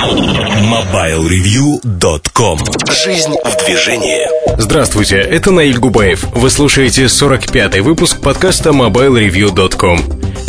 MobileReview.com 0.00 2.58
Жизнь 3.04 3.34
в 3.44 3.66
движении 3.66 4.26
Здравствуйте, 4.58 5.18
это 5.18 5.50
Наиль 5.50 5.78
Губаев. 5.78 6.24
Вы 6.34 6.48
слушаете 6.48 7.04
45-й 7.04 7.80
выпуск 7.80 8.22
подкаста 8.22 8.70
MobileReview.com. 8.70 10.00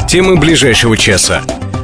Темы 0.08 0.38
ближайшего 0.38 0.96
часа. 0.96 1.42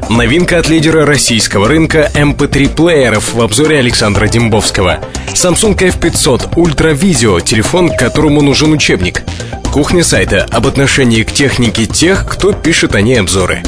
Новинка 0.09 0.59
от 0.59 0.69
лидера 0.69 1.05
российского 1.05 1.67
рынка 1.67 2.09
MP3-плееров 2.13 3.33
в 3.33 3.41
обзоре 3.41 3.79
Александра 3.79 4.29
Дембовского. 4.29 4.99
Samsung 5.33 5.77
F500 5.77 6.53
Ultra 6.53 6.97
Video, 6.97 7.41
телефон, 7.41 7.89
которому 7.89 8.41
нужен 8.41 8.71
учебник. 8.71 9.23
Кухня 9.71 10.03
сайта 10.03 10.45
об 10.51 10.67
отношении 10.67 11.23
к 11.23 11.31
технике 11.31 11.85
тех, 11.85 12.25
кто 12.27 12.51
пишет 12.53 12.95
о 12.95 13.01
ней 13.01 13.19
обзоры. 13.19 13.61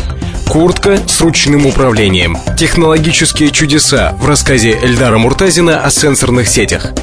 Куртка 0.47 0.99
с 1.07 1.21
ручным 1.21 1.67
управлением. 1.67 2.37
Технологические 2.57 3.51
чудеса 3.51 4.15
в 4.19 4.27
рассказе 4.27 4.79
Эльдара 4.81 5.19
Муртазина 5.19 5.83
о 5.83 5.91
сенсорных 5.91 6.47
сетях. 6.47 6.93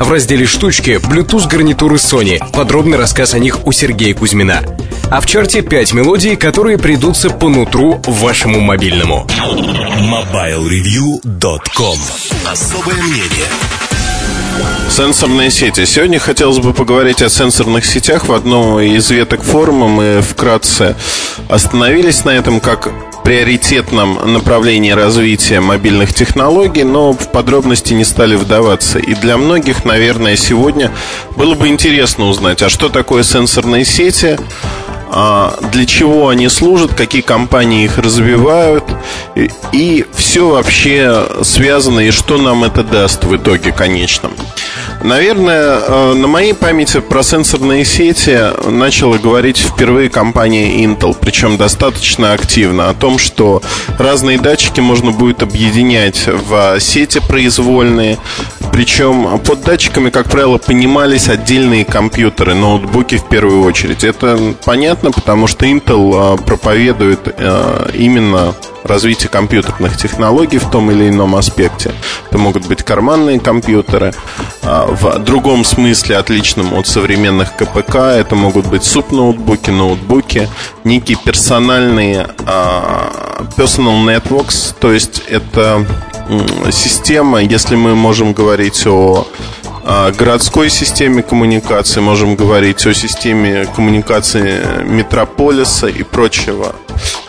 В 0.00 0.10
разделе 0.10 0.46
«Штучки» 0.46 0.98
Bluetooth 1.00 1.48
гарнитуры 1.48 1.96
Sony. 1.96 2.40
Подробный 2.52 2.98
рассказ 2.98 3.34
о 3.34 3.38
них 3.38 3.66
у 3.66 3.72
Сергея 3.72 4.14
Кузьмина. 4.14 4.62
А 5.10 5.20
в 5.20 5.26
чарте 5.26 5.62
5 5.62 5.92
мелодий, 5.92 6.36
которые 6.36 6.78
придутся 6.78 7.30
по 7.30 7.48
нутру 7.48 8.00
вашему 8.06 8.60
мобильному. 8.60 9.26
MobileReview.com 10.00 11.98
Особое 12.50 13.02
мнение 13.02 13.46
Сенсорные 14.90 15.50
сети. 15.50 15.84
Сегодня 15.84 16.18
хотелось 16.18 16.58
бы 16.58 16.72
поговорить 16.72 17.22
о 17.22 17.28
сенсорных 17.28 17.84
сетях. 17.84 18.28
В 18.28 18.32
одном 18.32 18.80
из 18.80 19.10
веток 19.10 19.42
форума 19.42 19.88
мы 19.88 20.22
вкратце 20.22 20.96
остановились 21.48 22.24
на 22.24 22.30
этом 22.30 22.60
как 22.60 22.90
приоритетном 23.26 24.32
направлении 24.32 24.92
развития 24.92 25.60
мобильных 25.60 26.14
технологий, 26.14 26.84
но 26.84 27.12
в 27.12 27.32
подробности 27.32 27.92
не 27.92 28.04
стали 28.04 28.36
вдаваться. 28.36 29.00
И 29.00 29.14
для 29.14 29.36
многих, 29.36 29.84
наверное, 29.84 30.36
сегодня 30.36 30.92
было 31.36 31.54
бы 31.54 31.66
интересно 31.66 32.26
узнать, 32.26 32.62
а 32.62 32.68
что 32.68 32.88
такое 32.88 33.24
сенсорные 33.24 33.84
сети, 33.84 34.38
для 35.10 35.86
чего 35.86 36.28
они 36.28 36.48
служат, 36.48 36.94
какие 36.94 37.22
компании 37.22 37.84
их 37.84 37.98
развивают 37.98 38.84
и, 39.34 39.50
и 39.72 40.04
все 40.14 40.48
вообще 40.48 41.26
связано 41.42 42.00
и 42.00 42.10
что 42.10 42.38
нам 42.38 42.64
это 42.64 42.82
даст 42.82 43.24
в 43.24 43.36
итоге 43.36 43.72
конечном. 43.72 44.32
Наверное, 45.02 45.78
э, 45.78 46.14
на 46.14 46.26
моей 46.26 46.54
памяти 46.54 47.00
про 47.00 47.22
сенсорные 47.22 47.84
сети 47.84 48.38
начала 48.68 49.18
говорить 49.18 49.58
впервые 49.58 50.08
компания 50.08 50.84
Intel, 50.84 51.16
причем 51.18 51.56
достаточно 51.56 52.32
активно, 52.32 52.88
о 52.88 52.94
том, 52.94 53.18
что 53.18 53.62
разные 53.98 54.38
датчики 54.38 54.80
можно 54.80 55.12
будет 55.12 55.42
объединять 55.42 56.26
в 56.26 56.80
сети 56.80 57.20
произвольные, 57.20 58.18
причем 58.72 59.38
под 59.38 59.62
датчиками, 59.62 60.10
как 60.10 60.28
правило, 60.28 60.58
понимались 60.58 61.28
отдельные 61.28 61.84
компьютеры, 61.84 62.54
ноутбуки 62.54 63.16
в 63.16 63.28
первую 63.28 63.62
очередь. 63.62 64.02
Это 64.02 64.54
понятно, 64.64 64.95
потому 65.12 65.46
что 65.46 65.66
Intel 65.66 66.34
э, 66.34 66.42
проповедует 66.44 67.20
э, 67.26 67.90
именно 67.94 68.54
развитие 68.86 69.28
компьютерных 69.28 69.96
технологий 69.96 70.58
в 70.58 70.70
том 70.70 70.90
или 70.90 71.08
ином 71.08 71.34
аспекте. 71.36 71.92
Это 72.28 72.38
могут 72.38 72.66
быть 72.66 72.82
карманные 72.82 73.40
компьютеры, 73.40 74.14
а, 74.62 74.86
в 74.86 75.18
другом 75.20 75.64
смысле, 75.64 76.16
отличном 76.16 76.74
от 76.74 76.86
современных 76.86 77.56
КПК, 77.56 77.96
это 77.96 78.34
могут 78.34 78.66
быть 78.66 78.84
суп-ноутбуки, 78.84 79.70
ноутбуки, 79.70 80.48
некие 80.84 81.18
персональные 81.18 82.28
а, 82.46 83.46
personal 83.56 84.04
networks, 84.04 84.74
то 84.78 84.92
есть 84.92 85.22
это 85.28 85.86
система, 86.70 87.40
если 87.40 87.76
мы 87.76 87.94
можем 87.94 88.32
говорить 88.32 88.86
о 88.86 89.26
городской 89.86 90.68
системе 90.68 91.22
коммуникации, 91.22 92.00
можем 92.00 92.34
говорить 92.34 92.84
о 92.86 92.94
системе 92.94 93.66
коммуникации 93.66 94.82
метрополиса 94.84 95.86
и 95.86 96.02
прочего 96.02 96.74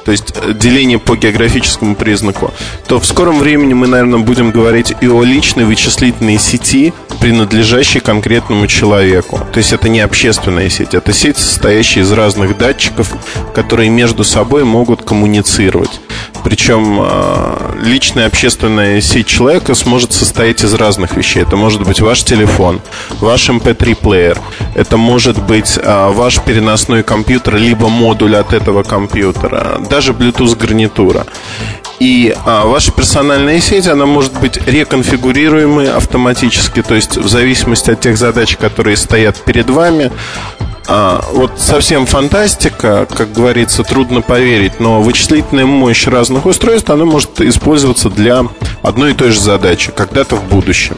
то 0.07 0.11
есть 0.11 0.31
э, 0.35 0.53
деление 0.53 0.99
по 0.99 1.17
географическому 1.17 1.93
признаку, 1.93 2.53
то 2.87 2.97
в 2.97 3.05
скором 3.05 3.39
времени 3.39 3.73
мы, 3.73 3.87
наверное, 3.87 4.19
будем 4.19 4.51
говорить 4.51 4.93
и 5.01 5.07
о 5.09 5.21
личной 5.21 5.65
вычислительной 5.65 6.39
сети, 6.39 6.93
принадлежащей 7.19 7.99
конкретному 7.99 8.67
человеку. 8.67 9.41
То 9.51 9.57
есть 9.57 9.73
это 9.73 9.89
не 9.89 9.99
общественная 9.99 10.69
сеть, 10.69 10.93
это 10.93 11.11
сеть, 11.11 11.37
состоящая 11.37 12.01
из 12.01 12.11
разных 12.13 12.57
датчиков, 12.57 13.11
которые 13.53 13.89
между 13.89 14.23
собой 14.23 14.63
могут 14.63 15.01
коммуницировать. 15.01 15.99
Причем 16.41 17.01
э, 17.01 17.75
личная 17.83 18.27
общественная 18.27 19.01
сеть 19.01 19.27
человека 19.27 19.75
сможет 19.75 20.13
состоять 20.13 20.63
из 20.63 20.73
разных 20.73 21.17
вещей. 21.17 21.43
Это 21.43 21.57
может 21.57 21.83
быть 21.83 21.99
ваш 21.99 22.23
телефон, 22.23 22.79
ваш 23.19 23.49
MP3-плеер, 23.49 24.37
эм 24.37 24.67
это 24.75 24.95
может 24.95 25.43
быть 25.43 25.77
э, 25.77 26.09
ваш 26.11 26.39
переносной 26.39 27.03
компьютер, 27.03 27.55
либо 27.55 27.89
модуль 27.89 28.37
от 28.37 28.53
этого 28.53 28.83
компьютера, 28.83 29.79
даже 29.97 30.11
Bluetooth 30.11 30.55
гарнитура. 30.55 31.25
И 31.99 32.31
а, 32.45 32.67
ваша 32.67 32.91
персональная 32.91 33.59
сеть, 33.59 33.87
она 33.87 34.05
может 34.05 34.39
быть 34.39 34.59
реконфигурируемой 34.67 35.91
автоматически, 35.91 36.83
то 36.83 36.93
есть 36.93 37.17
в 37.17 37.27
зависимости 37.27 37.89
от 37.89 37.99
тех 37.99 38.15
задач, 38.15 38.57
которые 38.57 38.95
стоят 38.95 39.43
перед 39.43 39.71
вами. 39.71 40.11
А, 40.87 41.25
вот 41.33 41.53
совсем 41.57 42.05
фантастика, 42.05 43.07
как 43.11 43.31
говорится, 43.31 43.83
трудно 43.83 44.21
поверить, 44.21 44.79
но 44.79 45.01
вычислительная 45.01 45.65
мощь 45.65 46.05
разных 46.05 46.45
устройств, 46.45 46.91
она 46.91 47.05
может 47.05 47.41
использоваться 47.41 48.11
для 48.11 48.45
одной 48.83 49.13
и 49.13 49.15
той 49.15 49.31
же 49.31 49.39
задачи, 49.39 49.91
когда-то 49.91 50.35
в 50.35 50.43
будущем. 50.43 50.97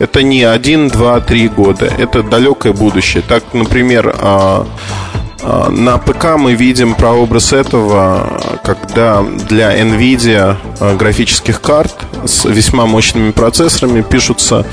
Это 0.00 0.24
не 0.24 0.42
один, 0.42 0.88
два, 0.88 1.20
три 1.20 1.46
года, 1.46 1.86
это 1.86 2.24
далекое 2.24 2.72
будущее. 2.72 3.22
Так, 3.22 3.44
например, 3.52 4.12
а, 4.18 4.66
на 5.42 5.98
ПК 5.98 6.36
мы 6.36 6.54
видим 6.54 6.94
прообраз 6.94 7.52
этого, 7.52 8.58
когда 8.62 9.22
для 9.22 9.78
NVIDIA 9.80 10.56
а, 10.80 10.96
графических 10.96 11.60
карт 11.60 11.94
с 12.26 12.44
весьма 12.44 12.86
мощными 12.86 13.30
процессорами 13.30 14.02
пишутся 14.02 14.66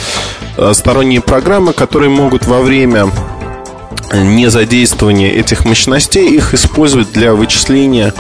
а, 0.57 0.73
сторонние 0.73 1.21
программы, 1.21 1.71
которые 1.71 2.09
могут 2.09 2.45
во 2.45 2.61
время 2.61 3.09
незадействования 4.13 5.31
этих 5.31 5.65
мощностей 5.65 6.27
их 6.27 6.53
использовать 6.53 7.11
для 7.13 7.33
вычисления 7.33 8.13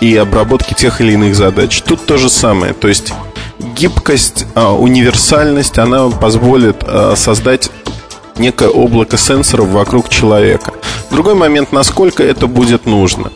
и 0.00 0.16
обработки 0.16 0.74
тех 0.74 1.00
или 1.00 1.12
иных 1.12 1.36
задач. 1.36 1.82
Тут 1.82 2.06
то 2.06 2.18
же 2.18 2.28
самое. 2.28 2.72
То 2.72 2.88
есть 2.88 3.12
гибкость, 3.76 4.46
универсальность, 4.54 5.78
она 5.78 6.08
позволит 6.08 6.84
создать 7.16 7.70
некое 8.36 8.68
облако 8.68 9.16
сенсоров 9.16 9.68
вокруг 9.68 10.08
человека. 10.08 10.72
Другой 11.12 11.34
момент, 11.34 11.72
насколько 11.72 12.22
это 12.22 12.46
будет 12.46 12.86
нужно. 12.86 13.30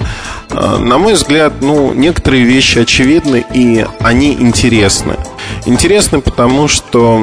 А, 0.48 0.78
на 0.78 0.96
мой 0.96 1.12
взгляд, 1.12 1.52
ну, 1.60 1.92
некоторые 1.92 2.44
вещи 2.44 2.78
очевидны 2.78 3.44
и 3.52 3.84
они 4.00 4.32
интересны. 4.32 5.16
Интересны 5.66 6.22
потому, 6.22 6.68
что 6.68 7.22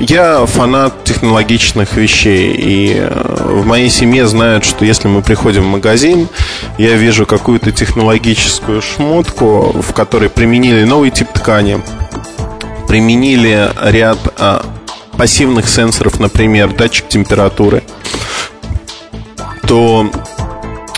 я 0.00 0.44
фанат 0.44 1.04
технологичных 1.04 1.94
вещей, 1.96 2.52
и 2.52 2.96
э, 2.98 3.52
в 3.52 3.64
моей 3.64 3.90
семье 3.90 4.26
знают, 4.26 4.64
что 4.64 4.84
если 4.84 5.06
мы 5.06 5.22
приходим 5.22 5.62
в 5.62 5.68
магазин, 5.68 6.28
я 6.76 6.94
вижу 6.94 7.24
какую-то 7.24 7.70
технологическую 7.70 8.82
шмотку, 8.82 9.72
в 9.80 9.92
которой 9.92 10.30
применили 10.30 10.82
новый 10.82 11.10
тип 11.10 11.28
ткани, 11.32 11.80
применили 12.88 13.70
ряд 13.84 14.18
а, 14.38 14.64
пассивных 15.16 15.68
сенсоров, 15.68 16.18
например, 16.20 16.72
датчик 16.72 17.08
температуры, 17.08 17.82
то 19.68 20.10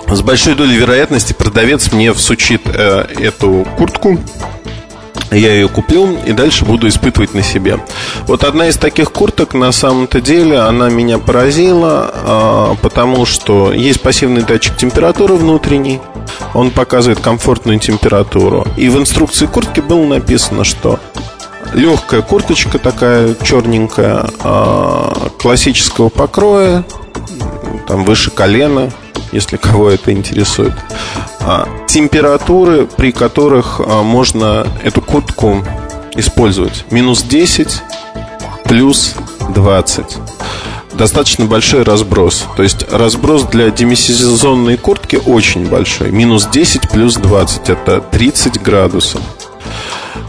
с 0.09 0.23
большой 0.23 0.55
долей 0.55 0.77
вероятности 0.77 1.33
продавец 1.33 1.93
мне 1.93 2.13
всучит 2.13 2.63
э, 2.67 3.07
эту 3.21 3.67
куртку, 3.77 4.17
я 5.33 5.53
ее 5.55 5.69
куплю 5.69 6.17
и 6.25 6.33
дальше 6.33 6.65
буду 6.65 6.89
испытывать 6.89 7.35
на 7.35 7.43
себе. 7.43 7.79
Вот 8.27 8.45
одна 8.45 8.69
из 8.69 8.77
таких 8.77 9.13
курток 9.13 9.55
на 9.55 9.73
самом-то 9.73 10.21
деле 10.21 10.59
она 10.59 10.89
меня 10.89 11.19
поразила, 11.19 12.13
э, 12.15 12.77
потому 12.81 13.27
что 13.27 13.73
есть 13.73 14.01
пассивный 14.01 14.43
датчик 14.43 14.77
температуры 14.77 15.35
внутренний, 15.35 16.01
он 16.55 16.71
показывает 16.71 17.21
комфортную 17.21 17.81
температуру. 17.81 18.67
И 18.77 18.89
в 18.89 18.99
инструкции 18.99 19.47
куртки 19.47 19.81
было 19.81 20.05
написано, 20.05 20.63
что 20.63 21.01
легкая 21.75 22.23
курточка 22.23 22.79
такая 22.79 23.35
черненькая, 23.43 24.27
а, 24.41 25.31
классического 25.39 26.09
покроя, 26.09 26.85
там 27.91 28.05
выше 28.05 28.31
колена, 28.31 28.89
если 29.33 29.57
кого 29.57 29.91
это 29.91 30.13
интересует. 30.13 30.75
А, 31.41 31.69
температуры, 31.89 32.87
при 32.87 33.11
которых 33.11 33.81
а, 33.81 34.05
можно 34.05 34.65
эту 34.85 35.03
куртку 35.03 35.65
использовать. 36.15 36.85
Минус 36.93 37.25
10, 37.25 37.83
плюс 38.65 39.17
20 39.49 40.19
достаточно 40.93 41.47
большой 41.47 41.83
разброс. 41.83 42.47
То 42.57 42.63
есть 42.63 42.87
разброс 42.93 43.43
для 43.45 43.71
демисезонной 43.71 44.77
куртки 44.77 45.17
очень 45.17 45.67
большой. 45.67 46.13
Минус 46.13 46.47
10 46.47 46.91
плюс 46.91 47.17
20 47.17 47.71
это 47.71 48.01
30 48.01 48.63
градусов. 48.63 49.21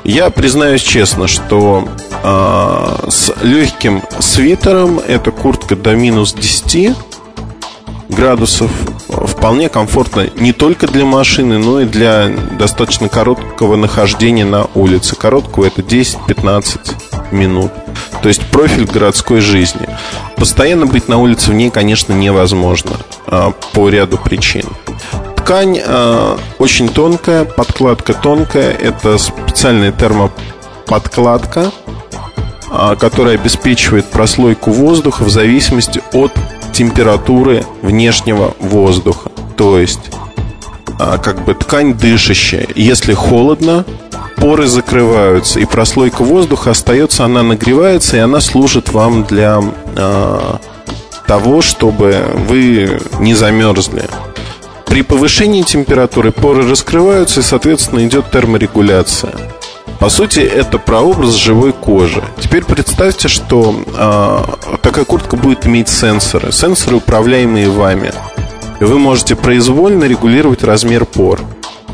Я 0.04 0.32
признаюсь 0.32 0.82
честно, 0.82 1.28
что 1.28 1.88
э, 2.24 3.10
с 3.10 3.32
легким 3.44 4.02
свитером 4.20 5.00
эта 5.00 5.32
куртка 5.32 5.76
до 5.76 5.94
минус 5.94 6.34
10 6.34 6.96
градусов 8.12 8.72
вполне 9.08 9.70
комфортно 9.70 10.28
не 10.36 10.54
только 10.54 10.88
для 10.88 11.06
машины, 11.06 11.58
но 11.58 11.82
и 11.82 11.86
для 11.86 12.30
достаточно 12.60 13.10
короткого 13.10 13.76
нахождения 13.76 14.46
на 14.46 14.68
улице. 14.76 15.16
Короткого 15.16 15.66
это 15.66 15.82
10-15 15.82 17.32
минут. 17.32 17.72
То 18.22 18.28
есть 18.28 18.46
профиль 18.48 18.86
городской 18.86 19.42
жизни. 19.42 19.88
Постоянно 20.36 20.86
быть 20.86 21.08
на 21.08 21.18
улице 21.18 21.52
в 21.52 21.54
ней, 21.54 21.70
конечно, 21.70 22.14
невозможно 22.14 22.92
а, 23.26 23.52
по 23.74 23.90
ряду 23.90 24.18
причин. 24.18 24.66
Ткань 25.38 25.80
э, 25.84 26.38
очень 26.60 26.88
тонкая, 26.88 27.46
подкладка 27.46 28.14
тонкая. 28.14 28.72
Это 28.72 29.18
специальная 29.18 29.92
термоподкладка, 29.92 31.72
э, 32.72 32.96
которая 33.00 33.36
обеспечивает 33.36 34.06
прослойку 34.06 34.72
воздуха 34.72 35.24
в 35.24 35.30
зависимости 35.30 36.02
от 36.14 36.32
температуры 36.72 37.66
внешнего 37.82 38.56
воздуха. 38.60 39.30
То 39.58 39.78
есть, 39.78 40.10
а, 41.00 41.18
как 41.18 41.44
бы 41.44 41.54
ткань 41.54 41.94
дышащая. 41.94 42.68
Если 42.76 43.14
холодно, 43.14 43.86
поры 44.38 44.68
закрываются, 44.68 45.60
и 45.60 45.66
прослойка 45.66 46.24
воздуха 46.24 46.72
остается, 46.72 47.26
она 47.26 47.44
нагревается, 47.44 48.18
и 48.18 48.20
она 48.20 48.40
служит 48.40 48.92
вам 48.92 49.24
для 49.24 49.62
а, 49.96 50.60
того, 51.28 51.62
чтобы 51.62 52.26
вы 52.48 53.00
не 53.20 53.34
замерзли. 53.34 54.04
При 54.86 55.04
повышении 55.04 55.64
температуры 55.64 56.32
поры 56.32 56.70
раскрываются, 56.70 57.40
и, 57.40 57.44
соответственно, 57.44 58.06
идет 58.06 58.30
терморегуляция. 58.30 59.34
По 60.02 60.10
сути, 60.10 60.40
это 60.40 60.80
прообраз 60.80 61.36
живой 61.36 61.74
кожи. 61.74 62.24
Теперь 62.40 62.66
представьте, 62.66 63.28
что 63.28 63.76
э, 63.86 64.78
такая 64.82 65.06
куртка 65.06 65.36
будет 65.36 65.68
иметь 65.68 65.90
сенсоры. 65.90 66.52
Сенсоры, 66.52 66.96
управляемые 66.96 67.70
вами. 67.70 68.12
И 68.80 68.84
вы 68.84 68.98
можете 68.98 69.36
произвольно 69.36 70.06
регулировать 70.06 70.64
размер 70.64 71.06
пор. 71.06 71.40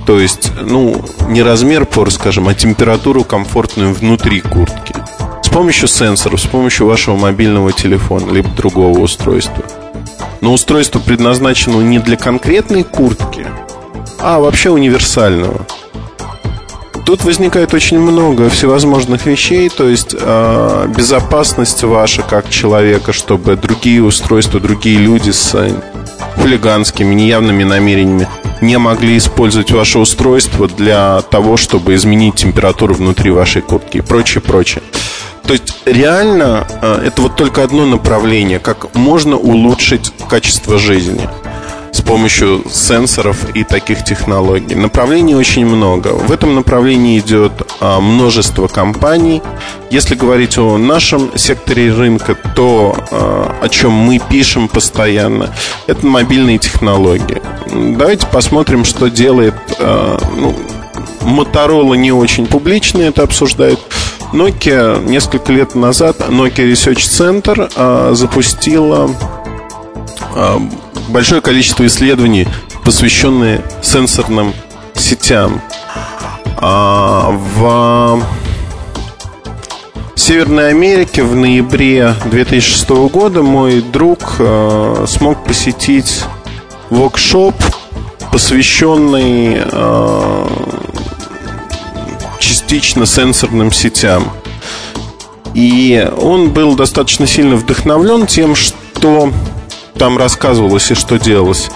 То 0.06 0.22
есть, 0.22 0.54
ну, 0.62 1.04
не 1.28 1.44
размер 1.44 1.86
пор, 1.86 2.10
скажем, 2.10 2.48
а 2.48 2.54
температуру 2.54 3.26
комфортную 3.26 3.94
внутри 3.94 4.40
куртки. 4.40 4.96
С 5.44 5.50
помощью 5.50 5.90
сенсоров, 5.90 6.40
с 6.40 6.46
помощью 6.46 6.88
вашего 6.88 7.18
мобильного 7.18 7.74
телефона, 7.74 8.32
либо 8.32 8.48
другого 8.52 9.00
устройства. 9.00 9.66
Но 10.40 10.54
устройство 10.54 11.00
предназначено 11.00 11.82
не 11.82 12.00
для 12.00 12.16
конкретной 12.16 12.86
куртки, 12.86 13.46
а 14.20 14.40
вообще 14.40 14.70
универсального. 14.70 15.68
Тут 17.08 17.24
возникает 17.24 17.74
очень 17.74 18.00
много 18.02 18.50
всевозможных 18.50 19.28
вещей, 19.28 19.70
то 19.70 19.88
есть 19.88 20.14
э, 20.14 20.88
безопасность 20.94 21.82
ваша 21.84 22.22
как 22.22 22.50
человека, 22.50 23.14
чтобы 23.14 23.56
другие 23.56 24.04
устройства, 24.04 24.60
другие 24.60 24.98
люди 24.98 25.32
с 25.32 25.56
хулиганскими, 26.36 27.16
неявными 27.16 27.64
намерениями 27.64 28.28
не 28.60 28.78
могли 28.78 29.18
использовать 29.18 29.72
ваше 29.72 30.00
устройство 30.00 30.68
для 30.68 31.22
того, 31.22 31.56
чтобы 31.56 31.96
изменить 31.96 32.36
температуру 32.36 32.94
внутри 32.94 33.32
вашей 33.32 33.62
куртки 33.62 34.00
и 34.00 34.02
прочее, 34.02 34.42
прочее. 34.42 34.84
То 35.44 35.54
есть 35.54 35.78
реально 35.86 36.68
э, 36.82 37.04
это 37.06 37.22
вот 37.22 37.38
только 37.38 37.64
одно 37.64 37.86
направление, 37.86 38.60
как 38.60 38.94
можно 38.96 39.38
улучшить 39.38 40.12
качество 40.28 40.78
жизни 40.78 41.30
помощью 42.08 42.64
сенсоров 42.72 43.54
и 43.54 43.64
таких 43.64 44.04
технологий. 44.04 44.76
Направлений 44.76 45.36
очень 45.36 45.66
много. 45.66 46.08
В 46.08 46.32
этом 46.32 46.56
направлении 46.56 47.20
идет 47.20 47.52
а, 47.82 48.00
множество 48.00 48.68
компаний. 48.68 49.42
Если 49.92 50.16
говорить 50.16 50.58
о 50.58 50.78
нашем 50.78 51.38
секторе 51.38 51.94
рынка, 51.94 52.38
то 52.56 52.96
а, 53.12 53.58
о 53.62 53.70
чем 53.70 53.92
мы 53.92 54.20
пишем 54.20 54.70
постоянно, 54.70 55.54
это 55.86 56.06
мобильные 56.06 56.58
технологии. 56.58 57.42
Давайте 57.98 58.26
посмотрим, 58.28 58.86
что 58.86 59.10
делает 59.10 59.56
а, 59.80 60.18
ну, 60.36 60.56
Motorola 61.22 61.98
не 61.98 62.14
очень 62.14 62.48
публично 62.48 63.02
это 63.02 63.24
обсуждает. 63.24 63.80
Nokia 64.34 65.04
несколько 65.06 65.54
лет 65.54 65.76
назад 65.76 66.18
Nokia 66.20 66.70
Research 66.72 66.98
Center 66.98 68.14
запустила 68.14 69.10
большое 71.10 71.42
количество 71.42 71.86
исследований, 71.86 72.48
посвященные 72.84 73.62
сенсорным 73.82 74.54
сетям. 74.94 75.62
А, 76.58 77.32
в 77.56 78.24
Северной 80.16 80.70
Америке 80.72 81.24
в 81.24 81.36
ноябре 81.36 82.14
2006 82.26 82.90
года 83.12 83.44
мой 83.44 83.82
друг 83.82 84.36
э, 84.40 85.06
смог 85.08 85.44
посетить 85.46 86.24
воркшоп, 86.90 87.56
посвященный 88.32 89.62
частично 92.40 93.06
сенсорным 93.06 93.72
сетям. 93.72 94.32
И 95.54 96.08
он 96.22 96.52
был 96.52 96.76
достаточно 96.76 97.26
сильно 97.26 97.56
вдохновлен 97.56 98.28
тем, 98.28 98.56
что 98.56 99.32
там 99.98 100.18
рассказывалось 100.18 100.92
и 100.92 100.96
что 100.96 101.18
делалось. 101.18 101.70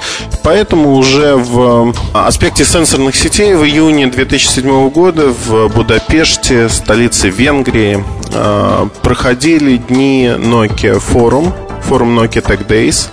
Поэтому 0.44 0.96
уже 0.96 1.36
в 1.36 1.94
а, 2.14 2.28
аспекте 2.28 2.66
сенсорных 2.66 3.16
сетей 3.16 3.56
в 3.56 3.64
июне 3.64 4.08
2007 4.08 4.90
года 4.90 5.28
в 5.30 5.68
Будапеште, 5.70 6.70
столице 6.70 7.30
Венгрии, 7.30 8.04
а, 8.34 8.88
проходили 9.02 9.78
дни 9.78 10.28
Nokia 10.28 11.00
форум, 11.00 11.54
форум 11.82 12.20
Nokia 12.20 12.46
Tech 12.46 12.68
Days, 12.68 13.10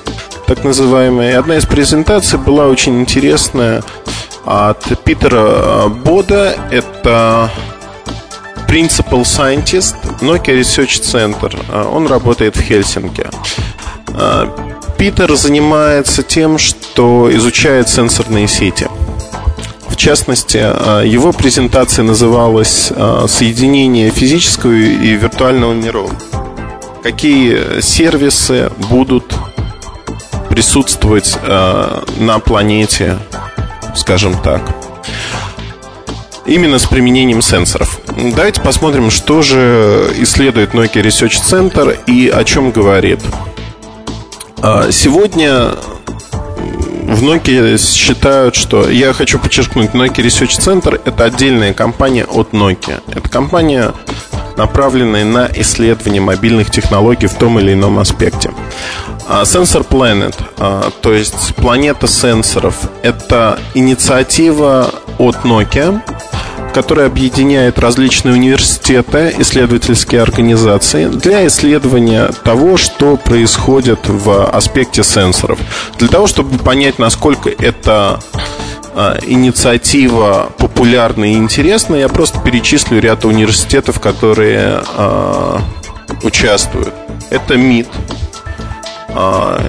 так 0.46 0.64
называемый. 0.64 1.30
И 1.30 1.32
одна 1.32 1.56
из 1.56 1.66
презентаций 1.66 2.38
была 2.38 2.66
очень 2.66 3.00
интересная 3.00 3.82
от 4.44 5.02
Питера 5.04 5.88
Бода. 5.88 6.56
Это 6.70 7.50
Principal 8.68 9.22
Scientist 9.22 9.96
Nokia 10.20 10.58
Research 10.58 11.00
Center. 11.02 11.64
А, 11.70 11.88
он 11.88 12.06
работает 12.06 12.56
в 12.56 12.62
Хельсинки. 12.62 13.26
Питер 14.98 15.32
занимается 15.36 16.24
тем, 16.24 16.58
что 16.58 17.30
изучает 17.32 17.88
сенсорные 17.88 18.48
сети. 18.48 18.88
В 19.88 19.94
частности, 19.94 20.58
а, 20.60 21.02
его 21.02 21.32
презентация 21.32 22.02
называлась 22.02 22.92
а, 22.94 23.26
«Соединение 23.28 24.10
физического 24.10 24.72
и 24.72 25.14
виртуального 25.14 25.72
миров». 25.72 26.10
Какие 27.04 27.80
сервисы 27.80 28.72
будут 28.90 29.32
присутствовать 30.50 31.38
а, 31.42 32.04
на 32.18 32.40
планете, 32.40 33.18
скажем 33.94 34.36
так, 34.42 34.62
именно 36.44 36.80
с 36.80 36.86
применением 36.86 37.40
сенсоров. 37.40 38.00
Давайте 38.34 38.60
посмотрим, 38.62 39.12
что 39.12 39.42
же 39.42 40.12
исследует 40.18 40.74
Nokia 40.74 41.02
Research 41.04 41.40
Center 41.40 41.96
и 42.06 42.28
о 42.28 42.42
чем 42.42 42.72
говорит. 42.72 43.20
А, 44.60 44.90
сегодня 44.90 45.70
в 47.02 47.22
Nokia 47.22 47.78
считают, 47.78 48.56
что... 48.56 48.88
Я 48.88 49.12
хочу 49.12 49.38
подчеркнуть, 49.38 49.90
Nokia 49.90 50.24
Research 50.24 50.58
Center– 50.58 51.00
это 51.04 51.24
отдельная 51.24 51.72
компания 51.72 52.24
от 52.24 52.50
Nokia. 52.52 53.00
Это 53.14 53.28
компания, 53.28 53.92
направленная 54.56 55.24
на 55.24 55.48
исследование 55.54 56.20
мобильных 56.20 56.70
технологий 56.70 57.28
в 57.28 57.34
том 57.34 57.60
или 57.60 57.72
ином 57.72 58.00
аспекте. 58.00 58.50
А, 59.28 59.42
Sensor 59.42 59.86
Planet, 59.86 60.34
а, 60.58 60.90
то 61.02 61.12
есть 61.12 61.54
планета 61.54 62.08
сенсоров, 62.08 62.74
это 63.02 63.60
инициатива 63.74 64.90
от 65.18 65.36
Nokia, 65.44 66.00
который 66.72 67.06
объединяет 67.06 67.78
различные 67.78 68.34
университеты, 68.34 69.34
исследовательские 69.38 70.22
организации 70.22 71.06
для 71.06 71.46
исследования 71.46 72.30
того, 72.44 72.76
что 72.76 73.16
происходит 73.16 74.00
в 74.08 74.46
аспекте 74.50 75.02
сенсоров. 75.02 75.58
Для 75.98 76.08
того, 76.08 76.26
чтобы 76.26 76.58
понять, 76.58 76.98
насколько 76.98 77.50
это 77.50 78.20
а, 78.94 79.18
инициатива 79.26 80.50
популярна 80.58 81.32
и 81.32 81.36
интересна, 81.36 81.96
я 81.96 82.08
просто 82.08 82.40
перечислю 82.40 83.00
ряд 83.00 83.24
университетов, 83.24 84.00
которые 84.00 84.82
э, 84.96 85.58
участвуют. 86.22 86.92
Это 87.30 87.56
МИД. 87.56 87.88
Э, 89.10 89.60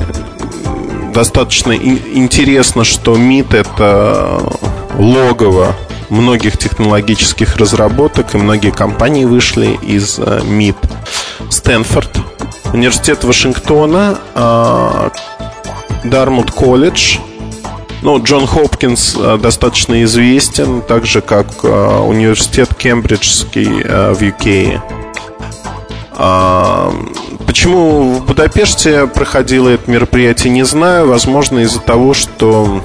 достаточно 1.13 1.73
интересно, 1.73 2.83
что 2.83 3.15
МИД 3.15 3.53
это 3.53 4.41
логово 4.97 5.75
многих 6.09 6.57
технологических 6.57 7.57
разработок, 7.57 8.35
и 8.35 8.37
многие 8.37 8.71
компании 8.71 9.25
вышли 9.25 9.77
из 9.81 10.19
э, 10.19 10.41
МИД. 10.43 10.77
Стэнфорд, 11.49 12.17
Университет 12.73 13.23
Вашингтона, 13.23 14.19
Дармут 16.03 16.51
колледж, 16.51 17.17
Ну, 18.01 18.23
Джон 18.23 18.47
Хопкинс 18.47 19.17
э, 19.19 19.37
достаточно 19.41 20.03
известен, 20.03 20.81
так 20.81 21.05
же 21.05 21.21
как 21.21 21.47
э, 21.63 21.67
университет 21.67 22.73
Кембриджский 22.73 23.81
э, 23.83 24.13
в 24.13 24.21
UK. 24.21 24.79
А, 26.21 26.93
почему 27.45 28.13
в 28.13 28.25
Будапеште 28.25 29.07
проходило 29.07 29.69
это 29.69 29.89
мероприятие, 29.91 30.51
не 30.53 30.63
знаю. 30.63 31.07
Возможно, 31.09 31.59
из-за 31.59 31.79
того, 31.79 32.13
что 32.13 32.81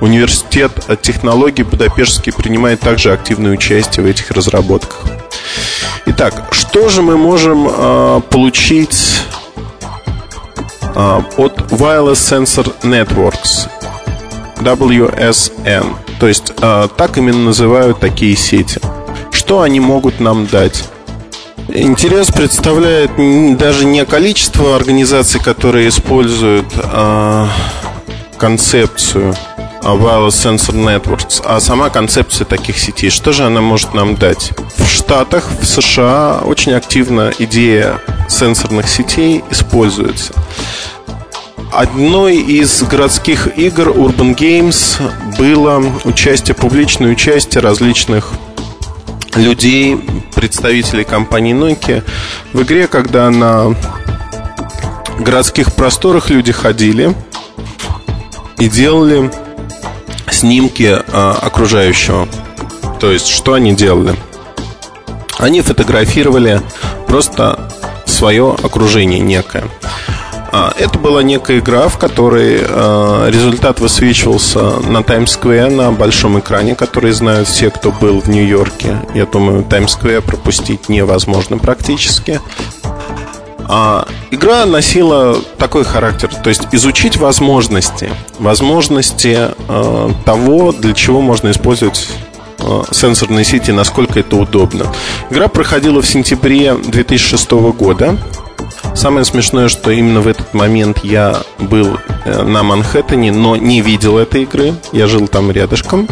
университет 0.00 0.72
технологий 1.02 1.62
Будапештский 1.62 2.32
принимает 2.32 2.80
также 2.80 3.12
активное 3.12 3.52
участие 3.52 4.04
в 4.04 4.08
этих 4.08 4.30
разработках. 4.30 5.00
Итак, 6.06 6.48
что 6.52 6.88
же 6.88 7.02
мы 7.02 7.16
можем 7.16 7.68
э, 7.68 8.20
получить 8.30 9.22
э, 10.94 11.22
от 11.36 11.58
Wireless 11.72 12.12
Sensor 12.14 12.72
Networks? 12.82 13.68
WSN. 14.60 15.94
То 16.18 16.28
есть 16.28 16.52
э, 16.60 16.88
так 16.96 17.18
именно 17.18 17.44
называют 17.46 18.00
такие 18.00 18.36
сети. 18.36 18.80
Что 19.30 19.62
они 19.62 19.80
могут 19.80 20.20
нам 20.20 20.46
дать? 20.46 20.84
Интерес 21.68 22.28
представляет 22.28 23.10
даже 23.58 23.84
не 23.84 24.04
количество 24.04 24.76
организаций, 24.76 25.40
которые 25.40 25.88
используют 25.88 26.66
э, 26.74 27.46
концепцию 28.38 29.34
Wireless 29.94 30.30
Sensor 30.30 30.74
Networks, 30.74 31.42
а 31.44 31.60
сама 31.60 31.90
концепция 31.90 32.44
таких 32.44 32.78
сетей. 32.78 33.10
Что 33.10 33.32
же 33.32 33.44
она 33.44 33.60
может 33.60 33.94
нам 33.94 34.16
дать? 34.16 34.52
В 34.76 34.86
Штатах, 34.86 35.48
в 35.60 35.64
США 35.64 36.40
очень 36.44 36.72
активно 36.72 37.32
идея 37.38 38.00
сенсорных 38.28 38.88
сетей 38.88 39.44
используется. 39.50 40.32
Одной 41.72 42.36
из 42.36 42.82
городских 42.82 43.58
игр 43.58 43.88
Urban 43.88 44.34
Games 44.34 45.00
было 45.36 45.84
участие, 46.04 46.54
публичное 46.54 47.10
участие 47.12 47.60
различных 47.60 48.30
людей, 49.34 49.96
представителей 50.34 51.04
компании 51.04 51.54
Nokia 51.54 52.02
в 52.52 52.62
игре, 52.62 52.86
когда 52.86 53.30
на 53.30 53.74
городских 55.20 55.74
просторах 55.74 56.30
люди 56.30 56.52
ходили 56.52 57.14
и 58.58 58.68
делали 58.68 59.30
снимки 60.30 60.96
а, 61.08 61.38
окружающего. 61.40 62.28
То 63.00 63.10
есть, 63.10 63.28
что 63.28 63.54
они 63.54 63.74
делали? 63.74 64.14
Они 65.38 65.60
фотографировали 65.60 66.60
просто 67.06 67.70
свое 68.06 68.54
окружение 68.62 69.20
некое. 69.20 69.64
А, 70.52 70.72
это 70.78 70.98
была 70.98 71.22
некая 71.22 71.58
игра, 71.58 71.88
в 71.88 71.98
которой 71.98 72.60
э, 72.62 73.30
результат 73.30 73.80
высвечивался 73.80 74.80
на 74.80 75.02
Таймс-сквер 75.02 75.70
на 75.70 75.92
большом 75.92 76.38
экране, 76.38 76.74
который 76.74 77.12
знают 77.12 77.48
все, 77.48 77.70
кто 77.70 77.92
был 77.92 78.20
в 78.20 78.28
Нью-Йорке. 78.28 78.96
Я 79.12 79.26
думаю, 79.26 79.64
Таймс-сквер 79.64 80.22
пропустить 80.22 80.88
невозможно 80.88 81.58
практически. 81.58 82.40
А, 83.68 84.06
игра 84.30 84.64
носила 84.66 85.36
такой 85.58 85.84
характер, 85.84 86.30
то 86.42 86.48
есть 86.48 86.68
изучить 86.72 87.16
возможности, 87.16 88.10
возможности 88.38 89.50
э, 89.68 90.10
того, 90.24 90.72
для 90.72 90.94
чего 90.94 91.20
можно 91.20 91.50
использовать 91.50 92.08
э, 92.58 92.82
сенсорные 92.92 93.44
сети, 93.44 93.72
насколько 93.72 94.20
это 94.20 94.36
удобно. 94.36 94.86
Игра 95.30 95.48
проходила 95.48 96.00
в 96.00 96.06
сентябре 96.06 96.74
2006 96.74 97.50
года. 97.76 98.16
Самое 98.94 99.24
смешное, 99.24 99.68
что 99.68 99.90
именно 99.90 100.20
в 100.20 100.28
этот 100.28 100.54
момент 100.54 101.00
я 101.02 101.42
был 101.58 101.98
э, 102.24 102.42
на 102.42 102.62
Манхэттене, 102.62 103.32
но 103.32 103.56
не 103.56 103.80
видел 103.80 104.16
этой 104.16 104.42
игры. 104.44 104.74
Я 104.92 105.08
жил 105.08 105.26
там 105.26 105.50
рядышком. 105.50 106.08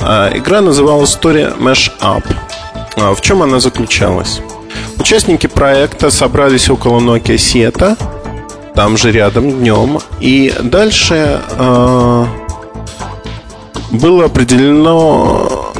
А, 0.00 0.30
игра 0.34 0.60
называлась 0.60 1.16
Story 1.16 1.56
Mesh 1.58 1.92
Up. 2.00 2.24
В 2.96 3.20
чем 3.22 3.42
она 3.42 3.58
заключалась? 3.58 4.42
Участники 4.98 5.46
проекта 5.46 6.10
собрались 6.10 6.70
около 6.70 7.00
Nokia 7.00 7.38
Сета, 7.38 7.96
там 8.74 8.96
же 8.96 9.12
рядом 9.12 9.50
днем, 9.50 9.98
и 10.20 10.54
дальше 10.62 11.40
э, 11.50 12.26
было 13.90 14.24
определено 14.24 15.72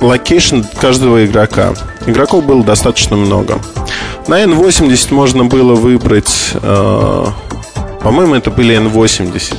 location 0.00 0.60
каждого 0.80 1.24
игрока. 1.26 1.74
Игроков 2.06 2.44
было 2.44 2.62
достаточно 2.62 3.16
много. 3.16 3.58
На 4.26 4.42
N80 4.44 5.12
можно 5.12 5.44
было 5.44 5.74
выбрать, 5.74 6.52
э, 6.54 7.24
по-моему, 8.02 8.34
это 8.34 8.50
были 8.50 8.76
N80 8.78 9.54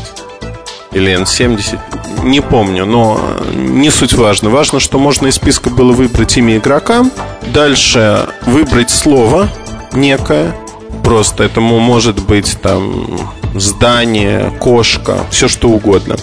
или 0.91 1.21
N70, 1.21 1.77
не 2.23 2.41
помню, 2.41 2.85
но 2.85 3.19
не 3.53 3.91
суть 3.91 4.13
важно. 4.13 4.49
Важно, 4.49 4.79
что 4.79 4.97
можно 4.97 5.27
из 5.27 5.35
списка 5.35 5.69
было 5.69 5.91
выбрать 5.91 6.37
имя 6.37 6.57
игрока, 6.57 7.05
дальше 7.47 8.27
выбрать 8.45 8.89
слово 8.89 9.49
некое, 9.93 10.55
просто 11.03 11.43
этому 11.43 11.79
может 11.79 12.21
быть 12.23 12.57
там 12.61 13.19
здание, 13.55 14.51
кошка, 14.59 15.25
все 15.31 15.47
что 15.47 15.69
угодно. 15.69 16.15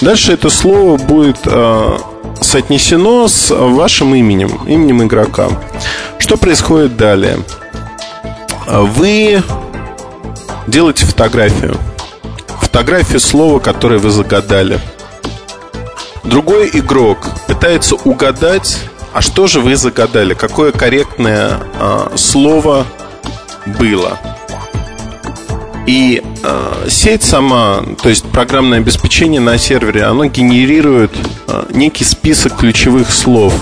Дальше 0.00 0.32
это 0.32 0.50
слово 0.50 0.96
будет 0.96 1.38
э, 1.44 1.98
соотнесено 2.40 3.28
с 3.28 3.54
вашим 3.54 4.14
именем, 4.14 4.60
именем 4.66 5.02
игрока. 5.02 5.48
Что 6.18 6.36
происходит 6.36 6.96
далее? 6.96 7.38
Вы 8.66 9.42
делаете 10.66 11.04
фотографию. 11.04 11.76
Фотографию 12.60 13.20
слова, 13.20 13.58
которое 13.58 13.98
вы 13.98 14.10
загадали. 14.10 14.78
Другой 16.22 16.70
игрок 16.72 17.30
пытается 17.46 17.96
угадать, 17.96 18.78
а 19.12 19.20
что 19.20 19.46
же 19.46 19.60
вы 19.60 19.76
загадали, 19.76 20.34
какое 20.34 20.72
корректное 20.72 21.58
э, 21.78 22.16
слово 22.16 22.86
было. 23.78 24.18
И 25.86 26.22
э, 26.42 26.86
сеть 26.88 27.22
сама, 27.22 27.82
то 28.02 28.08
есть 28.08 28.24
программное 28.24 28.78
обеспечение 28.78 29.40
на 29.40 29.58
сервере, 29.58 30.04
оно 30.04 30.26
генерирует 30.26 31.12
э, 31.48 31.64
некий 31.70 32.04
список 32.04 32.56
ключевых 32.58 33.10
слов, 33.10 33.52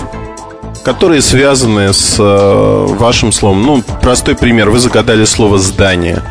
которые 0.83 1.21
связаны 1.21 1.93
с 1.93 2.17
э, 2.19 2.85
вашим 2.99 3.31
словом. 3.31 3.63
Ну, 3.63 3.83
простой 4.01 4.35
пример. 4.35 4.69
Вы 4.69 4.79
загадали 4.79 5.25
слово 5.25 5.57
«здание». 5.57 6.21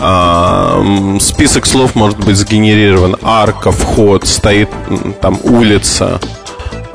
А, 0.00 0.80
список 1.20 1.66
слов 1.66 1.94
может 1.94 2.18
быть 2.24 2.36
сгенерирован. 2.36 3.16
Арка, 3.22 3.72
вход, 3.72 4.26
стоит 4.26 4.70
там 5.20 5.38
улица, 5.42 6.20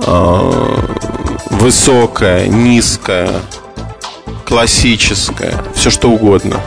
а, 0.05 0.79
высокая, 1.49 2.47
низкая, 2.47 3.29
классическая, 4.45 5.53
все 5.75 5.89
что 5.89 6.09
угодно. 6.09 6.59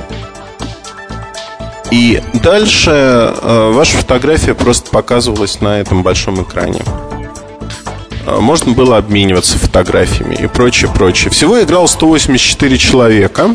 И 1.91 2.21
дальше 2.35 2.91
э, 2.91 3.71
ваша 3.73 3.99
фотография 3.99 4.55
просто 4.55 4.91
показывалась 4.91 5.61
на 5.61 5.79
этом 5.81 6.03
большом 6.03 6.43
экране. 6.43 6.83
Можно 8.27 8.73
было 8.73 8.97
обмениваться 8.97 9.57
фотографиями 9.57 10.35
и 10.35 10.49
прочее, 10.49 10.91
прочее. 10.93 11.31
Всего 11.31 11.63
играл 11.63 11.87
184 11.87 12.77
человека. 12.77 13.55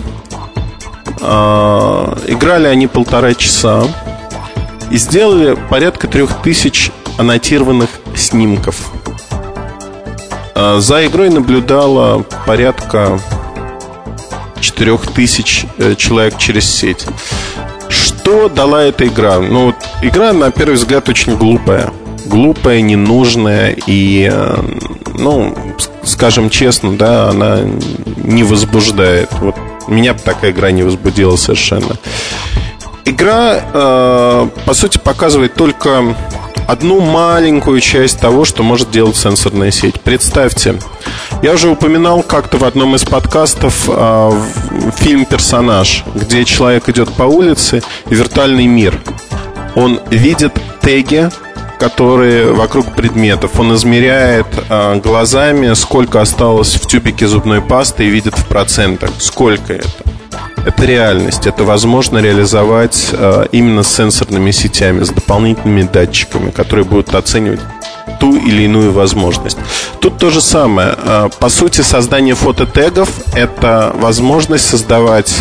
Играли 1.20 2.68
они 2.68 2.88
полтора 2.88 3.34
часа 3.34 3.84
и 4.90 4.98
сделали 4.98 5.58
порядка 5.70 6.08
трех 6.08 6.42
тысяч 6.42 6.90
аннотированных 7.18 7.90
снимков. 8.16 8.92
А, 10.56 10.80
за 10.80 11.06
игрой 11.06 11.30
наблюдало 11.30 12.26
порядка 12.46 13.20
четырех 14.60 15.08
тысяч 15.08 15.66
э, 15.78 15.96
человек 15.96 16.38
через 16.38 16.70
сеть. 16.70 17.06
Что 17.90 18.48
дала 18.50 18.84
эта 18.84 19.08
игра? 19.08 19.40
Ну, 19.40 19.68
вот, 19.68 19.76
игра, 20.02 20.34
на 20.34 20.52
первый 20.52 20.76
взгляд, 20.76 21.10
очень 21.10 21.36
глупая. 21.36 21.92
Глупая, 22.26 22.82
ненужная 22.82 23.76
и, 23.88 24.30
э, 24.32 24.58
ну, 25.18 25.56
скажем 26.04 26.50
честно, 26.50 26.96
да, 26.96 27.30
она 27.30 27.62
не 28.18 28.44
возбуждает. 28.44 29.30
Вот 29.40 29.56
меня 29.88 30.14
такая 30.14 30.52
игра 30.52 30.72
не 30.72 30.84
возбудила 30.84 31.36
совершенно. 31.36 31.98
Игра, 33.06 33.60
э, 33.74 34.50
по 34.66 34.74
сути, 34.74 35.00
показывает 35.00 35.56
только 35.56 36.16
одну 36.68 37.00
маленькую 37.00 37.80
часть 37.80 38.20
того, 38.20 38.46
что 38.46 38.64
может 38.64 38.92
делать 38.92 39.16
сенсорная 39.16 39.72
сеть. 39.72 40.00
Представьте, 40.02 40.76
я 41.42 41.54
уже 41.54 41.70
упоминал 41.70 42.24
как-то 42.24 42.58
в 42.58 42.64
одном 42.64 42.96
из 42.96 43.04
подкастов 43.04 43.86
э, 43.88 44.32
фильм 44.98 45.26
«Персонаж», 45.26 46.04
где 46.14 46.46
человек 46.46 46.90
идет 46.90 47.12
по 47.14 47.24
улице 47.24 47.82
виртуальный 48.06 48.68
мир. 48.68 49.00
Он 49.76 50.00
видит 50.10 50.54
теги, 50.82 51.30
которые 51.82 52.54
вокруг 52.54 52.94
предметов. 52.94 53.60
Он 53.60 53.74
измеряет 53.74 54.46
э, 54.70 55.00
глазами, 55.04 55.74
сколько 55.74 56.22
осталось 56.22 56.76
в 56.76 56.86
тюбике 56.86 57.26
зубной 57.26 57.60
пасты 57.60 58.06
и 58.06 58.10
видит 58.10 58.38
в 58.38 58.46
процентах, 58.46 59.10
сколько 59.18 59.74
это. 59.74 59.88
Это 60.64 60.86
реальность. 60.86 61.48
Это 61.48 61.64
возможно 61.64 62.20
реализовать 62.20 63.10
э, 63.14 63.48
именно 63.52 63.82
с 63.82 63.96
сенсорными 63.96 64.52
сетями, 64.52 65.04
с 65.04 65.10
дополнительными 65.10 65.82
датчиками, 65.92 66.52
которые 66.52 66.86
будут 66.86 67.16
оценивать 67.16 67.62
ту 68.20 68.36
или 68.36 68.62
иную 68.62 68.92
возможность. 68.92 69.58
Тут 70.00 70.20
то 70.20 70.30
же 70.30 70.40
самое. 70.40 70.94
Э, 71.04 71.30
по 71.40 71.50
сути, 71.50 71.82
создание 71.82 72.36
фототегов– 72.36 73.10
это 73.34 73.92
возможность 73.96 74.70
создавать 74.70 75.34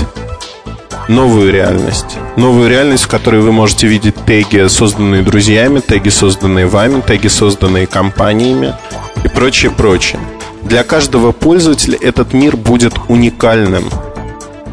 новую 1.11 1.53
реальность. 1.53 2.17
Новую 2.37 2.71
реальность, 2.71 3.05
в 3.05 3.09
которой 3.09 3.41
вы 3.41 3.53
можете 3.53 3.89
видеть 3.89 4.15
теги, 4.25 4.69
созданные 4.69 5.23
друзьями, 5.23 5.81
теги, 5.81 6.09
созданные 6.09 6.67
вами, 6.67 7.01
теги, 7.01 7.27
созданные 7.27 7.87
компаниями 7.87 8.75
и 9.25 9.29
прочее, 9.29 9.73
прочее. 9.73 10.21
Для 10.63 10.85
каждого 10.85 11.33
пользователя 11.33 11.99
этот 12.01 12.33
мир 12.33 12.57
будет 12.57 12.95
уникальным 13.09 13.85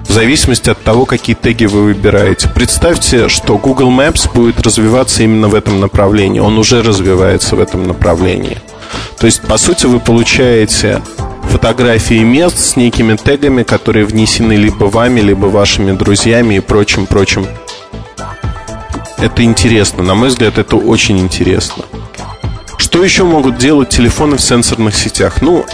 в 0.08 0.12
зависимости 0.12 0.70
от 0.70 0.82
того, 0.84 1.06
какие 1.06 1.36
теги 1.36 1.66
вы 1.66 1.82
выбираете. 1.84 2.50
Представьте, 2.50 3.30
что 3.30 3.58
Google 3.58 3.90
Maps 3.90 4.32
будет 4.32 4.62
развиваться 4.62 5.24
именно 5.24 5.48
в 5.48 5.56
этом 5.56 5.80
направлении. 5.80 6.40
Он 6.40 6.58
уже 6.58 6.84
развивается 6.84 7.56
в 7.56 7.60
этом 7.60 7.88
направлении. 7.88 8.58
То 9.18 9.26
есть, 9.26 9.42
по 9.42 9.58
сути, 9.58 9.88
вы 9.88 10.00
получаете 10.00 11.02
фотографии 11.48 12.24
мест 12.24 12.60
с 12.60 12.76
некими 12.76 13.16
тегами, 13.16 13.64
которые 13.64 14.06
внесены 14.06 14.54
либо 14.54 14.86
вами, 14.86 15.22
либо 15.22 15.48
вашими 15.48 15.92
друзьями 15.94 16.56
и 16.56 16.60
прочим-прочим. 16.60 17.48
Это 19.18 19.44
интересно. 19.44 20.04
На 20.04 20.14
мой 20.14 20.30
взгляд, 20.30 20.58
это 20.58 20.76
очень 20.76 21.18
интересно. 21.20 21.86
Что 22.78 23.04
еще 23.04 23.24
могут 23.24 23.58
делать 23.58 23.90
телефоны 23.90 24.38
в 24.38 24.42
сенсорных 24.42 24.96
сетях? 24.96 25.42
Ну, 25.42 25.66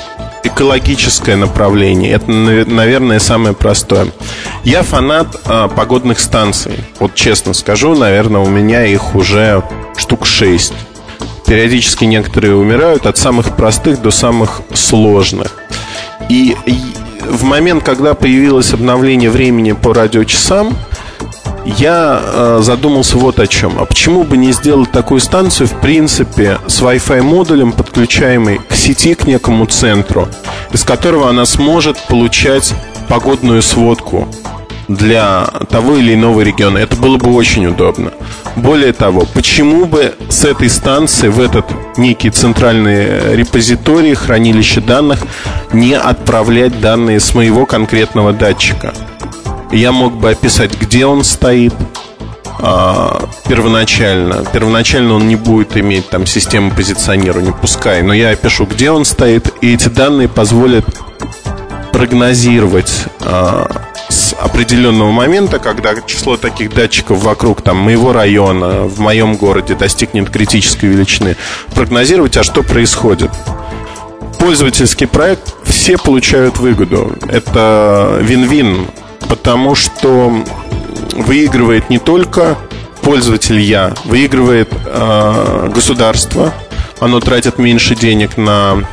экологическое 0.44 1.36
направление. 1.36 2.12
Это, 2.12 2.32
наверное, 2.32 3.20
самое 3.20 3.54
простое. 3.56 4.08
Я 4.64 4.84
фанат 4.84 5.36
а, 5.46 5.68
погодных 5.68 6.20
станций. 6.20 6.74
Вот 7.00 7.16
честно 7.16 7.54
скажу, 7.54 7.96
наверное, 7.96 8.42
у 8.42 8.48
меня 8.48 8.86
их 8.86 9.16
уже 9.16 9.64
штук 9.98 10.26
шесть. 10.26 10.74
Периодически 11.46 12.06
некоторые 12.06 12.56
умирают 12.56 13.06
от 13.06 13.18
самых 13.18 13.56
простых 13.56 14.02
до 14.02 14.12
самых 14.12 14.62
сложных. 14.74 15.63
И, 16.30 16.56
в 17.22 17.44
момент, 17.44 17.84
когда 17.84 18.14
появилось 18.14 18.74
обновление 18.74 19.30
времени 19.30 19.74
по 19.74 19.94
радиочасам, 19.94 20.76
я 21.66 22.22
э, 22.22 22.60
задумался 22.62 23.18
вот 23.18 23.40
о 23.40 23.48
чем. 23.48 23.80
А 23.80 23.86
почему 23.86 24.24
бы 24.24 24.38
не 24.38 24.52
сделать 24.52 24.92
такую 24.92 25.22
станцию, 25.22 25.68
в 25.68 25.80
принципе, 25.80 26.60
с 26.68 26.82
Wi-Fi 26.82 27.22
модулем, 27.22 27.72
подключаемой 27.72 28.60
к 28.68 28.76
сети, 28.76 29.14
к 29.14 29.26
некому 29.26 29.66
центру, 29.66 30.28
из 30.72 30.84
которого 30.84 31.30
она 31.30 31.46
сможет 31.46 31.98
получать 32.08 32.74
погодную 33.08 33.62
сводку 33.62 34.28
для 34.88 35.46
того 35.70 35.96
или 35.96 36.14
иного 36.14 36.42
региона. 36.42 36.78
Это 36.78 36.96
было 36.96 37.18
бы 37.18 37.34
очень 37.34 37.66
удобно. 37.68 38.12
Более 38.56 38.94
того, 38.94 39.26
почему 39.34 39.86
бы 39.86 40.14
с 40.30 40.46
этой 40.46 40.70
станции 40.70 41.30
в 41.30 41.40
этот 41.40 41.66
некий 41.98 42.30
центральный 42.30 43.36
репозиторий, 43.36 44.14
хранилище 44.14 44.82
данных, 44.82 45.20
не 45.72 45.94
отправлять 45.94 46.80
данные 46.82 47.20
с 47.20 47.34
моего 47.34 47.66
конкретного 47.66 48.34
датчика? 48.34 48.94
я 49.74 49.92
мог 49.92 50.14
бы 50.14 50.30
описать, 50.30 50.80
где 50.80 51.06
он 51.06 51.24
стоит 51.24 51.74
а, 52.60 53.28
первоначально. 53.48 54.46
Первоначально 54.54 55.16
он 55.16 55.28
не 55.28 55.36
будет 55.36 55.76
иметь 55.78 56.10
там 56.10 56.26
систему 56.26 56.72
позиционирования, 56.72 57.52
пускай, 57.52 58.02
но 58.04 58.14
я 58.14 58.30
опишу, 58.30 58.66
где 58.66 58.92
он 58.92 59.04
стоит, 59.04 59.52
и 59.62 59.74
эти 59.74 59.90
данные 59.90 60.28
позволят 60.28 60.86
прогнозировать 61.92 63.06
а, 63.22 63.70
определенного 64.44 65.12
момента, 65.12 65.60
когда 65.60 65.96
число 66.02 66.38
таких 66.38 66.74
датчиков 66.74 67.24
вокруг 67.24 67.62
там, 67.62 67.78
моего 67.78 68.14
района, 68.14 68.84
в 68.84 69.00
моем 69.00 69.36
городе 69.36 69.76
достигнет 69.76 70.30
критической 70.30 70.90
величины, 70.90 71.38
прогнозировать, 71.74 72.38
а 72.38 72.44
что 72.44 72.64
происходит. 72.64 73.32
Пользовательский 74.40 75.08
проект 75.08 75.54
все 75.64 75.98
получают 75.98 76.58
выгоду. 76.58 77.16
Это 77.30 78.20
вин-вин 78.22 78.88
потому 79.34 79.74
что 79.74 80.32
выигрывает 81.14 81.90
не 81.90 81.98
только 81.98 82.56
пользователь 83.02 83.60
я, 83.60 83.94
выигрывает 84.06 84.72
э, 84.72 85.72
государство, 85.74 86.54
оно 87.00 87.20
тратит 87.20 87.58
меньше 87.58 87.96
денег 87.96 88.38
на 88.38 88.84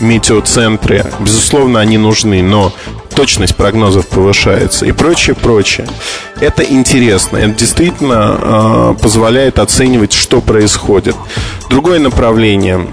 метеоцентры, 0.00 1.04
безусловно, 1.18 1.80
они 1.80 1.98
нужны, 1.98 2.42
но 2.42 2.72
точность 3.18 3.56
прогнозов 3.56 4.06
повышается 4.06 4.86
и 4.86 4.92
прочее, 4.92 5.34
прочее. 5.34 5.88
Это 6.38 6.62
интересно, 6.62 7.36
это 7.36 7.52
действительно 7.52 8.38
э, 8.40 8.94
позволяет 9.02 9.58
оценивать, 9.58 10.12
что 10.12 10.40
происходит. 10.40 11.16
Другое 11.68 11.98
направление 11.98 12.86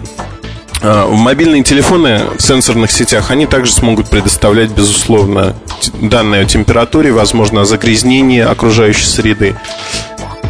а, 0.81 1.07
мобильные 1.11 1.61
телефоны 1.61 2.21
в 2.39 2.41
сенсорных 2.41 2.91
сетях, 2.91 3.29
они 3.29 3.45
также 3.45 3.71
смогут 3.71 4.09
предоставлять, 4.09 4.71
безусловно, 4.71 5.55
данные 6.01 6.41
о 6.41 6.45
температуре, 6.45 7.11
возможно, 7.11 7.61
о 7.61 7.65
загрязнении 7.65 8.41
окружающей 8.41 9.05
среды 9.05 9.55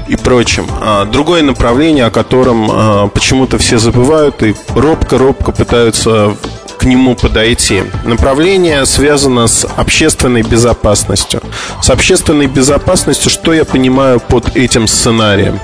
и 0.08 0.16
прочим. 0.16 0.68
А, 0.82 1.04
другое 1.04 1.44
направление, 1.44 2.06
о 2.06 2.12
котором 2.12 3.10
почему-то 3.10 3.58
все 3.58 3.78
забывают 3.78 4.42
и 4.42 4.56
робко-робко 4.74 5.52
пытаются 5.52 6.38
к 6.86 6.88
нему 6.88 7.16
подойти. 7.16 7.82
Направление 8.04 8.86
связано 8.86 9.48
с 9.48 9.66
общественной 9.66 10.44
безопасностью. 10.44 11.42
С 11.82 11.90
общественной 11.90 12.46
безопасностью, 12.46 13.32
что 13.32 13.54
я 13.54 13.66
понимаю 13.66 14.20
под 14.20 14.56
этим 14.56 14.88
сценарием? 14.88 15.60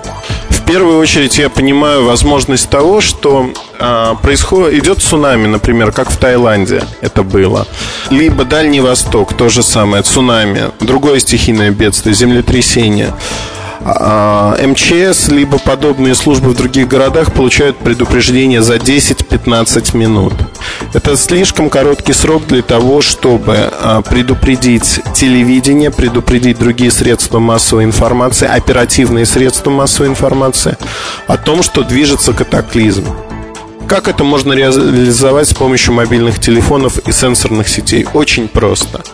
В 0.49 0.65
первую 0.65 0.97
очередь 0.97 1.37
я 1.37 1.51
понимаю 1.51 2.05
возможность 2.05 2.71
того, 2.71 3.01
что 3.01 3.51
э, 3.77 4.15
происходит, 4.23 4.83
идет 4.83 5.03
цунами, 5.03 5.45
например, 5.45 5.91
как 5.91 6.09
в 6.09 6.17
Таиланде 6.17 6.83
это 7.01 7.21
было. 7.21 7.67
Либо 8.09 8.43
Дальний 8.43 8.81
Восток, 8.81 9.33
то 9.37 9.47
же 9.47 9.61
самое, 9.61 10.01
цунами, 10.01 10.71
другое 10.79 11.19
стихийное 11.19 11.69
бедствие, 11.69 12.15
землетрясение. 12.15 13.13
А, 13.83 14.55
МЧС, 14.61 15.29
либо 15.29 15.57
подобные 15.57 16.13
службы 16.13 16.51
в 16.51 16.55
других 16.55 16.87
городах 16.87 17.33
получают 17.33 17.77
предупреждение 17.77 18.61
за 18.61 18.75
10-15 18.75 19.97
минут. 19.97 20.33
Это 20.93 21.17
слишком 21.17 21.69
короткий 21.69 22.13
срок 22.13 22.45
для 22.47 22.61
того, 22.61 23.01
чтобы 23.01 23.57
а, 23.57 24.01
предупредить 24.01 25.01
телевидение, 25.13 25.89
предупредить 25.89 26.59
другие 26.59 26.91
средства 26.91 27.39
массовой 27.39 27.85
информации, 27.85 28.47
оперативные 28.47 29.25
средства 29.25 29.71
массовой 29.71 30.09
информации 30.09 30.77
о 31.27 31.37
том, 31.37 31.63
что 31.63 31.83
движется 31.83 32.33
катаклизм. 32.33 33.05
Как 33.87 34.07
это 34.07 34.23
можно 34.23 34.53
реализовать 34.53 35.49
с 35.49 35.53
помощью 35.53 35.93
мобильных 35.93 36.39
телефонов 36.39 36.99
и 36.99 37.11
сенсорных 37.11 37.67
сетей? 37.67 38.05
Очень 38.13 38.47
просто– 38.47 39.01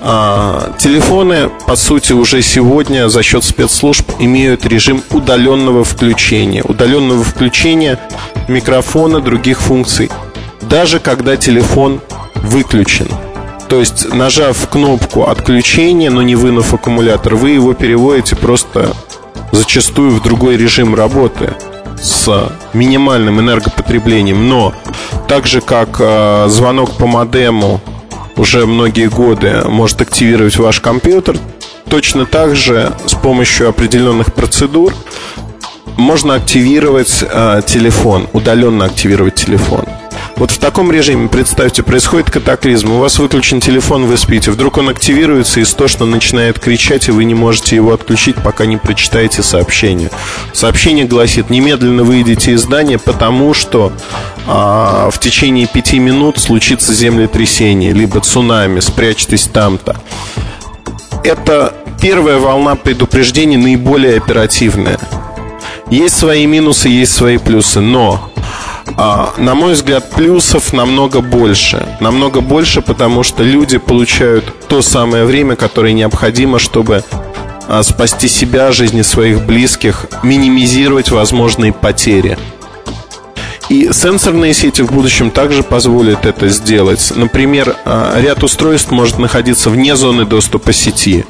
а, 0.00 0.72
телефоны, 0.78 1.50
по 1.66 1.76
сути, 1.76 2.12
уже 2.12 2.42
сегодня 2.42 3.08
за 3.08 3.22
счет 3.22 3.44
спецслужб 3.44 4.08
имеют 4.18 4.66
режим 4.66 5.02
удаленного 5.10 5.84
включения. 5.84 6.62
Удаленного 6.62 7.24
включения 7.24 7.98
микрофона, 8.48 9.20
других 9.20 9.60
функций. 9.60 10.10
Даже 10.62 11.00
когда 11.00 11.36
телефон 11.36 12.00
выключен. 12.34 13.08
То 13.68 13.80
есть, 13.80 14.12
нажав 14.14 14.68
кнопку 14.68 15.24
отключения, 15.24 16.10
но 16.10 16.22
не 16.22 16.36
вынув 16.36 16.72
аккумулятор, 16.72 17.34
вы 17.34 17.50
его 17.50 17.74
переводите 17.74 18.36
просто 18.36 18.94
зачастую 19.50 20.12
в 20.12 20.22
другой 20.22 20.56
режим 20.56 20.94
работы 20.94 21.54
с 22.00 22.52
минимальным 22.72 23.40
энергопотреблением. 23.40 24.48
Но 24.48 24.72
так 25.28 25.46
же, 25.46 25.60
как 25.60 25.96
э, 25.98 26.46
звонок 26.48 26.92
по 26.92 27.06
модему 27.06 27.80
уже 28.36 28.66
многие 28.66 29.08
годы 29.08 29.62
может 29.66 30.00
активировать 30.00 30.56
ваш 30.56 30.80
компьютер. 30.80 31.36
Точно 31.88 32.26
так 32.26 32.56
же 32.56 32.92
с 33.06 33.14
помощью 33.14 33.68
определенных 33.68 34.34
процедур 34.34 34.94
можно 35.96 36.34
активировать 36.34 37.24
э, 37.28 37.62
телефон, 37.66 38.28
удаленно 38.32 38.84
активировать 38.84 39.34
телефон. 39.34 39.86
Вот 40.36 40.50
в 40.50 40.58
таком 40.58 40.92
режиме, 40.92 41.28
представьте, 41.28 41.82
происходит 41.82 42.30
катаклизм, 42.30 42.92
у 42.92 42.98
вас 42.98 43.18
выключен 43.18 43.58
телефон, 43.58 44.04
вы 44.04 44.18
спите, 44.18 44.50
вдруг 44.50 44.76
он 44.76 44.90
активируется 44.90 45.62
истошно 45.62 46.04
начинает 46.04 46.58
кричать, 46.58 47.08
и 47.08 47.10
вы 47.10 47.24
не 47.24 47.32
можете 47.32 47.76
его 47.76 47.94
отключить, 47.94 48.36
пока 48.36 48.66
не 48.66 48.76
прочитаете 48.76 49.42
сообщение. 49.42 50.10
Сообщение 50.52 51.06
гласит, 51.06 51.48
немедленно 51.48 52.04
выйдите 52.04 52.52
из 52.52 52.62
здания, 52.62 52.98
потому 52.98 53.54
что 53.54 53.94
а, 54.46 55.08
в 55.10 55.18
течение 55.18 55.66
пяти 55.66 55.98
минут 55.98 56.38
случится 56.38 56.92
землетрясение, 56.92 57.94
либо 57.94 58.20
цунами, 58.20 58.80
спрячьтесь 58.80 59.48
там-то. 59.50 59.96
Это 61.24 61.74
первая 61.98 62.38
волна 62.38 62.74
предупреждений 62.74 63.56
наиболее 63.56 64.18
оперативная. 64.18 64.98
Есть 65.90 66.18
свои 66.18 66.44
минусы, 66.44 66.90
есть 66.90 67.14
свои 67.14 67.38
плюсы, 67.38 67.80
но 67.80 68.30
а, 68.96 69.34
на 69.36 69.54
мой 69.54 69.74
взгляд, 69.74 70.10
плюсов 70.10 70.72
намного 70.72 71.20
больше. 71.20 71.86
Намного 72.00 72.40
больше, 72.40 72.80
потому 72.80 73.22
что 73.22 73.42
люди 73.42 73.78
получают 73.78 74.68
то 74.68 74.80
самое 74.80 75.24
время, 75.24 75.54
которое 75.54 75.92
необходимо, 75.92 76.58
чтобы 76.58 77.04
а, 77.68 77.82
спасти 77.82 78.28
себя, 78.28 78.72
жизни 78.72 79.02
своих 79.02 79.44
близких, 79.44 80.06
минимизировать 80.22 81.10
возможные 81.10 81.72
потери. 81.72 82.38
И 83.68 83.90
сенсорные 83.92 84.54
сети 84.54 84.82
в 84.82 84.92
будущем 84.92 85.30
также 85.30 85.62
позволят 85.62 86.24
это 86.24 86.48
сделать. 86.48 87.12
Например, 87.14 87.76
а, 87.84 88.18
ряд 88.18 88.42
устройств 88.44 88.90
может 88.92 89.18
находиться 89.18 89.68
вне 89.68 89.94
зоны 89.96 90.24
доступа 90.24 90.72
сети. 90.72 91.26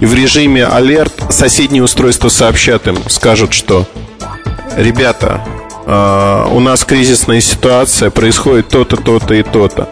И 0.00 0.06
в 0.06 0.14
режиме 0.14 0.64
алерт 0.64 1.12
соседние 1.30 1.82
устройства 1.82 2.28
сообщат 2.28 2.86
им, 2.86 2.98
скажут, 3.08 3.52
что 3.52 3.86
«Ребята, 4.76 5.44
а, 5.86 6.48
у 6.50 6.60
нас 6.60 6.84
кризисная 6.84 7.40
ситуация, 7.40 8.10
происходит 8.10 8.68
то-то, 8.68 8.96
то-то 8.96 9.34
и 9.34 9.42
то-то. 9.42 9.88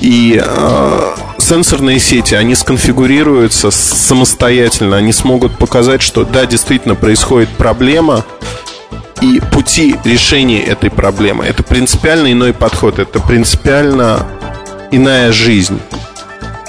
И 0.00 0.40
э, 0.42 1.14
сенсорные 1.36 2.00
сети, 2.00 2.34
они 2.34 2.54
сконфигурируются 2.54 3.70
самостоятельно, 3.70 4.96
они 4.96 5.12
смогут 5.12 5.58
показать, 5.58 6.00
что 6.00 6.24
да, 6.24 6.46
действительно 6.46 6.94
происходит 6.94 7.50
проблема, 7.50 8.24
и 9.20 9.42
пути 9.52 9.96
решения 10.04 10.62
этой 10.62 10.90
проблемы. 10.90 11.44
Это 11.44 11.62
принципиально 11.62 12.32
иной 12.32 12.54
подход, 12.54 12.98
это 12.98 13.20
принципиально 13.20 14.26
иная 14.90 15.32
жизнь. 15.32 15.78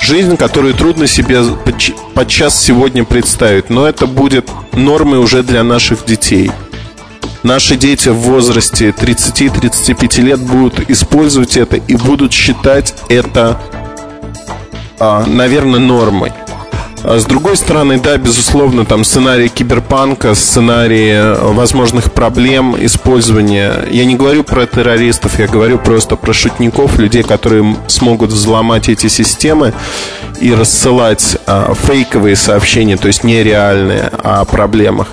Жизнь, 0.01 0.35
которую 0.35 0.73
трудно 0.73 1.07
себе 1.07 1.41
подчас 2.13 2.61
сегодня 2.61 3.05
представить, 3.05 3.69
но 3.69 3.87
это 3.87 4.07
будет 4.07 4.49
нормой 4.73 5.19
уже 5.19 5.41
для 5.43 5.63
наших 5.63 6.03
детей– 6.03 6.51
наши 7.43 7.75
дети 7.75 8.09
в 8.09 8.15
возрасте 8.15 8.89
30-35 8.89 10.21
лет 10.21 10.39
будут 10.39 10.89
использовать 10.89 11.57
это 11.57 11.77
и 11.77 11.95
будут 11.95 12.33
считать 12.33 12.93
это, 13.09 13.59
а, 14.99 15.25
наверное, 15.25 15.79
нормой. 15.79 16.31
А 17.03 17.19
с 17.19 17.25
другой 17.25 17.57
стороны, 17.57 17.99
да, 17.99 18.17
безусловно, 18.17 18.85
там 18.85 19.03
сценарий 19.03 19.49
киберпанка, 19.49 20.35
сценарий 20.35 21.09
э, 21.09 21.51
возможных 21.51 22.11
проблем 22.11 22.75
использования. 22.79 23.87
Я 23.89 24.05
не 24.05 24.15
говорю 24.15 24.43
про 24.43 24.67
террористов, 24.67 25.39
я 25.39 25.47
говорю 25.47 25.79
просто 25.79 26.15
про 26.15 26.31
шутников, 26.33 26.99
людей, 26.99 27.23
которые 27.23 27.75
смогут 27.87 28.29
взломать 28.29 28.87
эти 28.87 29.07
системы 29.07 29.73
и 30.39 30.53
рассылать 30.53 31.37
а, 31.45 31.73
фейковые 31.75 32.35
сообщения, 32.35 32.97
то 32.97 33.07
есть 33.07 33.23
нереальные 33.23 34.11
о 34.23 34.43
проблемах. 34.45 35.07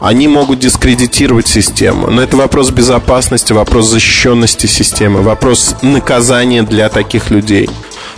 Они 0.00 0.28
могут 0.28 0.58
дискредитировать 0.58 1.48
систему. 1.48 2.08
Но 2.10 2.22
это 2.22 2.36
вопрос 2.36 2.70
безопасности, 2.70 3.52
вопрос 3.52 3.88
защищенности 3.88 4.66
системы, 4.66 5.22
вопрос 5.22 5.76
наказания 5.82 6.62
для 6.62 6.88
таких 6.90 7.30
людей. 7.30 7.70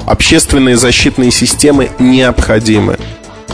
Общественные 0.05 0.77
защитные 0.77 1.31
системы 1.31 1.91
необходимы. 1.99 2.99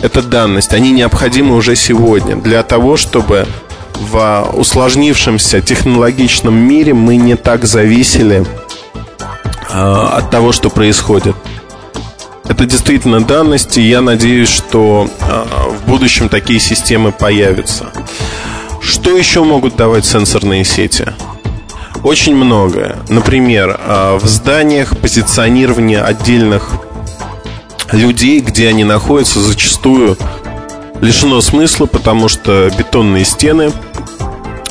Это 0.02 0.22
данность. 0.22 0.72
Они 0.72 0.90
необходимы 0.90 1.54
уже 1.54 1.76
сегодня 1.76 2.36
для 2.36 2.62
того, 2.62 2.96
чтобы 2.96 3.46
в 3.94 4.50
усложнившемся 4.54 5.60
технологичном 5.60 6.54
мире 6.54 6.92
мы 6.92 7.16
не 7.16 7.36
так 7.36 7.64
зависели 7.64 8.44
э, 9.70 9.72
от 9.72 10.30
того, 10.30 10.52
что 10.52 10.70
происходит. 10.70 11.36
Это 12.48 12.66
действительно 12.66 13.22
данность, 13.22 13.78
и 13.78 13.82
я 13.82 14.00
надеюсь, 14.00 14.48
что 14.50 15.08
э, 15.20 15.44
в 15.70 15.88
будущем 15.88 16.28
такие 16.28 16.58
системы 16.58 17.12
появятся. 17.12 17.90
Что 18.82 19.16
еще 19.16 19.44
могут 19.44 19.76
давать 19.76 20.04
сенсорные 20.04 20.64
сети? 20.64 21.06
Очень 22.02 22.34
многое. 22.34 22.96
Например, 23.08 23.78
а, 23.78 24.18
в 24.18 24.26
зданиях 24.26 24.96
позиционирование 24.98 26.02
отдельных 26.02 26.70
людей, 27.92 28.40
где 28.40 28.68
они 28.68 28.82
находятся, 28.82 29.40
зачастую 29.40 30.16
лишено 31.00 31.40
смысла, 31.40 31.86
потому 31.86 32.28
что 32.28 32.70
бетонные 32.76 33.24
стены, 33.24 33.72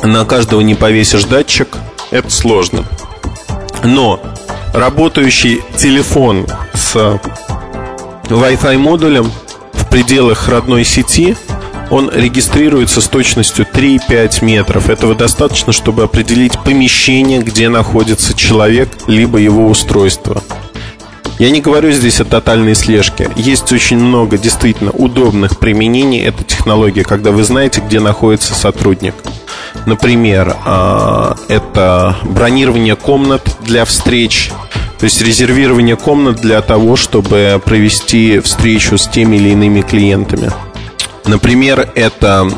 на 0.04 0.26
каждого 0.26 0.60
не 0.62 0.76
повесишь 0.76 1.24
датчик, 1.24 1.70
это 2.10 2.30
сложно. 2.30 2.84
Но 3.84 4.20
работающий 4.74 5.62
телефон 5.78 6.48
с 6.74 6.96
Wi-Fi 8.26 8.78
модулем 8.78 9.32
в 9.72 9.90
пределах 9.90 10.50
родной 10.50 10.84
сети– 10.84 11.38
он 11.92 12.10
регистрируется 12.12 13.02
с 13.02 13.08
точностью 13.08 13.68
3-5 13.72 14.44
метров. 14.44 14.90
Этого 14.90 15.14
достаточно, 15.14 15.74
чтобы 15.74 16.04
определить 16.04 16.58
помещение, 16.64 17.42
где 17.42 17.70
находится 17.70 18.34
человек, 18.34 18.90
либо 19.08 19.38
его 19.38 19.68
устройство. 19.68 20.42
Я 21.38 21.50
не 21.50 21.60
говорю 21.60 21.92
здесь 21.92 22.22
о 22.22 22.26
тотальной 22.26 22.76
слежке. 22.76 23.30
Есть 23.36 23.72
очень 23.74 23.98
много 23.98 24.38
действительно 24.38 24.92
удобных 24.92 25.60
применений 25.60 26.24
этой 26.24 26.44
технологии, 26.44 27.02
когда 27.02 27.32
вы 27.32 27.44
знаете, 27.44 27.82
где 27.82 28.00
находится 28.00 28.54
сотрудник. 28.54 29.16
Например, 29.86 30.56
а, 30.66 31.36
это 31.50 32.16
бронирование 32.24 32.96
комнат 32.96 33.58
для 33.62 33.86
встреч, 33.86 34.52
то 35.00 35.06
есть 35.06 35.22
резервирование 35.22 35.96
комнат 35.96 36.38
для 36.38 36.62
того, 36.62 36.96
чтобы 36.96 37.60
провести 37.66 38.40
встречу 38.40 38.98
с 38.98 39.08
теми 39.08 39.38
или 39.38 39.50
иными 39.50 39.82
клиентами. 39.82 40.52
Например, 41.26 41.90
это 41.96 42.50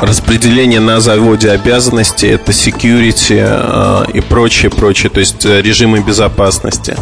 распределение 0.00 0.80
на 0.80 1.00
заводе 1.00 1.50
обязанностей, 1.50 2.28
это 2.28 2.52
security 2.52 3.38
э, 3.40 4.04
и 4.12 4.20
прочее, 4.20 4.70
прочее, 4.70 5.10
то 5.10 5.20
есть 5.20 5.44
э, 5.44 5.60
режимы 5.60 6.00
безопасности. 6.00 6.96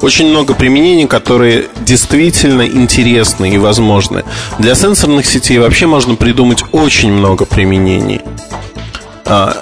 Очень 0.00 0.28
много 0.28 0.54
применений, 0.54 1.06
которые 1.06 1.66
действительно 1.80 2.62
интересны 2.62 3.50
и 3.50 3.58
возможны. 3.58 4.24
Для 4.58 4.74
сенсорных 4.74 5.26
сетей 5.26 5.58
вообще 5.58 5.86
можно 5.86 6.14
придумать 6.14 6.62
очень 6.72 7.12
много 7.12 7.44
применений. 7.44 8.20
А, 9.24 9.56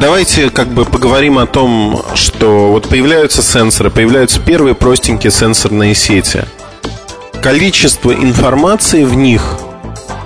давайте 0.00 0.50
как 0.50 0.68
бы 0.68 0.84
поговорим 0.84 1.38
о 1.38 1.46
том, 1.46 2.02
что 2.14 2.72
вот 2.72 2.88
появляются 2.88 3.42
сенсоры, 3.42 3.90
появляются 3.90 4.40
первые 4.40 4.74
простенькие 4.74 5.30
сенсорные 5.30 5.94
сети– 5.94 6.44
количество 7.40 8.12
информации 8.12 9.04
в 9.04 9.14
них 9.14 9.58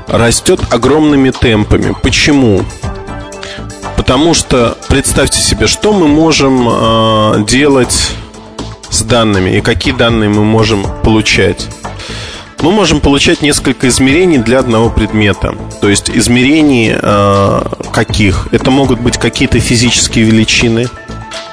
растет 0.06 0.60
огромными 0.70 1.30
темпами. 1.30 1.94
Почему? 2.02 2.62
Потому 3.96 4.34
что 4.34 4.76
представьте 4.88 5.38
себе, 5.40 5.66
что 5.66 5.92
мы 5.92 6.08
можем 6.08 6.68
э, 6.68 7.44
делать 7.46 8.10
с 8.90 9.02
данными 9.02 9.56
и 9.56 9.60
какие 9.60 9.94
данные 9.94 10.28
мы 10.28 10.44
можем 10.44 10.84
получать. 11.02 11.66
Мы 12.60 12.70
можем 12.70 13.00
получать 13.00 13.42
несколько 13.42 13.88
измерений 13.88 14.38
для 14.38 14.58
одного 14.58 14.90
предмета. 14.90 15.54
То 15.80 15.88
есть 15.88 16.10
измерений 16.10 16.94
э, 16.94 17.62
каких? 17.92 18.48
Это 18.52 18.70
могут 18.70 19.00
быть 19.00 19.18
какие-то 19.18 19.60
физические 19.60 20.24
величины, 20.24 20.88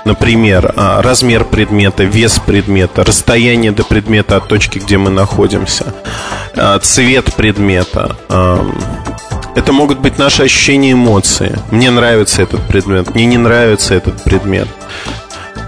Например, 0.03 0.73
а, 0.75 1.01
размер 1.01 1.45
предмета, 1.45 2.03
вес 2.03 2.39
предмета, 2.39 3.03
расстояние 3.03 3.71
до 3.71 3.83
предмета 3.83 4.37
от 4.37 4.47
точки, 4.47 4.79
где 4.79 4.97
мы 4.97 5.11
находимся, 5.11 5.93
а, 6.55 6.79
цвет 6.79 7.33
предмета. 7.35 8.15
Это 9.53 9.73
могут 9.73 9.99
быть 9.99 10.17
наши 10.17 10.43
ощущения 10.43 10.93
эмоции. 10.93 11.59
Мне 11.71 11.91
нравится 11.91 12.41
этот 12.41 12.65
предмет, 12.67 13.13
мне 13.13 13.25
не 13.25 13.37
нравится 13.37 13.93
этот 13.93 14.23
предмет. 14.23 14.67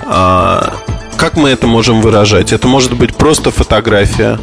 А, 0.08 0.74
как 1.18 1.36
мы 1.36 1.50
это 1.50 1.68
можем 1.68 2.02
выражать? 2.02 2.54
Это 2.54 2.68
может 2.68 2.98
быть 2.98 3.16
просто 3.16 3.52
фотография. 3.52 4.40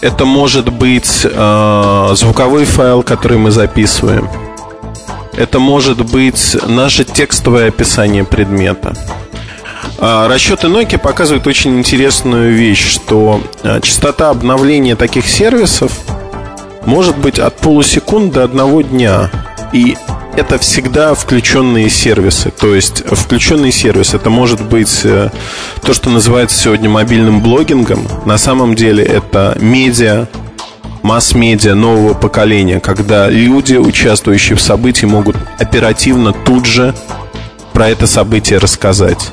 Это 0.00 0.24
может 0.24 0.72
быть 0.72 1.26
звуковой 2.16 2.64
файл, 2.64 3.02
который 3.02 3.38
мы 3.38 3.50
записываем. 3.50 4.28
Это 5.38 5.60
может 5.60 6.04
быть 6.04 6.56
наше 6.66 7.04
текстовое 7.04 7.68
описание 7.68 8.24
предмета. 8.24 8.92
А, 9.98 10.26
расчеты 10.26 10.66
Nokia 10.66 10.98
показывают 10.98 11.46
очень 11.46 11.78
интересную 11.78 12.52
вещь, 12.52 12.84
что 12.84 13.40
а, 13.62 13.80
частота 13.80 14.30
обновления 14.30 14.96
таких 14.96 15.28
сервисов 15.28 15.92
может 16.84 17.16
быть 17.18 17.38
от 17.38 17.56
полусекунд 17.56 18.32
до 18.32 18.42
одного 18.42 18.82
дня. 18.82 19.30
И 19.72 19.96
это 20.34 20.58
всегда 20.58 21.14
включенные 21.14 21.88
сервисы. 21.88 22.50
То 22.50 22.74
есть 22.74 23.04
включенный 23.06 23.70
сервис 23.70 24.14
это 24.14 24.30
может 24.30 24.60
быть 24.60 25.02
э, 25.04 25.30
то, 25.82 25.94
что 25.94 26.10
называется 26.10 26.58
сегодня 26.58 26.90
мобильным 26.90 27.42
блогингом. 27.42 28.08
На 28.24 28.38
самом 28.38 28.74
деле 28.74 29.04
это 29.04 29.56
медиа, 29.60 30.26
масс-медиа 31.08 31.74
нового 31.74 32.12
поколения, 32.12 32.80
когда 32.80 33.30
люди, 33.30 33.76
участвующие 33.76 34.56
в 34.58 34.60
событии, 34.60 35.06
могут 35.06 35.36
оперативно 35.58 36.34
тут 36.34 36.66
же 36.66 36.94
про 37.72 37.88
это 37.88 38.06
событие 38.06 38.58
рассказать. 38.58 39.30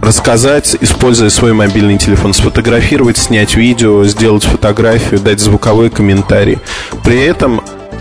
Рассказать, 0.00 0.74
используя 0.80 1.28
свой 1.28 1.52
мобильный 1.52 1.98
телефон, 1.98 2.32
сфотографировать, 2.32 3.18
снять 3.18 3.56
видео, 3.56 4.04
сделать 4.04 4.44
фотографию, 4.44 5.20
дать 5.20 5.38
звуковой 5.38 5.90
комментарий. 5.90 6.60
При 7.04 7.20
этом 7.22 7.60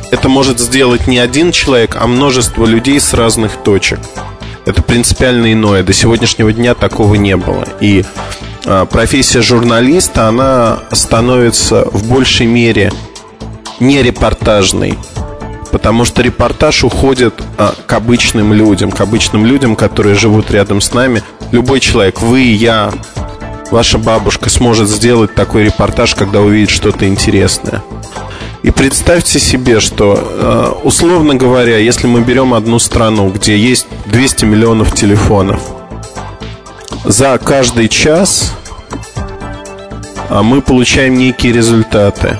это 0.09 0.29
может 0.29 0.57
сделать 0.61 1.07
не 1.07 1.19
один 1.19 1.51
человек, 1.51 1.97
а 1.99 2.07
множество 2.07 2.65
людей 2.65 3.01
с 3.01 3.13
разных 3.13 3.57
точек. 3.57 3.99
Это 4.65 4.81
принципиально 4.81 5.51
иное. 5.51 5.83
До 5.83 5.91
сегодняшнего 5.91 6.53
дня 6.53 6.75
такого 6.75 7.15
не 7.15 7.35
было. 7.35 7.65
И 7.81 8.05
профессия 8.89 9.41
журналиста, 9.41 10.27
она 10.27 10.79
становится 10.91 11.85
в 11.91 12.07
большей 12.09 12.47
мере 12.47 12.91
не 13.79 14.01
репортажной, 14.01 14.97
потому 15.71 16.05
что 16.05 16.21
репортаж 16.21 16.83
уходит 16.83 17.33
а, 17.57 17.73
к 17.85 17.93
обычным 17.93 18.53
людям, 18.53 18.91
к 18.91 19.01
обычным 19.01 19.45
людям, 19.45 19.75
которые 19.75 20.15
живут 20.15 20.49
рядом 20.51 20.81
с 20.81 20.93
нами. 20.93 21.21
Любой 21.51 21.79
человек, 21.79 22.21
вы, 22.21 22.41
я, 22.41 22.91
ваша 23.71 23.97
бабушка 23.97 24.49
сможет 24.49 24.89
сделать 24.89 25.35
такой 25.35 25.65
репортаж, 25.65 26.15
когда 26.15 26.41
увидит 26.41 26.69
что-то 26.69 27.07
интересное. 27.07 27.83
И 28.63 28.71
представьте 28.71 29.39
себе, 29.39 29.79
что, 29.79 30.17
э, 30.17 30.87
условно 30.87 31.35
говоря, 31.35 31.77
если 31.77 32.07
мы 32.07 32.21
берем 32.21 32.53
одну 32.53 32.79
страну, 32.79 33.29
где 33.29 33.57
есть 33.57 33.85
200 34.07 34.45
миллионов 34.45 34.95
телефонов, 34.95 35.61
за 37.05 37.37
каждый 37.37 37.87
час 37.87 38.53
а, 40.29 40.41
мы 40.41 40.61
получаем 40.61 41.17
некие 41.17 41.53
результаты. 41.53 42.39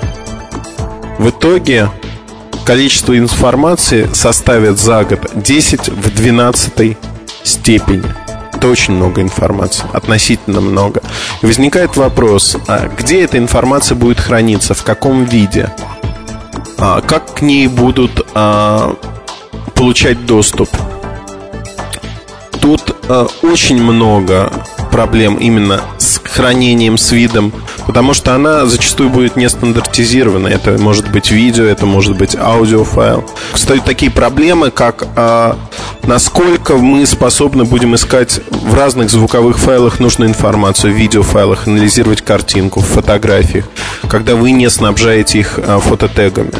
В 1.18 1.30
итоге 1.30 1.88
количество 2.64 3.16
информации 3.16 4.08
составит 4.12 4.78
за 4.78 5.04
год 5.04 5.30
10 5.34 5.88
в 5.88 6.14
12 6.14 6.96
степени. 7.44 8.04
Это 8.52 8.68
очень 8.68 8.94
много 8.94 9.22
информации, 9.22 9.84
относительно 9.92 10.60
много. 10.60 11.02
И 11.42 11.46
возникает 11.46 11.96
вопрос, 11.96 12.56
а 12.66 12.88
где 12.88 13.22
эта 13.22 13.38
информация 13.38 13.94
будет 13.94 14.18
храниться, 14.18 14.74
в 14.74 14.82
каком 14.82 15.24
виде? 15.24 15.70
А, 16.78 17.00
как 17.02 17.34
к 17.34 17.42
ней 17.42 17.68
будут 17.68 18.26
а, 18.34 18.96
получать 19.74 20.26
доступ. 20.26 20.68
Тут 22.66 22.96
а, 23.08 23.28
очень 23.42 23.80
много 23.80 24.50
проблем 24.96 25.34
именно 25.34 25.82
с 25.98 26.18
хранением, 26.24 26.96
с 26.96 27.12
видом, 27.12 27.52
потому 27.86 28.14
что 28.14 28.34
она 28.34 28.64
зачастую 28.64 29.10
будет 29.10 29.36
не 29.36 29.46
стандартизирована. 29.46 30.48
Это 30.48 30.78
может 30.78 31.10
быть 31.10 31.30
видео, 31.30 31.64
это 31.64 31.84
может 31.84 32.16
быть 32.16 32.34
аудиофайл. 32.34 33.22
Встают 33.52 33.84
такие 33.84 34.10
проблемы, 34.10 34.70
как 34.70 35.06
а, 35.16 35.58
насколько 36.02 36.76
мы 36.76 37.04
способны 37.04 37.64
будем 37.64 37.94
искать 37.94 38.40
в 38.50 38.74
разных 38.74 39.10
звуковых 39.10 39.58
файлах 39.58 40.00
нужную 40.00 40.30
информацию, 40.30 40.94
в 40.94 40.96
видеофайлах, 40.96 41.66
анализировать 41.66 42.22
картинку, 42.22 42.80
в 42.80 42.86
фотографиях, 42.86 43.66
когда 44.08 44.34
вы 44.34 44.52
не 44.52 44.70
снабжаете 44.70 45.40
их 45.40 45.58
а, 45.58 45.78
фототегами. 45.78 46.52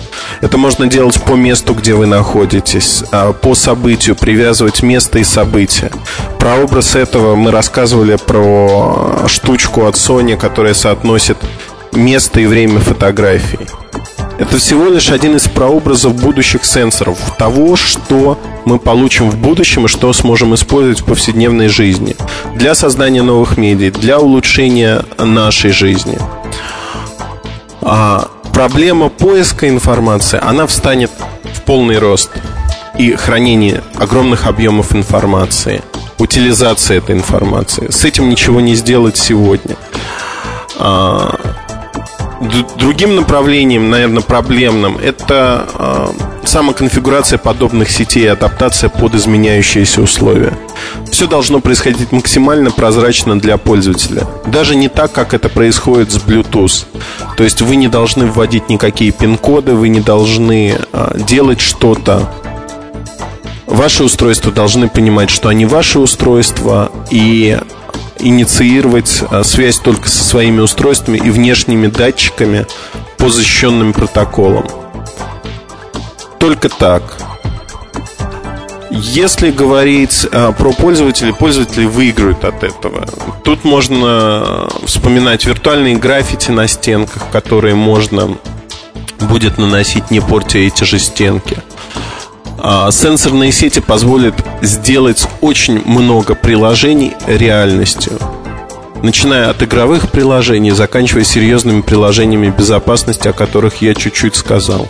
Это 0.42 0.58
можно 0.58 0.86
делать 0.86 1.22
по 1.22 1.32
месту, 1.32 1.72
где 1.72 1.94
вы 1.94 2.04
находитесь, 2.04 3.02
а, 3.12 3.32
по 3.32 3.54
событию, 3.54 4.14
привязывать 4.14 4.82
место 4.82 5.20
и 5.20 5.24
события. 5.24 5.90
Про 6.38 6.56
образ 6.56 6.94
этого 6.94 7.34
мы 7.34 7.50
рассказывали 7.50 8.16
про 8.26 9.26
штучку 9.28 9.86
от 9.86 9.94
Sony, 9.94 10.36
которая 10.36 10.74
соотносит 10.74 11.38
место 11.92 12.40
и 12.40 12.46
время 12.46 12.80
фотографий. 12.80 13.66
Это 14.38 14.58
всего 14.58 14.88
лишь 14.88 15.10
один 15.10 15.36
из 15.36 15.48
прообразов 15.48 16.14
будущих 16.14 16.64
сенсоров, 16.66 17.18
того, 17.38 17.74
что 17.74 18.38
мы 18.66 18.78
получим 18.78 19.30
в 19.30 19.36
будущем 19.36 19.86
и 19.86 19.88
что 19.88 20.12
сможем 20.12 20.54
использовать 20.54 21.00
в 21.00 21.04
повседневной 21.06 21.68
жизни 21.68 22.16
для 22.54 22.74
создания 22.74 23.22
новых 23.22 23.56
медиа, 23.56 23.90
для 23.92 24.18
улучшения 24.18 25.04
нашей 25.18 25.70
жизни. 25.70 26.18
А 27.80 28.28
проблема 28.52 29.08
поиска 29.08 29.68
информации, 29.70 30.38
она 30.42 30.66
встанет 30.66 31.10
в 31.54 31.62
полный 31.62 31.98
рост 31.98 32.30
и 32.98 33.14
хранение 33.14 33.82
огромных 33.94 34.46
объемов 34.46 34.94
информации, 34.94 35.82
утилизация 36.18 36.98
этой 36.98 37.14
информации. 37.14 37.90
С 37.90 38.04
этим 38.04 38.28
ничего 38.28 38.60
не 38.60 38.74
сделать 38.74 39.16
сегодня. 39.16 39.76
А, 40.78 41.38
другим 42.78 43.16
направлением, 43.16 43.90
наверное, 43.90 44.22
проблемным, 44.22 44.98
это 44.98 45.66
э, 45.74 46.06
самоконфигурация 46.44 47.38
подобных 47.38 47.90
сетей 47.90 48.30
адаптация 48.30 48.90
под 48.90 49.14
изменяющиеся 49.14 50.02
условия. 50.02 50.52
Все 51.10 51.26
должно 51.26 51.60
происходить 51.60 52.12
максимально 52.12 52.70
прозрачно 52.70 53.38
для 53.40 53.56
пользователя. 53.56 54.26
Даже 54.46 54.76
не 54.76 54.88
так, 54.88 55.12
как 55.12 55.34
это 55.34 55.48
происходит 55.48 56.12
с 56.12 56.16
Bluetooth. 56.16 56.84
То 57.36 57.44
есть 57.44 57.62
вы 57.62 57.76
не 57.76 57.88
должны 57.88 58.26
вводить 58.26 58.68
никакие 58.68 59.12
пин-коды, 59.12 59.74
вы 59.74 59.88
не 59.88 60.00
должны 60.00 60.76
э, 60.92 61.18
делать 61.26 61.60
что-то. 61.60 62.30
Ваши 63.66 64.04
устройства 64.04 64.52
должны 64.52 64.88
понимать, 64.88 65.30
что 65.30 65.48
они 65.48 65.66
ваши 65.66 65.98
устройства, 65.98 66.92
и 67.10 67.58
инициировать 68.18 69.22
а, 69.30 69.44
связь 69.44 69.78
только 69.78 70.08
со 70.08 70.24
своими 70.24 70.60
устройствами 70.60 71.18
и 71.18 71.30
внешними 71.30 71.86
датчиками 71.86 72.66
по 73.18 73.28
защищенным 73.28 73.92
протоколам. 73.92 74.66
Только 76.38 76.68
так. 76.68 77.16
Если 78.90 79.50
говорить 79.50 80.26
а, 80.32 80.52
про 80.52 80.72
пользователей, 80.72 81.32
пользователи 81.32 81.84
выиграют 81.86 82.44
от 82.44 82.62
этого. 82.62 83.06
Тут 83.44 83.64
можно 83.64 84.68
вспоминать 84.84 85.44
виртуальные 85.44 85.96
граффити 85.96 86.50
на 86.50 86.68
стенках, 86.68 87.30
которые 87.30 87.74
можно 87.74 88.36
будет 89.20 89.58
наносить, 89.58 90.10
не 90.10 90.20
портя 90.20 90.58
эти 90.58 90.84
же 90.84 90.98
стенки. 90.98 91.58
А, 92.58 92.90
сенсорные 92.90 93.52
сети 93.52 93.80
позволят 93.80 94.34
сделать 94.62 95.28
очень 95.40 95.82
много 95.84 96.34
приложений 96.34 97.14
реальностью. 97.26 98.18
Начиная 99.02 99.50
от 99.50 99.62
игровых 99.62 100.10
приложений, 100.10 100.70
заканчивая 100.70 101.22
серьезными 101.22 101.82
приложениями 101.82 102.48
безопасности, 102.48 103.28
о 103.28 103.32
которых 103.32 103.82
я 103.82 103.94
чуть-чуть 103.94 104.34
сказал. 104.36 104.88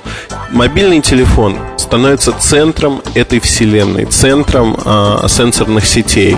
Мобильный 0.53 1.01
телефон 1.01 1.59
становится 1.77 2.33
центром 2.33 3.03
этой 3.15 3.41
вселенной, 3.41 4.07
центром 4.07 4.77
э, 4.83 5.27
сенсорных 5.29 5.85
сетей. 5.87 6.37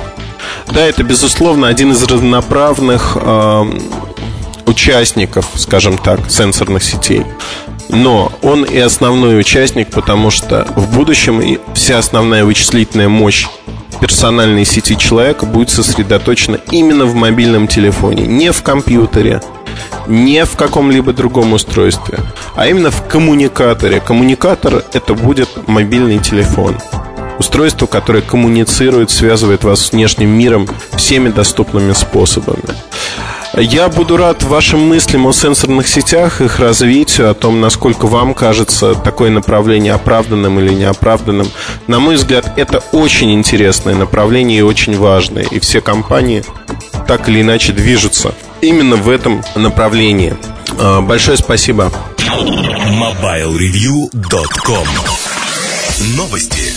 Да, 0.72 0.80
это, 0.80 1.04
безусловно, 1.04 1.68
один 1.68 1.92
из 1.92 2.02
разноправных 2.04 3.16
э, 3.20 3.64
участников, 4.66 5.46
скажем 5.54 5.98
так, 5.98 6.20
сенсорных 6.30 6.82
сетей 6.82 7.24
но 7.88 8.32
он 8.42 8.64
и 8.64 8.78
основной 8.78 9.38
участник, 9.40 9.88
потому 9.90 10.30
что 10.30 10.66
в 10.76 10.94
будущем 10.94 11.58
вся 11.74 11.98
основная 11.98 12.44
вычислительная 12.44 13.08
мощь 13.08 13.46
персональной 14.00 14.64
сети 14.64 14.96
человека 14.96 15.46
будет 15.46 15.70
сосредоточена 15.70 16.60
именно 16.70 17.04
в 17.04 17.14
мобильном 17.14 17.66
телефоне, 17.66 18.26
не 18.26 18.52
в 18.52 18.62
компьютере, 18.62 19.42
не 20.06 20.44
в 20.44 20.56
каком-либо 20.56 21.12
другом 21.12 21.52
устройстве, 21.52 22.18
а 22.54 22.66
именно 22.66 22.90
в 22.90 23.06
коммуникаторе. 23.06 24.00
Коммуникатор 24.00 24.84
это 24.92 25.14
будет 25.14 25.48
мобильный 25.66 26.18
телефон. 26.18 26.76
Устройство, 27.38 27.86
которое 27.86 28.20
коммуницирует, 28.20 29.10
связывает 29.10 29.62
вас 29.62 29.86
с 29.86 29.92
внешним 29.92 30.30
миром 30.30 30.66
всеми 30.96 31.28
доступными 31.28 31.92
способами. 31.92 32.64
Я 33.60 33.88
буду 33.88 34.16
рад 34.16 34.44
вашим 34.44 34.86
мыслям 34.86 35.26
о 35.26 35.32
сенсорных 35.32 35.88
сетях, 35.88 36.40
их 36.40 36.60
развитию, 36.60 37.28
о 37.28 37.34
том, 37.34 37.60
насколько 37.60 38.06
вам 38.06 38.34
кажется 38.34 38.94
такое 38.94 39.30
направление 39.30 39.94
оправданным 39.94 40.60
или 40.60 40.72
неоправданным. 40.72 41.48
На 41.88 41.98
мой 41.98 42.14
взгляд, 42.14 42.52
это 42.56 42.84
очень 42.92 43.34
интересное 43.34 43.96
направление 43.96 44.60
и 44.60 44.62
очень 44.62 44.96
важное. 44.96 45.42
И 45.44 45.58
все 45.58 45.80
компании 45.80 46.44
так 47.08 47.28
или 47.28 47.40
иначе 47.40 47.72
движутся 47.72 48.32
именно 48.60 48.94
в 48.94 49.08
этом 49.08 49.42
направлении. 49.56 50.36
А, 50.78 51.00
большое 51.00 51.36
спасибо. 51.36 51.90
MobileReview.com 52.18 54.86
Новости. 56.16 56.67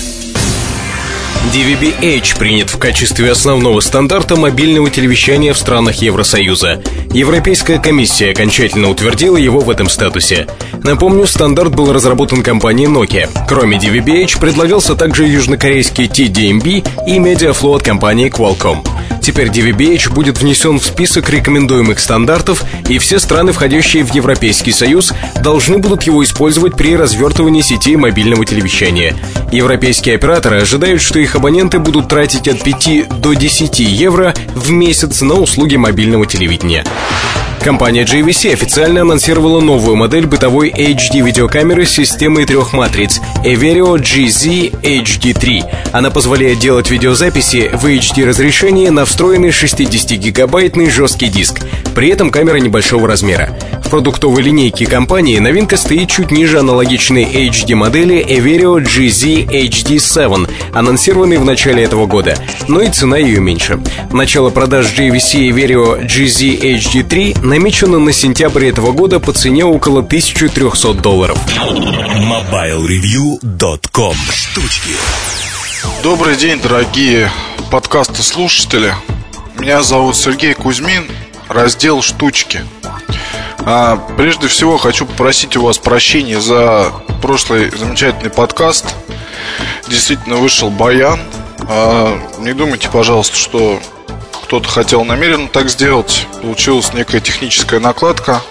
DVB-H 1.50 2.38
принят 2.38 2.70
в 2.70 2.78
качестве 2.78 3.32
основного 3.32 3.82
стандарта 3.82 4.38
мобильного 4.38 4.90
телевещания 4.90 5.54
в 5.54 5.58
странах 5.58 5.96
Евросоюза. 5.96 6.82
Европейская 7.12 7.78
комиссия 7.78 8.32
окончательно 8.32 8.90
утвердила 8.90 9.36
его 9.36 9.60
в 9.60 9.70
этом 9.70 9.90
статусе. 9.90 10.48
Напомню, 10.84 11.28
стандарт 11.28 11.76
был 11.76 11.92
разработан 11.92 12.42
компанией 12.42 12.88
Nokia. 12.88 13.28
Кроме 13.50 13.78
DVB-H 13.78 14.40
предлагался 14.40 14.96
также 14.96 15.28
южнокорейский 15.28 16.06
TDMB 16.06 17.08
и 17.08 17.18
Mediaflow 17.18 17.76
от 17.76 17.84
компании 17.84 18.30
Qualcomm. 18.32 18.88
Теперь 19.22 19.50
DVB-H 19.50 20.12
будет 20.12 20.40
внесен 20.40 20.80
в 20.80 20.84
список 20.84 21.30
рекомендуемых 21.30 22.00
стандартов, 22.00 22.64
и 22.90 22.98
все 22.98 23.20
страны, 23.20 23.52
входящие 23.52 24.04
в 24.04 24.14
Европейский 24.14 24.72
Союз, 24.72 25.14
должны 25.44 25.78
будут 25.78 26.04
его 26.04 26.24
использовать 26.24 26.76
при 26.76 26.96
развертывании 26.96 27.62
сети 27.62 27.96
мобильного 27.96 28.46
телевещания. 28.46 29.16
Европейские 29.52 30.16
операторы 30.16 30.62
ожидают, 30.62 31.02
что 31.02 31.20
их 31.20 31.31
абоненты 31.36 31.80
будут 31.80 32.08
тратить 32.08 32.48
от 32.48 32.62
5 32.64 33.22
до 33.22 33.34
10 33.34 33.80
евро 33.80 34.34
в 34.56 34.72
месяц 34.72 35.22
на 35.22 35.36
услуги 35.36 35.76
мобильного 35.76 36.26
телевидения. 36.26 36.84
Компания 37.64 38.04
JVC 38.04 38.54
официально 38.54 39.02
анонсировала 39.02 39.60
новую 39.62 39.96
модель 39.96 40.26
бытовой 40.26 40.72
HD-видеокамеры 40.72 41.86
с 41.86 41.92
системой 41.92 42.46
трех 42.46 42.74
матриц 42.74 43.22
Everio 43.46 43.98
GZ 43.98 44.82
HD3. 44.82 45.64
Она 45.92 46.10
позволяет 46.10 46.58
делать 46.58 46.90
видеозаписи 46.90 47.70
в 47.72 47.86
HD 47.86 48.26
разрешении 48.26 48.90
на 48.90 49.06
встроенный 49.06 49.50
60-гигабайтный 49.50 50.90
жесткий 50.90 51.28
диск. 51.28 51.62
При 51.94 52.10
этом 52.10 52.32
камера 52.32 52.58
небольшого 52.58 53.08
размера. 53.08 53.56
Продуктовой 53.92 54.42
линейке 54.42 54.86
компании 54.86 55.38
новинка 55.40 55.76
стоит 55.76 56.10
чуть 56.10 56.32
ниже 56.32 56.60
аналогичной 56.60 57.26
HD-модели 57.26 58.26
Everio 58.26 58.82
GZ 58.82 59.48
HD7, 59.48 60.50
анонсированной 60.74 61.38
в 61.38 61.44
начале 61.44 61.84
этого 61.84 62.06
года, 62.06 62.38
но 62.70 62.80
и 62.80 62.90
цена 62.90 63.18
ее 63.18 63.42
меньше. 63.42 63.82
Начало 64.14 64.50
продаж 64.50 64.98
JVC 64.98 65.50
Everio 65.50 66.06
GZ 66.06 66.78
HD3 66.78 67.46
намечено 67.46 68.00
на 68.00 68.14
сентябрь 68.14 68.68
этого 68.68 68.94
года 68.94 69.20
по 69.20 69.34
цене 69.34 69.66
около 69.66 70.00
1300 70.00 70.94
долларов. 70.94 71.38
MobileReview.com 72.16 74.16
Штучки 74.34 74.92
Добрый 76.02 76.38
день, 76.38 76.62
дорогие 76.62 77.30
подкасты 77.70 78.24
слушатели. 78.24 78.94
Меня 79.60 79.84
зовут 79.84 80.16
Сергей 80.16 80.54
Кузьмин, 80.54 81.04
раздел 81.50 82.02
«Штучки». 82.02 82.62
А, 83.66 83.98
прежде 84.18 84.48
всего 84.48 84.78
хочу 84.78 85.06
попросить 85.06 85.56
у 85.56 85.64
вас 85.64 85.78
прощения 85.78 86.40
за 86.40 86.92
прошлый 87.22 87.70
замечательный 87.70 88.32
подкаст. 88.32 88.96
Действительно 89.88 90.38
вышел 90.38 90.70
баян. 90.70 91.20
А, 91.70 92.18
не 92.40 92.54
думайте, 92.54 92.90
пожалуйста, 92.90 93.38
что 93.38 93.80
кто-то 94.44 94.68
хотел 94.68 95.06
намеренно 95.06 95.48
так 95.48 95.70
сделать. 95.70 96.28
Получилась 96.42 96.94
некая 96.94 97.20
техническая 97.22 97.80
накладка, 97.80 98.42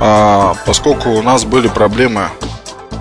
а, 0.00 0.54
поскольку 0.66 1.10
у 1.10 1.22
нас 1.22 1.44
были 1.44 1.68
проблемы, 1.68 2.28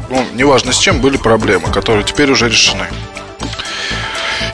ну, 0.10 0.26
неважно 0.34 0.72
с 0.72 0.78
чем, 0.78 1.02
были 1.02 1.18
проблемы, 1.18 1.72
которые 1.72 2.06
теперь 2.06 2.32
уже 2.32 2.48
решены. 2.48 2.88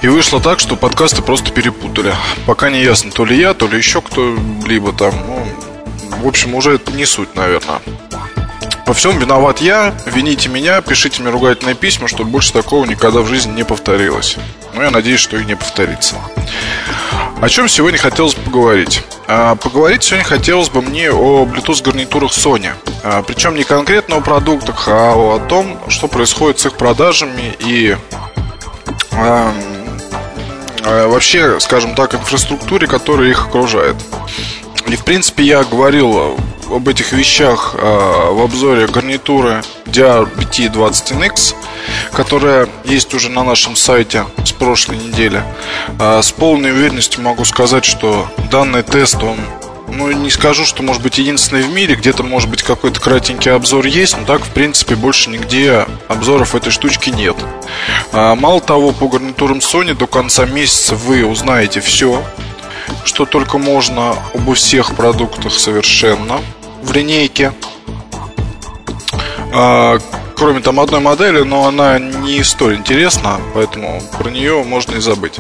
И 0.02 0.08
вышло 0.08 0.40
так, 0.40 0.60
что 0.60 0.76
подкасты 0.76 1.22
просто 1.22 1.52
перепутали. 1.52 2.16
Пока 2.46 2.70
не 2.70 2.82
ясно, 2.82 3.12
то 3.12 3.26
ли 3.26 3.38
я, 3.38 3.54
то 3.54 3.68
ли 3.68 3.78
еще 3.78 4.02
кто-либо 4.02 4.94
там. 4.94 5.14
Ну, 5.28 5.46
в 6.18 6.28
общем, 6.28 6.56
уже 6.56 6.76
это 6.76 6.92
не 6.92 7.06
суть, 7.06 7.36
наверное. 7.36 7.80
Во 8.86 8.94
всем 8.94 9.20
виноват 9.20 9.62
я, 9.62 9.94
вините 10.08 10.50
меня, 10.50 10.82
пишите 10.82 11.22
мне 11.22 11.32
ругательные 11.32 11.76
письма, 11.76 12.08
чтобы 12.08 12.32
больше 12.32 12.52
такого 12.54 12.86
никогда 12.86 13.22
в 13.22 13.28
жизни 13.28 13.52
не 13.52 13.64
повторилось. 13.64 14.38
Ну, 14.74 14.82
я 14.82 14.90
надеюсь, 14.90 15.20
что 15.20 15.38
и 15.38 15.46
не 15.46 15.56
повторится. 15.56 16.16
О 17.40 17.48
чем 17.48 17.70
сегодня 17.70 18.00
хотелось 18.00 18.34
бы 18.34 18.42
поговорить? 18.42 19.04
А, 19.28 19.56
поговорить 19.56 20.04
сегодня 20.04 20.26
хотелось 20.26 20.70
бы 20.70 20.82
мне 20.82 21.12
о 21.12 21.46
Bluetooth 21.46 21.84
гарнитурах 21.84 22.32
Sony. 22.32 22.72
А, 23.04 23.22
причем 23.22 23.56
не 23.56 23.64
конкретно 23.64 24.18
о 24.18 24.22
продуктах, 24.22 24.88
а 24.88 25.14
о 25.14 25.40
том, 25.48 25.80
что 25.90 26.08
происходит 26.08 26.60
с 26.60 26.66
их 26.66 26.74
продажами 26.74 27.56
и 27.60 27.96
а, 29.12 29.54
вообще, 30.84 31.60
скажем 31.60 31.94
так, 31.94 32.16
инфраструктуре, 32.16 32.88
которая 32.88 33.30
их 33.30 33.48
окружает. 33.48 33.96
И 34.90 34.96
в 34.96 35.04
принципе 35.04 35.44
я 35.44 35.64
говорил 35.64 36.36
об 36.72 36.90
этих 36.90 37.12
вещах 37.14 37.76
э, 37.78 37.80
в 37.80 38.42
обзоре 38.42 38.88
гарнитуры 38.88 39.62
DRBT20NX, 39.86 41.56
которая 42.12 42.68
есть 42.86 43.14
уже 43.14 43.30
на 43.30 43.44
нашем 43.44 43.76
сайте 43.76 44.26
с 44.44 44.52
прошлой 44.52 44.98
недели. 44.98 45.44
Э, 46.00 46.22
с 46.24 46.32
полной 46.32 46.72
уверенностью 46.72 47.22
могу 47.22 47.46
сказать, 47.46 47.86
что 47.86 48.28
данный 48.50 48.82
тест, 48.82 49.22
он 49.22 49.38
ну, 49.92 50.12
не 50.12 50.32
скажу, 50.32 50.66
что 50.66 50.82
может 50.82 51.02
быть 51.02 51.18
единственный 51.20 51.62
в 51.62 51.72
мире, 51.72 51.96
где-то 51.96 52.24
может 52.24 52.50
быть 52.50 52.64
какой-то 52.64 53.00
кратенький 53.00 53.52
обзор 53.52 53.86
есть, 53.86 54.18
но 54.18 54.26
так, 54.26 54.44
в 54.44 54.50
принципе, 54.50 54.96
больше 54.96 55.30
нигде 55.30 55.86
обзоров 56.08 56.56
этой 56.56 56.72
штучки 56.72 57.10
нет. 57.10 57.36
А, 58.12 58.36
мало 58.36 58.62
того, 58.62 58.92
по 58.92 59.08
гарнитурам 59.08 59.60
Sony 59.60 59.94
до 59.94 60.08
конца 60.08 60.46
месяца 60.46 60.96
вы 60.96 61.26
узнаете 61.26 61.80
все, 61.80 62.24
что 63.04 63.26
только 63.26 63.58
можно 63.58 64.16
обо 64.34 64.54
всех 64.54 64.96
продуктах 64.96 65.54
совершенно 65.54 66.40
в 66.82 66.92
линейке. 66.92 67.54
А, 69.52 69.98
кроме 70.40 70.62
там 70.62 70.80
одной 70.80 71.02
модели, 71.02 71.42
но 71.42 71.68
она 71.68 72.00
не 72.00 72.44
столь 72.44 72.76
интересна, 72.76 73.42
поэтому 73.54 74.02
про 74.18 74.30
нее 74.30 74.64
можно 74.64 74.96
и 74.96 75.00
забыть. 75.00 75.40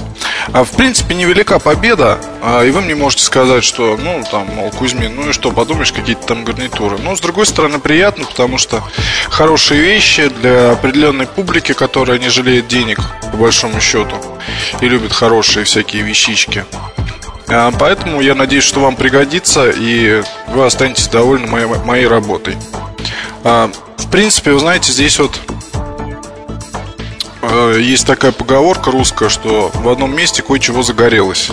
А 0.51 0.63
в 0.63 0.71
принципе 0.71 1.15
невелика 1.15 1.59
победа, 1.59 2.19
а, 2.41 2.63
и 2.63 2.71
вы 2.71 2.81
мне 2.81 2.95
можете 2.95 3.23
сказать, 3.23 3.63
что, 3.63 3.97
ну, 4.01 4.23
там, 4.29 4.47
мол, 4.47 4.71
Кузьмин, 4.71 5.15
ну 5.15 5.29
и 5.29 5.31
что, 5.31 5.51
подумаешь, 5.51 5.93
какие-то 5.93 6.25
там 6.27 6.43
гарнитуры. 6.43 6.97
Но, 6.97 7.15
с 7.15 7.21
другой 7.21 7.45
стороны, 7.45 7.79
приятно, 7.79 8.25
потому 8.25 8.57
что 8.57 8.83
хорошие 9.29 9.81
вещи 9.81 10.27
для 10.41 10.71
определенной 10.71 11.27
публики, 11.27 11.73
которая 11.73 12.19
не 12.19 12.29
жалеет 12.29 12.67
денег, 12.67 12.99
по 13.31 13.37
большому 13.37 13.79
счету, 13.79 14.15
и 14.81 14.89
любит 14.89 15.13
хорошие 15.13 15.63
всякие 15.63 16.03
вещички. 16.03 16.65
А, 17.51 17.71
поэтому 17.77 18.21
я 18.21 18.35
надеюсь, 18.35 18.63
что 18.63 18.79
вам 18.81 18.95
пригодится 18.95 19.69
и 19.69 20.21
вы 20.47 20.65
останетесь 20.65 21.07
довольны 21.07 21.47
моей, 21.47 21.65
моей 21.65 22.07
работой. 22.07 22.55
А, 23.43 23.71
в 23.97 24.09
принципе, 24.09 24.51
вы 24.51 24.59
знаете, 24.59 24.91
здесь 24.91 25.17
вот 25.19 25.39
э, 27.41 27.77
есть 27.79 28.05
такая 28.05 28.31
поговорка 28.31 28.91
русская, 28.91 29.29
что 29.29 29.71
в 29.73 29.89
одном 29.89 30.15
месте 30.15 30.43
кое-чего 30.43 30.83
загорелось. 30.83 31.49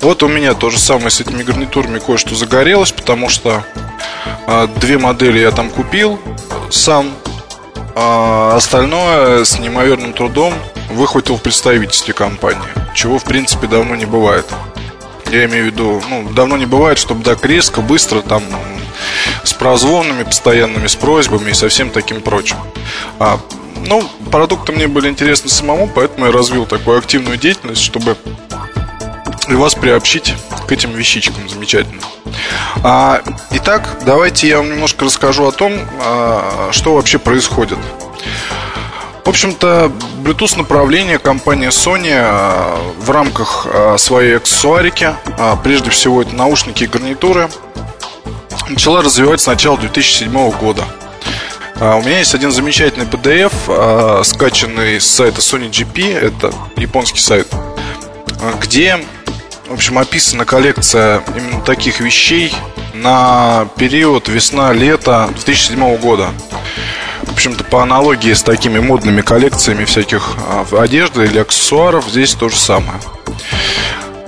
Вот 0.00 0.22
у 0.22 0.28
меня 0.28 0.54
то 0.54 0.70
же 0.70 0.78
самое 0.78 1.10
с 1.10 1.20
этими 1.20 1.42
гарнитурами 1.42 1.98
кое-что 1.98 2.34
загорелось, 2.34 2.92
потому 2.92 3.28
что 3.28 3.64
а, 4.46 4.68
две 4.68 4.98
модели 4.98 5.40
я 5.40 5.50
там 5.50 5.70
купил 5.70 6.20
сам, 6.70 7.10
а 7.96 8.54
остальное 8.54 9.44
с 9.44 9.58
неимоверным 9.58 10.12
трудом 10.12 10.54
выхватил 10.90 11.36
в 11.36 11.42
представительстве 11.42 12.14
компании, 12.14 12.68
чего 12.94 13.18
в 13.18 13.24
принципе 13.24 13.66
давно 13.66 13.96
не 13.96 14.06
бывает. 14.06 14.46
Я 15.30 15.46
имею 15.46 15.64
в 15.64 15.66
виду, 15.66 16.02
ну, 16.08 16.30
давно 16.30 16.56
не 16.56 16.66
бывает, 16.66 16.98
чтобы 16.98 17.24
так 17.24 17.44
резко, 17.44 17.80
быстро, 17.80 18.20
там, 18.22 18.42
с 19.44 19.52
прозвонами 19.52 20.22
постоянными, 20.22 20.86
с 20.86 20.94
просьбами 20.94 21.50
и 21.50 21.54
со 21.54 21.68
всем 21.68 21.90
таким 21.90 22.20
прочим. 22.20 22.56
А, 23.18 23.40
ну, 23.86 24.08
продукты 24.30 24.72
мне 24.72 24.86
были 24.86 25.08
интересны 25.08 25.48
самому, 25.50 25.88
поэтому 25.88 26.26
я 26.26 26.32
развил 26.32 26.66
такую 26.66 26.98
активную 26.98 27.36
деятельность, 27.36 27.82
чтобы 27.82 28.16
и 29.48 29.54
вас 29.54 29.74
приобщить 29.74 30.34
к 30.66 30.72
этим 30.72 30.92
вещичкам 30.92 31.48
замечательно. 31.48 32.02
А, 32.82 33.22
итак, 33.52 33.98
давайте 34.04 34.48
я 34.48 34.58
вам 34.58 34.70
немножко 34.70 35.04
расскажу 35.04 35.46
о 35.46 35.52
том, 35.52 35.72
а, 36.00 36.68
что 36.72 36.94
вообще 36.94 37.18
происходит. 37.18 37.78
В 39.26 39.28
общем-то, 39.28 39.90
Bluetooth 40.22 40.56
направление 40.56 41.18
компания 41.18 41.70
Sony 41.70 42.12
а, 42.12 42.78
в 42.96 43.10
рамках 43.10 43.66
а, 43.68 43.98
своей 43.98 44.36
аксессуарики, 44.36 45.16
а, 45.36 45.56
прежде 45.56 45.90
всего 45.90 46.22
это 46.22 46.32
наушники 46.36 46.84
и 46.84 46.86
гарнитуры, 46.86 47.48
начала 48.68 49.02
развивать 49.02 49.40
с 49.40 49.48
начала 49.48 49.78
2007 49.78 50.50
года. 50.52 50.84
У 51.74 52.02
меня 52.02 52.20
есть 52.20 52.36
один 52.36 52.52
замечательный 52.52 53.04
PDF, 53.04 54.22
скачанный 54.24 55.00
с 55.00 55.06
сайта 55.06 55.40
Sony 55.40 55.70
GP, 55.70 56.16
это 56.16 56.54
японский 56.76 57.18
сайт, 57.18 57.48
где, 58.60 59.04
в 59.66 59.74
общем, 59.74 59.98
описана 59.98 60.44
коллекция 60.44 61.24
именно 61.36 61.62
таких 61.62 61.98
вещей 61.98 62.54
на 62.94 63.66
период 63.76 64.28
весна-лето 64.28 65.28
2007 65.34 65.96
года 65.96 66.30
в 67.26 67.32
общем-то, 67.32 67.64
по 67.64 67.82
аналогии 67.82 68.32
с 68.32 68.42
такими 68.42 68.78
модными 68.78 69.20
коллекциями 69.20 69.84
всяких 69.84 70.36
а, 70.48 70.66
одежды 70.80 71.24
или 71.24 71.38
аксессуаров, 71.38 72.08
здесь 72.08 72.34
то 72.34 72.48
же 72.48 72.56
самое. 72.56 72.98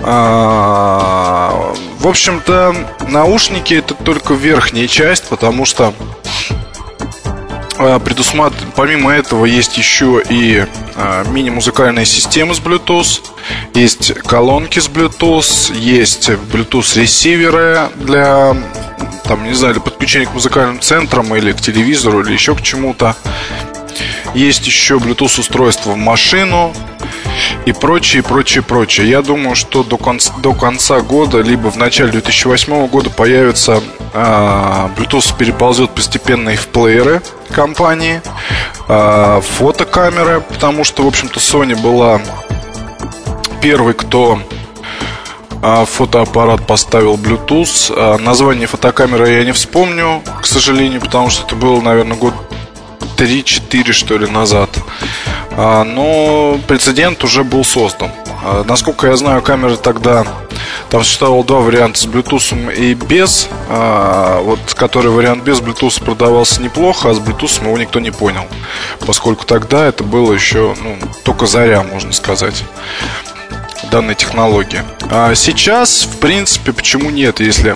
А, 0.01 1.73
в 1.99 2.07
общем-то, 2.07 2.75
наушники 3.07 3.73
это 3.73 3.93
только 3.93 4.33
верхняя 4.33 4.87
часть, 4.87 5.27
потому 5.27 5.65
что 5.65 5.93
предусмат... 8.03 8.53
помимо 8.75 9.11
этого 9.11 9.45
есть 9.45 9.77
еще 9.77 10.21
и 10.29 10.65
мини-музыкальная 11.31 12.05
система 12.05 12.53
с 12.53 12.59
Bluetooth, 12.59 13.21
есть 13.73 14.13
колонки 14.19 14.79
с 14.79 14.89
Bluetooth, 14.89 15.73
есть 15.75 16.29
Bluetooth 16.29 16.99
ресиверы 16.99 17.89
для 17.95 18.55
там, 19.23 19.43
не 19.43 19.53
знаю, 19.53 19.75
или 19.75 19.81
подключение 19.81 20.27
к 20.27 20.33
музыкальным 20.33 20.81
центрам, 20.81 21.35
или 21.35 21.51
к 21.51 21.61
телевизору, 21.61 22.21
или 22.21 22.33
еще 22.33 22.55
к 22.55 22.61
чему-то. 22.61 23.15
Есть 24.33 24.65
еще 24.67 24.95
Bluetooth 24.95 25.39
устройство 25.39 25.91
в 25.91 25.97
машину 25.97 26.73
и 27.65 27.71
прочее, 27.71 28.23
прочее, 28.23 28.63
прочее. 28.63 29.09
Я 29.09 29.21
думаю, 29.21 29.55
что 29.55 29.83
до 29.83 29.97
конца, 29.97 30.33
до 30.37 30.53
конца 30.53 31.01
года, 31.01 31.41
либо 31.41 31.69
в 31.69 31.77
начале 31.77 32.11
2008 32.11 32.87
года 32.87 33.09
появится 33.09 33.81
а, 34.13 34.89
Bluetooth 34.95 35.37
переползет 35.37 35.91
постепенно 35.91 36.49
и 36.49 36.55
в 36.55 36.67
плееры 36.67 37.21
компании, 37.51 38.21
а, 38.87 39.41
фотокамеры, 39.41 40.41
потому 40.41 40.83
что, 40.83 41.03
в 41.03 41.07
общем-то, 41.07 41.39
Sony 41.39 41.75
была 41.79 42.21
первой, 43.61 43.93
кто 43.93 44.39
а, 45.61 45.85
фотоаппарат 45.85 46.65
поставил 46.65 47.15
Bluetooth. 47.15 48.19
Название 48.19 48.67
фотокамеры 48.67 49.29
я 49.29 49.43
не 49.45 49.51
вспомню, 49.51 50.21
к 50.41 50.45
сожалению, 50.45 51.01
потому 51.01 51.29
что 51.29 51.45
это 51.45 51.55
было, 51.55 51.81
наверное, 51.81 52.17
год 52.17 52.33
3-4, 53.19 53.91
что 53.91 54.17
ли, 54.17 54.27
назад. 54.27 54.69
А, 55.51 55.83
но 55.83 56.57
прецедент 56.67 57.23
уже 57.23 57.43
был 57.43 57.65
создан. 57.65 58.11
Насколько 58.65 59.07
я 59.07 59.17
знаю, 59.17 59.41
камеры 59.41 59.75
тогда 59.75 60.25
там 60.89 61.03
существовало 61.03 61.43
два 61.43 61.59
варианта 61.59 61.99
с 61.99 62.05
Bluetooth 62.05 62.73
и 62.73 62.93
без. 62.93 63.49
Вот 63.67 64.59
который 64.73 65.11
вариант 65.11 65.43
без 65.43 65.59
Bluetooth 65.59 66.01
продавался 66.03 66.61
неплохо, 66.61 67.09
а 67.09 67.13
с 67.13 67.19
Bluetooth 67.19 67.63
его 67.63 67.77
никто 67.77 67.99
не 67.99 68.11
понял. 68.11 68.45
Поскольку 69.05 69.45
тогда 69.45 69.85
это 69.87 70.05
было 70.05 70.31
еще 70.31 70.73
ну, 70.81 70.97
только 71.23 71.47
заря, 71.47 71.83
можно 71.83 72.13
сказать 72.13 72.63
данной 73.91 74.15
технологии. 74.15 74.83
А 75.11 75.35
сейчас, 75.35 76.03
в 76.03 76.19
принципе, 76.19 76.71
почему 76.71 77.09
нет? 77.09 77.41
Если 77.41 77.75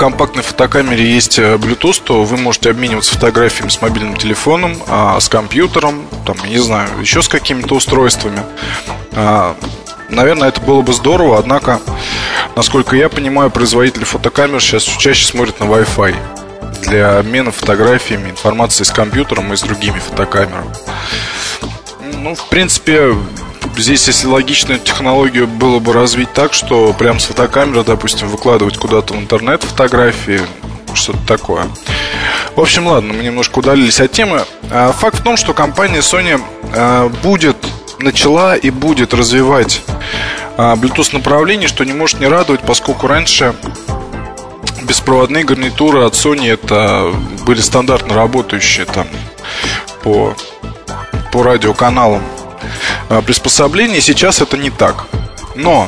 компактной 0.00 0.42
фотокамере 0.42 1.04
есть 1.04 1.38
э, 1.38 1.56
Bluetooth, 1.56 2.00
то 2.02 2.24
вы 2.24 2.38
можете 2.38 2.70
обмениваться 2.70 3.12
фотографиями 3.12 3.68
с 3.68 3.82
мобильным 3.82 4.16
телефоном, 4.16 4.74
а, 4.88 5.20
с 5.20 5.28
компьютером, 5.28 6.06
там, 6.24 6.38
не 6.48 6.56
знаю, 6.56 6.88
еще 7.02 7.20
с 7.20 7.28
какими-то 7.28 7.74
устройствами. 7.74 8.42
А, 9.12 9.54
наверное, 10.08 10.48
это 10.48 10.62
было 10.62 10.80
бы 10.80 10.94
здорово, 10.94 11.38
однако, 11.38 11.82
насколько 12.56 12.96
я 12.96 13.10
понимаю, 13.10 13.50
производители 13.50 14.04
фотокамер 14.04 14.62
сейчас 14.62 14.84
чаще 14.84 15.26
смотрят 15.26 15.60
на 15.60 15.64
Wi-Fi 15.64 16.16
для 16.86 17.18
обмена 17.18 17.50
фотографиями, 17.50 18.30
информацией 18.30 18.86
с 18.86 18.90
компьютером 18.92 19.52
и 19.52 19.56
с 19.58 19.60
другими 19.60 19.98
фотокамерами. 19.98 20.74
Ну, 22.14 22.34
в 22.34 22.48
принципе, 22.48 23.14
здесь, 23.76 24.06
если 24.06 24.26
логичную 24.26 24.80
технологию 24.80 25.46
было 25.46 25.78
бы 25.78 25.92
развить 25.92 26.32
так, 26.32 26.52
что 26.52 26.92
прям 26.92 27.18
с 27.18 27.26
фотокамеры, 27.26 27.84
допустим, 27.84 28.28
выкладывать 28.28 28.78
куда-то 28.78 29.14
в 29.14 29.18
интернет 29.18 29.62
фотографии, 29.62 30.40
что-то 30.94 31.26
такое. 31.26 31.66
В 32.56 32.60
общем, 32.60 32.86
ладно, 32.86 33.12
мы 33.14 33.22
немножко 33.22 33.60
удалились 33.60 34.00
от 34.00 34.12
темы. 34.12 34.44
А, 34.70 34.92
факт 34.92 35.20
в 35.20 35.22
том, 35.22 35.36
что 35.36 35.54
компания 35.54 36.00
Sony 36.00 36.40
а, 36.74 37.08
будет, 37.22 37.56
начала 37.98 38.56
и 38.56 38.70
будет 38.70 39.14
развивать 39.14 39.82
а, 40.56 40.74
Bluetooth 40.74 41.14
направление, 41.14 41.68
что 41.68 41.84
не 41.84 41.92
может 41.92 42.20
не 42.20 42.26
радовать, 42.26 42.60
поскольку 42.60 43.06
раньше 43.06 43.54
беспроводные 44.82 45.44
гарнитуры 45.44 46.04
от 46.04 46.14
Sony 46.14 46.52
это 46.52 47.12
были 47.46 47.60
стандартно 47.60 48.14
работающие 48.14 48.86
там 48.86 49.06
по, 50.02 50.34
по 51.32 51.42
радиоканалам 51.42 52.22
приспособлений. 53.20 54.00
Сейчас 54.00 54.40
это 54.40 54.56
не 54.56 54.70
так. 54.70 55.06
Но 55.54 55.86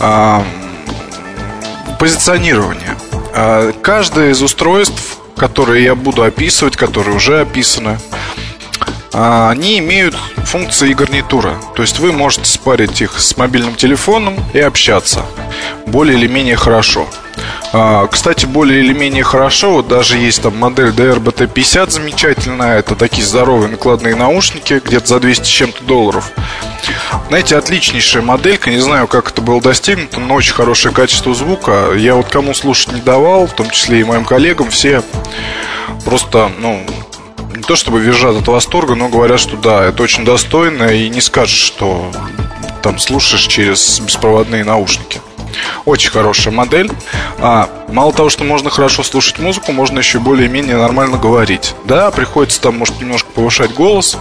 а, 0.00 0.44
позиционирование. 1.98 2.96
А, 3.34 3.72
каждое 3.72 4.30
из 4.30 4.42
устройств, 4.42 5.18
которые 5.36 5.84
я 5.84 5.94
буду 5.94 6.22
описывать, 6.22 6.76
которые 6.76 7.16
уже 7.16 7.40
описаны, 7.40 7.98
а, 8.10 8.16
они 9.14 9.78
имеют 9.78 10.16
функции 10.44 10.90
и 10.90 10.94
гарнитура. 10.94 11.54
То 11.76 11.82
есть 11.82 12.00
вы 12.00 12.12
можете 12.12 12.46
спарить 12.46 13.00
их 13.00 13.20
с 13.20 13.36
мобильным 13.36 13.76
телефоном 13.76 14.36
и 14.52 14.58
общаться 14.58 15.24
более 15.86 16.18
или 16.18 16.26
менее 16.26 16.56
хорошо. 16.56 17.08
А, 17.72 18.06
кстати, 18.06 18.46
более 18.46 18.80
или 18.80 18.92
менее 18.92 19.24
хорошо, 19.24 19.72
вот 19.72 19.88
даже 19.88 20.16
есть 20.16 20.42
там 20.42 20.56
модель 20.56 20.90
DRBT50 20.90 21.90
замечательная, 21.90 22.78
это 22.78 22.94
такие 22.94 23.26
здоровые 23.26 23.68
накладные 23.68 24.14
наушники, 24.14 24.80
где-то 24.84 25.06
за 25.06 25.20
200 25.20 25.44
с 25.44 25.48
чем-то 25.48 25.84
долларов. 25.84 26.30
Знаете, 27.28 27.56
отличнейшая 27.56 28.22
моделька, 28.22 28.70
не 28.70 28.78
знаю, 28.78 29.08
как 29.08 29.30
это 29.30 29.42
было 29.42 29.60
достигнуто, 29.60 30.20
но 30.20 30.34
очень 30.34 30.54
хорошее 30.54 30.94
качество 30.94 31.34
звука. 31.34 31.92
Я 31.96 32.14
вот 32.14 32.28
кому 32.28 32.54
слушать 32.54 32.92
не 32.92 33.00
давал, 33.00 33.46
в 33.46 33.54
том 33.54 33.70
числе 33.70 34.00
и 34.00 34.04
моим 34.04 34.24
коллегам, 34.24 34.70
все 34.70 35.02
просто, 36.04 36.50
ну, 36.58 36.84
то 37.66 37.76
чтобы 37.76 38.00
визжат 38.00 38.36
от 38.36 38.48
восторга, 38.48 38.94
но 38.94 39.08
говорят, 39.08 39.40
что 39.40 39.56
да, 39.56 39.84
это 39.84 40.02
очень 40.02 40.24
достойно, 40.24 40.84
и 40.84 41.08
не 41.08 41.20
скажешь, 41.20 41.58
что 41.58 42.10
там 42.82 42.98
слушаешь 42.98 43.46
через 43.46 44.00
беспроводные 44.00 44.64
наушники. 44.64 45.20
Очень 45.84 46.10
хорошая 46.10 46.52
модель. 46.52 46.90
А, 47.38 47.68
мало 47.88 48.12
того, 48.12 48.28
что 48.28 48.44
можно 48.44 48.70
хорошо 48.70 49.02
слушать 49.02 49.38
музыку, 49.38 49.72
можно 49.72 49.98
еще 49.98 50.18
более-менее 50.18 50.76
нормально 50.76 51.16
говорить. 51.16 51.74
Да, 51.84 52.10
приходится 52.10 52.60
там, 52.60 52.78
может, 52.78 53.00
немножко 53.00 53.30
повышать 53.30 53.72
голос, 53.72 54.18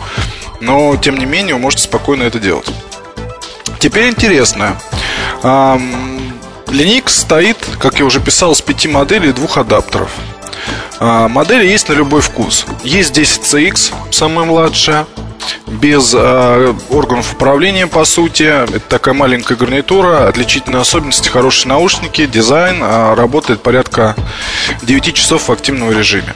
но, 0.60 0.96
тем 0.98 1.18
не 1.18 1.26
менее, 1.26 1.56
вы 1.56 1.62
можете 1.62 1.84
спокойно 1.84 2.24
это 2.24 2.40
делать. 2.40 2.70
Теперь 3.80 4.10
интересно. 4.10 4.78
А, 5.42 5.80
Linux 6.68 7.10
стоит, 7.10 7.58
как 7.80 8.00
я 8.00 8.06
уже 8.06 8.20
писал, 8.20 8.56
с 8.56 8.62
пяти 8.62 8.88
моделей 8.88 9.30
и 9.30 9.34
двух 9.34 9.58
адаптеров. 9.58 10.10
А, 11.00 11.28
модели 11.28 11.66
есть 11.66 11.90
на 11.90 11.94
любой 11.94 12.22
вкус. 12.22 12.66
Есть 12.84 13.18
10CX, 13.18 13.94
самая 14.12 14.46
младшая 14.46 15.06
без 15.68 16.14
э, 16.16 16.74
органов 16.90 17.34
управления, 17.34 17.88
по 17.88 18.06
сути. 18.06 18.44
Это 18.44 18.80
такая 18.82 19.14
маленькая 19.14 19.56
гарнитура, 19.56 20.28
отличительные 20.28 20.82
особенности, 20.82 21.28
хорошие 21.30 21.70
наушники, 21.70 22.26
дизайн, 22.26 22.82
э, 22.82 23.14
работает 23.16 23.62
порядка 23.62 24.16
9 24.84 25.14
часов 25.14 25.48
в 25.50 25.52
активном 25.52 25.92
режиме. 25.92 26.36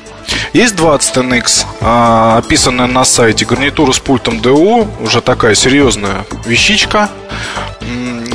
Есть 0.54 0.76
20 0.76 1.18
NX, 1.18 1.66
э, 1.80 2.38
описанная 2.38 2.88
на 2.88 3.06
сайте 3.06 3.46
гарнитура 3.46 3.92
с 3.92 4.00
пультом 4.00 4.40
DU, 4.40 4.88
уже 5.02 5.22
такая 5.22 5.56
серьезная 5.56 6.26
вещичка. 6.46 7.10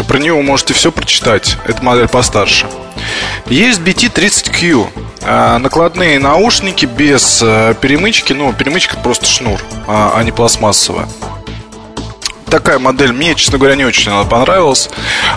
Про 0.08 0.18
нее 0.18 0.34
вы 0.34 0.42
можете 0.42 0.74
все 0.74 0.90
прочитать. 0.90 1.56
Это 1.66 1.82
модель 1.82 2.08
постарше. 2.08 2.66
Есть 3.46 3.80
BT30Q. 3.80 4.88
А, 5.24 5.58
накладные 5.58 6.18
наушники 6.18 6.86
без 6.86 7.40
э, 7.42 7.74
перемычки. 7.80 8.32
Ну, 8.32 8.52
перемычка 8.52 8.96
просто 8.96 9.26
шнур, 9.26 9.60
а, 9.86 10.12
а 10.16 10.22
не 10.24 10.32
пластмассовая 10.32 11.06
такая 12.52 12.78
модель 12.78 13.12
мне, 13.12 13.34
честно 13.34 13.56
говоря, 13.56 13.76
не 13.76 13.86
очень 13.86 14.12
понравилась. 14.28 14.90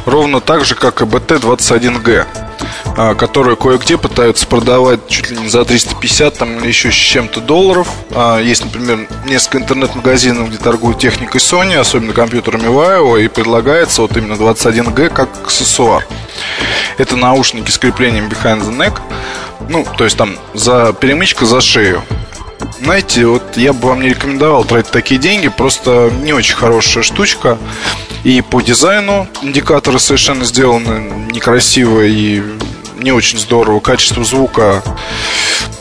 Ровно 0.05 0.41
так 0.41 0.65
же, 0.65 0.75
как 0.75 1.01
и 1.01 1.05
BT21G, 1.05 2.25
а, 2.25 2.64
которую 2.95 3.57
кое-где 3.57 3.97
пытаются 3.97 4.47
продавать 4.47 5.07
чуть 5.07 5.29
ли 5.29 5.37
не 5.37 5.49
за 5.49 5.65
350 5.65 6.37
там, 6.37 6.63
еще 6.63 6.91
с 6.91 6.95
чем-то 6.95 7.41
долларов. 7.41 7.87
Есть, 8.41 8.63
например, 8.63 9.07
несколько 9.25 9.57
интернет-магазинов, 9.57 10.49
где 10.49 10.57
торгуют 10.57 10.99
техникой 10.99 11.41
Sony, 11.41 11.75
особенно 11.75 12.13
компьютерами 12.13 12.67
Vaio, 12.67 13.23
и 13.23 13.27
предлагается 13.27 14.01
вот 14.01 14.15
именно 14.15 14.33
21G 14.33 15.09
как 15.09 15.29
аксессуар. 15.43 16.07
Это 16.97 17.17
наушники 17.17 17.69
с 17.69 17.77
креплением 17.77 18.27
behind 18.27 18.61
the 18.61 18.75
neck. 18.75 18.99
Ну, 19.69 19.85
то 19.97 20.03
есть 20.05 20.17
там 20.17 20.37
за 20.53 20.93
перемычка 20.93 21.45
за 21.45 21.59
шею. 21.59 22.01
Знаете, 22.81 23.25
вот 23.25 23.57
я 23.57 23.73
бы 23.73 23.89
вам 23.89 24.01
не 24.01 24.09
рекомендовал 24.09 24.63
тратить 24.63 24.91
такие 24.91 25.19
деньги, 25.19 25.49
просто 25.49 26.11
не 26.23 26.33
очень 26.33 26.55
хорошая 26.55 27.03
штучка. 27.03 27.57
И 28.23 28.41
по 28.41 28.61
дизайну 28.61 29.27
индикаторы 29.41 29.99
совершенно 29.99 30.45
сделаны 30.45 31.27
некрасиво 31.31 32.01
и 32.01 32.41
не 32.97 33.11
очень 33.11 33.39
здорово. 33.39 33.79
Качество 33.79 34.23
звука 34.23 34.83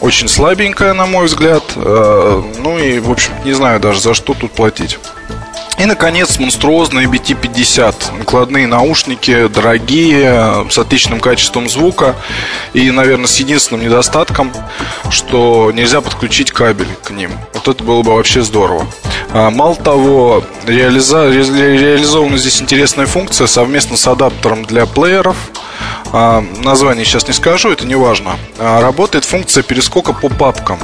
очень 0.00 0.28
слабенькое, 0.28 0.92
на 0.92 1.06
мой 1.06 1.26
взгляд. 1.26 1.62
Э, 1.76 2.42
ну 2.58 2.78
и, 2.78 2.98
в 2.98 3.10
общем, 3.10 3.32
не 3.44 3.52
знаю 3.52 3.80
даже, 3.80 4.00
за 4.00 4.14
что 4.14 4.34
тут 4.34 4.52
платить. 4.52 4.98
И, 5.78 5.86
наконец, 5.86 6.38
монструозные 6.38 7.08
BT-50. 7.08 8.18
Накладные 8.18 8.66
наушники, 8.66 9.48
дорогие, 9.48 10.66
с 10.70 10.78
отличным 10.78 11.18
качеством 11.18 11.68
звука. 11.68 12.14
И, 12.74 12.90
наверное, 12.90 13.26
с 13.26 13.36
единственным 13.40 13.84
недостатком, 13.84 14.52
что 15.10 15.72
нельзя 15.74 16.00
подключить 16.00 16.52
кабель 16.52 16.88
к 17.02 17.10
ним. 17.10 17.32
Вот 17.54 17.66
это 17.66 17.82
было 17.82 18.02
бы 18.02 18.14
вообще 18.14 18.42
здорово. 18.42 18.86
А, 19.32 19.50
мало 19.50 19.74
того, 19.74 20.44
реализа... 20.64 21.28
реализована 21.28 22.36
здесь 22.36 22.62
интересная 22.62 23.06
функция 23.06 23.48
совместно 23.48 23.96
с 23.96 24.06
адаптером 24.06 24.64
для 24.64 24.86
плееров. 24.86 25.36
А, 26.16 26.44
название 26.62 27.04
сейчас 27.04 27.26
не 27.26 27.34
скажу, 27.34 27.72
это 27.72 27.84
не 27.84 27.96
важно. 27.96 28.38
А, 28.60 28.80
работает 28.80 29.24
функция 29.24 29.64
перескока 29.64 30.12
по 30.12 30.28
папкам. 30.28 30.78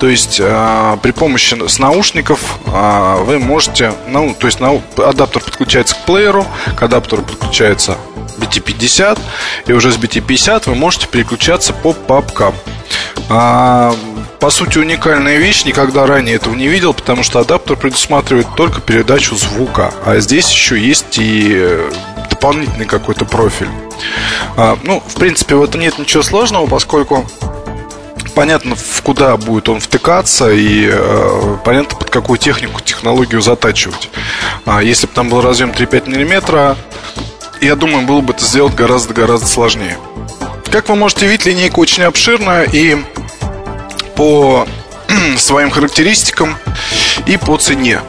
То 0.00 0.08
есть 0.08 0.40
э, 0.40 0.96
при 1.02 1.10
помощи 1.10 1.54
с 1.68 1.78
наушников 1.78 2.58
э, 2.66 3.16
вы 3.22 3.38
можете, 3.38 3.92
ну, 4.08 4.34
то 4.34 4.46
есть 4.46 4.58
на, 4.58 4.80
адаптер 4.96 5.42
подключается 5.42 5.94
к 5.94 6.06
плееру, 6.06 6.46
к 6.74 6.82
адаптеру 6.82 7.22
подключается 7.22 7.98
BT50, 8.38 9.18
и 9.66 9.72
уже 9.72 9.92
с 9.92 9.98
BT50 9.98 10.70
вы 10.70 10.74
можете 10.74 11.06
переключаться 11.06 11.74
по 11.74 11.92
папкам. 11.92 12.54
А, 13.28 13.94
по 14.40 14.48
сути, 14.48 14.78
уникальная 14.78 15.36
вещь, 15.36 15.66
никогда 15.66 16.06
ранее 16.06 16.36
этого 16.36 16.54
не 16.54 16.66
видел, 16.66 16.94
потому 16.94 17.22
что 17.22 17.38
адаптер 17.38 17.76
предусматривает 17.76 18.48
только 18.56 18.80
передачу 18.80 19.36
звука, 19.36 19.92
а 20.04 20.18
здесь 20.18 20.50
еще 20.50 20.80
есть 20.80 21.18
и 21.18 21.78
дополнительный 22.30 22.86
какой-то 22.86 23.26
профиль. 23.26 23.68
А, 24.56 24.78
ну, 24.82 25.02
в 25.06 25.14
принципе, 25.14 25.54
в 25.54 25.62
этом 25.62 25.80
нет 25.80 25.98
ничего 25.98 26.22
сложного, 26.22 26.66
поскольку 26.66 27.26
понятно, 28.34 28.74
в 28.74 29.02
куда 29.02 29.36
будет 29.36 29.68
он 29.68 29.80
втыкаться 29.80 30.50
и 30.50 30.88
э, 30.90 31.56
понятно, 31.64 31.98
под 31.98 32.10
какую 32.10 32.38
технику, 32.38 32.80
технологию 32.80 33.42
затачивать. 33.42 34.10
А 34.64 34.82
если 34.82 35.06
бы 35.06 35.12
там 35.12 35.28
был 35.28 35.40
разъем 35.40 35.70
3-5 35.70 36.08
мм, 36.08 36.76
я 37.60 37.76
думаю, 37.76 38.06
было 38.06 38.20
бы 38.20 38.32
это 38.32 38.44
сделать 38.44 38.74
гораздо-гораздо 38.74 39.46
сложнее. 39.46 39.98
Как 40.70 40.88
вы 40.88 40.96
можете 40.96 41.26
видеть, 41.26 41.46
линейка 41.46 41.78
очень 41.80 42.04
обширная 42.04 42.62
и 42.62 42.96
по 44.14 44.66
своим 45.36 45.70
характеристикам 45.70 46.56
и 47.26 47.36
по 47.36 47.56
цене. 47.56 48.00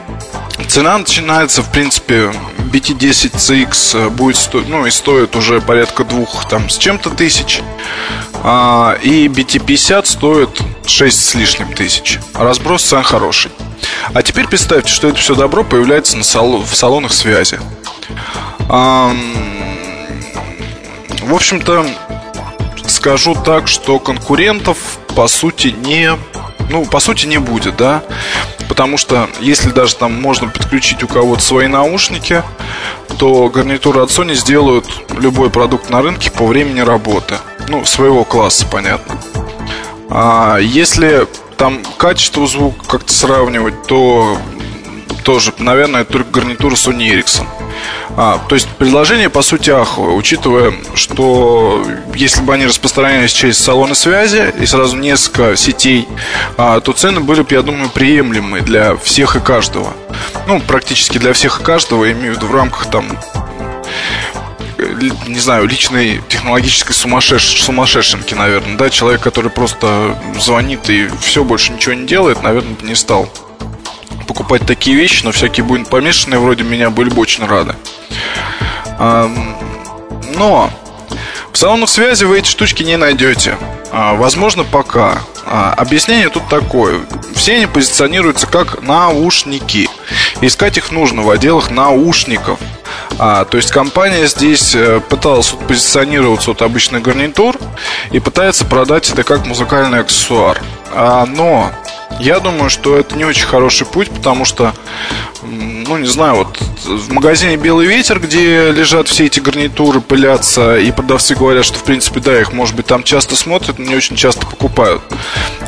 Цена 0.72 0.96
начинается, 0.96 1.60
в 1.60 1.70
принципе, 1.70 2.32
BT10CX 2.72 4.08
будет 4.08 4.38
стоить, 4.38 4.70
ну 4.70 4.86
и 4.86 4.90
стоит 4.90 5.36
уже 5.36 5.60
порядка 5.60 6.02
двух 6.02 6.48
там 6.48 6.70
с 6.70 6.78
чем-то 6.78 7.10
тысяч. 7.10 7.60
А, 8.42 8.96
и 9.02 9.28
BT50 9.28 10.06
стоит 10.06 10.62
6 10.86 11.24
с 11.24 11.34
лишним 11.34 11.74
тысяч. 11.74 12.18
Разброс 12.32 12.84
цен 12.84 13.02
хороший. 13.02 13.50
А 14.14 14.22
теперь 14.22 14.48
представьте, 14.48 14.90
что 14.90 15.08
это 15.08 15.18
все 15.18 15.34
добро 15.34 15.62
появляется 15.62 16.16
на 16.16 16.24
сал- 16.24 16.62
в 16.62 16.74
салонах 16.74 17.12
связи. 17.12 17.60
А, 18.70 19.14
в 21.20 21.34
общем-то, 21.34 21.84
скажу 22.86 23.34
так, 23.34 23.68
что 23.68 23.98
конкурентов 23.98 24.78
по 25.14 25.28
сути 25.28 25.74
не 25.84 26.16
ну, 26.70 26.86
по 26.86 27.00
сути, 27.00 27.26
не 27.26 27.38
будет, 27.38 27.76
да. 27.76 28.02
Потому 28.72 28.96
что 28.96 29.28
если 29.38 29.68
даже 29.68 29.96
там 29.96 30.18
можно 30.18 30.48
подключить 30.48 31.02
у 31.02 31.06
кого-то 31.06 31.42
свои 31.42 31.66
наушники, 31.66 32.42
то 33.18 33.50
гарнитуры 33.50 34.00
от 34.00 34.08
Sony 34.08 34.32
сделают 34.32 34.86
любой 35.10 35.50
продукт 35.50 35.90
на 35.90 36.00
рынке 36.00 36.30
по 36.30 36.46
времени 36.46 36.80
работы. 36.80 37.34
Ну, 37.68 37.84
своего 37.84 38.24
класса, 38.24 38.66
понятно. 38.66 39.20
А 40.08 40.56
если 40.56 41.28
там 41.58 41.82
качество 41.98 42.46
звука 42.46 42.82
как-то 42.86 43.12
сравнивать, 43.12 43.82
то 43.82 44.38
тоже, 45.22 45.52
наверное, 45.58 46.04
только 46.04 46.30
гарнитура 46.30 46.74
Sony 46.74 47.08
Ericsson. 47.12 47.46
А, 48.16 48.38
то 48.48 48.54
есть 48.54 48.68
предложение 48.68 49.30
по 49.30 49.42
сути 49.42 49.70
аховое, 49.70 50.14
учитывая, 50.14 50.74
что 50.94 51.84
если 52.14 52.42
бы 52.42 52.52
они 52.52 52.66
распространялись 52.66 53.32
через 53.32 53.58
салоны 53.58 53.94
связи 53.94 54.52
и 54.60 54.66
сразу 54.66 54.96
несколько 54.96 55.56
сетей, 55.56 56.06
а, 56.58 56.80
то 56.80 56.92
цены 56.92 57.20
были 57.20 57.40
бы, 57.42 57.54
я 57.54 57.62
думаю, 57.62 57.88
приемлемые 57.88 58.62
для 58.62 58.96
всех 58.96 59.36
и 59.36 59.40
каждого. 59.40 59.94
Ну, 60.46 60.60
практически 60.60 61.18
для 61.18 61.32
всех 61.32 61.60
и 61.60 61.64
каждого, 61.64 62.10
имею 62.12 62.34
в 62.34 62.36
виду 62.36 62.46
в 62.46 62.54
рамках 62.54 62.90
там 62.90 63.06
не 65.26 65.38
знаю, 65.38 65.66
личной 65.66 66.20
технологической 66.28 66.94
сумасшедш... 66.94 67.62
сумасшедшенки, 67.62 68.34
наверное, 68.34 68.76
да, 68.76 68.90
человек, 68.90 69.20
который 69.20 69.50
просто 69.50 70.18
звонит 70.38 70.90
и 70.90 71.08
все, 71.20 71.44
больше 71.44 71.72
ничего 71.72 71.94
не 71.94 72.06
делает, 72.06 72.42
наверное, 72.42 72.76
не 72.82 72.94
стал 72.94 73.32
покупать 74.22 74.66
такие 74.66 74.96
вещи, 74.96 75.24
но 75.24 75.32
всякие 75.32 75.64
будут 75.64 75.88
помешанные 75.88 76.38
вроде 76.38 76.64
меня 76.64 76.90
были 76.90 77.10
бы 77.10 77.20
очень 77.20 77.46
рады. 77.46 77.74
Но 78.98 80.70
в 81.52 81.58
салонах 81.58 81.90
связи 81.90 82.24
вы 82.24 82.38
эти 82.38 82.48
штучки 82.48 82.82
не 82.82 82.96
найдете. 82.96 83.58
А, 83.92 84.14
возможно, 84.14 84.64
пока. 84.64 85.18
А, 85.44 85.74
объяснение 85.74 86.30
тут 86.30 86.48
такое. 86.48 87.00
Все 87.34 87.56
они 87.56 87.66
позиционируются 87.66 88.46
как 88.46 88.80
наушники. 88.80 89.90
Искать 90.40 90.78
их 90.78 90.90
нужно 90.90 91.20
в 91.20 91.30
отделах 91.30 91.70
наушников. 91.70 92.58
А, 93.18 93.44
то 93.44 93.58
есть 93.58 93.70
компания 93.70 94.26
здесь 94.26 94.74
э, 94.74 95.00
пыталась 95.06 95.54
позиционироваться 95.68 96.52
от 96.52 96.62
обычных 96.62 97.02
гарнитур 97.02 97.58
и 98.10 98.18
пытается 98.18 98.64
продать 98.64 99.10
это 99.10 99.22
как 99.22 99.44
музыкальный 99.44 100.00
аксессуар. 100.00 100.62
А, 100.94 101.26
но 101.26 101.70
я 102.22 102.38
думаю, 102.38 102.70
что 102.70 102.96
это 102.96 103.16
не 103.16 103.24
очень 103.24 103.46
хороший 103.46 103.84
путь, 103.84 104.08
потому 104.10 104.44
что, 104.44 104.72
ну, 105.42 105.98
не 105.98 106.06
знаю, 106.06 106.36
вот 106.36 106.60
в 106.84 107.12
магазине 107.12 107.56
«Белый 107.56 107.86
ветер», 107.86 108.20
где 108.20 108.70
лежат 108.70 109.08
все 109.08 109.26
эти 109.26 109.40
гарнитуры, 109.40 110.00
пылятся, 110.00 110.78
и 110.78 110.92
продавцы 110.92 111.34
говорят, 111.34 111.64
что, 111.64 111.78
в 111.78 111.82
принципе, 111.82 112.20
да, 112.20 112.40
их, 112.40 112.52
может 112.52 112.76
быть, 112.76 112.86
там 112.86 113.02
часто 113.02 113.34
смотрят, 113.34 113.78
но 113.78 113.86
не 113.86 113.96
очень 113.96 114.14
часто 114.14 114.46
покупают. 114.46 115.02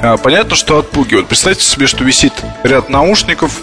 А, 0.00 0.16
понятно, 0.16 0.54
что 0.54 0.78
отпугивают. 0.78 1.26
Представьте 1.26 1.64
себе, 1.64 1.88
что 1.88 2.04
висит 2.04 2.32
ряд 2.62 2.88
наушников 2.88 3.60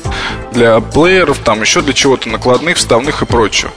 для 0.51 0.81
плееров, 0.81 1.39
там 1.39 1.61
еще 1.61 1.81
для 1.81 1.93
чего-то 1.93 2.27
накладных, 2.27 2.75
вставных 2.75 3.21
и 3.21 3.25
прочего. 3.25 3.71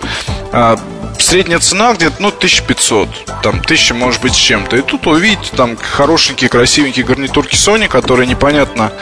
Средняя 1.18 1.58
цена 1.58 1.94
где-то, 1.94 2.16
ну, 2.20 2.28
1500, 2.28 3.08
там, 3.42 3.60
1000, 3.60 3.94
может 3.94 4.20
быть, 4.22 4.34
с 4.34 4.36
чем-то. 4.36 4.76
И 4.76 4.82
тут 4.82 5.06
увидите 5.06 5.50
там 5.56 5.76
хорошенькие, 5.76 6.50
красивенькие 6.50 7.04
гарнитурки 7.04 7.54
Sony, 7.54 7.88
которые 7.88 8.26
непонятно 8.26 8.92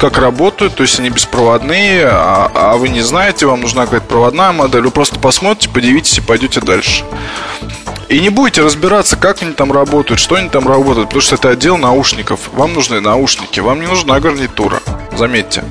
как 0.00 0.18
работают, 0.18 0.74
то 0.76 0.82
есть 0.82 0.98
они 0.98 1.10
беспроводные, 1.10 2.06
а, 2.06 2.50
а 2.54 2.76
вы 2.76 2.88
не 2.88 3.00
знаете, 3.00 3.46
вам 3.46 3.60
нужна 3.60 3.84
какая-то 3.84 4.06
проводная 4.06 4.52
модель, 4.52 4.82
вы 4.82 4.90
просто 4.90 5.18
посмотрите, 5.18 5.68
подивитесь 5.68 6.18
и 6.18 6.20
пойдете 6.20 6.60
дальше. 6.60 7.04
И 8.12 8.20
не 8.20 8.28
будете 8.28 8.60
разбираться, 8.60 9.16
как 9.16 9.40
они 9.40 9.54
там 9.54 9.72
работают, 9.72 10.20
что 10.20 10.34
они 10.34 10.50
там 10.50 10.68
работают, 10.68 11.08
потому 11.08 11.22
что 11.22 11.36
это 11.36 11.48
отдел 11.48 11.78
наушников. 11.78 12.50
Вам 12.52 12.74
нужны 12.74 13.00
наушники, 13.00 13.58
вам 13.60 13.80
не 13.80 13.86
нужна 13.86 14.20
гарнитура, 14.20 14.82
заметьте. 15.16 15.64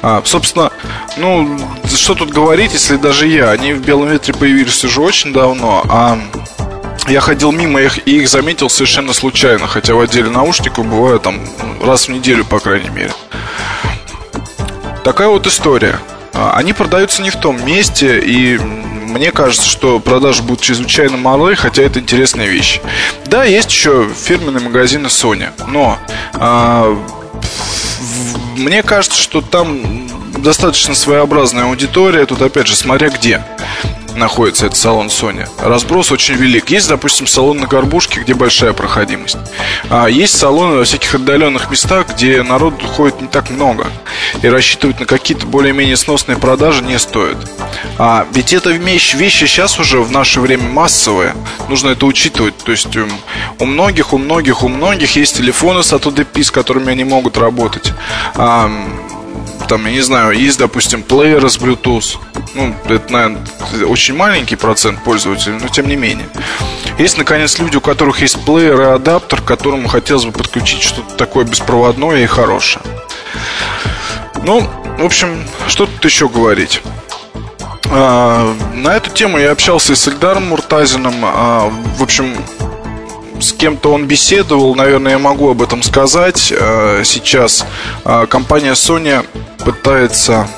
А, 0.00 0.22
собственно, 0.24 0.70
ну, 1.18 1.58
что 1.94 2.14
тут 2.14 2.30
говорить, 2.30 2.72
если 2.72 2.96
даже 2.96 3.26
я, 3.26 3.50
они 3.50 3.74
в 3.74 3.84
белом 3.84 4.08
ветре 4.08 4.32
появились 4.32 4.82
уже 4.82 5.02
очень 5.02 5.34
давно, 5.34 5.84
а 5.90 6.18
я 7.06 7.20
ходил 7.20 7.52
мимо 7.52 7.82
их 7.82 8.08
и 8.08 8.16
их 8.16 8.30
заметил 8.30 8.70
совершенно 8.70 9.12
случайно, 9.12 9.66
хотя 9.66 9.94
в 9.94 10.00
отделе 10.00 10.30
наушников 10.30 10.86
бываю 10.86 11.20
там 11.20 11.38
раз 11.82 12.08
в 12.08 12.12
неделю, 12.12 12.46
по 12.46 12.60
крайней 12.60 12.88
мере. 12.88 13.12
Такая 15.04 15.28
вот 15.28 15.46
история. 15.46 16.00
А, 16.32 16.54
они 16.56 16.72
продаются 16.72 17.20
не 17.20 17.28
в 17.28 17.36
том 17.36 17.62
месте, 17.66 18.20
и 18.20 18.58
мне 19.14 19.30
кажется, 19.30 19.68
что 19.68 20.00
продажи 20.00 20.42
будут 20.42 20.60
чрезвычайно 20.60 21.16
малы, 21.16 21.54
хотя 21.54 21.84
это 21.84 22.00
интересная 22.00 22.46
вещь. 22.46 22.80
Да, 23.26 23.44
есть 23.44 23.70
еще 23.70 24.08
фирменные 24.12 24.60
магазины 24.60 25.06
Sony, 25.06 25.50
но 25.68 25.98
а, 26.32 26.98
мне 28.56 28.82
кажется, 28.82 29.16
что 29.16 29.40
там 29.40 30.08
достаточно 30.42 30.96
своеобразная 30.96 31.66
аудитория. 31.66 32.26
Тут, 32.26 32.42
опять 32.42 32.66
же, 32.66 32.74
смотря 32.74 33.08
где 33.08 33.40
находится 34.16 34.66
этот 34.66 34.78
салон 34.78 35.08
Sony. 35.08 35.48
Разброс 35.62 36.12
очень 36.12 36.34
велик. 36.34 36.70
Есть, 36.70 36.88
допустим, 36.88 37.26
салон 37.26 37.58
на 37.58 37.66
Горбушке, 37.66 38.20
где 38.20 38.34
большая 38.34 38.72
проходимость. 38.72 39.36
А 39.90 40.06
есть 40.06 40.36
салоны 40.36 40.76
во 40.76 40.84
всяких 40.84 41.14
отдаленных 41.14 41.70
местах, 41.70 42.06
где 42.14 42.42
народ 42.42 42.82
ходит 42.82 43.20
не 43.20 43.28
так 43.28 43.50
много. 43.50 43.86
И 44.42 44.48
рассчитывать 44.48 45.00
на 45.00 45.06
какие-то 45.06 45.46
более-менее 45.46 45.96
сносные 45.96 46.38
продажи 46.38 46.82
не 46.82 46.98
стоит. 46.98 47.36
А 47.98 48.26
ведь 48.32 48.52
это 48.52 48.70
вещь, 48.70 49.14
вещи 49.14 49.44
сейчас 49.44 49.78
уже 49.78 50.00
в 50.00 50.10
наше 50.10 50.40
время 50.40 50.68
массовые. 50.68 51.34
Нужно 51.68 51.90
это 51.90 52.06
учитывать. 52.06 52.56
То 52.58 52.72
есть 52.72 52.94
эм, 52.96 53.10
у 53.58 53.66
многих, 53.66 54.12
у 54.12 54.18
многих, 54.18 54.62
у 54.62 54.68
многих 54.68 55.16
есть 55.16 55.36
телефоны 55.36 55.82
с 55.82 55.92
AutoDP, 55.92 56.42
с 56.42 56.50
которыми 56.50 56.90
они 56.90 57.04
могут 57.04 57.36
работать. 57.36 57.92
А, 58.34 58.70
там, 59.66 59.86
я 59.86 59.92
не 59.92 60.00
знаю, 60.00 60.32
есть, 60.32 60.58
допустим, 60.58 61.02
плееры 61.02 61.48
с 61.48 61.58
Bluetooth. 61.58 62.16
Ну, 62.54 62.74
это, 62.86 63.12
наверное, 63.12 63.46
очень 63.86 64.14
маленький 64.14 64.56
процент 64.56 65.02
пользователей, 65.02 65.58
но 65.60 65.68
тем 65.68 65.88
не 65.88 65.96
менее. 65.96 66.28
Есть, 66.98 67.18
наконец, 67.18 67.58
люди, 67.58 67.76
у 67.76 67.80
которых 67.80 68.20
есть 68.20 68.44
плеер 68.44 68.80
и 68.80 68.84
адаптер, 68.84 69.40
к 69.40 69.44
которому 69.44 69.88
хотелось 69.88 70.24
бы 70.24 70.32
подключить 70.32 70.82
что-то 70.82 71.14
такое 71.16 71.44
беспроводное 71.44 72.22
и 72.22 72.26
хорошее. 72.26 72.84
Ну, 74.44 74.68
в 74.98 75.04
общем, 75.04 75.44
что 75.66 75.86
тут 75.86 76.04
еще 76.04 76.28
говорить? 76.28 76.82
А, 77.90 78.54
на 78.74 78.96
эту 78.96 79.10
тему 79.10 79.38
я 79.38 79.52
общался 79.52 79.92
и 79.92 79.96
с 79.96 80.06
Эльдаром 80.08 80.48
Муртазиным. 80.48 81.14
А, 81.22 81.70
в 81.96 82.02
общем, 82.02 82.34
с 83.40 83.52
кем-то 83.52 83.92
он 83.92 84.06
беседовал, 84.06 84.74
наверное, 84.74 85.12
я 85.12 85.18
могу 85.18 85.50
об 85.50 85.62
этом 85.62 85.82
сказать. 85.82 86.52
А, 86.56 87.02
сейчас 87.04 87.66
а, 88.04 88.26
компания 88.26 88.72
Sony 88.72 89.26
пытается 89.64 90.48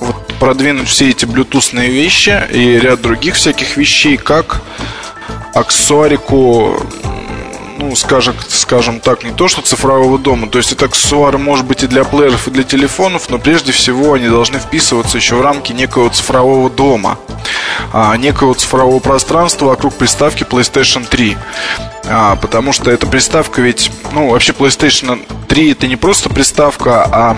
вот 0.00 0.16
продвинуть 0.38 0.88
все 0.88 1.10
эти 1.10 1.24
блютусные 1.24 1.90
вещи 1.90 2.40
и 2.52 2.78
ряд 2.78 3.00
других 3.00 3.34
всяких 3.34 3.76
вещей, 3.76 4.16
как 4.16 4.62
аксессуарику 5.54 6.76
ну, 7.78 7.94
скажем, 7.94 8.34
скажем 8.48 9.00
так, 9.00 9.24
не 9.24 9.30
то 9.30 9.46
что 9.48 9.62
цифрового 9.62 10.18
дома. 10.18 10.48
То 10.48 10.58
есть 10.58 10.72
это 10.72 10.86
аксессуары 10.86 11.38
может 11.38 11.64
быть 11.64 11.82
и 11.84 11.86
для 11.86 12.04
плееров, 12.04 12.48
и 12.48 12.50
для 12.50 12.64
телефонов, 12.64 13.30
но 13.30 13.38
прежде 13.38 13.72
всего 13.72 14.14
они 14.14 14.28
должны 14.28 14.58
вписываться 14.58 15.16
еще 15.16 15.36
в 15.36 15.40
рамки 15.40 15.72
некого 15.72 16.10
цифрового 16.10 16.68
дома, 16.70 17.18
а, 17.92 18.16
некого 18.16 18.54
цифрового 18.54 19.00
пространства 19.00 19.66
вокруг 19.66 19.94
приставки 19.94 20.44
PlayStation 20.44 21.06
3. 21.06 21.36
А, 22.06 22.36
потому 22.36 22.72
что 22.72 22.90
эта 22.90 23.06
приставка 23.06 23.60
ведь, 23.60 23.90
ну, 24.12 24.30
вообще 24.30 24.52
PlayStation 24.52 25.20
3 25.46 25.72
это 25.72 25.86
не 25.86 25.96
просто 25.96 26.28
приставка, 26.28 27.04
а, 27.04 27.36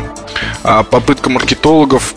а 0.63 0.83
попытка 0.83 1.31
маркетологов 1.31 2.15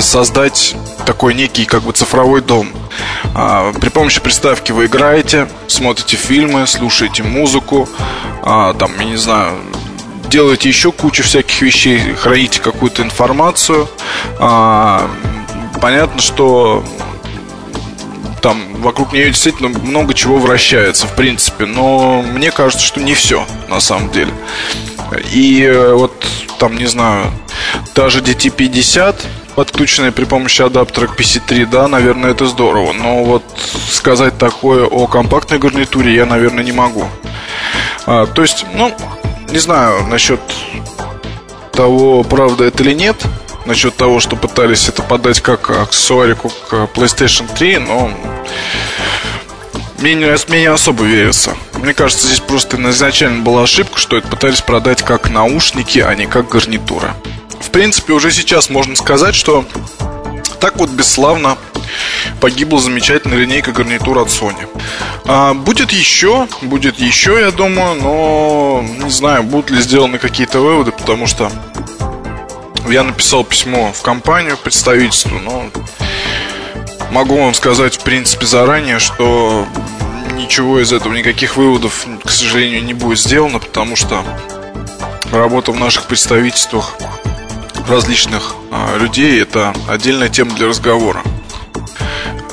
создать 0.00 0.76
такой 1.06 1.34
некий 1.34 1.64
как 1.64 1.82
бы 1.82 1.92
цифровой 1.92 2.40
дом. 2.40 2.68
А, 3.34 3.72
при 3.72 3.88
помощи 3.88 4.20
приставки 4.20 4.72
вы 4.72 4.86
играете, 4.86 5.48
смотрите 5.66 6.16
фильмы, 6.16 6.66
слушаете 6.66 7.22
музыку, 7.22 7.88
а, 8.42 8.74
там, 8.74 8.92
я 8.98 9.04
не 9.04 9.16
знаю, 9.16 9.58
делаете 10.28 10.68
еще 10.68 10.92
кучу 10.92 11.22
всяких 11.22 11.60
вещей, 11.62 12.14
храните 12.14 12.60
какую-то 12.60 13.02
информацию. 13.02 13.88
А, 14.38 15.10
понятно, 15.82 16.22
что 16.22 16.84
там 18.40 18.80
вокруг 18.80 19.12
нее 19.12 19.26
действительно 19.26 19.68
много 19.68 20.14
чего 20.14 20.38
вращается, 20.38 21.08
в 21.08 21.14
принципе. 21.16 21.66
Но 21.66 22.22
мне 22.22 22.52
кажется, 22.52 22.86
что 22.86 23.00
не 23.00 23.14
все 23.14 23.44
на 23.68 23.80
самом 23.80 24.10
деле. 24.12 24.32
И 25.32 25.62
э, 25.62 25.92
вот 25.92 26.12
там, 26.58 26.76
не 26.76 26.86
знаю, 26.86 27.32
даже 27.94 28.20
DT50 28.20 29.16
подключенная 29.56 30.12
при 30.12 30.24
помощи 30.24 30.62
адаптера 30.62 31.08
к 31.08 31.18
PC3, 31.18 31.66
да, 31.66 31.88
наверное, 31.88 32.30
это 32.30 32.46
здорово. 32.46 32.92
Но 32.92 33.24
вот 33.24 33.42
сказать 33.90 34.38
такое 34.38 34.86
о 34.86 35.08
компактной 35.08 35.58
гарнитуре 35.58 36.14
я, 36.14 36.26
наверное, 36.26 36.64
не 36.64 36.72
могу. 36.72 37.06
А, 38.06 38.26
то 38.26 38.42
есть, 38.42 38.64
ну, 38.74 38.94
не 39.50 39.58
знаю 39.58 40.06
насчет 40.06 40.40
того, 41.72 42.22
правда 42.22 42.64
это 42.64 42.84
или 42.84 42.94
нет, 42.94 43.16
насчет 43.66 43.96
того, 43.96 44.20
что 44.20 44.36
пытались 44.36 44.88
это 44.88 45.02
подать 45.02 45.40
как 45.40 45.70
аксессуарику 45.70 46.50
к 46.68 46.74
PlayStation 46.94 47.48
3, 47.54 47.78
но 47.78 48.10
мне 49.98 50.14
не, 50.14 50.36
мне 50.48 50.60
не 50.60 50.66
особо 50.66 51.04
верится. 51.04 51.56
Мне 51.74 51.94
кажется, 51.94 52.26
здесь 52.26 52.40
просто 52.40 52.76
изначально 52.90 53.42
была 53.42 53.62
ошибка, 53.62 53.98
что 53.98 54.16
это 54.16 54.28
пытались 54.28 54.60
продать 54.60 55.02
как 55.02 55.30
наушники, 55.30 56.00
а 56.00 56.14
не 56.14 56.26
как 56.26 56.48
гарнитура. 56.48 57.14
В 57.60 57.70
принципе, 57.70 58.12
уже 58.12 58.32
сейчас 58.32 58.68
можно 58.68 58.96
сказать, 58.96 59.34
что 59.34 59.64
так 60.60 60.76
вот 60.76 60.90
бесславно 60.90 61.56
погибла 62.40 62.80
замечательная 62.80 63.38
линейка 63.38 63.72
гарнитур 63.72 64.18
от 64.18 64.28
Sony. 64.28 64.68
А, 65.24 65.54
будет 65.54 65.92
еще, 65.92 66.48
будет 66.62 66.98
еще, 66.98 67.38
я 67.40 67.50
думаю, 67.50 68.00
но 68.00 68.84
не 69.04 69.10
знаю, 69.10 69.42
будут 69.44 69.70
ли 69.70 69.80
сделаны 69.80 70.18
какие-то 70.18 70.60
выводы, 70.60 70.92
потому 70.92 71.26
что 71.26 71.50
я 72.88 73.02
написал 73.02 73.44
письмо 73.44 73.92
в 73.92 74.02
компанию, 74.02 74.56
представительству, 74.56 75.38
но 75.38 75.70
могу 77.10 77.36
вам 77.36 77.54
сказать, 77.54 77.96
в 77.96 78.00
принципе, 78.00 78.46
заранее, 78.46 78.98
что 78.98 79.66
ничего 80.34 80.80
из 80.80 80.92
этого, 80.92 81.14
никаких 81.14 81.56
выводов, 81.56 82.06
к 82.24 82.30
сожалению, 82.30 82.84
не 82.84 82.94
будет 82.94 83.18
сделано, 83.18 83.58
потому 83.58 83.96
что 83.96 84.24
работа 85.30 85.72
в 85.72 85.78
наших 85.78 86.06
представительствах 86.06 86.94
различных 87.88 88.54
а, 88.70 88.96
людей 88.96 89.40
это 89.40 89.74
отдельная 89.88 90.28
тема 90.28 90.54
для 90.54 90.68
разговора. 90.68 91.22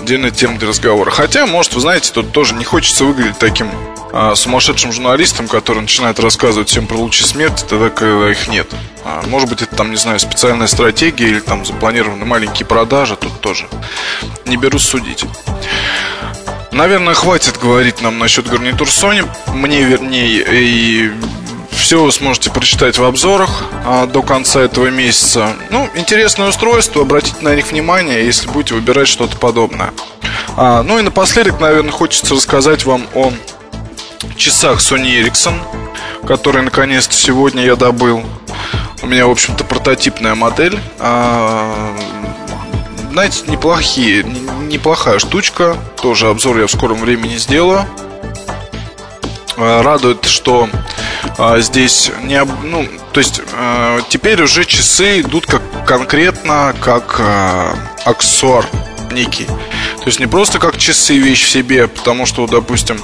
Отдельная 0.02 0.32
тема 0.32 0.58
для 0.58 0.68
разговора. 0.68 1.12
Хотя, 1.12 1.46
может, 1.46 1.74
вы 1.74 1.82
знаете, 1.82 2.12
тут 2.14 2.32
тоже 2.32 2.56
не 2.56 2.64
хочется 2.64 3.06
выглядеть 3.06 3.38
таким 3.38 3.70
а, 4.12 4.36
сумасшедшим 4.36 4.92
журналистом, 4.92 5.48
который 5.48 5.82
начинает 5.82 6.20
рассказывать 6.20 6.70
всем 6.70 6.88
про 6.88 6.98
лучи 6.98 7.24
смерти, 7.24 7.64
тогда, 7.68 7.90
когда 7.90 8.30
их 8.30 8.48
нет. 8.48 8.68
А, 9.04 9.24
может 9.28 9.50
быть, 9.50 9.62
это 9.62 9.76
там, 9.76 9.92
не 9.92 9.98
знаю, 9.98 10.20
специальная 10.20 10.68
стратегия 10.68 11.28
или 11.28 11.40
там 11.40 11.66
запланированы 11.66 12.26
маленькие 12.26 12.66
продажи, 12.66 13.16
тут 13.16 13.40
тоже. 13.42 13.68
Не 14.46 14.58
берусь 14.58 14.84
судить. 14.84 15.26
Наверное, 16.72 17.14
хватит 17.14 17.60
говорить 17.60 18.02
нам 18.02 18.20
насчет 18.20 18.48
гарнитур 18.48 18.88
Sony. 18.88 19.28
Мне, 19.54 19.84
вернее, 19.84 20.46
и 20.50 21.12
все 21.72 22.04
вы 22.04 22.12
сможете 22.12 22.52
прочитать 22.52 22.98
в 22.98 23.04
обзорах 23.04 23.64
а, 23.86 24.06
до 24.06 24.22
конца 24.22 24.62
этого 24.62 24.88
месяца. 24.88 25.56
Ну, 25.72 25.90
интересное 25.96 26.50
устройство, 26.50 27.02
обратите 27.02 27.38
на 27.42 27.56
них 27.56 27.72
внимание, 27.72 28.26
если 28.26 28.48
будете 28.48 28.76
выбирать 28.76 29.08
что-то 29.08 29.38
подобное. 29.38 29.94
А, 30.56 30.84
ну 30.84 31.00
и 31.00 31.02
напоследок, 31.02 31.60
наверное, 31.60 31.92
хочется 31.92 32.36
рассказать 32.36 32.86
вам 32.86 33.08
о 33.16 33.32
часах 34.36 34.80
Sony 34.80 35.22
Ericsson, 35.22 35.56
которые 36.26 36.64
наконец-то 36.64 37.14
сегодня 37.14 37.64
я 37.64 37.76
добыл. 37.76 38.24
У 39.02 39.08
меня, 39.08 39.28
в 39.28 39.32
общем-то, 39.32 39.64
прототипная 39.64 40.36
модель. 40.36 40.80
А, 41.00 41.96
знаете, 43.12 43.44
неплохие, 43.48 44.24
неплохая 44.24 45.20
штучка. 45.20 45.78
Тоже 46.02 46.28
обзор 46.28 46.60
я 46.60 46.68
в 46.68 46.72
скором 46.72 47.00
времени 47.00 47.38
сделаю. 47.38 47.86
А, 49.58 49.84
радует, 49.84 50.26
что 50.26 50.70
а, 51.38 51.60
здесь 51.60 52.12
не 52.24 52.44
ну, 52.64 52.88
то 53.14 53.20
есть 53.20 53.42
а, 53.54 54.02
теперь 54.10 54.42
уже 54.42 54.66
часы 54.66 55.22
идут 55.22 55.46
как 55.46 55.62
конкретно 55.86 56.74
как 56.80 57.18
а, 57.20 57.76
аксессуар 58.06 58.66
некий. 59.12 59.46
То 59.46 60.06
есть 60.06 60.20
не 60.20 60.28
просто 60.28 60.60
как 60.60 60.78
часы 60.78 61.18
вещь 61.18 61.46
в 61.46 61.50
себе, 61.50 61.88
потому 61.88 62.26
что, 62.26 62.48
допустим, 62.48 63.00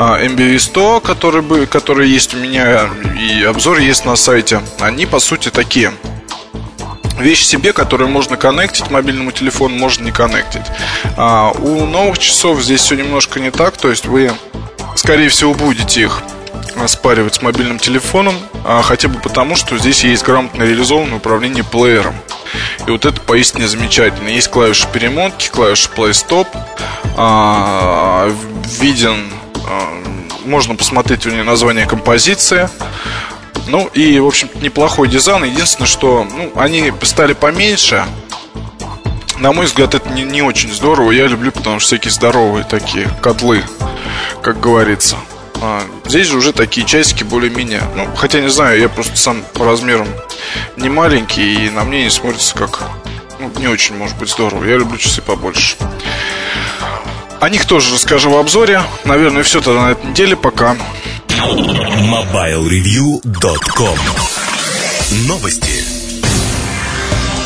MBV100, 0.00 1.00
который, 1.02 1.66
который 1.66 2.08
есть 2.08 2.34
у 2.34 2.38
меня, 2.38 2.88
и 3.18 3.42
обзор 3.44 3.78
есть 3.78 4.04
на 4.04 4.16
сайте, 4.16 4.62
они 4.78 5.06
по 5.06 5.20
сути 5.20 5.50
такие 5.50 5.92
вещь 7.18 7.44
себе, 7.44 7.72
которую 7.72 8.08
можно 8.08 8.36
коннектить 8.36 8.90
мобильному 8.90 9.30
телефону, 9.30 9.76
можно 9.76 10.04
не 10.04 10.10
коннектить. 10.10 10.64
А 11.16 11.50
у 11.50 11.84
новых 11.84 12.18
часов 12.18 12.62
здесь 12.62 12.80
все 12.80 12.96
немножко 12.96 13.40
не 13.40 13.50
так, 13.50 13.76
то 13.76 13.90
есть 13.90 14.06
вы, 14.06 14.32
скорее 14.96 15.28
всего, 15.28 15.54
будете 15.54 16.02
их 16.02 16.22
спаривать 16.86 17.34
с 17.34 17.42
мобильным 17.42 17.78
телефоном, 17.78 18.34
а 18.64 18.80
хотя 18.82 19.08
бы 19.08 19.18
потому, 19.18 19.54
что 19.54 19.76
здесь 19.76 20.02
есть 20.04 20.24
грамотно 20.24 20.62
реализованное 20.62 21.16
управление 21.18 21.62
плеером. 21.62 22.14
И 22.86 22.90
вот 22.90 23.04
это 23.04 23.20
поистине 23.20 23.68
замечательно. 23.68 24.28
Есть 24.28 24.48
клавиши 24.48 24.86
перемотки, 24.92 25.50
клавиши 25.50 25.90
play 25.94 26.10
stop, 26.10 26.46
а, 27.16 28.32
виден, 28.80 29.30
а, 29.30 29.49
можно 30.44 30.74
посмотреть 30.74 31.26
у 31.26 31.30
нее 31.30 31.44
название 31.44 31.86
композиции. 31.86 32.68
Ну 33.68 33.86
и, 33.94 34.18
в 34.18 34.26
общем 34.26 34.48
неплохой 34.56 35.08
дизайн. 35.08 35.44
Единственное, 35.44 35.86
что 35.86 36.24
ну, 36.24 36.52
они 36.56 36.92
стали 37.02 37.34
поменьше. 37.34 38.04
На 39.38 39.52
мой 39.52 39.66
взгляд, 39.66 39.94
это 39.94 40.08
не, 40.10 40.22
не 40.22 40.42
очень 40.42 40.72
здорово. 40.72 41.12
Я 41.12 41.26
люблю, 41.26 41.52
потому 41.52 41.80
что 41.80 41.88
всякие 41.88 42.10
здоровые 42.10 42.64
такие 42.64 43.08
котлы, 43.22 43.64
как 44.42 44.60
говорится. 44.60 45.16
А, 45.62 45.82
здесь 46.04 46.26
же 46.26 46.36
уже 46.36 46.52
такие 46.52 46.86
часики 46.86 47.22
более-менее. 47.22 47.82
Ну, 47.94 48.08
хотя 48.16 48.40
не 48.40 48.50
знаю, 48.50 48.78
я 48.80 48.88
просто 48.88 49.16
сам 49.16 49.42
по 49.54 49.64
размерам 49.64 50.08
не 50.76 50.88
маленький, 50.88 51.66
и 51.66 51.70
на 51.70 51.84
мне 51.84 52.04
не 52.04 52.10
смотрится 52.10 52.54
как 52.54 52.82
ну, 53.38 53.50
не 53.58 53.68
очень, 53.68 53.96
может 53.96 54.18
быть, 54.18 54.28
здорово. 54.30 54.64
Я 54.64 54.76
люблю 54.76 54.98
часы 54.98 55.22
побольше. 55.22 55.76
О 57.40 57.48
них 57.48 57.64
тоже 57.64 57.94
расскажу 57.94 58.30
в 58.30 58.36
обзоре. 58.36 58.82
Наверное, 59.04 59.42
все 59.42 59.60
тогда 59.60 59.86
на 59.86 59.90
этой 59.92 60.10
неделе. 60.10 60.36
Пока. 60.36 60.76
MobileReview.com 61.28 63.98
Новости. 65.26 65.99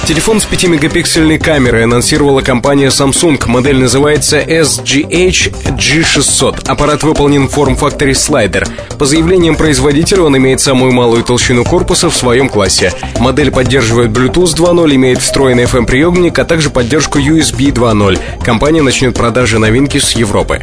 Телефон 0.06 0.38
с 0.38 0.46
5-мегапиксельной 0.46 1.38
камерой 1.38 1.84
анонсировала 1.84 2.42
компания 2.42 2.88
Samsung. 2.88 3.42
Модель 3.46 3.78
называется 3.78 4.38
SGH 4.38 5.78
G600. 5.78 6.68
Аппарат 6.68 7.02
выполнен 7.02 7.48
в 7.48 7.52
форм-факторе 7.52 8.14
слайдер. 8.14 8.68
По 8.98 9.06
заявлениям 9.06 9.56
производителя, 9.56 10.24
он 10.24 10.36
имеет 10.36 10.60
самую 10.60 10.92
малую 10.92 11.24
толщину 11.24 11.64
корпуса 11.64 12.10
в 12.10 12.16
своем 12.16 12.50
классе. 12.50 12.92
Модель 13.18 13.50
поддерживает 13.50 14.10
Bluetooth 14.10 14.54
2.0, 14.54 14.94
имеет 14.94 15.20
встроенный 15.20 15.64
FM-приемник, 15.64 16.38
а 16.38 16.44
также 16.44 16.68
поддержку 16.68 17.18
USB 17.18 17.72
2.0. 17.72 18.44
Компания 18.44 18.82
начнет 18.82 19.14
продажи 19.14 19.58
новинки 19.58 19.96
с 19.96 20.10
Европы. 20.12 20.62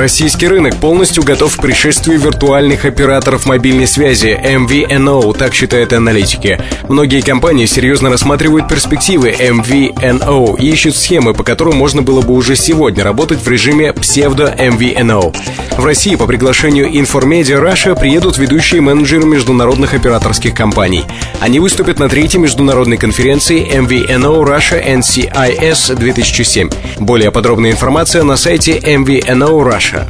Российский 0.00 0.48
рынок 0.48 0.76
полностью 0.76 1.22
готов 1.22 1.54
к 1.54 1.60
пришествию 1.60 2.18
виртуальных 2.18 2.86
операторов 2.86 3.44
мобильной 3.44 3.86
связи 3.86 4.28
MVNO, 4.28 5.36
так 5.36 5.52
считают 5.52 5.92
аналитики. 5.92 6.58
Многие 6.88 7.20
компании 7.20 7.66
серьезно 7.66 8.08
рассматривают 8.08 8.66
перспективы 8.66 9.28
MVNO 9.28 10.58
и 10.58 10.70
ищут 10.70 10.96
схемы, 10.96 11.34
по 11.34 11.44
которым 11.44 11.76
можно 11.76 12.00
было 12.00 12.22
бы 12.22 12.32
уже 12.32 12.56
сегодня 12.56 13.04
работать 13.04 13.42
в 13.42 13.48
режиме 13.50 13.92
псевдо-MVNO. 13.92 15.36
В 15.76 15.84
России 15.84 16.16
по 16.16 16.26
приглашению 16.26 16.88
Informedia 16.90 17.62
Russia 17.62 17.98
приедут 17.98 18.38
ведущие 18.38 18.80
менеджеры 18.80 19.26
международных 19.26 19.92
операторских 19.92 20.54
компаний. 20.54 21.04
Они 21.40 21.60
выступят 21.60 21.98
на 21.98 22.08
третьей 22.08 22.40
международной 22.40 22.96
конференции 22.96 23.66
MVNO 23.70 24.44
Russia 24.44 24.82
NCIS 24.82 25.94
2007. 25.94 26.70
Более 27.00 27.30
подробная 27.30 27.70
информация 27.70 28.22
на 28.22 28.38
сайте 28.38 28.78
MVNO 28.78 29.62
Russia 29.62 29.89
Russia. 29.90 30.06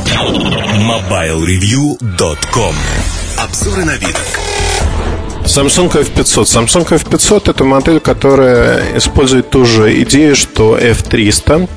MobileReview.com 0.78 2.74
Обзоры 3.38 3.84
новинок. 3.84 4.16
Samsung 5.44 5.90
F500. 5.90 6.44
Samsung 6.44 6.86
F500 6.88 7.50
это 7.50 7.64
модель, 7.64 8.00
которая 8.00 8.96
использует 8.96 9.50
ту 9.50 9.64
же 9.64 10.02
идею, 10.02 10.36
что 10.36 10.78
F300. 10.78 11.68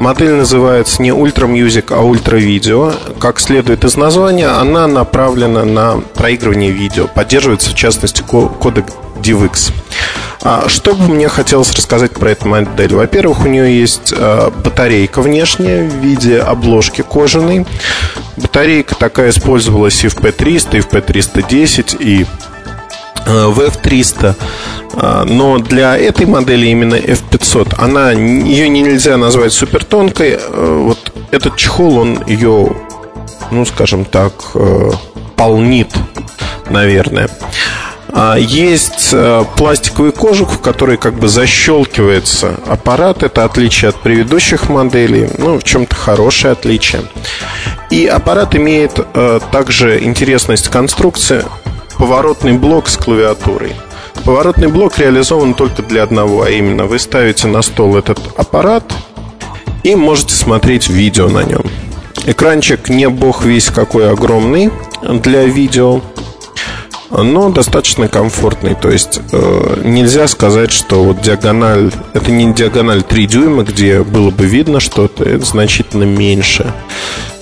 Модель 0.00 0.32
называется 0.32 1.02
не 1.02 1.10
Ultra 1.10 1.50
Music, 1.50 1.86
а 1.90 2.02
Ultra 2.02 2.38
Video. 2.38 2.94
Как 3.18 3.40
следует 3.40 3.84
из 3.84 3.96
названия, 3.96 4.48
она 4.48 4.86
направлена 4.86 5.64
на 5.64 6.00
проигрывание 6.14 6.70
видео. 6.70 7.06
Поддерживается, 7.06 7.70
в 7.70 7.74
частности, 7.74 8.22
кодек 8.22 8.86
DivX. 9.22 9.72
А 10.42 10.68
что 10.68 10.94
бы 10.94 11.08
мне 11.08 11.28
хотелось 11.28 11.72
рассказать 11.72 12.12
про 12.12 12.30
эту 12.30 12.48
модель? 12.48 12.94
Во-первых, 12.94 13.44
у 13.44 13.48
нее 13.48 13.78
есть 13.78 14.14
а, 14.16 14.50
батарейка 14.50 15.20
внешняя 15.20 15.82
в 15.86 15.94
виде 15.96 16.38
обложки 16.38 17.02
кожаной. 17.02 17.66
Батарейка 18.36 18.94
такая 18.94 19.30
использовалась 19.30 20.02
и 20.04 20.08
в 20.08 20.16
P300, 20.16 20.78
и 20.78 20.80
в 20.80 20.88
P310, 20.88 22.02
и 22.02 22.26
в 23.26 23.60
F300 23.60 24.34
но 25.26 25.58
для 25.58 25.96
этой 25.96 26.26
модели 26.26 26.66
именно 26.66 26.94
F500 26.94 27.76
она 27.78 28.12
ее 28.12 28.68
нельзя 28.68 29.16
назвать 29.18 29.52
супертонкой 29.52 30.40
вот 30.48 31.12
этот 31.30 31.56
чехол 31.56 31.98
он 31.98 32.26
ее 32.26 32.74
ну 33.50 33.64
скажем 33.66 34.04
так 34.04 34.32
полнит 35.36 35.90
наверное 36.70 37.28
есть 38.38 39.10
э, 39.12 39.44
пластиковый 39.56 40.12
кожух, 40.12 40.54
в 40.54 40.60
который 40.60 40.96
как 40.96 41.14
бы 41.14 41.28
защелкивается 41.28 42.54
аппарат. 42.66 43.22
Это 43.22 43.44
отличие 43.44 43.90
от 43.90 43.96
предыдущих 43.96 44.68
моделей. 44.68 45.28
Ну, 45.38 45.58
в 45.58 45.64
чем-то 45.64 45.94
хорошее 45.94 46.52
отличие. 46.52 47.02
И 47.90 48.06
аппарат 48.06 48.54
имеет 48.54 48.92
э, 48.98 49.40
также 49.52 50.02
интересность 50.02 50.68
конструкции. 50.68 51.44
Поворотный 51.98 52.52
блок 52.52 52.88
с 52.88 52.96
клавиатурой. 52.96 53.72
Поворотный 54.24 54.68
блок 54.68 54.98
реализован 54.98 55.54
только 55.54 55.82
для 55.82 56.02
одного, 56.02 56.42
а 56.42 56.50
именно 56.50 56.86
вы 56.86 56.98
ставите 56.98 57.46
на 57.46 57.62
стол 57.62 57.96
этот 57.96 58.18
аппарат 58.36 58.84
и 59.82 59.94
можете 59.94 60.34
смотреть 60.34 60.88
видео 60.88 61.28
на 61.28 61.42
нем. 61.42 61.62
Экранчик 62.26 62.88
не 62.90 63.08
бог 63.08 63.44
весь 63.44 63.66
какой 63.66 64.10
огромный 64.10 64.70
для 65.02 65.44
видео 65.44 66.00
но 67.10 67.50
достаточно 67.50 68.08
комфортный. 68.08 68.74
То 68.74 68.90
есть 68.90 69.20
э, 69.32 69.82
нельзя 69.84 70.28
сказать, 70.28 70.72
что 70.72 71.04
вот 71.04 71.20
диагональ 71.20 71.92
это 72.14 72.30
не 72.30 72.52
диагональ 72.52 73.02
3 73.02 73.26
дюйма, 73.26 73.62
где 73.64 74.02
было 74.02 74.30
бы 74.30 74.46
видно 74.46 74.80
что-то, 74.80 75.24
это 75.24 75.44
значительно 75.44 76.04
меньше. 76.04 76.72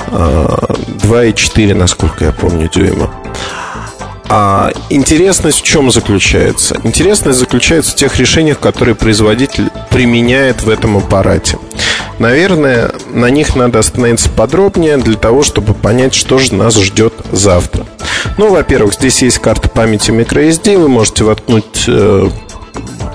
Э, 0.06 0.56
2,4, 1.04 1.74
насколько 1.74 2.24
я 2.24 2.32
помню, 2.32 2.68
дюйма. 2.68 3.10
А 4.30 4.72
интересность 4.90 5.60
в 5.60 5.62
чем 5.62 5.90
заключается? 5.90 6.78
Интересность 6.84 7.38
заключается 7.38 7.92
в 7.92 7.94
тех 7.94 8.18
решениях, 8.18 8.60
которые 8.60 8.94
производитель 8.94 9.70
применяет 9.90 10.62
в 10.62 10.68
этом 10.68 10.98
аппарате. 10.98 11.58
Наверное, 12.18 12.90
на 13.12 13.30
них 13.30 13.54
надо 13.54 13.78
остановиться 13.78 14.28
подробнее 14.28 14.96
для 14.96 15.16
того, 15.16 15.42
чтобы 15.42 15.74
понять, 15.74 16.14
что 16.14 16.38
же 16.38 16.54
нас 16.54 16.76
ждет 16.76 17.14
завтра. 17.32 17.86
Ну, 18.36 18.50
во-первых, 18.50 18.94
здесь 18.94 19.22
есть 19.22 19.38
карта 19.38 19.68
памяти 19.68 20.10
microSD, 20.10 20.78
вы 20.78 20.88
можете 20.88 21.24
воткнуть 21.24 21.84
э, 21.86 22.28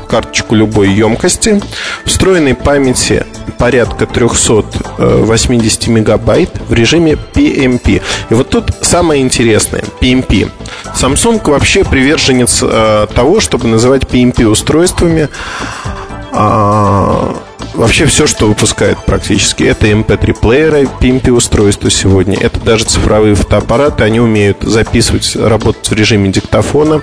карточку 0.08 0.56
любой 0.56 0.89
емкости. 0.89 1.62
Встроенной 2.06 2.56
памяти 2.56 3.26
порядка 3.58 4.06
380 4.06 5.88
мегабайт 5.88 6.49
в 6.68 6.74
режиме 6.74 7.18
PMP. 7.34 8.01
И 8.30 8.34
вот 8.34 8.49
тут 8.49 8.72
самое 8.82 9.22
интересное– 9.22 9.84
PMP. 10.01 10.51
Samsung 10.95 11.41
вообще 11.49 11.84
приверженец 11.84 12.60
э, 12.62 13.08
того, 13.14 13.39
чтобы 13.39 13.68
называть 13.68 14.04
PMP 14.04 14.45
устройствами 14.45 15.30
э, 16.32 17.34
вообще 17.74 18.06
все, 18.06 18.28
что 18.28 18.48
выпускает 18.48 18.98
практически. 19.06 19.64
Это 19.64 19.88
MP3 19.88 20.40
плееры, 20.40 20.88
PMP 21.00 21.32
устройства 21.32 21.90
сегодня. 21.90 22.38
Это 22.40 22.60
даже 22.60 22.86
цифровые 22.86 23.36
фотоаппараты. 23.36 24.04
Они 24.04 24.20
умеют 24.20 24.58
записывать, 24.62 25.36
работать 25.36 25.90
в 25.90 25.94
режиме 25.94 26.32
диктофона, 26.32 27.02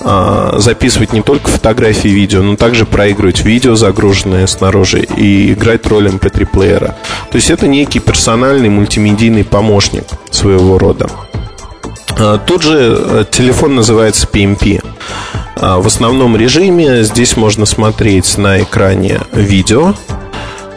а, 0.00 0.54
записывать 0.58 1.12
не 1.12 1.22
только 1.22 1.50
фотографии 1.50 2.10
и 2.10 2.14
видео, 2.14 2.42
но 2.42 2.56
также 2.56 2.86
проигрывать 2.86 3.44
видео, 3.44 3.74
загруженное 3.74 4.46
снаружи, 4.46 5.02
и 5.02 5.52
играть 5.52 5.86
роль 5.86 6.08
MP3 6.08 6.46
плеера. 6.46 6.96
То 7.30 7.36
есть 7.36 7.50
это 7.50 7.66
некий 7.66 7.98
персональный 7.98 8.68
мультимедийный 8.68 9.44
помощник 9.44 10.04
своего 10.30 10.78
рода. 10.78 11.08
А, 12.18 12.38
тут 12.38 12.62
же 12.62 12.96
э, 12.98 13.24
телефон 13.30 13.76
называется 13.76 14.26
PMP. 14.30 14.82
А, 15.58 15.78
в 15.80 15.86
основном 15.86 16.36
режиме 16.36 17.02
здесь 17.02 17.36
можно 17.36 17.64
смотреть 17.64 18.36
на 18.36 18.62
экране 18.62 19.20
видео. 19.32 19.94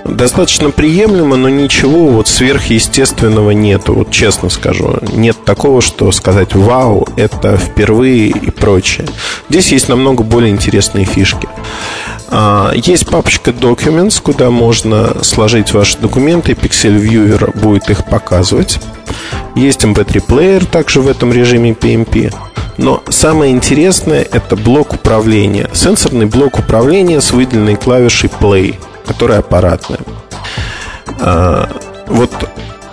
Достаточно 0.05 0.71
приемлемо, 0.71 1.35
но 1.35 1.49
ничего 1.49 2.07
вот 2.07 2.27
сверхъестественного 2.27 3.51
нету, 3.51 3.93
вот 3.93 4.09
честно 4.09 4.49
скажу. 4.49 4.97
Нет 5.13 5.37
такого, 5.43 5.81
что 5.81 6.11
сказать 6.11 6.55
«Вау, 6.55 7.07
это 7.17 7.57
впервые» 7.57 8.29
и 8.29 8.49
прочее. 8.49 9.05
Здесь 9.49 9.71
есть 9.71 9.89
намного 9.89 10.23
более 10.23 10.51
интересные 10.51 11.05
фишки. 11.05 11.47
А, 12.31 12.71
есть 12.73 13.09
папочка 13.09 13.51
Documents, 13.51 14.21
куда 14.21 14.49
можно 14.49 15.23
сложить 15.23 15.73
ваши 15.73 15.97
документы, 15.97 16.53
Pixel 16.53 16.99
Viewer 16.99 17.57
будет 17.59 17.89
их 17.89 18.05
показывать. 18.05 18.79
Есть 19.55 19.83
MP3 19.83 20.21
плеер 20.21 20.65
также 20.65 21.01
в 21.01 21.07
этом 21.07 21.33
режиме 21.33 21.71
PMP. 21.71 22.33
Но 22.77 23.03
самое 23.09 23.51
интересное 23.51 24.21
это 24.21 24.55
блок 24.55 24.93
управления. 24.93 25.69
Сенсорный 25.73 26.27
блок 26.27 26.59
управления 26.59 27.19
с 27.19 27.31
выделенной 27.31 27.75
клавишей 27.75 28.29
Play, 28.39 28.75
которая 29.05 29.39
аппаратная. 29.39 29.99
Вот 32.07 32.31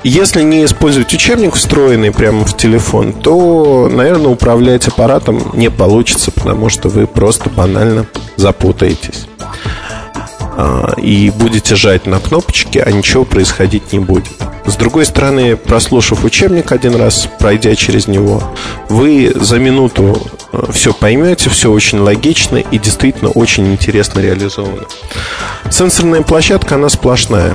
если 0.08 0.42
не 0.42 0.64
использовать 0.64 1.12
учебник, 1.12 1.54
встроенный 1.54 2.12
прямо 2.12 2.44
в 2.44 2.56
телефон, 2.56 3.12
то, 3.12 3.88
наверное, 3.90 4.28
управлять 4.28 4.86
аппаратом 4.86 5.50
не 5.54 5.70
получится, 5.70 6.30
потому 6.30 6.68
что 6.68 6.88
вы 6.88 7.06
просто 7.06 7.50
банально 7.50 8.06
запутаетесь. 8.36 9.26
А, 10.58 10.94
и 10.96 11.30
будете 11.30 11.76
жать 11.76 12.06
на 12.06 12.18
кнопочки, 12.18 12.78
а 12.78 12.90
ничего 12.90 13.24
происходить 13.24 13.92
не 13.92 13.98
будет. 13.98 14.32
С 14.64 14.76
другой 14.76 15.04
стороны, 15.04 15.54
прослушав 15.56 16.24
учебник 16.24 16.72
один 16.72 16.96
раз, 16.96 17.28
пройдя 17.38 17.74
через 17.74 18.08
него, 18.08 18.42
вы 18.88 19.32
за 19.34 19.58
минуту 19.58 20.22
э, 20.52 20.72
все 20.72 20.94
поймете, 20.94 21.50
все 21.50 21.70
очень 21.70 21.98
логично 21.98 22.56
и 22.56 22.78
действительно 22.78 23.30
очень 23.30 23.72
интересно 23.72 24.20
реализовано. 24.20 24.84
Сенсорная 25.70 26.22
площадка, 26.22 26.76
она 26.76 26.88
сплошная. 26.88 27.54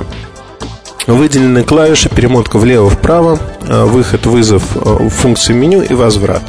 Выделены 1.06 1.64
клавиши, 1.64 2.08
перемотка 2.08 2.58
влево-вправо, 2.58 3.38
э, 3.62 3.84
выход, 3.84 4.26
вызов 4.26 4.62
э, 4.76 5.08
функции 5.08 5.52
меню 5.52 5.82
и 5.82 5.94
возврат. 5.94 6.42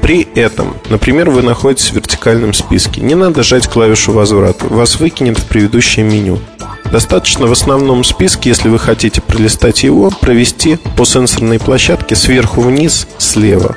При 0.00 0.26
этом, 0.34 0.76
например, 0.88 1.30
вы 1.30 1.42
находитесь 1.42 1.90
в 1.90 1.94
вертикальном 1.94 2.54
списке. 2.54 3.00
Не 3.00 3.14
надо 3.14 3.42
жать 3.42 3.66
клавишу 3.68 4.12
возврат. 4.12 4.62
Вас 4.62 5.00
выкинет 5.00 5.38
в 5.38 5.44
предыдущее 5.46 6.04
меню. 6.06 6.38
Достаточно 6.90 7.46
в 7.46 7.52
основном 7.52 8.04
списке, 8.04 8.50
если 8.50 8.68
вы 8.68 8.78
хотите 8.78 9.20
пролистать 9.20 9.82
его, 9.82 10.10
провести 10.10 10.78
по 10.96 11.04
сенсорной 11.04 11.58
площадке 11.58 12.14
сверху 12.14 12.60
вниз, 12.60 13.08
слева. 13.18 13.76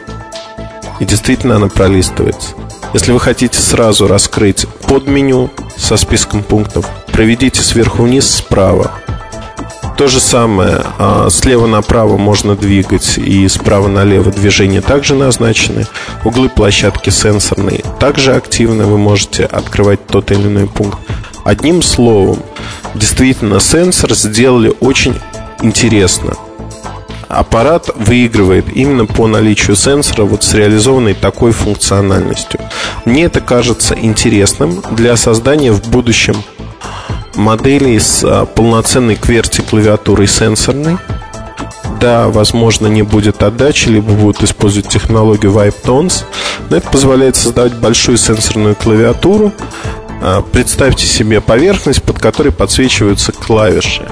И 0.99 1.05
действительно 1.05 1.55
она 1.55 1.67
пролистывается. 1.67 2.49
Если 2.93 3.11
вы 3.11 3.19
хотите 3.19 3.59
сразу 3.59 4.07
раскрыть 4.07 4.67
под 4.87 5.07
меню 5.07 5.49
со 5.77 5.97
списком 5.97 6.43
пунктов, 6.43 6.87
проведите 7.11 7.61
сверху 7.61 8.03
вниз 8.03 8.29
справа. 8.29 8.91
То 9.99 10.07
же 10.07 10.21
самое, 10.21 10.81
а, 10.97 11.27
слева 11.29 11.67
направо 11.67 12.15
можно 12.15 12.55
двигать 12.55 13.17
и 13.17 13.45
справа 13.49 13.89
налево 13.89 14.31
движения 14.31 14.79
также 14.79 15.13
назначены. 15.13 15.87
Углы 16.23 16.47
площадки 16.47 17.09
сенсорные 17.09 17.83
также 17.99 18.33
активны, 18.33 18.85
вы 18.85 18.97
можете 18.97 19.43
открывать 19.43 20.07
тот 20.07 20.31
или 20.31 20.43
иной 20.43 20.67
пункт. 20.67 20.97
Одним 21.43 21.81
словом, 21.81 22.39
действительно 22.95 23.59
сенсор 23.59 24.13
сделали 24.13 24.73
очень 24.79 25.19
интересно. 25.61 26.35
Аппарат 27.27 27.89
выигрывает 27.93 28.67
именно 28.73 29.05
по 29.05 29.27
наличию 29.27 29.75
сенсора 29.75 30.23
вот 30.23 30.45
с 30.45 30.53
реализованной 30.53 31.13
такой 31.13 31.51
функциональностью. 31.51 32.61
Мне 33.03 33.25
это 33.25 33.41
кажется 33.41 33.97
интересным 34.01 34.81
для 34.91 35.17
создания 35.17 35.73
в 35.73 35.89
будущем 35.89 36.35
моделей 37.39 37.99
с 37.99 38.23
а, 38.23 38.45
полноценной 38.45 39.15
QWERTY 39.15 39.67
клавиатурой 39.67 40.27
сенсорной. 40.27 40.97
Да, 41.99 42.27
возможно, 42.27 42.87
не 42.87 43.01
будет 43.01 43.43
отдачи, 43.43 43.89
либо 43.89 44.13
будут 44.13 44.43
использовать 44.43 44.87
технологию 44.87 45.51
Vibe 45.51 45.75
Tones, 45.83 46.23
но 46.69 46.77
это 46.77 46.89
позволяет 46.89 47.35
создавать 47.35 47.73
большую 47.75 48.17
сенсорную 48.17 48.75
клавиатуру. 48.75 49.51
А, 50.21 50.41
представьте 50.41 51.05
себе 51.05 51.41
поверхность, 51.41 52.03
под 52.03 52.19
которой 52.19 52.51
подсвечиваются 52.51 53.31
клавиши. 53.31 54.07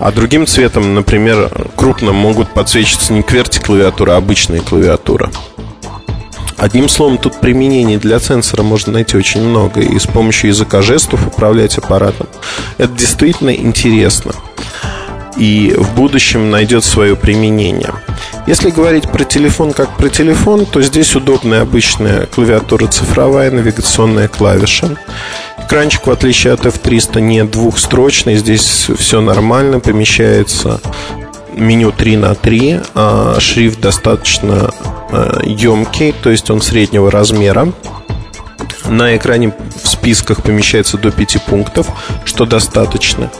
А 0.00 0.12
другим 0.12 0.46
цветом, 0.46 0.94
например, 0.94 1.50
крупным 1.76 2.14
могут 2.14 2.48
подсвечиваться 2.54 3.12
не 3.12 3.20
QWERTY 3.20 3.64
клавиатура, 3.64 4.12
а 4.12 4.16
обычная 4.16 4.60
клавиатура. 4.60 5.30
Одним 6.58 6.88
словом, 6.88 7.18
тут 7.18 7.40
применений 7.40 7.96
для 7.96 8.18
сенсора 8.18 8.62
можно 8.62 8.92
найти 8.92 9.16
очень 9.16 9.42
много, 9.42 9.80
и 9.80 9.98
с 9.98 10.06
помощью 10.06 10.50
языка 10.50 10.82
жестов 10.82 11.26
управлять 11.26 11.78
аппаратом. 11.78 12.26
Это 12.78 12.92
действительно 12.92 13.54
интересно 13.54 14.32
и 15.38 15.72
в 15.76 15.94
будущем 15.94 16.50
найдет 16.50 16.84
свое 16.84 17.16
применение. 17.16 17.92
Если 18.46 18.70
говорить 18.70 19.08
про 19.08 19.24
телефон 19.24 19.72
как 19.72 19.96
про 19.96 20.08
телефон, 20.08 20.66
то 20.66 20.82
здесь 20.82 21.14
удобная 21.14 21.62
обычная 21.62 22.26
клавиатура 22.26 22.86
цифровая, 22.88 23.50
навигационная 23.50 24.28
клавиша. 24.28 24.96
Экранчик, 25.58 26.06
в 26.06 26.10
отличие 26.10 26.54
от 26.54 26.66
F300, 26.66 27.20
не 27.20 27.44
двухстрочный, 27.44 28.36
здесь 28.36 28.88
все 28.98 29.20
нормально, 29.20 29.80
помещается 29.80 30.80
меню 31.54 31.92
3 31.92 32.16
на 32.16 32.34
3, 32.34 32.80
а 32.94 33.36
шрифт 33.38 33.80
достаточно 33.80 34.70
емкий, 35.44 36.12
то 36.12 36.30
есть 36.30 36.50
он 36.50 36.60
среднего 36.60 37.10
размера. 37.10 37.72
На 38.86 39.16
экране 39.16 39.54
в 39.82 39.88
списках 39.88 40.42
помещается 40.42 40.96
до 40.96 41.10
5 41.10 41.42
пунктов, 41.44 41.88
что 42.24 42.46
достаточно. 42.46 43.30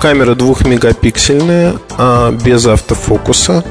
Камера 0.00 0.34
2-мегапиксельная, 0.34 1.78
а 1.96 2.30
без 2.30 2.66
автофокуса. 2.66 3.64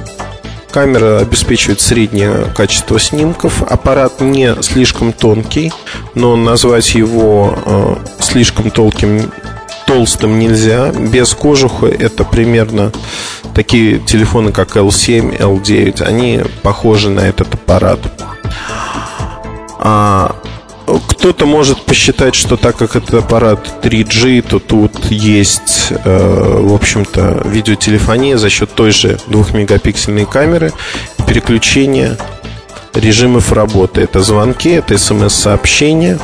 Камера 0.71 1.19
обеспечивает 1.19 1.81
среднее 1.81 2.47
качество 2.55 2.99
снимков. 2.99 3.61
Аппарат 3.61 4.21
не 4.21 4.55
слишком 4.63 5.13
тонкий, 5.13 5.71
но 6.15 6.35
назвать 6.35 6.95
его 6.95 7.55
э, 7.63 7.95
слишком 8.19 8.71
толким, 8.71 9.31
толстым 9.93 10.39
нельзя. 10.39 10.91
Без 10.91 11.35
кожуха 11.35 11.85
это 11.85 12.23
примерно 12.23 12.91
такие 13.53 13.99
телефоны, 13.99 14.51
как 14.51 14.75
L7, 14.75 15.37
L9. 15.37 16.01
Они 16.01 16.41
похожи 16.63 17.11
на 17.11 17.19
этот 17.19 17.53
аппарат. 17.53 17.99
А 19.77 20.35
кто-то 21.07 21.45
может 21.45 21.79
посчитать, 21.83 22.33
что 22.33 22.57
так 22.57 22.75
как 22.75 22.95
это 22.95 23.19
аппарат 23.19 23.83
3G, 23.83 24.41
то 24.41 24.57
тут 24.57 25.11
есть, 25.11 25.89
э, 25.91 26.59
в 26.61 26.73
общем-то, 26.73 27.43
видеотелефония 27.45 28.37
за 28.37 28.49
счет 28.49 28.71
той 28.73 28.91
же 28.91 29.19
2-мегапиксельной 29.27 30.25
камеры, 30.25 30.73
переключения 31.27 32.17
режимов 32.95 33.51
работы. 33.51 34.01
Это 34.01 34.21
звонки, 34.23 34.69
это 34.69 34.97
смс-сообщения, 34.97 36.17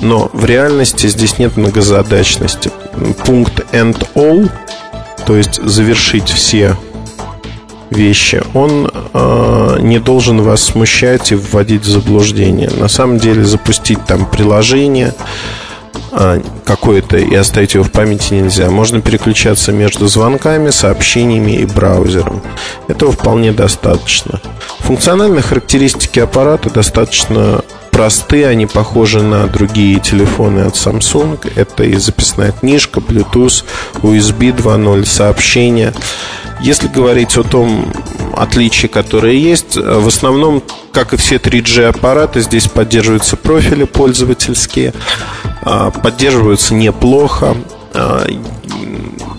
но 0.00 0.30
в 0.32 0.44
реальности 0.44 1.06
здесь 1.06 1.38
нет 1.38 1.56
многозадачности. 1.56 2.70
Пункт 3.24 3.60
End 3.72 4.06
All, 4.14 4.50
то 5.26 5.36
есть 5.36 5.62
завершить 5.62 6.28
все 6.28 6.76
вещи, 7.90 8.42
он 8.54 8.90
э, 9.12 9.76
не 9.80 9.98
должен 9.98 10.42
вас 10.42 10.62
смущать 10.62 11.32
и 11.32 11.34
вводить 11.34 11.82
в 11.82 11.88
заблуждение. 11.88 12.70
На 12.70 12.88
самом 12.88 13.18
деле 13.18 13.44
запустить 13.44 14.04
там 14.06 14.26
приложение 14.26 15.14
э, 16.12 16.40
какое-то 16.64 17.18
и 17.18 17.34
оставить 17.34 17.74
его 17.74 17.84
в 17.84 17.92
памяти 17.92 18.34
нельзя. 18.34 18.70
Можно 18.70 19.00
переключаться 19.00 19.72
между 19.72 20.08
звонками, 20.08 20.70
сообщениями 20.70 21.52
и 21.52 21.66
браузером. 21.66 22.42
Этого 22.88 23.12
вполне 23.12 23.52
достаточно. 23.52 24.40
Функциональные 24.80 25.42
характеристики 25.42 26.18
аппарата 26.18 26.70
достаточно 26.70 27.62
просты, 27.92 28.44
они 28.46 28.66
похожи 28.66 29.22
на 29.22 29.46
другие 29.46 30.00
телефоны 30.00 30.60
от 30.60 30.74
Samsung. 30.74 31.38
Это 31.54 31.84
и 31.84 31.94
записная 31.94 32.50
книжка, 32.50 32.98
Bluetooth, 32.98 33.64
USB 34.02 34.56
2.0, 34.56 35.04
сообщения. 35.06 35.92
Если 36.60 36.88
говорить 36.88 37.36
о 37.36 37.44
том 37.44 37.92
отличии, 38.36 38.86
которые 38.88 39.40
есть, 39.40 39.76
в 39.76 40.08
основном, 40.08 40.62
как 40.92 41.12
и 41.12 41.16
все 41.16 41.36
3G 41.36 41.84
аппараты, 41.84 42.40
здесь 42.40 42.66
поддерживаются 42.66 43.36
профили 43.36 43.84
пользовательские, 43.84 44.94
а, 45.62 45.90
поддерживаются 45.90 46.74
неплохо. 46.74 47.56
А, 47.94 48.26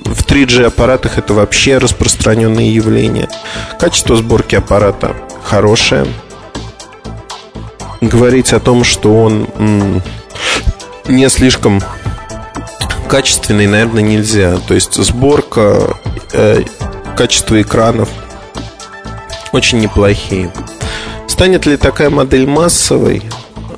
в 0.05 0.25
3G 0.25 0.65
аппаратах 0.65 1.17
это 1.17 1.33
вообще 1.33 1.79
распространенное 1.79 2.65
явление. 2.65 3.29
Качество 3.79 4.15
сборки 4.15 4.55
аппарата 4.55 5.15
хорошее. 5.43 6.05
Говорить 8.03 8.51
о 8.51 8.59
том, 8.59 8.83
что 8.83 9.23
он 9.23 10.01
не 11.07 11.29
слишком 11.29 11.81
качественный, 13.07 13.67
наверное, 13.67 14.03
нельзя. 14.03 14.57
То 14.67 14.73
есть 14.73 14.95
сборка 14.95 15.97
э, 16.33 16.63
качество 17.15 17.61
экранов 17.61 18.09
очень 19.53 19.79
неплохие. 19.79 20.51
Станет 21.27 21.65
ли 21.65 21.77
такая 21.77 22.09
модель 22.09 22.45
массовой? 22.45 23.23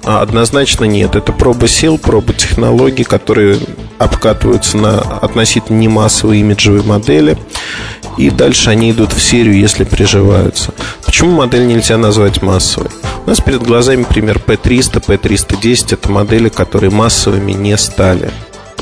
А, 0.03 0.21
однозначно 0.21 0.86
нет. 0.86 1.15
Это 1.15 1.32
проба 1.32 1.67
сил, 1.67 1.97
проба 1.97 2.34
технологий, 2.34 3.03
которые 3.03 3.59
обкатываются 3.97 4.78
на 4.78 4.99
относительно 5.01 5.78
немассовые 5.78 6.41
имиджевые 6.41 6.84
модели. 6.84 7.38
И 8.17 8.30
дальше 8.30 8.69
они 8.69 8.91
идут 8.91 9.13
в 9.13 9.21
серию, 9.21 9.57
если 9.57 9.84
приживаются. 9.84 10.73
Почему 11.16 11.32
модель 11.32 11.66
нельзя 11.66 11.97
назвать 11.97 12.41
массовой? 12.41 12.89
У 13.26 13.30
нас 13.30 13.39
перед 13.39 13.63
глазами 13.63 14.03
пример 14.03 14.38
P300, 14.45 15.01
P310 15.01 15.93
Это 15.93 16.11
модели, 16.11 16.49
которые 16.49 16.89
массовыми 16.89 17.53
не 17.53 17.78
стали. 17.78 18.32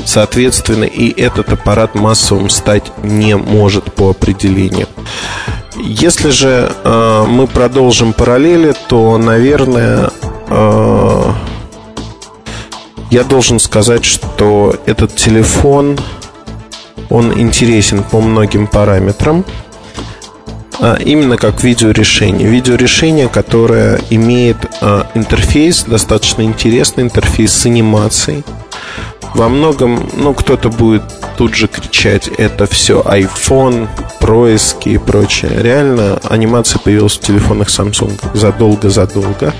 Соответственно, 0.04 0.82
и 0.82 1.12
этот 1.12 1.50
аппарат 1.50 1.94
массовым 1.94 2.50
стать 2.50 2.90
не 3.04 3.36
может 3.36 3.94
по 3.94 4.10
определению. 4.10 4.88
Если 5.76 6.30
же 6.30 6.72
э, 6.82 7.24
мы 7.28 7.46
продолжим 7.46 8.12
параллели, 8.12 8.74
то, 8.88 9.16
наверное, 9.16 10.10
э, 10.48 11.32
я 13.12 13.22
должен 13.22 13.60
сказать, 13.60 14.04
что 14.04 14.74
этот 14.86 15.14
телефон, 15.14 15.96
он 17.10 17.32
интересен 17.38 18.02
по 18.02 18.20
многим 18.20 18.66
параметрам. 18.66 19.44
А 20.80 20.96
именно 20.96 21.36
как 21.36 21.62
видеорешение. 21.62 22.48
Видеорешение, 22.48 23.28
которое 23.28 24.00
имеет 24.10 24.56
э, 24.80 25.04
интерфейс, 25.14 25.84
достаточно 25.84 26.42
интересный 26.42 27.04
интерфейс 27.04 27.52
с 27.52 27.66
анимацией 27.66 28.44
во 29.34 29.48
многом, 29.48 30.08
ну, 30.16 30.32
кто-то 30.32 30.70
будет 30.70 31.02
тут 31.36 31.54
же 31.54 31.66
кричать, 31.66 32.28
это 32.38 32.66
все 32.66 33.00
iPhone, 33.02 33.88
происки 34.20 34.90
и 34.90 34.98
прочее. 34.98 35.50
Реально, 35.56 36.20
анимация 36.24 36.78
появилась 36.78 37.16
в 37.16 37.20
телефонах 37.20 37.68
Samsung 37.68 38.12
задолго-задолго 38.32 39.52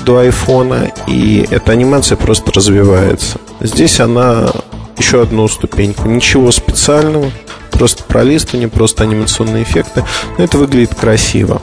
до 0.00 0.22
iPhone, 0.22 0.92
и 1.06 1.46
эта 1.50 1.72
анимация 1.72 2.16
просто 2.16 2.52
развивается. 2.52 3.38
Здесь 3.60 3.98
она 4.00 4.50
еще 4.98 5.22
одну 5.22 5.48
ступеньку. 5.48 6.08
Ничего 6.08 6.52
специального, 6.52 7.30
просто 7.70 8.04
пролистывание, 8.04 8.68
просто 8.68 9.04
анимационные 9.04 9.62
эффекты. 9.62 10.04
Но 10.36 10.44
это 10.44 10.58
выглядит 10.58 10.94
красиво. 10.94 11.62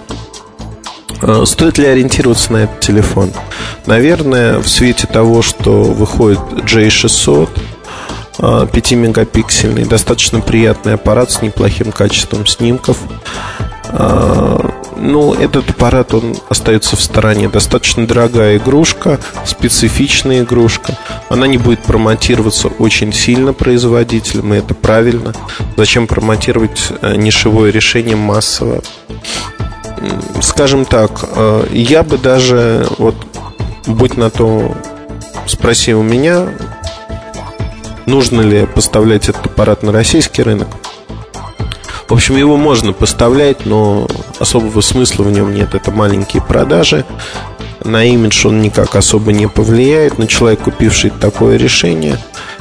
А, 1.21 1.45
стоит 1.45 1.77
ли 1.77 1.85
ориентироваться 1.87 2.53
на 2.53 2.57
этот 2.57 2.79
телефон? 2.79 3.31
Наверное, 3.85 4.59
в 4.59 4.67
свете 4.67 5.07
того, 5.07 5.41
что 5.41 5.83
выходит 5.83 6.39
J600, 6.39 7.49
5-мегапиксельный, 8.37 9.83
а, 9.83 9.87
достаточно 9.87 10.41
приятный 10.41 10.95
аппарат 10.95 11.31
с 11.31 11.41
неплохим 11.41 11.91
качеством 11.91 12.45
снимков. 12.45 12.97
Ну, 14.97 15.33
этот 15.33 15.69
аппарат, 15.69 16.13
он 16.13 16.35
остается 16.49 16.95
в 16.95 17.01
стороне. 17.01 17.49
Достаточно 17.49 18.07
дорогая 18.07 18.57
игрушка, 18.57 19.19
специфичная 19.45 20.41
игрушка. 20.41 20.97
Она 21.29 21.47
не 21.47 21.57
будет 21.57 21.81
промотироваться 21.83 22.67
очень 22.67 23.11
сильно 23.13 23.53
производителем, 23.53 24.53
и 24.53 24.57
это 24.57 24.73
правильно. 24.73 25.33
Зачем 25.77 26.07
промотировать 26.07 26.91
э, 27.01 27.15
нишевое 27.15 27.71
решение 27.71 28.15
массово? 28.15 28.81
скажем 30.41 30.85
так, 30.85 31.25
э, 31.35 31.67
я 31.71 32.03
бы 32.03 32.17
даже, 32.17 32.87
вот, 32.97 33.15
будь 33.87 34.17
на 34.17 34.29
то, 34.29 34.75
спроси 35.47 35.93
у 35.93 36.03
меня, 36.03 36.47
нужно 38.05 38.41
ли 38.41 38.65
поставлять 38.65 39.29
этот 39.29 39.45
аппарат 39.47 39.83
на 39.83 39.91
российский 39.91 40.43
рынок. 40.43 40.67
В 42.07 42.13
общем, 42.13 42.37
его 42.37 42.55
можно 42.55 42.93
поставлять, 42.93 43.65
но 43.65 44.07
особого 44.39 44.81
смысла 44.81 45.23
в 45.23 45.31
нем 45.31 45.53
нет. 45.53 45.73
Это 45.73 45.91
маленькие 45.91 46.41
продажи. 46.41 47.05
На 47.83 48.03
имидж 48.05 48.47
он 48.47 48.61
никак 48.61 48.95
особо 48.95 49.31
не 49.31 49.47
повлияет. 49.47 50.19
Но 50.19 50.27
человек, 50.27 50.61
купивший 50.61 51.09
такое 51.09 51.57
решение, 51.57 52.17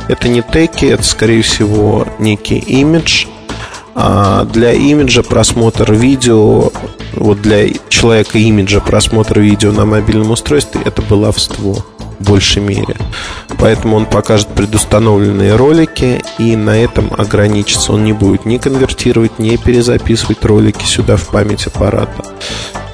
это 0.08 0.28
не 0.28 0.42
теки, 0.42 0.86
это, 0.86 1.02
скорее 1.02 1.42
всего, 1.42 2.06
некий 2.18 2.58
имидж. 2.58 3.26
А 3.94 4.44
для 4.44 4.72
имиджа 4.72 5.22
просмотр 5.22 5.92
видео 5.92 6.72
вот 7.12 7.40
для 7.40 7.68
человека 7.88 8.38
имиджа 8.38 8.80
просмотр 8.80 9.38
видео 9.40 9.70
на 9.70 9.84
мобильном 9.84 10.32
устройстве 10.32 10.80
это 10.84 11.00
баловство 11.00 11.84
в 12.24 12.30
большей 12.30 12.62
мере. 12.62 12.96
Поэтому 13.58 13.96
он 13.96 14.06
покажет 14.06 14.48
предустановленные 14.48 15.56
ролики 15.56 16.22
и 16.38 16.56
на 16.56 16.76
этом 16.76 17.10
ограничится. 17.16 17.92
Он 17.92 18.04
не 18.04 18.12
будет 18.12 18.46
ни 18.46 18.58
конвертировать, 18.58 19.38
ни 19.38 19.56
перезаписывать 19.56 20.44
ролики 20.44 20.84
сюда 20.84 21.16
в 21.16 21.28
память 21.28 21.66
аппарата. 21.66 22.24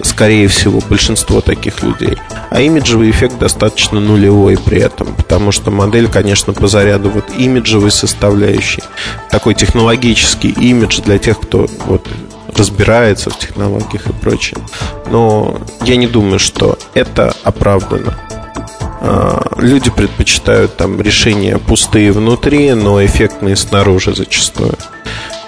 Скорее 0.03 0.49
всего, 0.49 0.81
большинство 0.89 1.41
таких 1.41 1.83
людей. 1.83 2.17
А 2.51 2.61
имиджевый 2.61 3.11
эффект 3.11 3.39
достаточно 3.39 4.01
нулевой 4.01 4.59
при 4.59 4.81
этом, 4.81 5.15
потому 5.15 5.53
что 5.53 5.71
модель, 5.71 6.09
конечно, 6.09 6.53
по 6.53 6.69
заряду 6.69 7.11
вот 7.11 7.25
имиджевой 7.37 7.91
составляющей, 7.91 8.83
такой 9.31 9.55
технологический 9.55 10.51
имидж 10.51 11.01
для 11.03 11.19
тех, 11.19 11.39
кто 11.39 11.69
вот 11.87 12.09
разбирается 12.57 13.31
в 13.31 13.39
технологиях 13.39 14.07
и 14.07 14.13
прочее. 14.13 14.59
Но 15.11 15.61
я 15.85 15.97
не 15.97 16.07
думаю, 16.07 16.39
что 16.39 16.79
это 16.95 17.35
оправдано. 17.45 18.17
А, 19.01 19.53
люди 19.57 19.91
предпочитают 19.91 20.77
там 20.77 21.01
решения 21.01 21.59
пустые 21.59 22.13
внутри, 22.13 22.73
но 22.75 23.05
эффектные 23.05 23.57
снаружи 23.57 24.15
зачастую. 24.15 24.75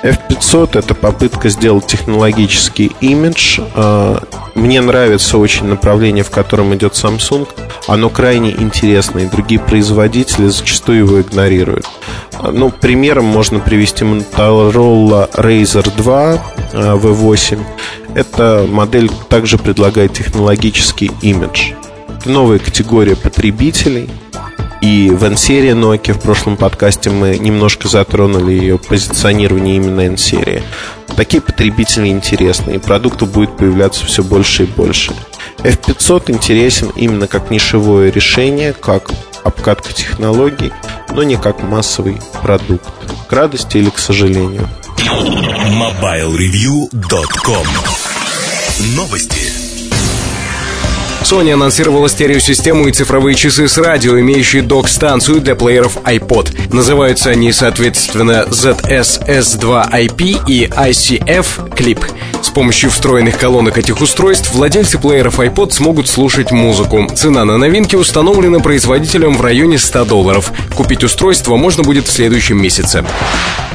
F500 0.03 0.79
это 0.79 0.95
попытка 0.95 1.49
сделать 1.49 1.87
технологический 1.87 2.91
имидж, 3.01 3.61
а, 3.75 4.21
мне 4.55 4.81
нравится 4.81 5.39
очень 5.39 5.67
направление, 5.67 6.25
в 6.25 6.31
котором 6.31 6.75
идет 6.75 6.95
Samsung. 6.95 7.49
Оно 7.87 8.11
крайне 8.11 8.51
интересное, 8.51 9.25
и 9.25 9.31
другие 9.31 9.61
производители 9.61 10.49
зачастую 10.49 11.07
его 11.07 11.21
игнорируют. 11.21 11.87
Ну, 12.43 12.71
примером 12.71 13.27
можно 13.27 13.61
привести 13.61 14.05
Motorola 14.05 15.31
Razer 15.35 15.91
2 15.97 16.43
V8. 16.73 17.59
Э, 17.61 18.19
Эта 18.21 18.67
модель 18.69 19.11
также 19.29 19.57
предлагает 19.57 20.13
технологический 20.13 21.11
имидж. 21.23 21.73
Новая 22.25 22.59
категория 22.59 23.17
потребителей– 23.17 24.09
и 24.83 25.09
в 25.11 25.23
N-серии 25.23 25.75
Nokia 25.75 26.13
в 26.13 26.21
прошлом 26.21 26.57
подкасте 26.57 27.09
мы 27.09 27.39
немножко 27.39 27.87
затронули 27.87 28.53
ее 28.53 28.79
позиционирование 28.79 29.77
именно 29.77 30.01
N-серии. 30.01 30.65
Такие 31.17 31.41
потребители 31.41 32.09
интересны, 32.09 32.73
и 32.73 32.79
продуктов 32.79 33.31
будет 33.31 33.57
появляться 33.57 34.05
все 34.05 34.25
больше 34.25 34.65
и 34.65 34.67
больше. 34.67 35.15
F500 35.59 36.33
интересен 36.33 36.89
именно 36.97 37.29
как 37.29 37.53
нишевое 37.53 38.11
решение, 38.11 38.73
как 38.73 39.13
обкатка 39.45 39.93
технологий, 39.93 40.73
но 41.11 41.23
не 41.23 41.37
как 41.37 41.63
массовый 41.63 42.17
продукт. 42.43 42.91
К 43.29 43.33
радости 43.33 43.77
или 43.77 43.91
к 43.91 43.99
сожалению. 43.99 44.69
MobileReview.com 44.99 47.67
Новости. 48.97 49.62
Sony 51.25 51.53
анонсировала 51.53 52.09
стереосистему 52.09 52.89
и 52.89 52.93
цифровые 52.93 53.35
часы 53.35 53.69
с 53.69 53.79
радио, 53.79 54.19
имеющие 54.19 54.63
док-станцию 54.63 55.41
для 55.41 55.55
плееров 55.55 55.97
iPod. 55.99 56.75
Называются 56.75 57.31
они, 57.31 57.53
соответственно, 57.53 58.47
ZS-S2IP 58.49 60.45
и 60.49 60.67
ICF 60.67 61.71
Clip. 61.77 62.05
С 62.43 62.51
помощью 62.51 62.91
встроенных 62.91 63.39
колонок 63.39 63.79
этих 63.79 64.01
устройств 64.01 64.53
владельцы 64.53 64.99
плееров 64.99 65.39
iPod 65.39 65.71
смогут 65.71 66.09
слушать 66.09 66.51
музыку. 66.51 67.07
Цена 67.15 67.45
на 67.45 67.57
новинки 67.57 67.95
установлена 67.95 68.59
производителем 68.59 69.37
в 69.37 69.41
районе 69.41 69.79
100 69.79 70.05
долларов. 70.05 70.53
Купить 70.75 71.05
устройство 71.05 71.57
можно 71.57 71.85
будет 71.85 72.09
в 72.09 72.13
следующем 72.13 72.61
месяце. 72.61 73.05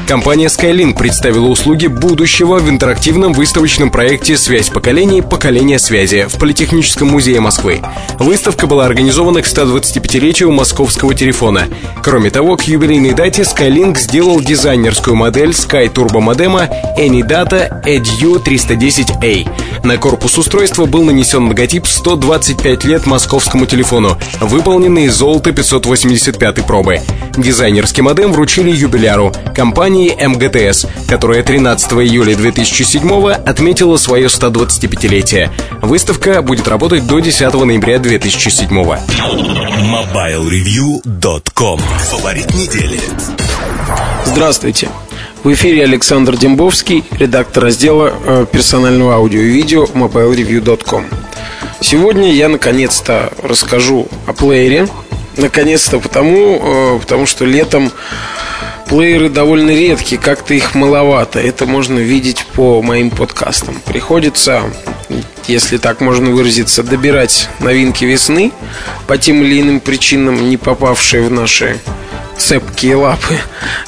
Компания 0.08 0.48
Skylink 0.48 0.98
представила 0.98 1.48
услуги 1.48 1.88
будущего 1.88 2.60
в 2.60 2.70
интерактивном 2.70 3.34
выставочном 3.34 3.90
проекте 3.90 4.38
«Связь 4.38 4.70
поколений. 4.70 5.22
Поколение 5.22 5.80
связи» 5.80 6.28
в 6.30 6.40
Политехническом 6.40 7.10
музее 7.10 7.42
Москвы. 7.42 7.82
Выставка 8.18 8.68
была 8.68 8.86
организована 8.86 9.42
к 9.42 9.48
125-летию 9.48 10.52
московского 10.52 11.14
телефона. 11.14 11.68
Кроме 12.02 12.30
того, 12.30 12.56
к 12.56 12.64
юбилейной 12.64 13.14
дате 13.14 13.42
Skylink 13.42 13.98
сделал 13.98 14.40
дизайнерскую 14.40 15.16
модель 15.16 15.50
Sky 15.50 15.92
Turbo 15.92 16.22
модема 16.22 16.70
AnyData 16.98 17.84
Edu 17.84 18.42
310A. 18.58 19.48
На 19.86 19.98
корпус 19.98 20.38
устройства 20.38 20.86
был 20.86 21.04
нанесен 21.04 21.48
логотип 21.48 21.88
125 21.88 22.84
лет 22.86 23.06
московскому 23.06 23.66
телефону, 23.66 24.18
выполненный 24.42 25.06
из 25.06 25.16
золота 25.16 25.52
585 25.52 26.66
пробы. 26.66 27.02
Дизайнерский 27.38 28.02
модем 28.02 28.34
вручили 28.34 28.72
юбиляру 28.72 29.32
компании 29.56 30.16
МГТС, 30.20 30.88
которая 31.08 31.44
13 31.44 31.92
июля 31.94 32.36
2007 32.36 33.32
отметила 33.32 33.98
свое 33.98 34.28
125-летие. 34.28 35.52
Выставка 35.82 36.42
будет 36.42 36.68
работать 36.68 37.06
до 37.06 37.20
10 37.20 37.54
ноября 37.54 38.00
2007 38.00 38.68
MobileReview.com 39.88 41.80
Фаворит 41.80 42.54
недели. 42.54 43.00
Здравствуйте. 44.26 44.90
В 45.48 45.54
эфире 45.54 45.86
Александр 45.86 46.36
Дембовский, 46.36 47.06
редактор 47.12 47.64
раздела 47.64 48.14
э, 48.14 48.46
персонального 48.52 49.14
аудио 49.14 49.40
и 49.40 49.48
видео 49.48 49.86
mobilereview.com. 49.86 51.06
Сегодня 51.80 52.34
я 52.34 52.50
наконец-то 52.50 53.32
расскажу 53.42 54.10
о 54.26 54.34
плеере. 54.34 54.90
Наконец-то 55.38 56.00
потому, 56.02 56.98
э, 56.98 57.00
потому 57.00 57.26
что 57.26 57.46
летом 57.46 57.94
плееры 58.90 59.30
довольно 59.30 59.70
редкие, 59.70 60.20
как-то 60.20 60.54
их 60.54 60.76
маловато. 60.76 61.40
Это 61.40 61.66
можно 61.66 61.98
видеть 61.98 62.46
по 62.48 62.82
моим 62.82 63.10
подкастам. 63.10 63.80
Приходится, 63.86 64.64
если 65.48 65.78
так 65.78 66.02
можно 66.02 66.32
выразиться, 66.32 66.84
добирать 66.84 67.50
новинки 67.60 68.06
весны 68.06 68.52
по 69.08 69.18
тем 69.18 69.44
или 69.44 69.62
иным 69.62 69.80
причинам, 69.80 70.50
не 70.50 70.58
попавшие 70.58 71.24
в 71.24 71.32
наши 71.32 71.80
цепкие 72.38 72.96
лапы. 72.96 73.38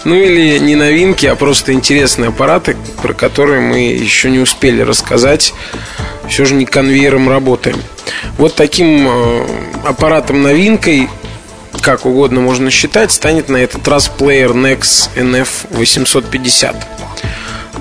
Ну 0.03 0.15
или 0.15 0.57
не 0.59 0.75
новинки, 0.75 1.25
а 1.25 1.35
просто 1.35 1.73
интересные 1.73 2.29
аппараты, 2.29 2.75
про 3.01 3.13
которые 3.13 3.61
мы 3.61 3.91
еще 3.91 4.29
не 4.29 4.39
успели 4.39 4.81
рассказать. 4.81 5.53
Все 6.27 6.45
же 6.45 6.55
не 6.55 6.65
конвейером 6.65 7.29
работаем. 7.29 7.77
Вот 8.37 8.55
таким 8.55 9.07
э, 9.07 9.45
аппаратом 9.85 10.41
новинкой 10.41 11.09
как 11.81 12.05
угодно 12.05 12.41
можно 12.41 12.71
считать, 12.71 13.11
станет 13.11 13.49
на 13.49 13.57
этот 13.57 13.87
раз 13.87 14.09
плеер 14.09 14.51
Nex 14.51 15.09
NF850. 15.15 16.75
Э, 16.75 17.29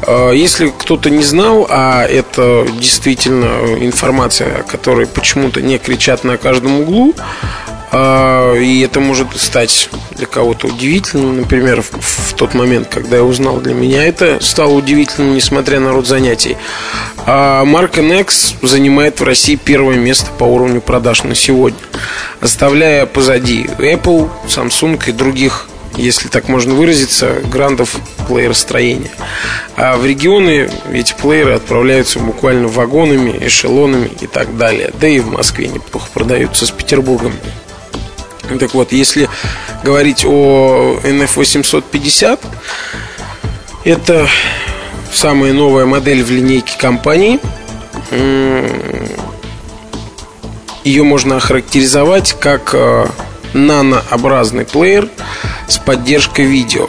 если 0.07 0.69
кто-то 0.71 1.11
не 1.11 1.23
знал, 1.23 1.67
а 1.69 2.05
это 2.05 2.67
действительно 2.79 3.77
информация, 3.81 4.61
о 4.61 4.63
которой 4.63 5.07
почему-то 5.07 5.61
не 5.61 5.79
кричат 5.79 6.25
на 6.25 6.37
каждом 6.37 6.81
углу, 6.81 7.15
а, 7.91 8.55
и 8.55 8.81
это 8.81 9.01
может 9.01 9.37
стать 9.37 9.89
для 10.17 10.27
кого-то 10.27 10.69
удивительным. 10.69 11.39
Например, 11.39 11.83
в, 11.83 12.35
тот 12.35 12.55
момент, 12.55 12.89
когда 12.89 13.17
я 13.17 13.25
узнал 13.25 13.61
для 13.61 13.75
меня 13.75 14.05
это 14.05 14.39
стало 14.41 14.73
удивительным, 14.73 15.35
несмотря 15.35 15.81
на 15.81 15.93
род 15.93 16.07
занятий. 16.07 16.57
А 17.27 17.65
марка 17.65 18.01
Nex 18.01 18.57
занимает 18.67 19.21
в 19.21 19.25
России 19.25 19.57
первое 19.57 19.97
место 19.97 20.31
по 20.39 20.45
уровню 20.45 20.81
продаж 20.81 21.25
на 21.25 21.35
сегодня, 21.35 21.79
оставляя 22.41 23.07
позади 23.07 23.69
Apple, 23.79 24.29
Samsung 24.47 25.01
и 25.07 25.13
других 25.13 25.69
если 25.99 26.29
так 26.29 26.49
можно 26.49 26.75
выразиться, 26.75 27.43
грандов 27.51 27.97
плееростроения. 28.29 29.11
А 29.77 29.97
в 29.97 30.07
регионы 30.07 30.71
эти 30.93 31.15
плееры 31.15 31.55
отправляются 31.55 32.21
буквально 32.21 32.69
вагонами, 32.69 33.37
эшелонами 33.47 34.11
и 34.21 34.27
так 34.27 34.57
далее. 34.57 34.93
Да 35.01 35.09
и 35.09 35.21
в 35.21 35.31
Москве 35.31 35.69
неплохо 35.69 36.09
продаются 36.15 36.67
с 36.67 36.71
Петербургом. 36.71 37.33
Так 38.59 38.75
вот, 38.75 38.93
если 38.93 39.29
говорить 39.85 40.25
о 40.25 40.99
NF850, 41.03 42.41
это 43.85 44.29
самая 45.13 45.53
новая 45.53 45.85
модель 45.85 46.23
в 46.23 46.31
линейке 46.31 46.79
компании. 46.79 47.41
Ее 50.85 51.03
можно 51.03 51.37
охарактеризовать 51.37 52.35
как 52.41 52.71
э, 52.73 53.07
нанообразный 53.53 54.65
плеер 54.65 55.09
с 55.69 55.79
поддержкой 55.79 56.47
видео. 56.47 56.89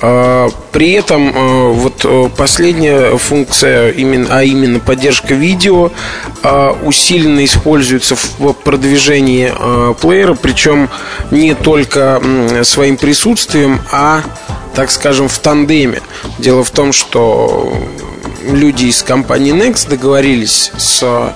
А, 0.00 0.48
при 0.70 0.92
этом 0.92 1.32
а, 1.34 1.72
вот 1.72 2.04
э, 2.04 2.30
последняя 2.36 3.16
функция, 3.18 3.90
именно, 3.90 4.28
а 4.30 4.44
именно 4.44 4.78
поддержка 4.78 5.34
видео, 5.34 5.90
а, 6.42 6.70
усиленно 6.84 7.44
используется 7.44 8.14
в 8.14 8.52
продвижении 8.52 9.52
плеера, 10.00 10.34
причем 10.34 10.88
не 11.30 11.54
только 11.54 12.22
своим 12.62 12.96
присутствием, 12.96 13.80
а, 13.90 14.22
так 14.74 14.90
скажем, 14.90 15.28
в 15.28 15.38
тандеме. 15.38 16.00
Дело 16.38 16.62
в 16.62 16.70
том, 16.70 16.92
что 16.92 17.72
люди 18.48 18.86
из 18.86 19.02
компании 19.02 19.52
Next 19.52 19.88
договорились 19.88 20.70
с 20.76 21.34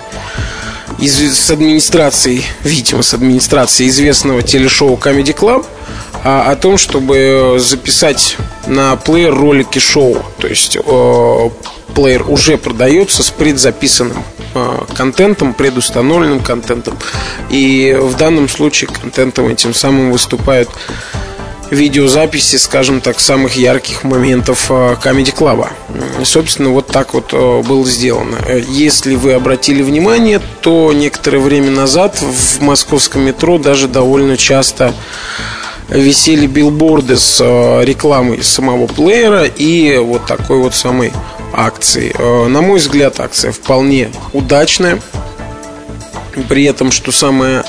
из, 1.03 1.39
с 1.39 1.51
администрацией, 1.51 2.45
видимо, 2.65 3.03
с 3.03 3.13
администрацией 3.15 3.91
известного 3.91 4.43
телешоу 4.43 4.97
Comedy 4.97 5.35
Club– 5.37 5.67
а, 6.25 6.53
о 6.53 6.57
том, 6.57 6.79
чтобы 6.79 7.57
записать 7.59 8.37
на 8.67 8.95
плеер 8.97 9.35
ролики 9.35 9.81
шоу. 9.81 10.23
То 10.39 10.47
есть 10.47 10.77
э, 10.77 11.51
плеер 11.95 12.31
уже 12.31 12.57
продается 12.59 13.25
с 13.25 13.31
предзаписанным 13.31 14.23
э, 14.55 14.79
контентом, 14.97 15.53
предустановленным 15.53 16.39
контентом. 16.39 16.97
И 17.51 17.97
в 17.99 18.17
данном 18.17 18.49
случае 18.49 18.89
контентом 18.91 19.49
этим 19.49 19.75
самым 19.75 20.13
выступают 20.13 20.69
видеозаписи, 21.73 22.57
скажем 22.57 23.01
так, 23.01 23.19
самых 23.19 23.57
ярких 23.57 24.05
моментов 24.05 24.71
Comedy 24.71 25.35
Club. 25.35 25.67
Собственно, 26.23 26.69
вот 26.69 26.89
так 26.89 27.15
вот 27.15 27.33
было 27.33 27.85
сделано. 27.87 28.37
Если 28.69 29.15
вы 29.15 29.33
обратили 29.33 29.83
внимание, 29.83 30.41
то 30.61 30.93
некоторое 30.93 31.39
время 31.39 31.71
назад 31.71 32.21
в 32.21 32.61
московском 32.61 33.23
метро 33.23 33.57
даже 33.57 33.89
довольно 33.89 34.37
часто 34.37 34.93
висели 35.89 36.47
билборды 36.47 37.17
с 37.17 37.39
э, 37.41 37.85
рекламой 37.85 38.43
самого 38.43 38.87
плеера 38.87 39.45
и 39.45 39.99
вот 39.99 40.27
такой 40.27 40.59
вот 40.59 40.75
самой 40.75 41.13
акции. 41.53 42.15
На 42.49 42.63
мой 42.63 42.79
взгляд, 42.79 43.21
акция 43.21 43.53
вполне 43.53 44.11
удачная. 44.33 45.01
При 46.49 46.65
этом, 46.65 46.91
что 46.91 47.13
самое 47.13 47.63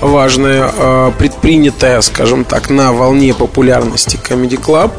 важное, 0.00 0.70
э, 0.72 1.12
предпринятое, 1.18 2.00
скажем 2.00 2.44
так, 2.44 2.70
на 2.70 2.92
волне 2.92 3.34
популярности 3.34 4.18
Comedy 4.22 4.60
Club, 4.60 4.92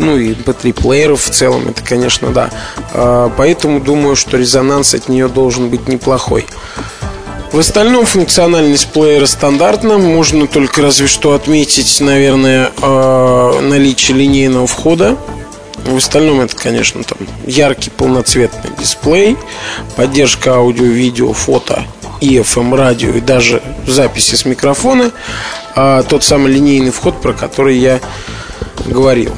ну 0.00 0.16
и 0.16 0.32
MP3-плееров 0.32 1.22
в 1.22 1.30
целом, 1.30 1.68
это, 1.68 1.84
конечно, 1.84 2.30
да. 2.30 2.50
А, 2.92 3.30
поэтому 3.36 3.80
думаю, 3.80 4.16
что 4.16 4.36
резонанс 4.38 4.94
от 4.94 5.08
нее 5.08 5.28
должен 5.28 5.68
быть 5.68 5.88
неплохой. 5.88 6.46
В 7.52 7.58
остальном 7.58 8.06
функциональность 8.06 8.88
плеера 8.92 9.26
стандартна. 9.26 9.98
Можно 9.98 10.46
только 10.46 10.82
разве 10.82 11.06
что 11.06 11.34
отметить, 11.34 12.00
наверное, 12.00 12.70
а, 12.80 13.60
наличие 13.60 14.16
линейного 14.16 14.66
входа. 14.66 15.16
В 15.84 15.96
остальном 15.96 16.40
это, 16.40 16.56
конечно, 16.56 17.02
там 17.02 17.18
яркий 17.46 17.90
полноцветный 17.90 18.70
дисплей, 18.78 19.36
поддержка 19.96 20.54
аудио, 20.54 20.84
видео, 20.84 21.32
фото 21.32 21.84
и 22.20 22.38
FM 22.38 22.76
радио 22.76 23.10
и 23.10 23.20
даже 23.20 23.62
записи 23.86 24.34
с 24.34 24.44
микрофона, 24.44 25.10
а 25.74 26.02
тот 26.02 26.24
самый 26.24 26.52
линейный 26.52 26.90
вход, 26.90 27.20
про 27.20 27.32
который 27.32 27.78
я 27.78 28.00
говорил. 28.86 29.34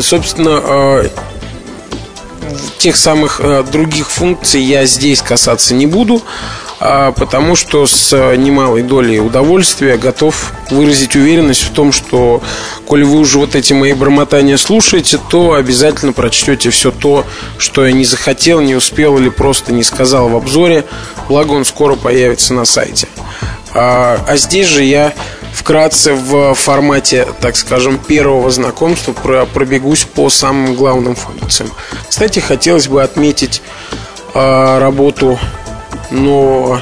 Собственно, 0.00 0.60
а, 0.62 1.10
тех 2.78 2.96
самых 2.96 3.40
а, 3.42 3.62
других 3.62 4.10
функций 4.10 4.62
я 4.62 4.86
здесь 4.86 5.22
касаться 5.22 5.74
не 5.74 5.86
буду, 5.86 6.22
потому 6.78 7.56
что 7.56 7.86
с 7.86 8.12
немалой 8.36 8.82
долей 8.82 9.20
удовольствия 9.20 9.96
готов 9.96 10.52
выразить 10.70 11.16
уверенность 11.16 11.62
в 11.62 11.72
том, 11.72 11.92
что, 11.92 12.42
коли 12.86 13.04
вы 13.04 13.18
уже 13.18 13.38
вот 13.38 13.54
эти 13.54 13.72
мои 13.72 13.92
бормотания 13.92 14.56
слушаете, 14.56 15.18
то 15.30 15.54
обязательно 15.54 16.12
прочтете 16.12 16.70
все 16.70 16.90
то, 16.90 17.24
что 17.58 17.86
я 17.86 17.92
не 17.92 18.04
захотел, 18.04 18.60
не 18.60 18.74
успел 18.74 19.18
или 19.18 19.28
просто 19.28 19.72
не 19.72 19.84
сказал 19.84 20.28
в 20.28 20.36
обзоре, 20.36 20.84
благо 21.28 21.52
он 21.52 21.64
скоро 21.64 21.94
появится 21.94 22.54
на 22.54 22.64
сайте. 22.64 23.08
А, 23.74 24.20
а 24.26 24.36
здесь 24.36 24.68
же 24.68 24.84
я 24.84 25.12
вкратце 25.52 26.14
в 26.14 26.54
формате, 26.54 27.26
так 27.40 27.56
скажем, 27.56 27.98
первого 27.98 28.50
знакомства 28.50 29.12
пробегусь 29.12 30.04
по 30.04 30.28
самым 30.30 30.74
главным 30.74 31.14
функциям. 31.14 31.70
Кстати, 32.08 32.40
хотелось 32.40 32.88
бы 32.88 33.02
отметить 33.02 33.62
а, 34.34 34.78
работу 34.80 35.38
нового 36.14 36.80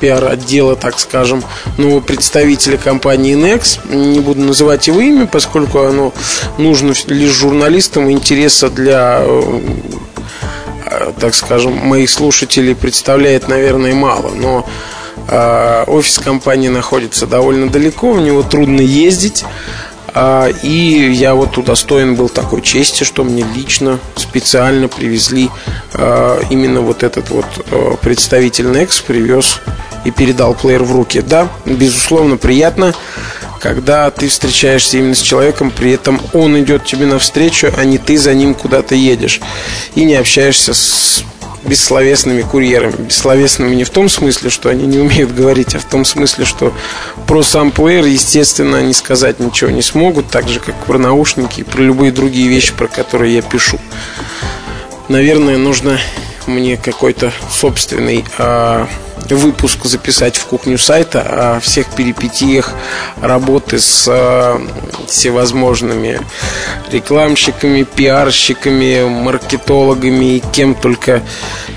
пиар-отдела, 0.00 0.76
так 0.76 0.98
скажем, 0.98 1.42
нового 1.76 2.00
представителя 2.00 2.78
компании 2.78 3.36
Nex. 3.36 3.78
Не 3.94 4.20
буду 4.20 4.40
называть 4.40 4.86
его 4.86 5.00
имя, 5.00 5.26
поскольку 5.26 5.80
оно 5.80 6.12
нужно 6.56 6.94
лишь 7.08 7.32
журналистам 7.32 8.10
интереса 8.10 8.70
для 8.70 9.20
э, 9.22 9.60
так 11.20 11.34
скажем, 11.34 11.74
моих 11.74 12.10
слушателей 12.10 12.74
представляет, 12.74 13.48
наверное, 13.48 13.94
мало. 13.94 14.30
Но 14.34 14.66
э, 15.28 15.84
офис 15.86 16.18
компании 16.18 16.68
находится 16.68 17.26
довольно 17.26 17.68
далеко, 17.68 18.12
в 18.12 18.20
него 18.20 18.42
трудно 18.42 18.80
ездить. 18.80 19.44
Э, 20.14 20.52
и 20.62 21.10
я 21.12 21.34
вот 21.34 21.56
удостоен 21.58 22.14
был 22.14 22.28
такой 22.28 22.62
чести, 22.62 23.04
что 23.04 23.24
мне 23.24 23.44
лично 23.54 23.98
специально 24.16 24.88
привезли 24.88 25.50
э, 25.94 26.40
именно 26.50 26.80
вот 26.80 27.02
этот 27.02 27.30
вот 27.30 27.46
э, 27.70 27.96
представитель 28.00 28.66
Nex 28.66 29.02
привез 29.06 29.60
и 30.04 30.10
передал 30.10 30.54
плеер 30.54 30.82
в 30.82 30.92
руки. 30.92 31.20
Да, 31.20 31.48
безусловно, 31.64 32.36
приятно 32.36 32.94
когда 33.60 34.08
ты 34.12 34.28
встречаешься 34.28 34.98
именно 34.98 35.16
с 35.16 35.20
человеком, 35.20 35.72
при 35.72 35.90
этом 35.90 36.20
он 36.32 36.58
идет 36.60 36.84
тебе 36.84 37.06
навстречу, 37.06 37.72
а 37.76 37.84
не 37.84 37.98
ты 37.98 38.16
за 38.16 38.32
ним 38.32 38.54
куда-то 38.54 38.94
едешь. 38.94 39.40
И 39.96 40.04
не 40.04 40.14
общаешься 40.14 40.74
с 40.74 41.24
бессловесными 41.68 42.42
курьерами. 42.42 43.06
Бессловесными 43.06 43.74
не 43.74 43.84
в 43.84 43.90
том 43.90 44.08
смысле, 44.08 44.50
что 44.50 44.68
они 44.68 44.86
не 44.86 44.98
умеют 44.98 45.34
говорить, 45.34 45.74
а 45.74 45.78
в 45.78 45.84
том 45.84 46.04
смысле, 46.04 46.44
что 46.44 46.72
про 47.26 47.42
сам 47.42 47.70
плеер, 47.70 48.04
естественно, 48.04 48.78
они 48.78 48.92
сказать 48.92 49.40
ничего 49.40 49.70
не 49.70 49.82
смогут, 49.82 50.30
так 50.30 50.48
же, 50.48 50.60
как 50.60 50.74
про 50.86 50.98
наушники 50.98 51.60
и 51.60 51.64
про 51.64 51.82
любые 51.82 52.12
другие 52.12 52.48
вещи, 52.48 52.72
про 52.72 52.88
которые 52.88 53.34
я 53.34 53.42
пишу. 53.42 53.78
Наверное, 55.08 55.56
нужно 55.56 55.98
мне 56.46 56.76
какой-то 56.76 57.32
собственный 57.50 58.24
э, 58.38 58.86
выпуск 59.36 59.84
записать 59.84 60.36
в 60.36 60.46
кухню 60.46 60.78
сайта 60.78 61.56
о 61.56 61.60
всех 61.60 61.86
перипетиях 61.94 62.72
работы 63.20 63.78
с 63.78 64.04
э, 64.08 64.58
всевозможными 65.06 66.20
рекламщиками, 66.90 67.82
пиарщиками, 67.82 69.04
маркетологами 69.04 70.36
и 70.36 70.42
кем 70.52 70.74
только 70.74 71.22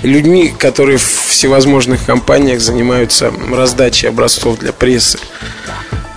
людьми, 0.02 0.54
которые 0.56 0.98
в 0.98 1.26
всевозможных 1.28 2.04
компаниях 2.04 2.60
занимаются 2.60 3.32
раздачей 3.52 4.08
образцов 4.08 4.58
для 4.58 4.72
прессы. 4.72 5.18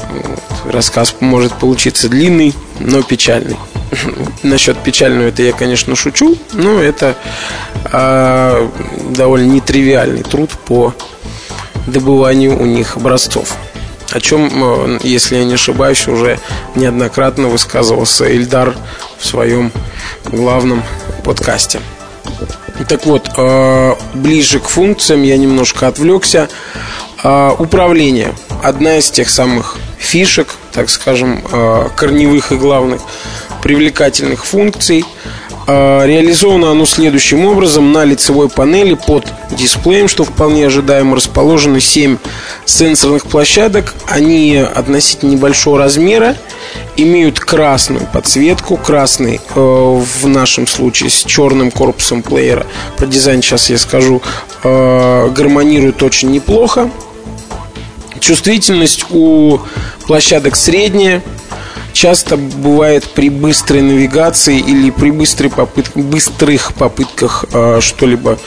Вот. 0.10 0.74
Рассказ 0.74 1.16
может 1.20 1.54
получиться 1.60 2.10
длинный, 2.10 2.54
но 2.80 3.04
печальный. 3.04 3.58
Насчет 4.44 4.78
печального 4.84 5.28
это 5.28 5.44
я, 5.44 5.54
конечно, 5.54 5.96
шучу, 5.96 6.38
но 6.54 6.82
это 6.82 7.16
а, 7.86 8.70
довольно 9.10 9.52
нетривиальный 9.52 10.24
труд 10.24 10.52
по 10.66 10.94
добыванию 11.88 12.60
у 12.60 12.66
них 12.66 12.98
образцов. 12.98 13.56
О 14.12 14.20
чем, 14.20 14.50
э, 14.54 15.00
если 15.04 15.38
я 15.38 15.46
не 15.46 15.56
ошибаюсь, 15.56 16.08
уже 16.08 16.40
неоднократно 16.76 17.48
высказывался 17.48 18.26
Ильдар 18.26 18.76
в 19.18 19.26
своем 19.26 19.72
главном 20.26 20.84
подкасте. 21.24 21.82
Так 22.88 23.06
вот, 23.06 23.30
э, 23.36 23.96
ближе 24.14 24.60
к 24.60 24.68
функциям 24.68 25.24
я 25.24 25.38
немножко 25.38 25.88
отвлекся. 25.88 26.50
Э, 27.24 27.52
управление. 27.58 28.34
Одна 28.64 28.98
из 28.98 29.10
тех 29.10 29.30
самых 29.30 29.78
фишек, 29.98 30.50
так 30.72 30.90
скажем, 30.90 31.42
корневых 31.96 32.52
и 32.52 32.58
главных 32.58 33.02
привлекательных 33.62 34.46
функций– 34.46 35.06
реализовано 35.68 36.72
оно 36.72 36.86
следующим 36.86 37.46
образом. 37.46 37.92
На 37.92 38.04
лицевой 38.04 38.50
панели 38.50 38.94
под 38.94 39.26
дисплеем, 39.52 40.08
что 40.08 40.24
вполне 40.24 40.68
ожидаемо, 40.68 41.16
расположены 41.16 41.82
7 41.82 42.18
сенсорных 42.66 43.26
площадок. 43.26 43.94
Они 44.08 44.58
относительно 44.58 45.32
небольшого 45.32 45.80
размера, 45.80 46.36
имеют 46.98 47.40
красную 47.40 48.06
подсветку, 48.12 48.78
красный 48.78 49.40
э, 49.56 49.60
в 49.60 50.28
нашем 50.28 50.68
случае 50.68 51.10
с 51.10 51.24
черным 51.24 51.72
корпусом 51.72 52.22
плеера. 52.22 52.66
Про 52.98 53.08
дизайн 53.08 53.42
сейчас 53.42 53.70
я 53.70 53.78
скажу. 53.78 54.22
Э, 54.64 55.30
гармонирует 55.30 56.02
очень 56.04 56.32
неплохо. 56.32 56.90
Чувствительность 58.20 59.06
у 59.12 59.60
площадок 60.08 60.56
средняя 60.56 61.22
часто 61.96 62.36
бывает 62.36 63.06
при 63.06 63.30
быстрой 63.30 63.82
навигации 63.82 64.60
или 64.60 64.92
при 64.92 65.12
быстрой 65.12 65.50
попыт... 65.50 65.92
быстрых 65.96 66.74
попытках 66.74 67.46
э, 67.52 67.80
что-либо 67.82 68.38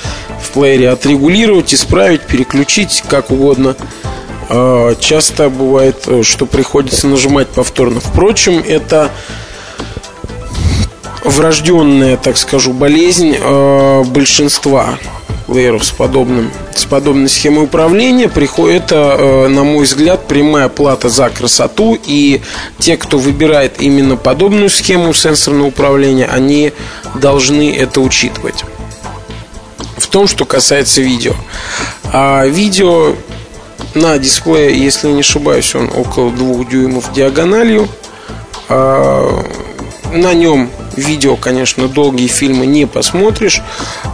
в 0.41 0.51
плеере 0.51 0.91
отрегулировать, 0.91 1.73
исправить, 1.73 2.23
переключить, 2.23 3.03
как 3.09 3.31
угодно. 3.31 3.75
Э, 4.51 4.95
часто 5.01 5.49
бывает, 5.49 6.07
что 6.23 6.45
приходится 6.45 7.09
нажимать 7.09 7.49
повторно. 7.49 8.01
Впрочем, 8.01 8.63
это 8.65 9.11
врожденная, 11.25 12.19
так 12.19 12.37
скажу, 12.37 12.75
болезнь 12.75 13.35
э, 13.35 14.05
большинства 14.05 14.99
плееров 15.49 15.85
с, 15.85 15.91
подобным, 15.91 16.53
с 16.75 16.85
подобной 16.85 17.29
схемой 17.29 17.65
управления 17.65 18.29
приходит, 18.29 18.93
это, 18.93 19.49
на 19.49 19.65
мой 19.65 19.85
взгляд, 19.85 20.29
прямая 20.29 20.69
плата 20.69 21.09
за 21.09 21.31
красоту. 21.31 21.99
И 22.07 22.43
те, 22.79 22.97
кто 22.97 23.19
выбирает 23.19 23.81
именно 23.81 24.17
подобную 24.17 24.71
схему 24.71 25.13
сенсорного 25.15 25.69
управления, 25.69 26.27
они 26.27 26.73
должны 27.15 27.75
это 27.75 28.01
учитывать. 28.01 28.65
В 29.97 30.07
том, 30.07 30.29
что 30.29 30.45
касается 30.45 31.01
видео. 31.01 31.33
А 32.13 32.47
видео 32.47 33.17
на 33.95 34.19
дисплее, 34.19 34.79
если 34.79 35.09
не 35.09 35.21
ошибаюсь, 35.21 35.75
он 35.75 35.91
около 35.95 36.31
2 36.31 36.65
дюймов 36.67 37.13
диагональю. 37.13 37.89
А, 38.69 39.45
на 40.13 40.35
нем 40.35 40.71
видео, 40.99 41.37
конечно, 41.37 41.89
долгие 41.89 42.27
фильмы 42.27 42.67
не 42.67 42.87
посмотришь, 42.87 43.63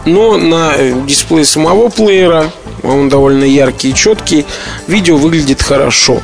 но 0.05 0.37
на 0.37 0.73
дисплее 1.05 1.45
самого 1.45 1.89
плеера, 1.89 2.51
он 2.83 3.09
довольно 3.09 3.43
яркий 3.43 3.89
и 3.89 3.95
четкий, 3.95 4.45
видео 4.87 5.17
выглядит 5.17 5.61
хорошо. 5.61 6.21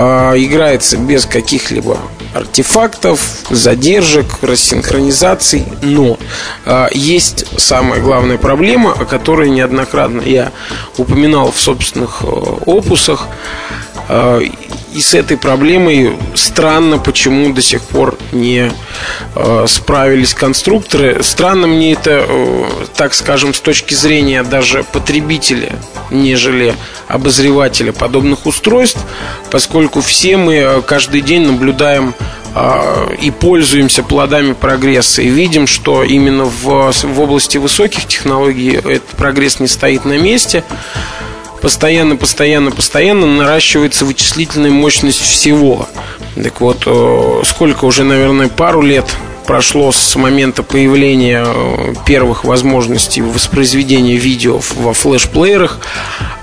А, 0.00 0.34
играется 0.36 0.96
без 0.96 1.26
каких-либо 1.26 1.98
артефактов, 2.32 3.20
задержек, 3.50 4.26
рассинхронизаций, 4.42 5.66
но 5.82 6.18
а, 6.64 6.88
есть 6.92 7.46
самая 7.58 8.00
главная 8.00 8.38
проблема, 8.38 8.92
о 8.92 9.04
которой 9.04 9.50
неоднократно 9.50 10.20
я 10.20 10.52
упоминал 10.98 11.50
в 11.50 11.60
собственных 11.60 12.22
э, 12.22 12.26
опусах. 12.66 13.26
А, 14.08 14.40
и 14.92 15.00
с 15.00 15.14
этой 15.14 15.36
проблемой 15.36 16.16
странно, 16.34 16.98
почему 16.98 17.52
до 17.52 17.62
сих 17.62 17.82
пор 17.82 18.18
не 18.32 18.70
э, 19.34 19.64
справились 19.68 20.34
конструкторы. 20.34 21.22
Странно 21.22 21.66
мне 21.66 21.92
это, 21.92 22.24
э, 22.26 22.64
так 22.96 23.14
скажем, 23.14 23.54
с 23.54 23.60
точки 23.60 23.94
зрения 23.94 24.42
даже 24.42 24.84
потребителя, 24.84 25.72
нежели 26.10 26.74
обозревателя 27.06 27.92
подобных 27.92 28.46
устройств, 28.46 29.00
поскольку 29.50 30.00
все 30.00 30.36
мы 30.36 30.54
э, 30.54 30.82
каждый 30.82 31.20
день 31.20 31.46
наблюдаем 31.46 32.14
э, 32.54 33.14
и 33.20 33.30
пользуемся 33.30 34.02
плодами 34.02 34.52
прогресса 34.52 35.22
и 35.22 35.28
видим, 35.28 35.66
что 35.66 36.02
именно 36.02 36.44
в, 36.44 36.92
в 36.92 37.20
области 37.20 37.58
высоких 37.58 38.06
технологий 38.06 38.72
этот 38.76 39.08
прогресс 39.16 39.60
не 39.60 39.68
стоит 39.68 40.04
на 40.04 40.18
месте 40.18 40.64
постоянно, 41.60 42.16
постоянно, 42.16 42.70
постоянно 42.70 43.26
наращивается 43.26 44.04
вычислительная 44.04 44.70
мощность 44.70 45.20
всего. 45.20 45.88
Так 46.42 46.60
вот, 46.60 46.82
э, 46.86 47.42
сколько 47.44 47.84
уже, 47.84 48.04
наверное, 48.04 48.48
пару 48.48 48.82
лет 48.82 49.06
прошло 49.46 49.92
с 49.92 50.14
момента 50.16 50.62
появления 50.62 51.44
э, 51.46 51.94
первых 52.06 52.44
возможностей 52.44 53.22
воспроизведения 53.22 54.16
видео 54.16 54.60
во 54.76 54.92
флеш-плеерах, 54.92 55.80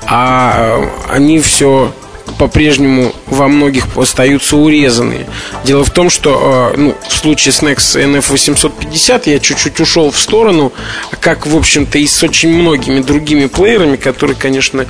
а 0.07 0.53
э, 0.57 0.87
они 1.13 1.39
все 1.39 1.93
по-прежнему 2.37 3.13
во 3.27 3.47
многих 3.47 3.85
остаются 3.95 4.57
урезанные. 4.57 5.27
Дело 5.63 5.83
в 5.83 5.91
том, 5.91 6.09
что 6.09 6.71
э, 6.73 6.77
ну, 6.77 6.95
в 7.07 7.13
случае 7.13 7.51
с 7.51 7.61
Nex 7.61 7.77
NF850 7.77 9.29
я 9.29 9.39
чуть-чуть 9.39 9.79
ушел 9.79 10.11
в 10.11 10.17
сторону, 10.17 10.73
как, 11.19 11.47
в 11.47 11.55
общем-то, 11.55 11.97
и 11.97 12.07
с 12.07 12.23
очень 12.23 12.49
многими 12.49 12.99
другими 12.99 13.45
плеерами, 13.47 13.95
которые, 13.95 14.35
конечно, 14.35 14.85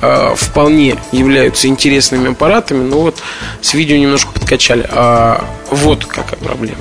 э, 0.00 0.34
вполне 0.36 0.96
являются 1.12 1.68
интересными 1.68 2.32
аппаратами, 2.32 2.84
но 2.84 3.00
вот 3.00 3.16
с 3.60 3.74
видео 3.74 3.96
немножко 3.96 4.32
подкачали. 4.32 4.86
А 4.90 5.44
вот 5.70 6.04
какая 6.04 6.38
проблема 6.38 6.78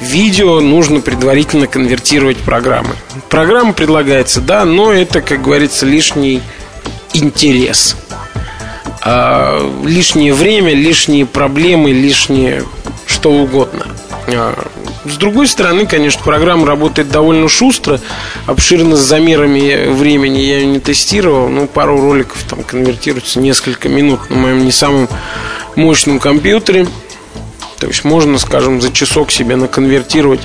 видео 0.00 0.60
нужно 0.60 1.00
предварительно 1.00 1.66
конвертировать 1.66 2.38
программы. 2.38 2.96
Программа 3.28 3.72
предлагается, 3.72 4.40
да, 4.40 4.64
но 4.64 4.92
это, 4.92 5.20
как 5.20 5.42
говорится, 5.42 5.86
лишний 5.86 6.42
интерес 7.14 7.96
а, 9.04 9.60
лишнее 9.84 10.32
время, 10.32 10.74
лишние 10.74 11.26
проблемы, 11.26 11.92
лишнее 11.92 12.64
что 13.06 13.32
угодно. 13.32 13.86
А, 14.28 14.68
с 15.04 15.16
другой 15.16 15.48
стороны, 15.48 15.86
конечно, 15.86 16.22
программа 16.22 16.66
работает 16.66 17.10
довольно 17.10 17.48
шустро, 17.48 18.00
обширно 18.46 18.96
с 18.96 19.00
замерами 19.00 19.92
времени 19.92 20.38
я 20.38 20.58
ее 20.58 20.66
не 20.66 20.78
тестировал, 20.78 21.48
но 21.48 21.66
пару 21.66 22.00
роликов 22.00 22.44
там 22.48 22.62
конвертируется 22.62 23.40
несколько 23.40 23.88
минут 23.88 24.30
на 24.30 24.36
моем 24.36 24.64
не 24.64 24.72
самом 24.72 25.08
мощном 25.74 26.20
компьютере. 26.20 26.86
То 27.78 27.88
есть 27.88 28.04
можно, 28.04 28.38
скажем, 28.38 28.80
за 28.80 28.92
часок 28.92 29.32
себе 29.32 29.56
наконвертировать 29.56 30.42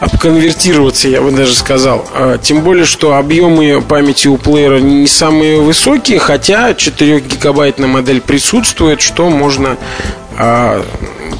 обконвертироваться, 0.00 1.08
я 1.08 1.20
бы 1.20 1.30
даже 1.30 1.54
сказал. 1.54 2.08
А, 2.14 2.38
тем 2.38 2.62
более, 2.62 2.84
что 2.84 3.16
объемы 3.16 3.82
памяти 3.82 4.28
у 4.28 4.36
плеера 4.36 4.78
не 4.78 5.06
самые 5.06 5.60
высокие, 5.60 6.18
хотя 6.18 6.70
4-гигабайтная 6.70 7.88
модель 7.88 8.20
присутствует, 8.20 9.00
что 9.00 9.28
можно 9.28 9.76
а, 10.36 10.84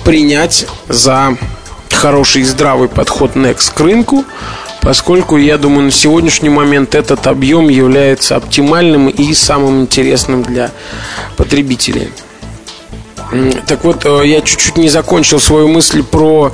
принять 0.05 0.66
за 0.89 1.36
хороший 1.90 2.43
и 2.43 2.44
здравый 2.44 2.89
подход 2.89 3.36
Next 3.36 3.74
к 3.74 3.80
рынку, 3.80 4.24
поскольку, 4.80 5.36
я 5.36 5.59
думаю, 5.59 5.86
на 5.86 5.90
сегодняшний 5.90 6.48
момент 6.48 6.94
этот 6.94 7.26
объем 7.26 7.68
является 7.68 8.36
оптимальным 8.36 9.09
и 9.09 9.35
самым 9.35 9.82
интересным 9.82 10.43
для 10.43 10.70
потребителей. 11.36 12.10
Так 13.66 13.84
вот, 13.84 14.06
э, 14.06 14.26
я 14.26 14.40
чуть-чуть 14.40 14.76
не 14.78 14.88
закончил 14.88 15.38
свою 15.38 15.68
мысль 15.68 16.02
про 16.02 16.52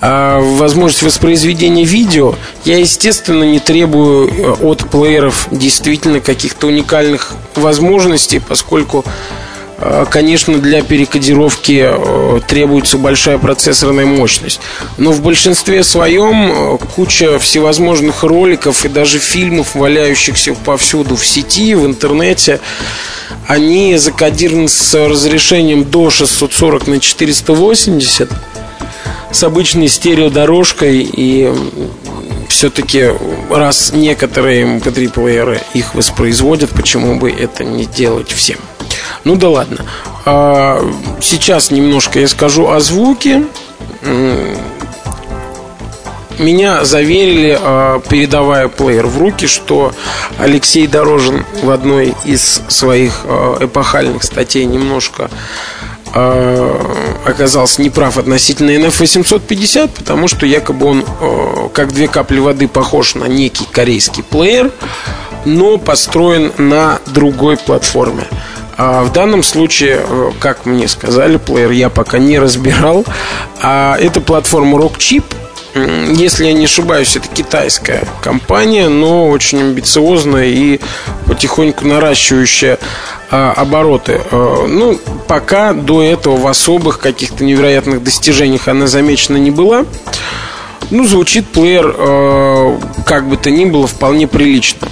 э, 0.00 0.38
возможность 0.56 1.02
воспроизведения 1.02 1.84
видео. 1.84 2.34
Я, 2.64 2.78
естественно, 2.78 3.44
не 3.44 3.60
требую 3.60 4.28
э, 4.28 4.52
от 4.62 4.88
плееров 4.88 5.48
действительно 5.50 6.20
каких-то 6.20 6.68
уникальных 6.68 7.32
возможностей, 7.54 8.40
поскольку 8.40 9.04
Конечно, 10.10 10.58
для 10.58 10.82
перекодировки 10.82 11.92
требуется 12.48 12.96
большая 12.96 13.36
процессорная 13.38 14.06
мощность. 14.06 14.60
Но 14.96 15.12
в 15.12 15.20
большинстве 15.22 15.84
своем 15.84 16.78
куча 16.94 17.38
всевозможных 17.38 18.22
роликов 18.22 18.84
и 18.86 18.88
даже 18.88 19.18
фильмов, 19.18 19.74
валяющихся 19.74 20.54
повсюду 20.54 21.16
в 21.16 21.26
сети, 21.26 21.74
в 21.74 21.84
интернете, 21.84 22.60
они 23.46 23.96
закодированы 23.96 24.68
с 24.68 24.94
разрешением 25.06 25.84
до 25.84 26.08
640 26.08 26.86
на 26.86 27.00
480 27.00 28.30
с 29.30 29.42
обычной 29.42 29.88
стереодорожкой 29.88 31.02
и 31.02 31.52
все-таки 32.48 33.10
раз 33.50 33.92
некоторые 33.92 34.78
MP3 34.78 35.10
плееры 35.10 35.60
их 35.74 35.94
воспроизводят, 35.94 36.70
почему 36.70 37.18
бы 37.18 37.30
это 37.30 37.64
не 37.64 37.84
делать 37.84 38.30
всем? 38.30 38.58
Ну 39.24 39.36
да 39.36 39.48
ладно. 39.48 39.78
А, 40.24 40.80
сейчас 41.20 41.70
немножко 41.70 42.20
я 42.20 42.28
скажу 42.28 42.68
о 42.68 42.80
звуке 42.80 43.44
меня 46.38 46.84
заверили, 46.84 47.58
а, 47.60 48.00
передавая 48.00 48.68
плеер 48.68 49.06
в 49.06 49.18
руки, 49.18 49.46
что 49.46 49.92
Алексей 50.38 50.86
Дорожин 50.86 51.44
в 51.62 51.70
одной 51.70 52.14
из 52.24 52.62
своих 52.68 53.22
а, 53.24 53.58
эпохальных 53.64 54.22
статей 54.22 54.64
немножко 54.64 55.30
оказался 57.26 57.82
неправ 57.82 58.16
относительно 58.16 58.70
NF850, 58.70 59.90
потому 59.96 60.28
что 60.28 60.46
якобы 60.46 60.86
он 60.86 61.04
как 61.74 61.92
две 61.92 62.08
капли 62.08 62.38
воды 62.38 62.68
похож 62.68 63.16
на 63.16 63.24
некий 63.24 63.66
корейский 63.70 64.22
плеер, 64.22 64.70
но 65.44 65.76
построен 65.76 66.52
на 66.56 67.00
другой 67.06 67.58
платформе. 67.58 68.26
А 68.76 69.04
в 69.04 69.12
данном 69.12 69.42
случае, 69.42 70.00
как 70.38 70.66
мне 70.66 70.88
сказали, 70.88 71.36
плеер 71.36 71.70
я 71.70 71.88
пока 71.88 72.18
не 72.18 72.38
разбирал. 72.38 73.04
А 73.62 73.96
это 73.98 74.20
платформа 74.20 74.78
Rockchip– 74.78 75.24
если 75.76 76.46
я 76.46 76.52
не 76.54 76.64
ошибаюсь, 76.64 77.16
это 77.16 77.28
китайская 77.28 78.08
компания, 78.22 78.88
но 78.88 79.28
очень 79.28 79.60
амбициозная 79.60 80.46
и 80.46 80.80
потихоньку 81.26 81.86
наращивающая 81.86 82.78
а, 83.30 83.52
обороты. 83.52 84.22
А, 84.30 84.66
ну, 84.66 84.98
пока 85.28 85.74
до 85.74 86.02
этого 86.02 86.36
в 86.36 86.46
особых 86.46 86.98
каких-то 86.98 87.44
невероятных 87.44 88.02
достижениях 88.02 88.68
она 88.68 88.86
замечена 88.86 89.36
не 89.36 89.50
была. 89.50 89.84
Ну, 90.90 91.06
звучит 91.06 91.46
плеер, 91.46 91.94
а, 91.98 92.80
как 93.04 93.28
бы 93.28 93.36
то 93.36 93.50
ни 93.50 93.66
было, 93.66 93.86
вполне 93.86 94.26
прилично. 94.26 94.88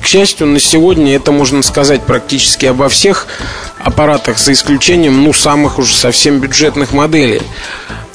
К 0.00 0.06
счастью, 0.06 0.46
на 0.46 0.60
сегодня 0.60 1.14
это 1.14 1.32
можно 1.32 1.62
сказать 1.62 2.02
практически 2.02 2.66
обо 2.66 2.88
всех 2.88 3.26
аппаратах, 3.78 4.38
за 4.38 4.52
исключением, 4.52 5.22
ну, 5.22 5.32
самых 5.32 5.78
уже 5.78 5.94
совсем 5.94 6.38
бюджетных 6.40 6.92
моделей. 6.92 7.42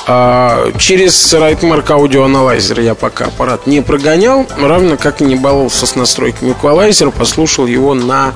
А, 0.08 0.72
через 0.80 1.34
Rightmark 1.34 1.86
Audio 1.88 2.26
Analyzer 2.26 2.82
я 2.82 2.96
пока 2.96 3.26
аппарат 3.26 3.68
не 3.68 3.82
прогонял, 3.82 4.48
равно 4.58 4.98
как 4.98 5.22
и 5.22 5.24
не 5.24 5.36
баловался 5.36 5.86
с 5.86 5.96
настройками 5.96 6.54
эквалайзера, 6.54 7.12
послушал 7.12 7.68
его 7.68 7.94
на 7.94 8.34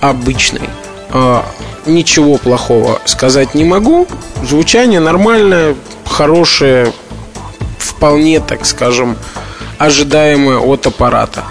обычный. 0.00 0.68
А, 1.10 1.44
ничего 1.86 2.38
плохого 2.38 3.00
сказать 3.06 3.54
не 3.54 3.64
могу. 3.64 4.06
Звучание 4.42 5.00
нормальное, 5.00 5.74
хорошее, 6.06 6.92
вполне, 7.78 8.40
так 8.40 8.64
скажем, 8.64 9.16
ожидаемое 9.78 10.58
от 10.58 10.86
аппарата. 10.86 11.44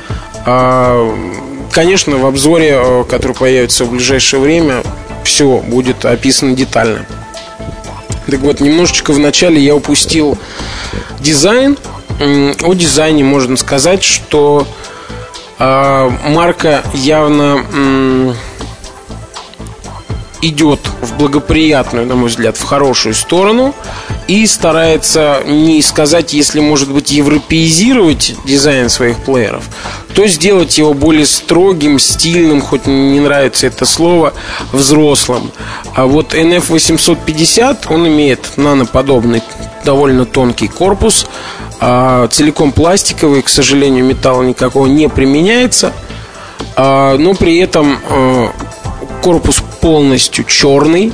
А, 0.46 1.16
конечно, 1.72 2.18
в 2.18 2.26
обзоре, 2.26 2.76
э, 2.76 3.04
который 3.10 3.36
появится 3.36 3.86
в 3.86 3.92
ближайшее 3.92 4.40
время, 4.40 4.84
все 5.24 5.60
будет 5.60 6.06
описано 6.06 6.54
детально. 6.54 7.06
Так 8.28 8.40
вот, 8.40 8.60
немножечко 8.60 9.12
вначале 9.14 9.62
я 9.62 9.76
упустил 9.76 10.38
дизайн. 11.20 11.78
О 12.20 12.74
дизайне 12.74 13.24
можно 13.24 13.58
сказать, 13.58 14.04
что 14.04 14.68
э, 15.60 16.12
марка 16.28 16.84
явно 16.94 18.36
идет 20.42 20.80
в 21.02 21.18
благоприятную, 21.18 22.06
на 22.06 22.16
мой 22.16 22.30
взгляд, 22.30 22.58
в 22.58 22.64
хорошую 22.64 23.16
сторону 23.16 23.74
и 24.28 24.46
старается 24.48 25.42
не 25.46 25.82
сказать, 25.82 26.34
если 26.34 26.60
может 26.60 26.92
быть 26.92 27.12
европеизировать 27.12 28.36
дизайн 28.46 28.90
своих 28.90 29.18
плееров, 29.20 29.64
то 30.16 30.26
сделать 30.28 30.78
его 30.78 30.94
более 30.94 31.26
строгим, 31.26 32.00
стильным, 32.00 32.62
хоть 32.62 32.86
не 32.86 33.20
нравится 33.20 33.68
это 33.68 33.86
слово, 33.86 34.34
взрослым. 34.72 35.52
А 35.96 36.06
вот 36.06 36.34
NF850, 36.34 37.94
он 37.94 38.08
имеет 38.08 38.58
наноподобный 38.58 39.42
довольно 39.84 40.26
тонкий 40.26 40.68
корпус, 40.68 41.28
а 41.80 42.28
целиком 42.28 42.72
пластиковый, 42.72 43.42
к 43.42 43.50
сожалению, 43.50 44.06
металла 44.06 44.44
никакого 44.44 44.88
не 44.88 45.10
применяется, 45.10 45.92
а, 46.76 47.18
но 47.18 47.34
при 47.34 47.58
этом 47.58 48.00
а, 48.10 48.52
корпус 49.22 49.62
полностью 49.82 50.46
черный. 50.46 51.12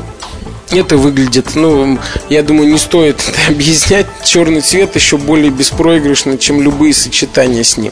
Это 0.72 0.98
выглядит, 0.98 1.56
ну, 1.56 1.98
я 2.30 2.44
думаю, 2.44 2.72
не 2.72 2.78
стоит 2.78 3.20
это 3.28 3.40
объяснять. 3.50 4.06
Черный 4.24 4.62
цвет 4.62 4.96
еще 4.96 5.18
более 5.18 5.50
беспроигрышный, 5.50 6.38
чем 6.38 6.62
любые 6.62 6.94
сочетания 6.94 7.64
с 7.64 7.78
ним. 7.78 7.92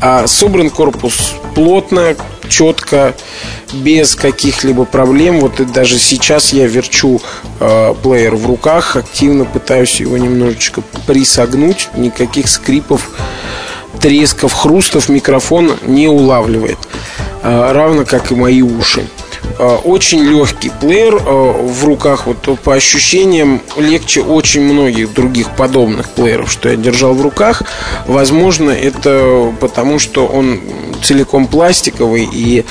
А 0.00 0.26
собран 0.26 0.70
корпус 0.70 1.34
плотно, 1.54 2.16
четко, 2.48 3.14
без 3.72 4.14
каких-либо 4.14 4.84
проблем. 4.84 5.40
Вот 5.40 5.60
и 5.60 5.64
даже 5.64 5.98
сейчас 5.98 6.52
я 6.52 6.66
верчу 6.66 7.20
э, 7.60 7.94
плеер 8.02 8.36
в 8.36 8.46
руках, 8.46 8.96
активно 8.96 9.44
пытаюсь 9.44 10.00
его 10.00 10.16
немножечко 10.16 10.82
присогнуть. 11.06 11.88
Никаких 11.96 12.48
скрипов, 12.48 13.10
тресков, 14.00 14.52
хрустов 14.52 15.08
микрофон 15.08 15.76
не 15.82 16.08
улавливает. 16.08 16.78
Э, 17.42 17.72
равно 17.72 18.04
как 18.04 18.32
и 18.32 18.34
мои 18.34 18.62
уши. 18.62 19.06
Э, 19.58 19.78
очень 19.84 20.22
легкий 20.22 20.70
плеер 20.80 21.14
э, 21.14 21.20
в 21.20 21.84
руках, 21.84 22.26
вот 22.26 22.58
по 22.60 22.74
ощущениям 22.74 23.62
легче 23.76 24.20
очень 24.20 24.62
многих 24.62 25.14
других 25.14 25.54
подобных 25.56 26.10
плееров, 26.10 26.50
что 26.50 26.68
я 26.68 26.76
держал 26.76 27.14
в 27.14 27.22
руках. 27.22 27.62
Возможно, 28.06 28.70
это 28.70 29.54
потому, 29.58 29.98
что 29.98 30.26
он 30.26 30.60
целиком 31.02 31.46
пластиковый 31.46 32.28
и 32.30 32.64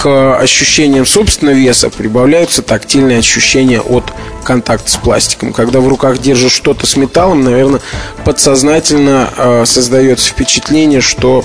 к 0.00 0.36
ощущениям 0.38 1.04
собственного 1.04 1.56
веса 1.56 1.90
прибавляются 1.90 2.62
тактильные 2.62 3.18
ощущения 3.18 3.80
от 3.80 4.04
контакта 4.44 4.90
с 4.90 4.96
пластиком. 4.96 5.52
Когда 5.52 5.80
в 5.80 5.88
руках 5.88 6.18
держишь 6.18 6.52
что-то 6.52 6.86
с 6.86 6.96
металлом, 6.96 7.42
наверное, 7.42 7.80
подсознательно 8.24 9.30
э, 9.36 9.64
создается 9.66 10.30
впечатление, 10.30 11.00
что 11.00 11.44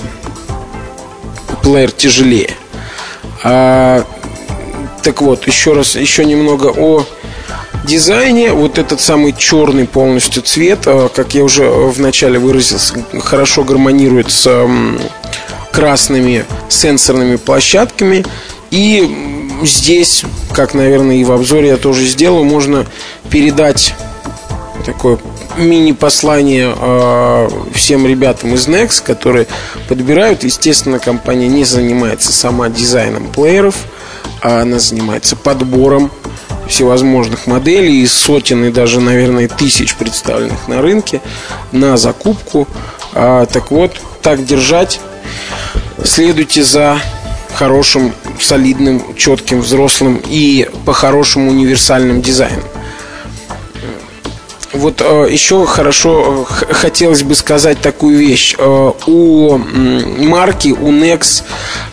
плеер 1.62 1.90
тяжелее. 1.90 2.50
Так 5.06 5.22
вот, 5.22 5.46
еще 5.46 5.72
раз, 5.72 5.94
еще 5.94 6.24
немного 6.24 6.66
о 6.66 7.06
дизайне. 7.84 8.50
Вот 8.50 8.76
этот 8.76 9.00
самый 9.00 9.32
черный 9.32 9.86
полностью 9.86 10.42
цвет, 10.42 10.80
э, 10.86 11.08
как 11.14 11.32
я 11.32 11.44
уже 11.44 11.62
вначале 11.70 12.40
выразился, 12.40 12.92
хорошо 13.20 13.62
гармонирует 13.62 14.32
с 14.32 14.68
красными 15.70 16.44
сенсорными 16.68 17.36
площадками. 17.36 18.26
И 18.72 19.56
здесь, 19.62 20.24
как, 20.52 20.74
наверное, 20.74 21.18
и 21.18 21.24
в 21.24 21.30
обзоре 21.30 21.68
я 21.68 21.76
тоже 21.76 22.04
сделаю, 22.04 22.42
можно 22.42 22.84
передать 23.30 23.94
такое 24.84 25.20
мини-послание 25.56 26.74
э, 26.76 27.48
всем 27.76 28.08
ребятам 28.08 28.54
из 28.54 28.66
Nex, 28.66 29.00
которые 29.00 29.46
подбирают. 29.88 30.42
Естественно, 30.42 30.98
компания 30.98 31.46
не 31.46 31.62
занимается 31.62 32.32
сама 32.32 32.68
дизайном 32.70 33.28
плееров– 33.28 33.76
а 34.46 34.60
она 34.60 34.78
занимается 34.78 35.34
подбором 35.34 36.08
всевозможных 36.68 37.48
моделей 37.48 38.02
из 38.02 38.12
сотен 38.12 38.64
и 38.64 38.70
даже, 38.70 39.00
наверное, 39.00 39.48
тысяч 39.48 39.96
представленных 39.96 40.68
на 40.68 40.80
рынке 40.80 41.20
на 41.72 41.96
закупку. 41.96 42.68
А, 43.12 43.46
так 43.46 43.72
вот, 43.72 44.00
так 44.22 44.44
держать. 44.44 45.00
Следуйте 46.04 46.62
за 46.62 47.00
хорошим, 47.54 48.12
солидным, 48.40 49.16
четким, 49.16 49.62
взрослым 49.62 50.22
и 50.24 50.70
по-хорошему 50.84 51.50
универсальным 51.50 52.22
дизайном. 52.22 52.62
Вот 54.74 55.00
э, 55.00 55.26
еще 55.28 55.66
хорошо 55.66 56.46
э, 56.68 56.72
хотелось 56.72 57.24
бы 57.24 57.34
сказать 57.34 57.80
такую 57.80 58.16
вещь. 58.18 58.54
Э, 58.58 58.92
у 59.08 59.58
марки, 59.58 60.68
у 60.68 60.92
Nex 60.92 61.42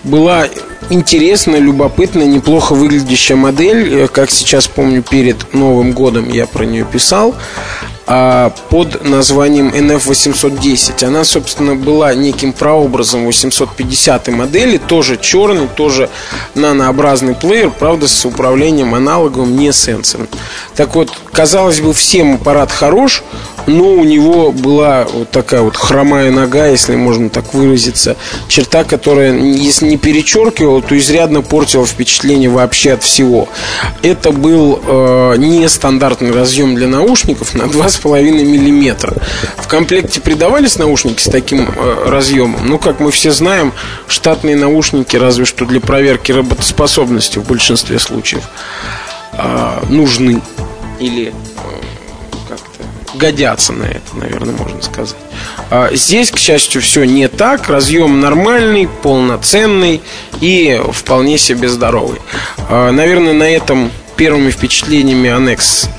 была 0.04 0.46
интересная, 0.90 1.60
любопытная, 1.60 2.26
неплохо 2.26 2.74
выглядящая 2.74 3.38
модель. 3.38 3.94
Э, 3.94 4.08
как 4.08 4.32
сейчас 4.32 4.68
помню, 4.68 5.04
перед 5.04 5.54
Новым 5.54 5.94
годом 5.94 6.30
я 6.30 6.46
про 6.48 6.66
нее 6.66 6.86
писал 6.86 7.36
а, 8.06 8.52
под 8.70 9.04
названием 9.04 9.70
NF810. 9.70 11.06
Она, 11.06 11.24
собственно, 11.24 11.76
была 11.76 12.14
неким 12.14 12.52
прообразом 12.52 13.26
850 13.26 14.28
модели, 14.30 14.78
тоже 14.78 15.18
черный, 15.18 15.68
тоже 15.68 16.10
нанообразный 16.56 17.36
плеер, 17.36 17.72
правда, 17.72 18.08
с 18.08 18.26
управлением 18.26 18.94
аналоговым, 18.94 19.56
не 19.56 19.72
сенсором. 19.72 20.28
Так 20.76 20.96
вот, 20.96 21.12
казалось 21.32 21.80
бы, 21.80 21.94
всем 21.94 22.36
аппарат 22.36 22.72
хорош, 22.72 23.24
но 23.68 23.94
у 23.94 24.04
него 24.04 24.52
была 24.52 25.06
вот 25.12 25.30
такая 25.32 25.62
вот 25.62 25.78
хромая 25.78 26.32
нога, 26.32 26.68
если 26.68 26.96
можно 26.96 27.30
так 27.30 27.54
выразиться, 27.54 28.18
черта, 28.48 28.84
которая, 28.84 29.34
если 29.38 29.88
не 29.88 29.98
перечеркивала, 29.98 30.82
то 30.82 30.98
изрядно 30.98 31.42
портила 31.42 31.86
впечатление 31.86 32.50
вообще 32.50 32.94
от 32.94 33.04
всего. 33.04 33.48
Это 34.02 34.32
был 34.32 34.80
э, 34.86 35.36
нестандартный 35.38 36.32
разъем 36.32 36.76
для 36.76 36.88
наушников 36.88 37.54
на 37.54 37.68
2,5 38.02 38.44
мм. 38.44 39.22
В 39.58 39.68
комплекте 39.68 40.22
придавались 40.22 40.78
наушники 40.78 41.22
с 41.22 41.30
таким 41.30 41.70
э, 41.70 42.10
разъемом, 42.10 42.68
ну, 42.68 42.80
как 42.80 43.00
мы 43.00 43.12
все 43.12 43.32
знаем, 43.32 43.74
штатные 44.08 44.56
наушники, 44.56 45.16
разве 45.16 45.46
что 45.46 45.66
для 45.66 45.80
проверки 45.80 46.32
работоспособности 46.32 47.40
в 47.40 47.48
большинстве 47.48 48.00
случаев, 48.00 48.44
э, 49.34 49.84
нужны 49.90 50.42
или 51.00 51.30
э, 51.30 51.34
годятся 53.16 53.74
на 53.74 53.86
это, 53.86 54.16
наверное, 54.16 54.56
можно 54.56 54.82
сказать. 54.82 55.16
А 55.70 55.90
здесь, 55.94 56.32
к 56.32 56.38
счастью, 56.38 56.82
все 56.82 57.04
не 57.04 57.28
так. 57.28 57.70
Разъем 57.70 58.20
нормальный, 58.20 58.88
полноценный 58.88 60.02
и 60.42 60.82
вполне 60.92 61.38
себе 61.38 61.70
здоровый. 61.70 62.20
А, 62.70 62.92
наверное, 62.92 63.34
на 63.34 63.50
этом 63.50 63.92
первыми 64.16 64.52
впечатлениями 64.52 65.30
Annex 65.30 65.90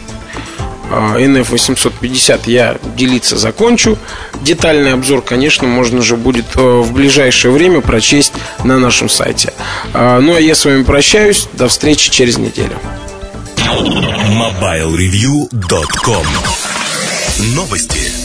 NF850 0.90 2.42
я 2.46 2.76
делиться 2.96 3.36
закончу. 3.36 3.98
Детальный 4.42 4.92
обзор, 4.92 5.22
конечно, 5.22 5.66
можно 5.66 6.02
же 6.02 6.16
будет 6.16 6.46
э, 6.56 6.60
в 6.60 6.92
ближайшее 6.92 7.52
время 7.52 7.80
прочесть 7.80 8.32
на 8.62 8.78
нашем 8.78 9.08
сайте. 9.08 9.52
А, 9.92 10.20
ну 10.20 10.34
а 10.34 10.40
я 10.40 10.54
с 10.54 10.64
вами 10.64 10.82
прощаюсь. 10.82 11.48
До 11.52 11.68
встречи 11.68 12.10
через 12.10 12.38
неделю. 12.38 12.78
MobileReview.com 13.56 16.26
Новости. 17.54 18.23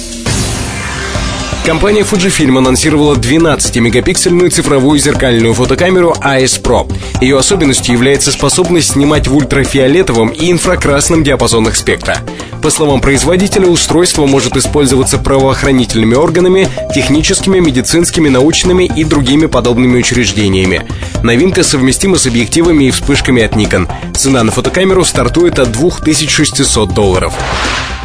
Компания 1.66 2.02
Fujifilm 2.02 2.58
анонсировала 2.58 3.16
12-мегапиксельную 3.16 4.50
цифровую 4.50 5.00
зеркальную 5.00 5.54
фотокамеру 5.54 6.16
AS 6.20 6.62
Pro. 6.62 6.92
Ее 7.22 7.38
особенностью 7.38 7.94
является 7.94 8.32
способность 8.32 8.94
снимать 8.94 9.28
в 9.28 9.36
ультрафиолетовом 9.36 10.30
и 10.30 10.52
инфракрасном 10.52 11.24
диапазонах 11.24 11.76
спектра. 11.76 12.18
По 12.64 12.70
словам 12.70 13.02
производителя, 13.02 13.68
устройство 13.68 14.26
может 14.26 14.58
использоваться 14.58 15.18
правоохранительными 15.18 16.16
органами, 16.16 16.68
техническими, 16.94 17.60
медицинскими, 17.60 18.30
научными 18.30 18.84
и 18.84 19.04
другими 19.04 19.46
подобными 19.46 20.00
учреждениями. 20.00 20.86
Новинка 21.24 21.64
совместима 21.64 22.18
с 22.18 22.26
объективами 22.26 22.86
и 22.86 22.92
вспышками 22.92 23.44
от 23.44 23.54
Nikon. 23.54 23.88
Цена 24.16 24.44
на 24.44 24.52
фотокамеру 24.52 25.06
стартует 25.06 25.60
от 25.60 25.72
2600 25.72 26.94
долларов. 26.94 27.34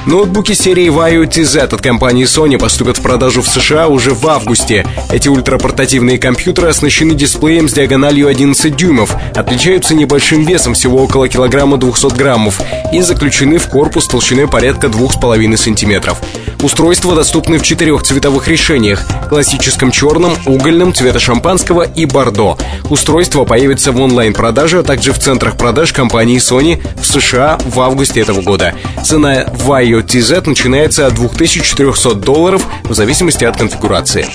Ноутбуки 0.07 0.53
серии 0.53 0.91
Vaio 0.91 1.25
TZ 1.25 1.61
от 1.61 1.81
компании 1.81 2.27
Sony 2.27 2.59
поступят 2.59 2.99
в 2.99 3.03
продажу 3.03 3.41
в 3.41 3.49
США 3.49 3.89
уже 3.89 4.13
в 4.13 4.27
августе. 4.27 4.87
Эти 5.11 5.29
ультрапортативные 5.29 6.19
компьютеры 6.19 6.69
оснащены 6.69 7.15
дисплеем 7.15 7.71
с 7.71 7.73
диагональю 7.73 8.29
11 8.29 8.77
дюймов, 8.77 9.17
отличаются 9.35 9.95
небольшим 9.95 10.45
весом 10.45 10.75
всего 10.75 11.03
около 11.03 11.27
килограмма 11.29 11.79
200 11.79 12.15
граммов 12.19 12.61
и 12.93 13.01
заключены 13.01 13.57
в 13.57 13.69
корпус 13.69 14.07
толщиной 14.07 14.47
порядка 14.47 14.89
2,5 14.89 15.57
сантиметров. 15.57 16.21
Устройства 16.63 17.15
доступны 17.15 17.59
в 17.59 17.63
четырех 17.63 18.03
цветовых 18.03 18.49
решениях– 18.49 19.03
классическом 19.29 19.91
черном, 19.91 20.35
угольном, 20.47 20.95
цвета 20.95 21.19
шампанского 21.19 21.83
и 21.83 22.07
бордо. 22.07 22.57
Устройство 22.91 23.45
появится 23.45 23.93
в 23.93 24.01
онлайн-продаже, 24.01 24.81
а 24.81 24.83
также 24.83 25.13
в 25.13 25.19
центрах 25.19 25.57
продаж 25.57 25.93
компании 25.93 26.39
Sony 26.39 26.83
в 27.01 27.07
США 27.07 27.59
в 27.65 27.81
августе 27.81 28.21
этого 28.21 28.43
года. 28.43 28.75
Цена 29.05 29.45
Vaio 29.45 30.05
TZ 30.05 30.49
начинается 30.49 31.07
от 31.07 31.15
2400 31.15 32.15
долларов 32.15 32.67
в 32.85 32.95
зависимости 32.95 33.45
от 33.45 33.57
конфигурации. 33.57 34.27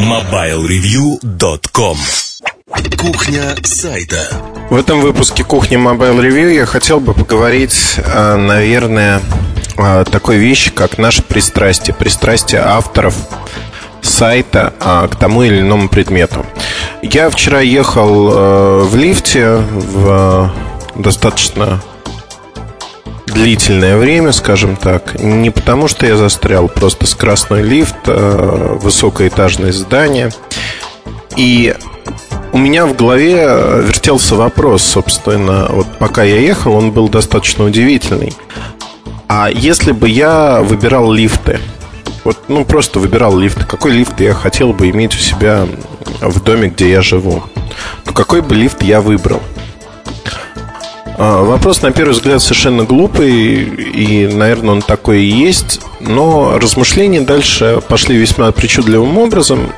MobileReview.com 0.00 1.96
Кухня 2.98 3.54
сайта. 3.62 4.26
В 4.70 4.76
этом 4.76 5.00
выпуске 5.00 5.44
кухни 5.44 5.76
Mobile 5.76 6.20
Review 6.20 6.54
я 6.54 6.66
хотел 6.66 7.00
бы 7.00 7.12
поговорить, 7.12 7.96
э, 7.98 8.36
наверное, 8.36 9.20
такой 9.76 10.36
вещи, 10.36 10.70
как 10.70 10.98
наше 10.98 11.22
пристрастие, 11.22 11.94
пристрастие 11.94 12.60
авторов 12.60 13.14
сайта 14.04 14.74
а, 14.80 15.08
к 15.08 15.16
тому 15.16 15.42
или 15.42 15.60
иному 15.60 15.88
предмету. 15.88 16.44
Я 17.02 17.30
вчера 17.30 17.60
ехал 17.60 18.30
э, 18.32 18.82
в 18.84 18.96
лифте 18.96 19.56
в 19.56 20.52
достаточно 20.94 21.80
длительное 23.26 23.96
время, 23.96 24.32
скажем 24.32 24.76
так. 24.76 25.18
Не 25.20 25.50
потому, 25.50 25.88
что 25.88 26.06
я 26.06 26.16
застрял, 26.16 26.68
просто 26.68 27.06
скоростной 27.06 27.62
лифт, 27.62 27.96
э, 28.06 28.76
высокоэтажное 28.80 29.72
здание. 29.72 30.30
И 31.36 31.74
у 32.52 32.58
меня 32.58 32.86
в 32.86 32.94
голове 32.94 33.46
вертелся 33.82 34.36
вопрос, 34.36 34.82
собственно, 34.84 35.66
вот 35.70 35.86
пока 35.98 36.22
я 36.22 36.38
ехал, 36.38 36.74
он 36.74 36.92
был 36.92 37.08
достаточно 37.08 37.64
удивительный. 37.64 38.32
А 39.28 39.48
если 39.50 39.92
бы 39.92 40.08
я 40.08 40.60
выбирал 40.62 41.12
лифты, 41.12 41.60
вот, 42.24 42.38
ну, 42.48 42.64
просто 42.64 42.98
выбирал 42.98 43.36
лифт, 43.36 43.64
какой 43.64 43.92
лифт 43.92 44.20
я 44.20 44.34
хотел 44.34 44.72
бы 44.72 44.90
иметь 44.90 45.14
у 45.14 45.18
себя 45.18 45.66
в 46.20 46.42
доме, 46.42 46.68
где 46.68 46.90
я 46.90 47.02
живу, 47.02 47.42
то 48.04 48.12
какой 48.12 48.40
бы 48.40 48.54
лифт 48.54 48.82
я 48.82 49.00
выбрал? 49.00 49.42
А, 51.16 51.42
вопрос, 51.42 51.82
на 51.82 51.92
первый 51.92 52.12
взгляд, 52.12 52.42
совершенно 52.42 52.84
глупый, 52.84 53.62
и, 53.62 54.26
наверное, 54.26 54.74
он 54.74 54.82
такой 54.82 55.22
и 55.22 55.30
есть, 55.30 55.80
но 56.00 56.58
размышления 56.58 57.20
дальше 57.20 57.80
пошли 57.88 58.16
весьма 58.16 58.50
причудливым 58.52 59.18
образом 59.18 59.70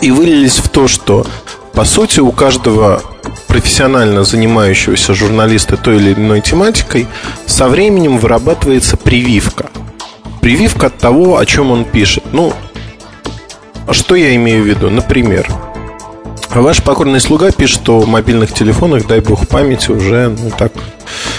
и 0.00 0.10
вылились 0.10 0.58
в 0.58 0.68
то, 0.68 0.88
что, 0.88 1.26
по 1.74 1.84
сути, 1.84 2.20
у 2.20 2.32
каждого 2.32 3.02
профессионально 3.46 4.24
занимающегося 4.24 5.14
журналиста 5.14 5.76
той 5.76 5.96
или 5.96 6.14
иной 6.14 6.40
тематикой 6.40 7.06
со 7.46 7.68
временем 7.68 8.18
вырабатывается 8.18 8.96
прививка. 8.96 9.70
Прививка 10.40 10.86
от 10.86 10.98
того, 10.98 11.38
о 11.38 11.46
чем 11.46 11.70
он 11.70 11.84
пишет. 11.84 12.24
Ну, 12.32 12.52
что 13.90 14.14
я 14.14 14.34
имею 14.36 14.64
в 14.64 14.66
виду? 14.66 14.90
Например, 14.90 15.46
Ваш 16.54 16.82
покорный 16.82 17.20
слуга 17.20 17.50
пишет 17.50 17.88
о 17.88 18.04
мобильных 18.04 18.52
телефонах, 18.52 19.06
дай 19.06 19.20
бог 19.20 19.48
памяти, 19.48 19.90
уже, 19.90 20.28
ну 20.28 20.50
так, 20.50 20.72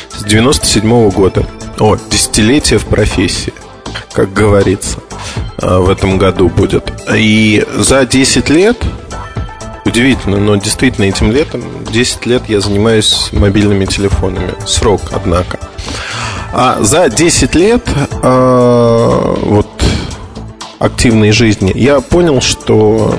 с 0.09 0.23
97 0.23 0.83
-го 0.83 1.11
года. 1.11 1.45
О, 1.79 1.97
десятилетие 2.09 2.79
в 2.79 2.85
профессии, 2.85 3.53
как 4.11 4.33
говорится, 4.33 4.97
а, 5.59 5.79
в 5.81 5.89
этом 5.91 6.17
году 6.17 6.49
будет. 6.49 6.91
И 7.13 7.63
за 7.77 8.07
10 8.07 8.49
лет, 8.49 8.77
удивительно, 9.85 10.37
но 10.37 10.55
действительно 10.55 11.05
этим 11.05 11.31
летом, 11.31 11.63
10 11.91 12.25
лет 12.25 12.43
я 12.47 12.61
занимаюсь 12.61 13.29
мобильными 13.31 13.85
телефонами. 13.85 14.53
Срок, 14.65 15.01
однако. 15.11 15.59
А 16.51 16.77
за 16.81 17.09
10 17.09 17.55
лет, 17.55 17.87
э, 18.21 19.35
вот 19.41 19.67
активной 20.79 21.31
жизни, 21.31 21.71
я 21.75 22.01
понял, 22.01 22.41
что 22.41 23.15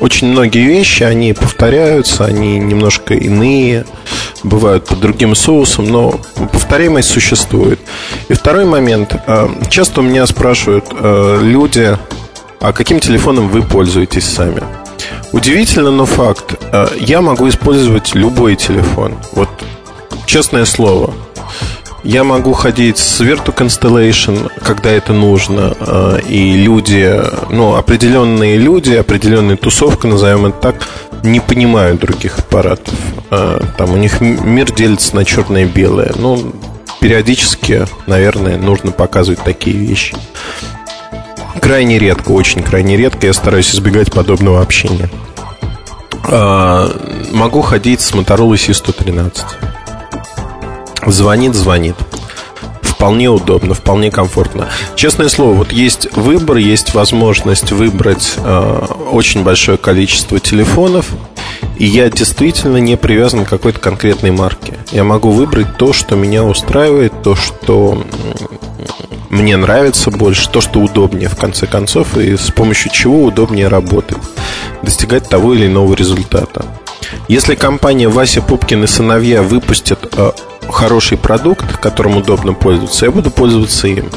очень 0.00 0.28
многие 0.28 0.64
вещи, 0.64 1.02
они 1.02 1.32
повторяются, 1.32 2.24
они 2.24 2.58
немножко 2.58 3.14
иные, 3.14 3.84
бывают 4.44 4.86
под 4.86 5.00
другим 5.00 5.34
соусом, 5.34 5.86
но 5.86 6.20
повторяемость 6.52 7.10
существует. 7.10 7.80
И 8.28 8.34
второй 8.34 8.64
момент. 8.64 9.14
Э, 9.26 9.48
часто 9.70 10.00
у 10.00 10.04
меня 10.04 10.26
спрашивают 10.26 10.86
э, 10.92 11.40
люди, 11.42 11.96
а 12.60 12.72
каким 12.72 13.00
телефоном 13.00 13.48
вы 13.48 13.62
пользуетесь 13.62 14.24
сами? 14.24 14.62
Удивительно, 15.32 15.90
но 15.90 16.06
факт. 16.06 16.54
Э, 16.72 16.88
я 16.98 17.20
могу 17.20 17.48
использовать 17.48 18.14
любой 18.14 18.56
телефон. 18.56 19.14
Вот 19.32 19.48
честное 20.26 20.64
слово. 20.64 21.12
Я 22.04 22.22
могу 22.22 22.52
ходить 22.52 22.96
с 22.96 23.20
Virtu 23.20 23.54
Constellation, 23.54 24.50
когда 24.62 24.90
это 24.90 25.12
нужно, 25.12 25.74
э, 25.78 26.20
и 26.28 26.52
люди, 26.52 27.20
ну, 27.50 27.74
определенные 27.74 28.56
люди, 28.56 28.94
определенная 28.94 29.56
тусовка, 29.56 30.06
назовем 30.06 30.46
это 30.46 30.58
так, 30.58 30.88
не 31.24 31.40
понимают 31.40 32.00
других 32.00 32.38
аппаратов. 32.38 32.94
Э, 33.30 33.60
там 33.76 33.92
у 33.92 33.96
них 33.96 34.20
мир 34.20 34.72
делится 34.72 35.16
на 35.16 35.24
черное 35.24 35.64
и 35.64 35.66
белое. 35.66 36.12
Ну, 36.16 36.52
периодически, 37.00 37.86
наверное, 38.06 38.56
нужно 38.56 38.92
показывать 38.92 39.42
такие 39.42 39.76
вещи. 39.76 40.16
Крайне 41.60 41.98
редко, 41.98 42.30
очень 42.32 42.62
крайне 42.62 42.96
редко 42.96 43.26
я 43.26 43.32
стараюсь 43.32 43.74
избегать 43.74 44.12
подобного 44.12 44.60
общения. 44.60 45.10
Э, 46.28 46.88
могу 47.32 47.62
ходить 47.62 48.00
с 48.00 48.12
Motorola 48.12 48.54
C113. 48.54 49.32
Звонит, 51.06 51.54
звонит. 51.54 51.96
Вполне 52.82 53.30
удобно, 53.30 53.74
вполне 53.74 54.10
комфортно. 54.10 54.68
Честное 54.96 55.28
слово, 55.28 55.54
вот 55.54 55.72
есть 55.72 56.12
выбор, 56.16 56.56
есть 56.56 56.94
возможность 56.94 57.70
выбрать 57.70 58.34
э, 58.36 58.86
очень 59.12 59.44
большое 59.44 59.78
количество 59.78 60.40
телефонов, 60.40 61.06
и 61.78 61.86
я 61.86 62.10
действительно 62.10 62.78
не 62.78 62.96
привязан 62.96 63.44
к 63.44 63.48
какой-то 63.48 63.78
конкретной 63.78 64.32
марке. 64.32 64.74
Я 64.90 65.04
могу 65.04 65.30
выбрать 65.30 65.76
то, 65.76 65.92
что 65.92 66.16
меня 66.16 66.44
устраивает, 66.44 67.22
то, 67.22 67.36
что 67.36 68.04
мне 69.30 69.56
нравится 69.56 70.10
больше, 70.10 70.48
то, 70.48 70.60
что 70.60 70.80
удобнее 70.80 71.28
в 71.28 71.36
конце 71.36 71.66
концов, 71.66 72.16
и 72.16 72.36
с 72.36 72.50
помощью 72.50 72.90
чего 72.92 73.24
удобнее 73.24 73.68
работать, 73.68 74.18
достигать 74.82 75.28
того 75.28 75.54
или 75.54 75.66
иного 75.66 75.94
результата. 75.94 76.64
Если 77.28 77.54
компания 77.54 78.08
Вася 78.08 78.42
Пупкин 78.42 78.84
и 78.84 78.86
сыновья 78.86 79.42
выпустит 79.42 79.98
э, 80.16 80.32
хороший 80.68 81.18
продукт, 81.18 81.76
которым 81.76 82.16
удобно 82.16 82.54
пользоваться, 82.54 83.06
я 83.06 83.10
буду 83.10 83.30
пользоваться 83.30 83.88
им. 83.88 84.10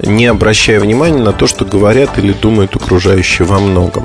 Не 0.00 0.26
обращая 0.26 0.78
внимания 0.78 1.22
на 1.22 1.32
то, 1.32 1.46
что 1.46 1.64
говорят 1.64 2.18
или 2.18 2.32
думают 2.32 2.76
окружающие 2.76 3.46
во 3.46 3.58
многом. 3.58 4.04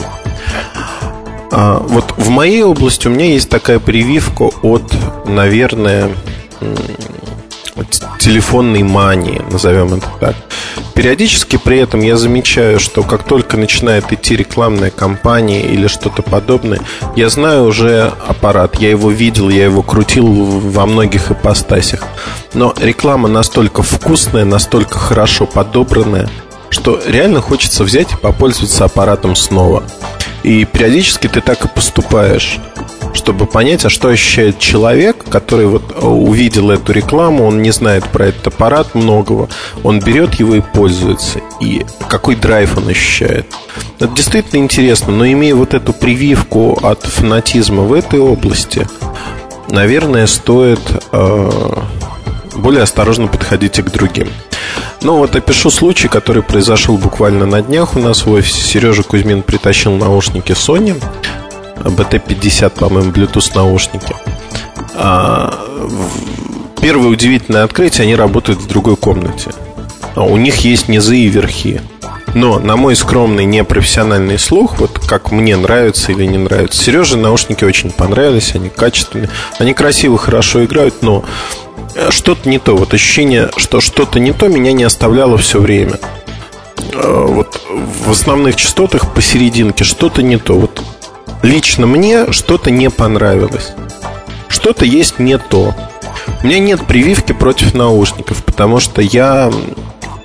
А, 1.51 1.79
вот 1.79 2.13
в 2.15 2.29
моей 2.29 2.63
области 2.63 3.07
у 3.07 3.11
меня 3.11 3.25
есть 3.25 3.49
такая 3.49 3.79
прививка 3.79 4.49
от, 4.61 4.93
наверное, 5.25 6.11
телефонной 8.19 8.83
мании, 8.83 9.41
назовем 9.51 9.93
это 9.93 10.07
так. 10.19 10.35
Периодически 10.93 11.57
при 11.57 11.79
этом 11.79 12.01
я 12.01 12.17
замечаю, 12.17 12.79
что 12.79 13.03
как 13.03 13.23
только 13.23 13.57
начинает 13.57 14.11
идти 14.11 14.35
рекламная 14.35 14.91
кампания 14.91 15.61
или 15.61 15.87
что-то 15.87 16.21
подобное, 16.21 16.81
я 17.15 17.29
знаю 17.29 17.65
уже 17.65 18.11
аппарат, 18.27 18.75
я 18.79 18.89
его 18.89 19.09
видел, 19.09 19.49
я 19.49 19.65
его 19.65 19.81
крутил 19.81 20.27
во 20.27 20.85
многих 20.85 21.31
ипостасях. 21.31 22.03
Но 22.53 22.73
реклама 22.79 23.29
настолько 23.29 23.81
вкусная, 23.81 24.45
настолько 24.45 24.99
хорошо 24.99 25.45
подобранная, 25.45 26.29
что 26.71 26.99
реально 27.05 27.41
хочется 27.41 27.83
взять 27.83 28.13
и 28.13 28.17
попользоваться 28.17 28.85
аппаратом 28.85 29.35
снова. 29.35 29.83
И 30.41 30.65
периодически 30.65 31.27
ты 31.27 31.41
так 31.41 31.63
и 31.65 31.67
поступаешь 31.67 32.59
чтобы 33.13 33.45
понять, 33.45 33.85
а 33.85 33.89
что 33.89 34.09
ощущает 34.09 34.59
человек, 34.59 35.25
который 35.29 35.65
вот 35.65 35.83
э, 35.93 36.05
увидел 36.05 36.71
эту 36.71 36.93
рекламу, 36.93 37.45
он 37.45 37.61
не 37.61 37.71
знает 37.71 38.05
про 38.05 38.27
этот 38.27 38.47
аппарат 38.47 38.95
многого, 38.95 39.49
он 39.83 39.99
берет 39.99 40.35
его 40.35 40.55
и 40.55 40.61
пользуется, 40.61 41.39
и 41.59 41.85
какой 42.07 42.35
драйв 42.35 42.77
он 42.77 42.87
ощущает. 42.87 43.47
Это 43.99 44.13
действительно 44.13 44.59
интересно, 44.59 45.11
но 45.11 45.25
имея 45.27 45.55
вот 45.55 45.73
эту 45.73 45.93
прививку 45.93 46.79
от 46.81 47.03
фанатизма 47.03 47.83
в 47.83 47.93
этой 47.93 48.19
области, 48.19 48.87
наверное, 49.69 50.27
стоит 50.27 50.81
э, 51.11 51.49
более 52.55 52.83
осторожно 52.83 53.27
подходить 53.27 53.79
и 53.79 53.83
к 53.83 53.91
другим. 53.91 54.29
Ну 55.01 55.17
вот 55.17 55.35
опишу 55.35 55.69
случай, 55.69 56.07
который 56.07 56.43
произошел 56.43 56.97
буквально 56.97 57.45
на 57.45 57.61
днях 57.61 57.95
у 57.95 57.99
нас 57.99 58.25
в 58.25 58.31
офисе. 58.31 58.61
Сережа 58.61 59.03
Кузьмин 59.03 59.41
притащил 59.41 59.93
наушники 59.93 60.51
Sony 60.51 61.01
BT50, 61.75 62.69
по-моему, 62.71 63.11
Bluetooth 63.11 63.51
наушники. 63.55 64.15
А, 64.93 65.53
первое 66.81 67.09
удивительное 67.09 67.63
открытие, 67.63 68.03
они 68.03 68.15
работают 68.15 68.59
в 68.59 68.67
другой 68.67 68.95
комнате. 68.95 69.51
А 70.15 70.23
у 70.23 70.37
них 70.37 70.57
есть 70.57 70.87
низы 70.87 71.17
и 71.17 71.27
верхи. 71.27 71.81
Но 72.33 72.59
на 72.59 72.77
мой 72.77 72.95
скромный 72.95 73.43
непрофессиональный 73.43 74.39
слух, 74.39 74.79
вот 74.79 74.99
как 74.99 75.31
мне 75.31 75.57
нравится 75.57 76.11
или 76.11 76.25
не 76.25 76.37
нравится, 76.37 76.81
Сереже 76.81 77.17
наушники 77.17 77.65
очень 77.65 77.91
понравились, 77.91 78.55
они 78.55 78.69
качественные, 78.69 79.29
они 79.59 79.73
красиво, 79.73 80.17
хорошо 80.17 80.63
играют, 80.63 81.01
но 81.01 81.25
что-то 82.09 82.49
не 82.49 82.59
то. 82.59 82.75
Вот 82.75 82.93
ощущение, 82.93 83.49
что 83.57 83.81
что-то 83.81 84.19
не 84.19 84.31
то, 84.33 84.47
меня 84.47 84.73
не 84.73 84.83
оставляло 84.83 85.37
все 85.37 85.59
время. 85.59 85.99
А, 86.93 87.25
вот 87.25 87.61
в 87.69 88.11
основных 88.11 88.55
частотах 88.55 89.13
посерединке 89.13 89.83
что-то 89.83 90.23
не 90.23 90.37
то. 90.37 90.53
Вот 90.57 90.81
лично 91.41 91.87
мне 91.87 92.31
что-то 92.31 92.71
не 92.71 92.89
понравилось. 92.89 93.71
Что-то 94.47 94.85
есть 94.85 95.19
не 95.19 95.37
то. 95.37 95.73
У 96.43 96.45
меня 96.45 96.59
нет 96.59 96.85
прививки 96.85 97.31
против 97.31 97.73
наушников, 97.73 98.43
потому 98.43 98.79
что 98.79 99.01
я 99.01 99.51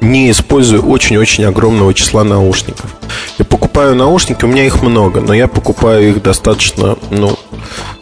не 0.07 0.31
использую 0.31 0.87
очень-очень 0.87 1.45
огромного 1.45 1.93
числа 1.95 2.25
наушников. 2.25 2.97
Я 3.39 3.45
покупаю 3.45 3.95
наушники, 3.95 4.45
у 4.45 4.49
меня 4.49 4.65
их 4.65 4.83
много, 4.83 5.21
но 5.21 5.35
я 5.35 5.49
покупаю 5.49 6.11
их 6.11 6.23
достаточно, 6.23 6.97
ну, 7.11 7.39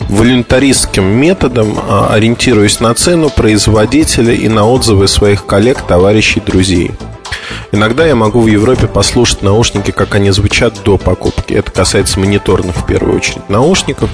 волюнтаристским 0.09 1.05
методом, 1.05 1.78
а, 1.89 2.09
ориентируясь 2.12 2.81
на 2.81 2.94
цену 2.94 3.31
производителя 3.31 4.35
и 4.35 4.48
на 4.48 4.66
отзывы 4.66 5.09
своих 5.09 5.47
коллег, 5.47 5.82
товарищей, 5.82 6.40
друзей. 6.40 6.93
Иногда 7.72 8.06
я 8.06 8.14
могу 8.14 8.40
в 8.40 8.47
Европе 8.47 8.86
послушать 8.86 9.43
наушники, 9.43 9.90
как 9.90 10.14
они 10.14 10.31
звучат 10.31 10.82
до 10.85 10.97
покупки. 10.97 11.55
Это 11.55 11.70
касается 11.70 12.20
мониторных 12.20 12.76
в 12.76 12.86
первую 12.86 13.16
очередь 13.16 13.48
наушников, 13.48 14.10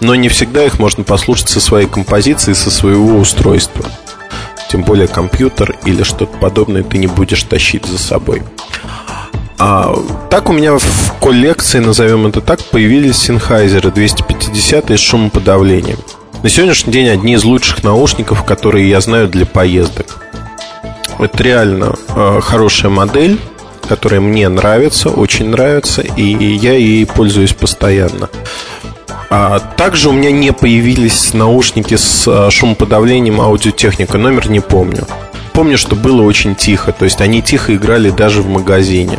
но 0.00 0.14
не 0.14 0.28
всегда 0.28 0.64
их 0.64 0.78
можно 0.78 1.04
послушать 1.04 1.48
со 1.48 1.60
своей 1.60 1.86
композиции, 1.86 2.52
со 2.52 2.70
своего 2.70 3.16
устройства. 3.18 3.84
Тем 4.76 4.84
более 4.84 5.08
компьютер 5.08 5.74
или 5.86 6.02
что-то 6.02 6.36
подобное 6.36 6.82
ты 6.82 6.98
не 6.98 7.06
будешь 7.06 7.42
тащить 7.44 7.86
за 7.86 7.96
собой. 7.96 8.42
А, 9.58 9.96
так 10.28 10.50
у 10.50 10.52
меня 10.52 10.76
в 10.76 11.14
коллекции, 11.18 11.78
назовем 11.78 12.26
это 12.26 12.42
так, 12.42 12.62
появились 12.62 13.14
Sennheiser 13.26 13.90
250 13.90 14.90
с 14.90 15.00
шумоподавлением. 15.00 15.96
На 16.42 16.50
сегодняшний 16.50 16.92
день 16.92 17.08
одни 17.08 17.32
из 17.32 17.44
лучших 17.44 17.84
наушников, 17.84 18.44
которые 18.44 18.86
я 18.86 19.00
знаю 19.00 19.28
для 19.28 19.46
поездок. 19.46 20.22
Это 21.18 21.42
реально 21.42 21.94
э, 22.14 22.40
хорошая 22.42 22.90
модель, 22.90 23.40
которая 23.88 24.20
мне 24.20 24.46
нравится, 24.50 25.08
очень 25.08 25.48
нравится, 25.48 26.02
и 26.02 26.22
я 26.22 26.74
ей 26.74 27.06
пользуюсь 27.06 27.54
постоянно. 27.54 28.28
А 29.28 29.58
также 29.58 30.08
у 30.08 30.12
меня 30.12 30.30
не 30.30 30.52
появились 30.52 31.34
наушники 31.34 31.96
с 31.96 32.26
э, 32.28 32.50
шумоподавлением 32.50 33.40
аудиотехника, 33.40 34.18
номер 34.18 34.48
не 34.48 34.60
помню. 34.60 35.06
Помню, 35.52 35.78
что 35.78 35.96
было 35.96 36.22
очень 36.22 36.54
тихо, 36.54 36.92
то 36.92 37.04
есть 37.04 37.20
они 37.20 37.42
тихо 37.42 37.74
играли 37.74 38.10
даже 38.10 38.42
в 38.42 38.48
магазине. 38.48 39.18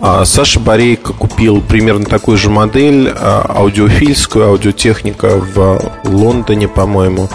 А 0.00 0.24
Саша 0.24 0.60
Борейко 0.60 1.12
купил 1.12 1.62
примерно 1.62 2.04
такую 2.04 2.36
же 2.36 2.50
модель, 2.50 3.08
а, 3.08 3.46
аудиофильскую, 3.56 4.46
аудиотехника 4.48 5.40
в 5.54 5.80
Лондоне, 6.04 6.68
по-моему. 6.68 7.28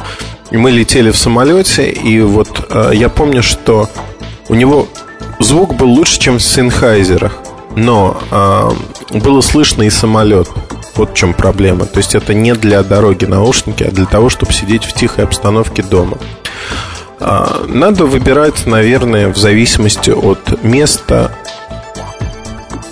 Мы 0.52 0.72
летели 0.72 1.10
в 1.10 1.18
самолете, 1.18 1.90
и 1.90 2.22
вот 2.22 2.68
а, 2.69 2.91
я 2.91 3.10
помню, 3.10 3.41
что 3.41 3.90
у 4.49 4.56
него 4.56 4.88
звук 5.40 5.76
был 5.76 5.90
лучше, 5.90 6.19
чем 6.19 6.38
в 6.38 6.44
Синхайзерах, 6.44 7.40
но 7.76 8.18
было 9.10 9.41
слышно 9.41 9.84
и 9.84 9.90
самолет. 9.90 10.48
Вот 10.95 11.11
в 11.11 11.14
чем 11.15 11.34
проблема. 11.34 11.86
То 11.86 11.98
есть 11.98 12.15
это 12.15 12.34
не 12.34 12.53
для 12.53 12.84
дороги 12.84 13.26
наушники, 13.26 13.84
а 13.84 13.91
для 13.91 14.06
того, 14.06 14.30
чтобы 14.30 14.53
сидеть 14.53 14.84
в 14.84 14.94
тихой 14.94 15.24
обстановке 15.24 15.84
дома. 15.84 16.18
Надо 17.20 18.06
выбирать, 18.06 18.65
наверное, 18.65 19.30
в 19.30 19.38
зависимости 19.38 20.11
от 20.11 20.64
места, 20.64 21.32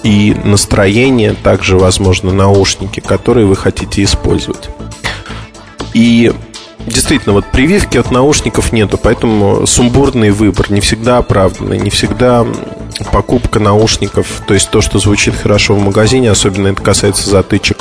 и 0.03 0.35
настроение, 0.43 1.35
также, 1.35 1.77
возможно, 1.77 2.31
наушники, 2.31 2.99
которые 2.99 3.45
вы 3.45 3.55
хотите 3.55 4.03
использовать. 4.03 4.69
И 5.93 6.33
действительно, 6.85 7.33
вот 7.33 7.45
прививки 7.45 7.97
от 7.97 8.11
наушников 8.11 8.71
нету, 8.71 8.97
поэтому 8.97 9.65
сумбурный 9.65 10.31
выбор 10.31 10.71
не 10.71 10.81
всегда 10.81 11.17
оправданный, 11.17 11.79
не 11.79 11.89
всегда 11.89 12.45
покупка 13.11 13.59
наушников, 13.59 14.27
то 14.47 14.53
есть 14.53 14.69
то, 14.69 14.81
что 14.81 14.99
звучит 14.99 15.35
хорошо 15.35 15.75
в 15.75 15.83
магазине, 15.83 16.29
особенно 16.29 16.67
это 16.67 16.81
касается 16.81 17.29
затычек, 17.29 17.77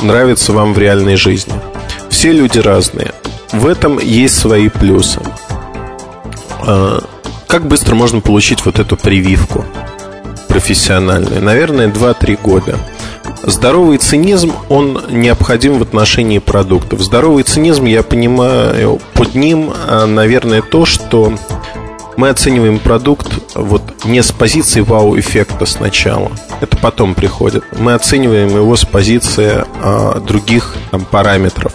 нравится 0.00 0.52
вам 0.52 0.74
в 0.74 0.78
реальной 0.78 1.16
жизни. 1.16 1.54
Все 2.10 2.32
люди 2.32 2.58
разные. 2.58 3.12
В 3.52 3.66
этом 3.66 3.98
есть 3.98 4.38
свои 4.38 4.68
плюсы. 4.68 5.20
А, 6.60 7.02
как 7.46 7.66
быстро 7.66 7.94
можно 7.94 8.20
получить 8.20 8.64
вот 8.64 8.78
эту 8.78 8.96
прививку? 8.96 9.64
профессиональные? 10.56 11.40
Наверное, 11.40 11.88
2-3 11.88 12.40
года. 12.42 12.78
Здоровый 13.46 13.98
цинизм, 13.98 14.52
он 14.68 15.00
необходим 15.08 15.78
в 15.78 15.82
отношении 15.82 16.40
продуктов. 16.40 17.00
Здоровый 17.00 17.44
цинизм, 17.44 17.84
я 17.84 18.02
понимаю, 18.02 19.00
под 19.14 19.36
ним, 19.36 19.72
а, 19.88 20.04
наверное, 20.04 20.62
то, 20.62 20.84
что 20.84 21.32
мы 22.16 22.30
оцениваем 22.30 22.80
продукт 22.80 23.28
вот 23.54 23.82
не 24.04 24.20
с 24.20 24.32
позиции 24.32 24.80
вау-эффекта 24.80 25.64
сначала. 25.64 26.32
Это 26.60 26.76
потом 26.76 27.14
приходит. 27.14 27.62
Мы 27.78 27.94
оцениваем 27.94 28.48
его 28.48 28.74
с 28.74 28.84
позиции 28.84 29.64
а, 29.80 30.18
других 30.18 30.74
там, 30.90 31.04
параметров. 31.04 31.72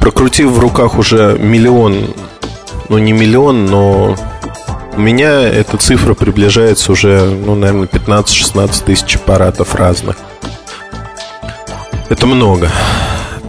Прокрутив 0.00 0.48
в 0.48 0.58
руках 0.58 0.96
уже 0.98 1.36
миллион, 1.38 2.14
ну 2.88 2.96
не 2.96 3.12
миллион, 3.12 3.66
но 3.66 4.16
у 4.96 5.00
меня 5.00 5.42
эта 5.42 5.76
цифра 5.76 6.14
приближается 6.14 6.92
уже, 6.92 7.24
ну, 7.24 7.54
наверное, 7.54 7.88
15-16 7.88 8.84
тысяч 8.84 9.16
аппаратов 9.16 9.74
разных. 9.74 10.16
Это 12.08 12.26
много. 12.26 12.70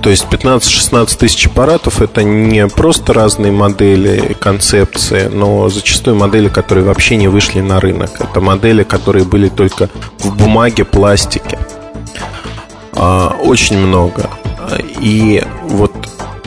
То 0.02 0.12
есть 0.12 0.26
15-16 0.30 1.18
тысяч 1.18 1.48
аппаратов 1.48 2.02
это 2.02 2.22
не 2.22 2.68
просто 2.68 3.12
разные 3.12 3.52
модели, 3.52 4.36
концепции, 4.40 5.30
но 5.34 5.68
зачастую 5.70 6.16
модели, 6.16 6.48
которые 6.48 6.86
вообще 6.86 7.16
не 7.16 7.28
вышли 7.28 7.60
на 7.60 7.80
рынок. 7.80 8.12
Это 8.20 8.40
модели, 8.40 8.84
которые 8.84 9.26
были 9.26 9.50
только 9.50 9.90
в 10.20 10.38
бумаге, 10.38 10.86
пластике. 10.86 11.58
А, 12.94 13.36
очень 13.42 13.80
много. 13.80 14.30
И 15.02 15.44
вот 15.64 15.92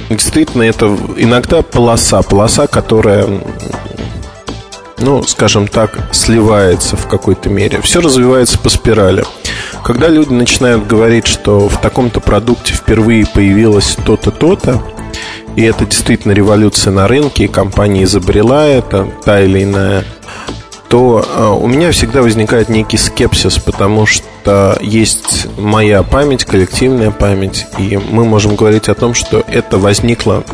действительно 0.09 0.63
это 0.63 0.97
иногда 1.17 1.63
полоса, 1.63 2.23
полоса, 2.23 2.69
которая 2.69 3.27
ну, 5.01 5.23
скажем 5.23 5.69
так, 5.69 5.99
сливается 6.13 6.97
в 6.97 7.07
какой-то 7.07 7.49
мере. 7.51 7.81
Все 7.81 8.01
развивается 8.01 8.59
по 8.59 8.69
спирали. 8.69 9.25
Когда 9.85 10.09
люди 10.09 10.33
начинают 10.33 10.87
говорить, 10.87 11.27
что 11.27 11.69
в 11.69 11.81
таком-то 11.81 12.21
продукте 12.21 12.75
впервые 12.75 13.27
появилось 13.27 13.97
то-то, 14.05 14.31
то-то, 14.31 14.83
и 15.57 15.63
это 15.63 15.87
действительно 15.87 16.33
революция 16.33 16.93
на 16.93 17.09
рынке, 17.09 17.45
и 17.45 17.49
компания 17.49 18.05
изобрела 18.05 18.67
это, 18.67 19.09
та 19.25 19.41
или 19.41 19.65
иная, 19.65 20.05
то 20.89 21.25
а, 21.35 21.51
у 21.51 21.67
меня 21.67 21.93
всегда 21.93 22.23
возникает 22.23 22.69
некий 22.69 22.97
скепсис, 22.97 23.59
потому 23.59 24.07
что 24.07 24.79
есть 24.81 25.47
моя 25.59 26.03
память, 26.03 26.45
коллективная 26.45 27.11
память, 27.11 27.67
и 27.79 27.99
мы 28.11 28.25
можем 28.25 28.57
говорить 28.57 28.89
о 28.89 28.95
том, 28.95 29.15
что 29.15 29.45
это 29.49 29.79
возникло 29.79 30.45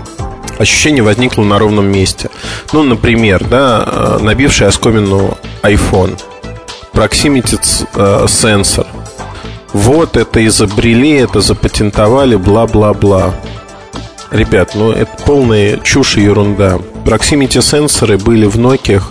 ощущение 0.59 1.03
возникло 1.03 1.43
на 1.45 1.59
ровном 1.59 1.87
месте. 1.87 2.31
Ну, 2.73 2.83
например, 2.83 3.45
да, 3.45 3.85
э, 3.87 4.19
набивший 4.23 4.67
оскомину 4.67 5.37
iPhone, 5.63 6.19
Proximity 6.93 7.87
э, 7.95 8.27
сенсор. 8.29 8.87
Вот 9.73 10.17
это 10.17 10.47
изобрели, 10.47 11.15
это 11.15 11.41
запатентовали, 11.41 12.37
бла-бла-бла. 12.37 13.35
Ребят, 14.31 14.75
ну 14.75 14.93
это 14.93 15.11
полная 15.25 15.79
чушь 15.79 16.17
и 16.17 16.23
ерунда. 16.23 16.79
Proximity 17.05 17.61
сенсоры 17.61 18.17
были 18.19 18.47
в 18.47 18.57
Nokia 18.57 19.03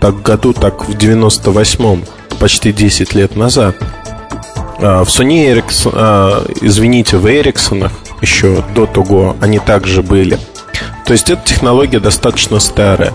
так 0.00 0.22
году, 0.22 0.52
так 0.52 0.88
в 0.88 0.96
98-м, 0.96 2.04
почти 2.38 2.72
10 2.72 3.14
лет 3.14 3.36
назад. 3.36 3.76
А 4.78 5.04
в 5.04 5.08
Sony 5.08 5.52
Ericsson, 5.52 6.58
извините, 6.62 7.18
в 7.18 7.26
Эриксонах 7.26 7.92
еще 8.22 8.64
до 8.74 8.86
того 8.86 9.36
они 9.40 9.58
также 9.58 10.02
были. 10.02 10.38
То 11.10 11.14
есть 11.14 11.28
эта 11.28 11.42
технология 11.44 11.98
достаточно 11.98 12.60
старая. 12.60 13.12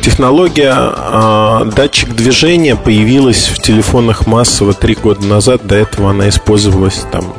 Технология 0.00 0.72
э, 0.76 1.72
датчик 1.74 2.14
движения 2.14 2.76
появилась 2.76 3.48
в 3.48 3.60
телефонах 3.60 4.28
массово 4.28 4.74
три 4.74 4.94
года 4.94 5.26
назад. 5.26 5.66
До 5.66 5.74
этого 5.74 6.10
она 6.10 6.28
использовалась 6.28 7.04
там 7.10 7.34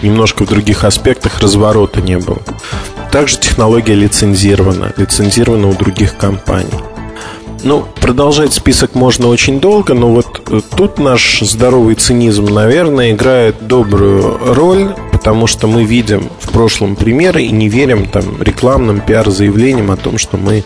немножко 0.00 0.44
в 0.44 0.48
других 0.48 0.84
аспектах, 0.84 1.40
разворота 1.40 2.00
не 2.00 2.18
было. 2.18 2.38
Также 3.10 3.40
технология 3.40 3.94
лицензирована, 3.94 4.92
лицензирована 4.96 5.70
у 5.70 5.74
других 5.74 6.16
компаний. 6.16 6.78
Ну, 7.64 7.84
продолжать 8.00 8.52
список 8.52 8.94
можно 8.94 9.26
очень 9.26 9.58
долго, 9.58 9.92
но 9.94 10.10
вот 10.10 10.40
э, 10.50 10.60
тут 10.76 11.00
наш 11.00 11.40
здоровый 11.40 11.96
цинизм, 11.96 12.44
наверное, 12.44 13.10
играет 13.10 13.66
добрую 13.66 14.38
роль, 14.54 14.94
потому 15.26 15.48
что 15.48 15.66
мы 15.66 15.82
видим 15.82 16.30
в 16.38 16.52
прошлом 16.52 16.94
примеры 16.94 17.42
и 17.42 17.50
не 17.50 17.68
верим 17.68 18.06
там 18.06 18.40
рекламным 18.40 19.00
пиар-заявлениям 19.00 19.90
о 19.90 19.96
том, 19.96 20.18
что 20.18 20.36
мы 20.36 20.62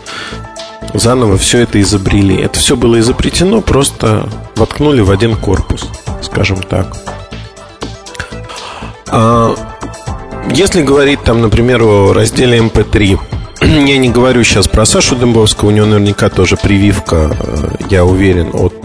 заново 0.93 1.39
все 1.39 1.61
это 1.61 1.81
изобрели. 1.81 2.39
Это 2.39 2.59
все 2.59 2.75
было 2.75 2.99
изобретено, 2.99 3.61
просто 3.61 4.29
воткнули 4.55 5.01
в 5.01 5.09
один 5.09 5.35
корпус, 5.35 5.89
скажем 6.21 6.61
так. 6.61 6.95
А 9.07 9.55
если 10.53 10.83
говорить 10.83 11.23
там, 11.23 11.41
например, 11.41 11.81
о 11.81 12.13
разделе 12.13 12.59
MP3, 12.59 13.19
я 13.61 13.97
не 13.97 14.09
говорю 14.09 14.43
сейчас 14.43 14.67
про 14.67 14.85
Сашу 14.85 15.15
Дымбовского, 15.15 15.69
у 15.69 15.71
него 15.71 15.87
наверняка 15.87 16.29
тоже 16.29 16.55
прививка, 16.55 17.35
э, 17.35 17.69
я 17.89 18.05
уверен, 18.05 18.51
от 18.53 18.75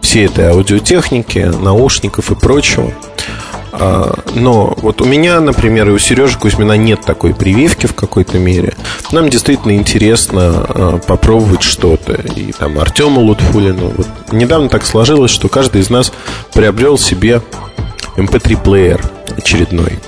всей 0.00 0.26
этой 0.26 0.48
аудиотехники, 0.48 1.38
наушников 1.38 2.32
и 2.32 2.34
прочего. 2.34 2.92
А, 3.78 4.18
но 4.34 4.74
вот 4.78 5.02
у 5.02 5.04
меня, 5.04 5.40
например, 5.40 5.88
и 5.88 5.92
у 5.92 5.98
Сережи 5.98 6.38
Кузьмина 6.38 6.76
нет 6.76 7.02
такой 7.02 7.34
прививки 7.34 7.86
в 7.86 7.94
какой-то 7.94 8.38
мере. 8.38 8.74
Нам 9.12 9.28
действительно 9.28 9.72
интересно 9.72 10.66
а, 10.68 10.98
попробовать 10.98 11.62
что-то. 11.62 12.14
И 12.14 12.52
там 12.52 12.78
Артему 12.78 13.20
Лутфулину. 13.20 13.92
Вот 13.96 14.08
недавно 14.32 14.68
так 14.68 14.84
сложилось, 14.86 15.30
что 15.30 15.48
каждый 15.48 15.82
из 15.82 15.90
нас 15.90 16.12
приобрел 16.54 16.98
себе 16.98 17.42
MP3-плеер 18.16 19.00
эм 19.00 19.36
очередной. 19.36 19.98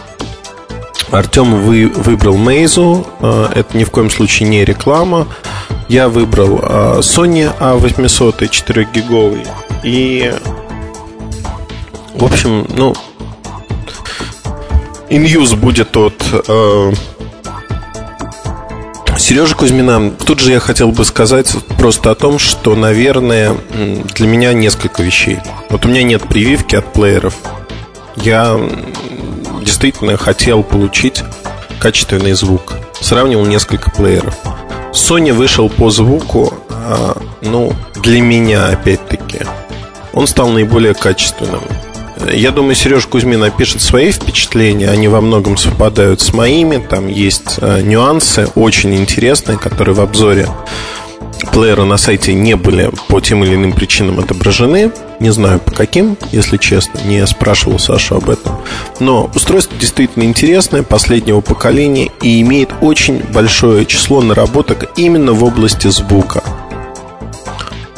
Артем 1.11 1.63
вы, 1.63 1.89
выбрал 1.89 2.37
Мейзу. 2.37 3.07
А, 3.21 3.51
это 3.55 3.77
ни 3.77 3.85
в 3.85 3.91
коем 3.91 4.11
случае 4.11 4.49
не 4.49 4.65
реклама. 4.65 5.29
Я 5.89 6.09
выбрал 6.09 6.59
Sony 7.01 7.51
A800 7.59 8.41
4-гиговый. 8.41 9.47
И 9.83 10.33
в 12.19 12.25
общем, 12.25 12.67
ну, 12.77 12.95
иньюз 15.11 15.55
будет 15.55 15.97
от 15.97 16.23
э, 16.49 16.93
Сережа 19.19 19.55
Кузьмина, 19.55 20.11
тут 20.11 20.39
же 20.41 20.53
я 20.53 20.61
хотел 20.61 20.93
бы 20.93 21.05
сказать 21.05 21.53
просто 21.77 22.13
о 22.13 22.15
том, 22.15 22.39
что, 22.39 22.77
наверное, 22.77 23.57
для 24.15 24.27
меня 24.27 24.53
несколько 24.53 25.03
вещей. 25.03 25.39
Вот 25.71 25.85
у 25.85 25.89
меня 25.89 26.03
нет 26.03 26.23
прививки 26.23 26.77
от 26.77 26.93
плееров. 26.93 27.35
Я 28.17 28.59
действительно 29.63 30.17
хотел 30.17 30.63
получить 30.63 31.25
качественный 31.81 32.33
звук. 32.33 32.75
Сравнивал 33.01 33.45
несколько 33.45 33.91
плееров. 33.91 34.35
Sony 34.93 35.33
вышел 35.33 35.69
по 35.69 35.91
звуку, 35.91 36.55
а, 36.71 37.21
ну, 37.43 37.73
для 37.97 38.21
меня, 38.21 38.69
опять-таки, 38.69 39.41
он 40.13 40.27
стал 40.27 40.49
наиболее 40.49 40.95
качественным. 40.95 41.63
Я 42.33 42.51
думаю, 42.51 42.75
Сереж 42.75 43.07
Кузьмин 43.07 43.43
опишет 43.43 43.81
свои 43.81 44.11
впечатления. 44.11 44.91
Они 44.91 45.09
во 45.09 45.21
многом 45.21 45.57
совпадают 45.57 46.21
с 46.21 46.33
моими. 46.33 46.79
Там 46.79 47.09
есть 47.09 47.59
э, 47.59 47.83
нюансы 47.83 48.49
очень 48.55 48.95
интересные, 48.95 49.59
которые 49.59 49.95
в 49.95 50.01
обзоре 50.01 50.49
плеера 51.53 51.85
на 51.85 51.97
сайте 51.97 52.35
не 52.35 52.57
были 52.57 52.91
по 53.09 53.21
тем 53.21 53.45
или 53.45 53.55
иным 53.55 53.73
причинам 53.73 54.19
отображены. 54.19 54.93
Не 55.21 55.31
знаю 55.31 55.61
по 55.61 55.73
каким, 55.73 56.17
если 56.33 56.57
честно, 56.57 57.01
не 57.05 57.27
спрашивал 57.27 57.79
Сашу 57.79 58.17
об 58.17 58.31
этом. 58.31 58.59
Но 59.01 59.31
устройство 59.35 59.77
действительно 59.79 60.25
интересное, 60.25 60.83
последнего 60.83 61.41
поколения 61.41 62.11
и 62.23 62.41
имеет 62.41 62.71
очень 62.81 63.23
большое 63.33 63.87
число 63.87 64.21
наработок 64.23 64.91
именно 64.97 65.33
в 65.33 65.45
области 65.45 65.89
звука. 65.89 66.43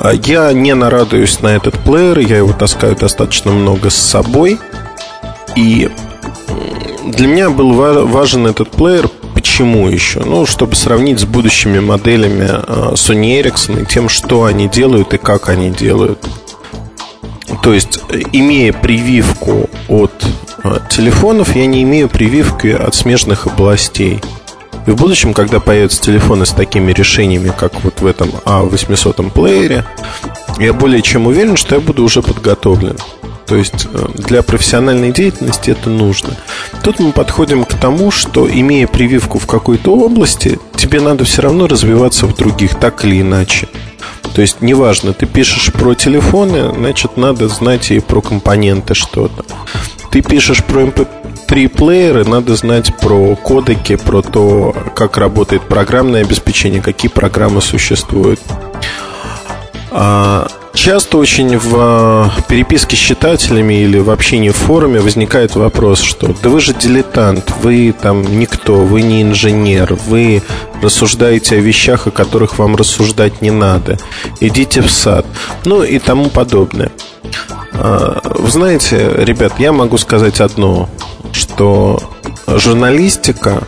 А 0.03 0.13
я 0.13 0.53
не 0.53 0.75
нарадуюсь 0.75 1.41
на 1.41 1.49
этот 1.49 1.79
плеер, 1.79 2.19
я 2.19 2.39
его 2.39 2.53
таскаю 2.53 2.97
достаточно 2.97 3.53
много 3.53 3.91
с 3.91 3.97
собой. 3.97 4.59
И 5.57 5.91
для 7.07 7.27
меня 7.27 7.51
был 7.51 7.75
важен 7.75 8.47
этот 8.47 8.71
плеер 8.71 9.09
Почему 9.41 9.89
еще? 9.89 10.21
Ну, 10.21 10.45
чтобы 10.45 10.77
сравнить 10.77 11.21
с 11.21 11.25
будущими 11.25 11.79
моделями 11.79 12.47
а, 12.51 12.93
Sony 12.95 13.41
Ericsson 13.41 13.83
и 13.83 13.87
тем, 13.87 14.09
что 14.09 14.45
они 14.45 14.69
делают 14.69 15.15
и 15.15 15.19
как 15.19 15.49
они 15.49 15.71
делают. 15.71 16.19
То 17.63 17.73
есть, 17.73 18.01
имея 18.33 18.73
прививку 18.73 19.71
от 19.89 20.13
а, 20.63 20.81
телефонов, 20.91 21.57
я 21.57 21.65
не 21.65 21.83
имею 21.85 22.09
прививки 22.09 22.67
от 22.67 22.95
смежных 22.95 23.47
областей. 23.47 24.21
И 24.91 24.93
в 24.93 24.97
будущем, 24.97 25.35
когда 25.35 25.61
появятся 25.61 26.03
телефоны 26.03 26.45
с 26.45 26.51
такими 26.51 26.91
решениями, 26.91 27.53
как 27.57 27.85
вот 27.85 28.01
в 28.01 28.07
этом 28.07 28.31
A800 28.45 29.31
плеере, 29.31 29.85
я 30.59 30.73
более 30.73 31.01
чем 31.01 31.29
уверен, 31.29 31.57
что 31.57 31.77
я 31.77 31.81
буду 31.81 32.03
уже 32.03 32.23
подготовлен. 32.23 32.97
То 33.47 33.55
есть 33.55 33.87
э, 33.93 34.09
для 34.15 34.43
профессиональной 34.43 35.13
деятельности 35.13 35.71
это 35.71 35.91
нужно. 35.91 36.31
Тут 36.83 36.99
мы 36.99 37.13
подходим 37.13 37.65
к 37.65 37.75
тому, 37.75 38.11
что 38.11 38.51
имея 38.51 38.89
прививку 38.89 39.39
в 39.39 39.47
какой-то 39.47 39.95
области, 39.95 40.59
тебе 40.75 41.01
надо 41.01 41.25
все 41.25 41.43
равно 41.43 41.69
развиваться 41.69 42.27
в 42.27 42.35
других, 42.35 42.75
так 42.75 43.05
или 43.05 43.21
иначе. 43.21 43.69
То 44.35 44.41
есть, 44.41 44.61
неважно, 44.61 45.13
ты 45.13 45.27
пишешь 45.27 45.73
про 45.73 45.95
телефоны, 45.95 46.75
значит, 46.75 47.17
надо 47.17 47.47
знать 47.47 47.93
и 47.93 48.01
про 48.01 48.21
компоненты 48.21 48.95
что-то. 48.95 49.45
Ты 50.11 50.23
пишешь 50.23 50.65
про 50.65 50.83
MP3-плееры, 50.83 52.29
надо 52.29 52.57
знать 52.57 52.97
про 52.99 53.37
кодеки, 53.37 53.97
про 53.97 54.23
то, 54.23 54.75
как 54.95 55.17
работает 55.17 55.63
программное 55.63 56.23
обеспечение, 56.23 56.83
какие 56.83 57.11
программы 57.11 57.61
существуют. 57.61 58.41
А 59.91 60.47
Часто 60.73 61.19
очень 61.19 61.59
в 61.59 61.75
а, 61.77 62.31
переписке 62.49 62.97
с 62.97 62.99
читателями 62.99 63.83
или 63.83 63.99
в 63.99 64.09
общении 64.09 64.51
в 64.51 64.57
форуме 64.57 65.01
возникает 65.01 65.55
вопрос, 65.57 66.01
что 66.01 66.35
да 66.43 66.49
вы 66.49 66.61
же 66.61 66.73
дилетант, 66.73 67.53
вы 67.61 67.93
там 67.93 68.23
никто, 68.39 68.77
вы 68.77 69.03
не 69.03 69.23
инженер, 69.23 69.95
вы 70.07 70.43
рассуждаете 70.81 71.57
о 71.57 71.61
вещах, 71.61 72.07
о 72.07 72.11
которых 72.11 72.59
вам 72.59 72.77
рассуждать 72.77 73.43
не 73.43 73.51
надо, 73.51 73.99
идите 74.41 74.81
в 74.81 74.91
сад, 74.91 75.27
ну 75.65 75.83
и 75.83 75.99
тому 75.99 76.31
подобное. 76.31 76.91
А, 77.83 78.21
вы 78.23 78.51
знаете, 78.51 79.11
ребят, 79.17 79.55
я 79.59 79.73
могу 79.73 79.97
сказать 79.97 80.41
одно, 80.41 80.89
что 81.33 81.99
журналистика 82.47 83.63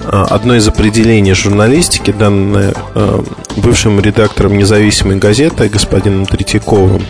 а, 0.00 0.24
одно 0.24 0.56
из 0.56 0.66
определений 0.66 1.32
журналистики, 1.32 2.10
данное 2.10 2.74
а, 2.94 3.24
бывшим 3.58 4.00
редактором 4.00 4.58
независимой 4.58 5.18
газеты 5.18 5.68
господином 5.68 6.26
Третьяковым, 6.26 7.06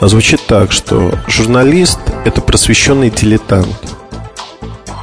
звучит 0.00 0.40
так, 0.46 0.70
что 0.70 1.12
журналист– 1.26 1.98
это 2.24 2.40
просвещенный 2.40 3.10
дилетант. 3.10 3.76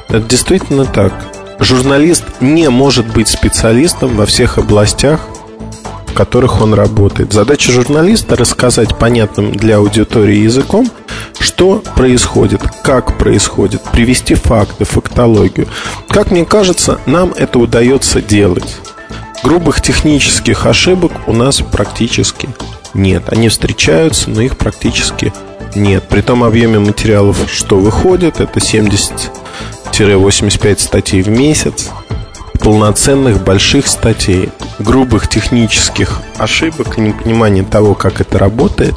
Это 0.08 0.22
действительно 0.22 0.86
так. 0.86 1.14
Журналист 1.60 2.24
не 2.40 2.70
может 2.70 3.06
быть 3.08 3.28
специалистом 3.28 4.16
во 4.16 4.26
всех 4.26 4.60
областях, 4.60 5.28
которых 6.16 6.62
он 6.62 6.74
работает. 6.74 7.34
Задача 7.34 7.72
журналиста 7.72 8.36
рассказать 8.36 8.98
понятным 8.98 9.52
для 9.52 9.78
аудитории 9.78 10.38
языком, 10.38 10.90
что 11.40 11.84
происходит, 11.96 12.62
как 12.84 13.20
происходит, 13.20 13.84
привести 13.92 14.34
факты, 14.34 14.86
фактологию. 14.86 15.68
Как 16.10 16.32
мне 16.32 16.46
кажется, 16.46 17.00
нам 17.06 17.32
это 17.36 17.60
удается 17.60 18.22
делать. 18.22 18.78
Грубых 19.44 19.82
технических 19.82 20.66
ошибок 20.66 21.12
у 21.28 21.34
нас 21.34 21.62
практически 21.62 22.50
нет. 22.96 23.32
Они 23.32 23.50
встречаются, 23.50 24.32
но 24.32 24.42
их 24.42 24.58
практически 24.58 25.32
нет. 25.76 26.08
При 26.08 26.22
том 26.22 26.44
объеме 26.44 26.80
материалов, 26.80 27.38
что 27.52 27.78
выходит, 27.78 28.40
это 28.40 28.60
70-85 28.60 30.80
статей 30.80 31.22
в 31.22 31.30
месяц 31.30 31.92
полноценных 32.66 33.44
больших 33.44 33.86
статей, 33.86 34.50
грубых 34.80 35.28
технических 35.28 36.20
ошибок, 36.40 36.98
непонимания 36.98 37.64
того, 37.64 37.94
как 37.94 38.22
это 38.22 38.40
работает, 38.40 38.96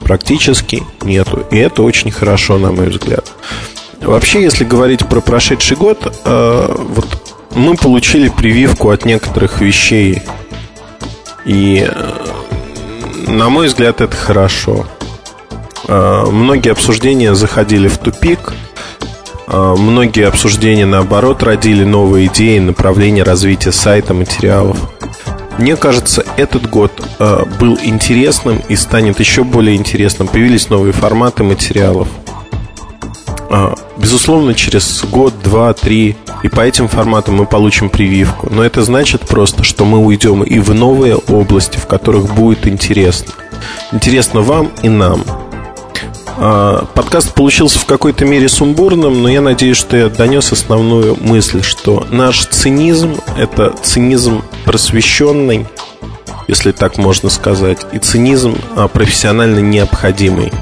практически 0.00 0.82
нету. 1.02 1.46
И 1.52 1.56
это 1.56 1.84
очень 1.84 2.10
хорошо, 2.10 2.58
на 2.58 2.72
мой 2.72 2.88
взгляд. 2.88 3.32
Вообще, 4.00 4.42
если 4.42 4.64
говорить 4.64 5.06
про 5.06 5.20
прошедший 5.20 5.76
год, 5.76 6.20
э, 6.24 6.74
вот 6.76 7.36
мы 7.54 7.76
получили 7.76 8.28
прививку 8.28 8.90
от 8.90 9.04
некоторых 9.04 9.60
вещей. 9.60 10.22
И, 11.44 11.88
э, 11.88 12.12
на 13.28 13.50
мой 13.50 13.68
взгляд, 13.68 14.00
это 14.00 14.16
хорошо. 14.16 14.84
Э, 15.86 16.24
многие 16.28 16.72
обсуждения 16.72 17.36
заходили 17.36 17.86
в 17.86 17.98
тупик– 17.98 18.52
многие 19.48 20.26
обсуждения, 20.26 20.86
наоборот, 20.86 21.42
родили 21.42 21.84
новые 21.84 22.26
идеи, 22.26 22.58
направления 22.58 23.22
развития 23.22 23.72
сайта, 23.72 24.14
материалов. 24.14 24.78
Мне 25.58 25.76
кажется, 25.76 26.24
этот 26.36 26.68
год 26.68 26.92
а, 27.18 27.46
был 27.58 27.78
интересным 27.82 28.60
и 28.68 28.76
станет 28.76 29.20
еще 29.20 29.42
более 29.42 29.76
интересным. 29.76 30.28
Появились 30.28 30.68
новые 30.68 30.92
форматы 30.92 31.44
материалов. 31.44 32.08
А, 33.48 33.74
безусловно, 33.96 34.54
через 34.54 35.04
год, 35.04 35.32
два, 35.42 35.72
три 35.72 36.16
и 36.42 36.48
по 36.48 36.60
этим 36.60 36.88
форматам 36.88 37.36
мы 37.36 37.46
получим 37.46 37.88
прививку. 37.88 38.48
Но 38.52 38.62
это 38.62 38.82
значит 38.82 39.22
просто, 39.22 39.64
что 39.64 39.84
мы 39.84 39.98
уйдем 39.98 40.42
и 40.42 40.58
в 40.58 40.74
новые 40.74 41.16
области, 41.16 41.78
в 41.78 41.86
которых 41.86 42.34
будет 42.34 42.66
интересно. 42.66 43.32
Интересно 43.92 44.42
вам 44.42 44.70
и 44.82 44.88
нам. 44.88 45.24
А, 46.38 46.84
подкаст 46.94 47.32
получился 47.34 47.78
в 47.78 47.86
какой-то 47.86 48.24
мере 48.24 48.48
сумбурным, 48.48 49.22
но 49.22 49.28
я 49.28 49.40
надеюсь, 49.40 49.78
что 49.78 49.96
я 49.96 50.08
донес 50.08 50.52
основную 50.52 51.16
мысль, 51.18 51.62
что 51.62 52.06
наш 52.10 52.44
цинизм– 52.46 53.16
это 53.38 53.74
цинизм 53.82 54.42
просвещенный, 54.64 55.66
если 56.46 56.72
так 56.72 56.98
можно 56.98 57.30
сказать, 57.30 57.86
и 57.92 57.98
цинизм 57.98 58.54
а, 58.76 58.86
профессионально 58.88 59.60
необходимый. 59.60 60.52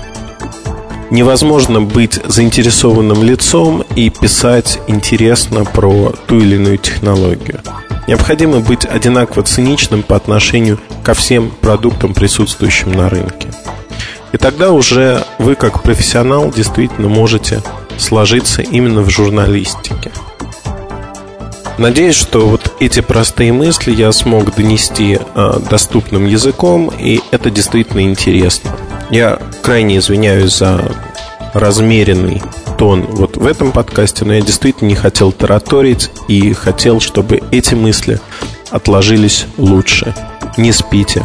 Невозможно 1.11 1.81
быть 1.81 2.21
заинтересованным 2.25 3.23
лицом 3.23 3.85
и 3.95 4.11
писать 4.11 4.79
интересно 4.87 5.65
про 5.65 6.15
ту 6.27 6.39
или 6.39 6.55
иную 6.55 6.79
технологию. 6.79 7.61
Необходимо 8.07 8.61
быть 8.61 8.85
одинаково 8.85 9.43
циничным 9.43 10.03
по 10.03 10.17
отношению 10.17 10.79
ко 11.03 11.15
всем 11.15 11.51
продуктам, 11.51 12.15
присутствующим 12.15 12.93
на 12.93 13.09
рынке. 13.09 13.49
И 14.35 14.37
тогда 14.37 14.73
уже 14.73 15.25
вы, 15.39 15.55
как 15.55 15.85
профессионал, 15.85 16.51
действительно 16.51 17.09
можете 17.09 17.63
сложиться 17.99 18.63
именно 18.63 19.03
в 19.03 19.09
журналистике. 19.09 20.11
Надеюсь, 21.79 22.17
что 22.17 22.49
вот 22.49 22.75
эти 22.81 22.99
простые 22.99 23.53
мысли 23.53 23.93
я 23.93 24.11
смог 24.11 24.53
донести 24.57 25.21
э, 25.21 25.53
доступным 25.71 26.27
языком, 26.27 26.91
и 26.99 27.21
это 27.31 27.49
действительно 27.49 28.01
интересно. 28.01 28.73
Я 29.09 29.39
крайне 29.63 29.99
извиняюсь 29.99 30.57
за 30.57 30.81
размеренный 31.53 32.43
тон 32.77 33.03
вот 33.03 33.37
в 33.37 33.47
этом 33.47 33.71
подкасте, 33.71 34.25
но 34.25 34.35
я 34.35 34.41
действительно 34.41 34.89
не 34.89 34.97
хотел 34.97 35.31
тараторить 35.31 36.11
и 36.27 36.53
хотел, 36.55 36.99
чтобы 36.99 37.41
эти 37.53 37.77
мысли 37.77 38.19
отложились 38.73 39.47
лучше. 39.59 40.13
Не 40.57 40.73
спите, 40.73 41.25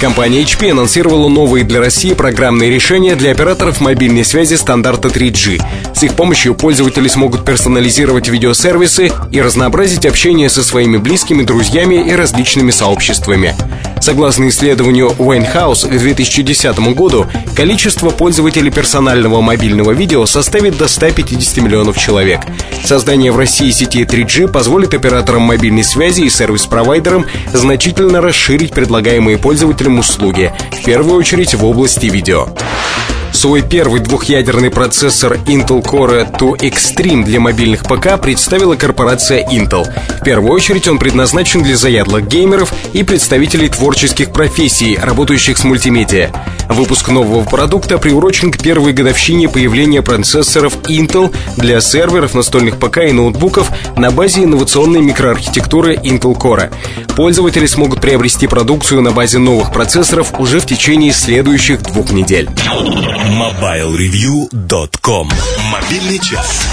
Компания 0.00 0.42
HP 0.42 0.70
анонсировала 0.70 1.28
новые 1.28 1.64
для 1.64 1.80
России 1.80 2.12
программные 2.14 2.70
решения 2.70 3.16
для 3.16 3.32
операторов 3.32 3.80
мобильной 3.80 4.24
связи 4.24 4.54
стандарта 4.54 5.08
3G. 5.08 5.60
С 5.92 6.04
их 6.04 6.14
помощью 6.14 6.54
пользователи 6.54 7.08
смогут 7.08 7.44
персонализировать 7.44 8.28
видеосервисы 8.28 9.10
и 9.32 9.42
разнообразить 9.42 10.06
общение 10.06 10.48
со 10.50 10.62
своими 10.62 10.98
близкими, 10.98 11.42
друзьями 11.42 12.08
и 12.08 12.12
различными 12.12 12.70
сообществами. 12.70 13.56
Согласно 14.00 14.48
исследованию 14.48 15.08
Winehouse 15.18 15.88
к 15.88 15.98
2010 15.98 16.78
году, 16.94 17.26
количество 17.56 18.10
пользователей 18.10 18.70
персонального 18.70 19.40
мобильного 19.40 19.90
видео 19.90 20.24
составит 20.26 20.78
до 20.78 20.86
150 20.86 21.56
миллионов 21.58 21.98
человек. 21.98 22.42
Создание 22.84 23.32
в 23.32 23.36
России 23.36 23.70
сети 23.70 24.04
3G 24.04 24.50
позволит 24.50 24.94
операторам 24.94 25.42
мобильной 25.42 25.82
связи 25.82 26.22
и 26.22 26.30
сервис-провайдерам 26.30 27.26
значительно 27.52 28.20
расширить 28.20 28.72
предлагаемые 28.72 29.36
пользователям 29.36 29.87
услуги, 29.96 30.52
в 30.72 30.84
первую 30.84 31.16
очередь 31.16 31.54
в 31.54 31.64
области 31.64 32.06
видео. 32.06 32.48
Свой 33.38 33.62
первый 33.62 34.00
двухъядерный 34.00 34.68
процессор 34.68 35.34
Intel 35.46 35.80
Core 35.80 36.26
2 36.36 36.56
Extreme 36.56 37.22
для 37.22 37.38
мобильных 37.38 37.84
ПК 37.84 38.20
представила 38.20 38.74
корпорация 38.74 39.48
Intel. 39.48 39.86
В 40.20 40.24
первую 40.24 40.52
очередь 40.52 40.88
он 40.88 40.98
предназначен 40.98 41.62
для 41.62 41.76
заядлых 41.76 42.26
геймеров 42.26 42.74
и 42.92 43.04
представителей 43.04 43.68
творческих 43.68 44.32
профессий, 44.32 44.98
работающих 45.00 45.56
с 45.56 45.62
мультимедиа. 45.62 46.32
Выпуск 46.68 47.10
нового 47.10 47.44
продукта 47.44 47.98
приурочен 47.98 48.50
к 48.50 48.58
первой 48.58 48.92
годовщине 48.92 49.48
появления 49.48 50.02
процессоров 50.02 50.76
Intel 50.88 51.32
для 51.56 51.80
серверов, 51.80 52.34
настольных 52.34 52.78
ПК 52.78 52.98
и 53.08 53.12
ноутбуков 53.12 53.70
на 53.96 54.10
базе 54.10 54.42
инновационной 54.42 55.00
микроархитектуры 55.00 55.94
Intel 55.94 56.36
Core. 56.36 56.72
Пользователи 57.14 57.66
смогут 57.66 58.00
приобрести 58.00 58.48
продукцию 58.48 59.00
на 59.02 59.12
базе 59.12 59.38
новых 59.38 59.72
процессоров 59.72 60.38
уже 60.40 60.58
в 60.58 60.66
течение 60.66 61.12
следующих 61.12 61.82
двух 61.82 62.10
недель. 62.10 62.50
MobileReview.com 63.28 65.30
Мобильный 65.70 66.18
час. 66.18 66.66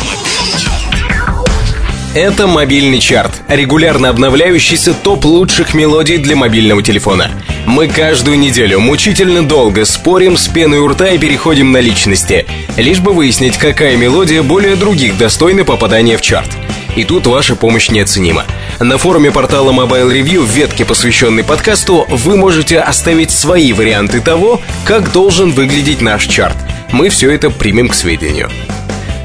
Это 2.15 2.47
мобильный 2.47 2.99
чарт, 2.99 3.33
регулярно 3.49 4.07
обновляющийся 4.07 4.93
топ 4.93 5.25
лучших 5.25 5.73
мелодий 5.73 6.17
для 6.17 6.37
мобильного 6.37 6.81
телефона. 6.81 7.29
Мы 7.65 7.89
каждую 7.89 8.39
неделю 8.39 8.79
мучительно 8.79 9.45
долго 9.45 9.83
спорим 9.83 10.37
с 10.37 10.47
пеной 10.47 10.79
у 10.79 10.87
рта 10.87 11.09
и 11.09 11.17
переходим 11.17 11.73
на 11.73 11.81
личности, 11.81 12.45
лишь 12.77 13.01
бы 13.01 13.11
выяснить, 13.11 13.57
какая 13.57 13.97
мелодия 13.97 14.41
более 14.41 14.77
других 14.77 15.17
достойна 15.17 15.65
попадания 15.65 16.15
в 16.15 16.21
чарт. 16.21 16.49
И 16.95 17.03
тут 17.03 17.27
ваша 17.27 17.55
помощь 17.55 17.89
неоценима. 17.89 18.45
На 18.79 18.97
форуме 18.97 19.31
портала 19.31 19.71
Mobile 19.71 20.11
Review 20.11 20.43
в 20.43 20.49
ветке, 20.49 20.85
посвященной 20.85 21.43
подкасту, 21.43 22.05
вы 22.09 22.37
можете 22.37 22.79
оставить 22.79 23.31
свои 23.31 23.73
варианты 23.73 24.21
того, 24.21 24.61
как 24.85 25.11
должен 25.11 25.51
выглядеть 25.51 26.01
наш 26.01 26.25
чарт. 26.25 26.55
Мы 26.91 27.09
все 27.09 27.31
это 27.31 27.49
примем 27.49 27.89
к 27.89 27.95
сведению. 27.95 28.49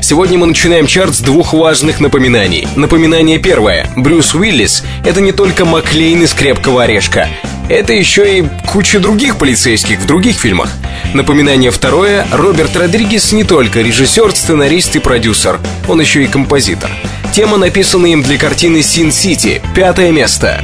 Сегодня 0.02 0.38
мы 0.38 0.46
начинаем 0.46 0.86
чарт 0.86 1.14
с 1.14 1.20
двух 1.20 1.52
важных 1.52 2.00
напоминаний. 2.00 2.66
Напоминание 2.74 3.38
первое. 3.38 3.88
Брюс 3.96 4.34
Уиллис— 4.34 4.82
это 5.04 5.20
не 5.20 5.30
только 5.30 5.64
Маклейн 5.64 6.22
из 6.22 6.32
«Крепкого 6.32 6.82
орешка». 6.82 7.28
Это 7.68 7.92
еще 7.92 8.40
и 8.40 8.44
куча 8.66 8.98
других 8.98 9.36
полицейских 9.36 10.00
в 10.00 10.06
других 10.06 10.36
фильмах. 10.36 10.72
Напоминание 11.14 11.70
второе. 11.70 12.26
Роберт 12.32 12.76
Родригес 12.76 13.30
не 13.30 13.44
только 13.44 13.80
режиссер, 13.80 14.34
сценарист 14.34 14.96
и 14.96 14.98
продюсер. 14.98 15.60
Он 15.86 16.00
еще 16.00 16.24
и 16.24 16.26
композитор. 16.26 16.90
Тема 17.32 17.58
написана 17.58 18.06
им 18.06 18.22
для 18.22 18.38
картины 18.38 18.82
«Син 18.82 19.12
Сити». 19.12 19.62
Пятое 19.74 20.10
место. 20.10 20.60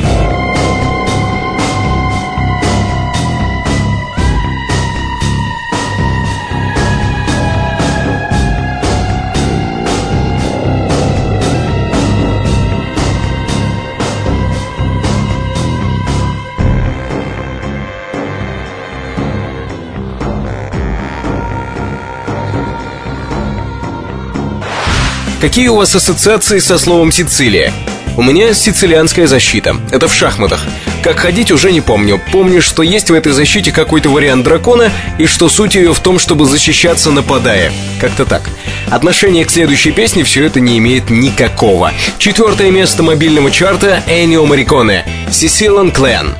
Какие 25.40 25.68
у 25.68 25.76
вас 25.76 25.94
ассоциации 25.94 26.58
со 26.60 26.78
словом 26.78 27.12
Сицилия? 27.12 27.70
У 28.16 28.22
меня 28.22 28.54
сицилианская 28.54 29.26
защита. 29.26 29.76
Это 29.90 30.08
в 30.08 30.14
шахматах. 30.14 30.64
Как 31.02 31.18
ходить 31.18 31.50
уже 31.50 31.72
не 31.72 31.82
помню. 31.82 32.18
Помню, 32.32 32.62
что 32.62 32.82
есть 32.82 33.10
в 33.10 33.12
этой 33.12 33.32
защите 33.32 33.70
какой-то 33.70 34.08
вариант 34.08 34.44
дракона, 34.44 34.90
и 35.18 35.26
что 35.26 35.50
суть 35.50 35.74
ее 35.74 35.92
в 35.92 36.00
том, 36.00 36.18
чтобы 36.18 36.46
защищаться 36.46 37.10
нападая. 37.10 37.70
Как-то 38.00 38.24
так. 38.24 38.48
Отношение 38.90 39.44
к 39.44 39.50
следующей 39.50 39.92
песне 39.92 40.24
все 40.24 40.46
это 40.46 40.60
не 40.60 40.78
имеет 40.78 41.10
никакого. 41.10 41.92
Четвертое 42.16 42.70
место 42.70 43.02
мобильного 43.02 43.50
чарта 43.50 44.02
Энио 44.06 44.46
Мариконе. 44.46 45.04
Сицилиан 45.30 45.90
Клэн. 45.90 46.34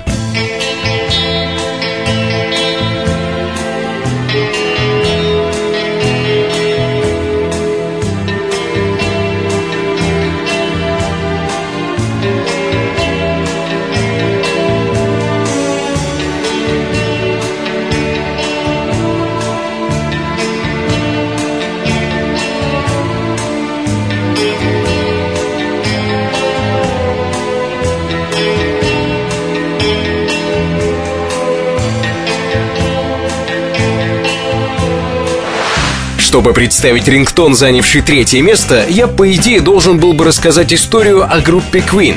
Чтобы 36.37 36.53
представить 36.53 37.09
рингтон, 37.09 37.55
занявший 37.55 38.03
третье 38.03 38.43
место, 38.43 38.85
я, 38.91 39.07
по 39.07 39.33
идее, 39.33 39.63
должен 39.63 39.99
был 39.99 40.13
бы 40.13 40.27
рассказать 40.27 40.71
историю 40.71 41.25
о 41.25 41.41
группе 41.41 41.79
Queen. 41.79 42.17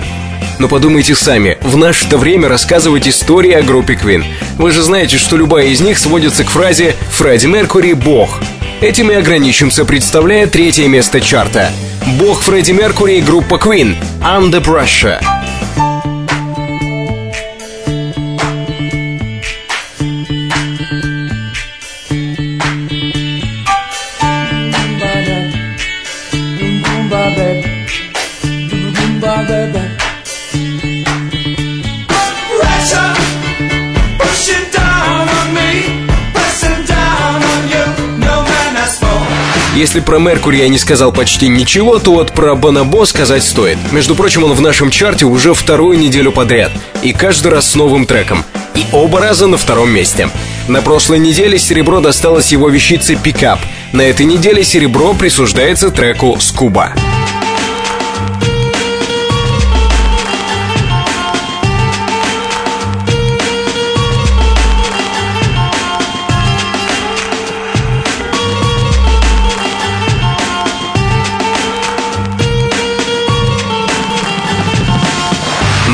Но 0.60 0.68
подумайте 0.68 1.16
сами, 1.16 1.58
в 1.62 1.78
наше-то 1.78 2.18
время 2.18 2.50
рассказывать 2.50 3.08
истории 3.08 3.54
о 3.54 3.62
группе 3.62 3.94
Queen. 3.94 4.26
Вы 4.58 4.72
же 4.72 4.82
знаете, 4.82 5.18
что 5.18 5.38
любая 5.38 5.68
из 5.68 5.80
них 5.80 5.98
сводится 5.98 6.44
к 6.44 6.50
фразе 6.50 6.98
«Фредди 7.14 7.46
Меркури– 7.46 7.94
бог». 7.94 8.42
Этим 8.82 9.10
и 9.10 9.16
ограничимся, 9.16 9.86
представляя 9.86 10.48
третье 10.48 10.90
место 10.90 11.22
чарта. 11.22 11.72
Бог 12.20 12.42
Фредди 12.42 12.74
Меркури 12.74 13.20
и 13.20 13.22
группа 13.22 13.56
Queen 13.56 13.96
«Under 14.22 14.62
Pressure». 14.62 15.39
Про 40.10 40.18
Меркури 40.18 40.58
я 40.58 40.70
не 40.70 40.80
сказал 40.80 41.12
почти 41.12 41.50
ничего, 41.50 42.00
то 42.00 42.14
вот 42.14 42.32
про 42.32 42.56
Бонобо 42.56 43.06
сказать 43.06 43.44
стоит. 43.44 43.78
Между 43.92 44.16
прочим, 44.16 44.44
он 44.44 44.54
в 44.54 44.62
нашем 44.62 44.90
чарте 44.90 45.26
уже 45.26 45.54
вторую 45.54 46.00
неделю 46.00 46.32
подряд. 46.32 46.72
И 47.04 47.14
каждый 47.14 47.50
раз 47.50 47.70
с 47.70 47.76
новым 47.76 48.08
треком. 48.08 48.44
И 48.74 48.88
оба 48.92 49.20
раза 49.20 49.46
на 49.46 49.58
втором 49.58 49.92
месте. 49.92 50.28
На 50.68 50.82
прошлой 50.82 51.20
неделе 51.20 51.60
серебро 51.60 52.00
досталось 52.00 52.52
его 52.52 52.70
вещице 52.70 53.18
«Пикап». 53.18 53.60
На 53.92 54.02
этой 54.02 54.26
неделе 54.26 54.64
серебро 54.64 55.14
присуждается 55.14 55.92
треку 55.92 56.40
«Скуба». 56.40 56.92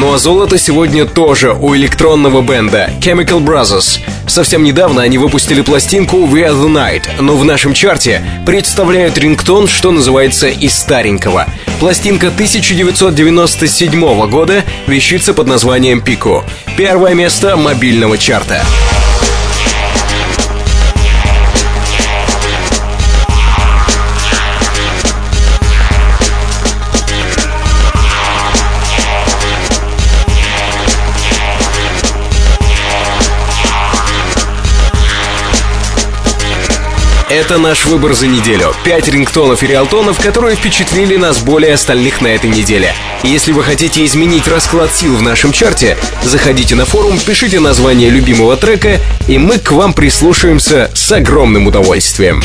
Ну 0.06 0.14
а 0.14 0.19
золото 0.19 0.60
сегодня 0.60 1.07
тоже 1.07 1.57
у 1.60 1.76
электронного 1.76 2.44
бенда 2.44 2.91
Chemical 3.02 3.44
Brothers. 3.44 3.99
Совсем 4.27 4.64
недавно 4.64 5.02
они 5.02 5.18
выпустили 5.18 5.61
пластинку 5.61 6.27
We 6.27 6.48
Are 6.48 6.53
The 6.53 6.68
Night, 6.68 7.19
но 7.19 7.36
в 7.36 7.44
нашем 7.44 7.73
чарте 7.73 8.22
представляют 8.45 9.18
рингтон, 9.18 9.68
что 9.68 9.90
называется, 9.90 10.48
из 10.48 10.77
старенького. 10.77 11.48
Пластинка 11.80 12.27
1997 12.27 14.30
года 14.30 14.64
вещится 14.86 15.34
под 15.34 15.48
названием 15.48 16.02
«Пико». 16.02 16.44
Первое 16.77 17.15
место 17.15 17.57
мобильного 17.57 18.19
чарта. 18.19 18.64
Это 37.36 37.57
наш 37.57 37.86
выбор 37.86 38.14
за 38.14 38.28
неделю. 38.28 38.74
Пять 38.86 39.10
рингтонов 39.10 39.62
и 39.62 39.68
реалтонов, 39.68 40.22
которые 40.22 40.56
впечатлили 40.56 41.18
нас 41.18 41.40
более 41.40 41.74
остальных 41.74 42.22
на 42.22 42.28
этой 42.28 42.49
неделе. 42.49 42.94
Если 43.24 43.52
вы 43.52 43.62
хотите 43.62 44.06
изменить 44.06 44.48
расклад 44.48 44.95
сил 44.95 45.18
в 45.18 45.22
нашем 45.22 45.52
чарте, 45.52 45.98
заходите 46.24 46.76
на 46.76 46.86
форум, 46.86 47.20
пишите 47.20 47.60
название 47.60 48.10
любимого 48.10 48.56
трека, 48.56 49.02
и 49.28 49.38
мы 49.38 49.60
к 49.60 49.74
вам 49.74 49.91
прислушаемся 49.91 50.90
с 50.94 51.12
огромным 51.12 51.68
удовольствием. 51.68 52.41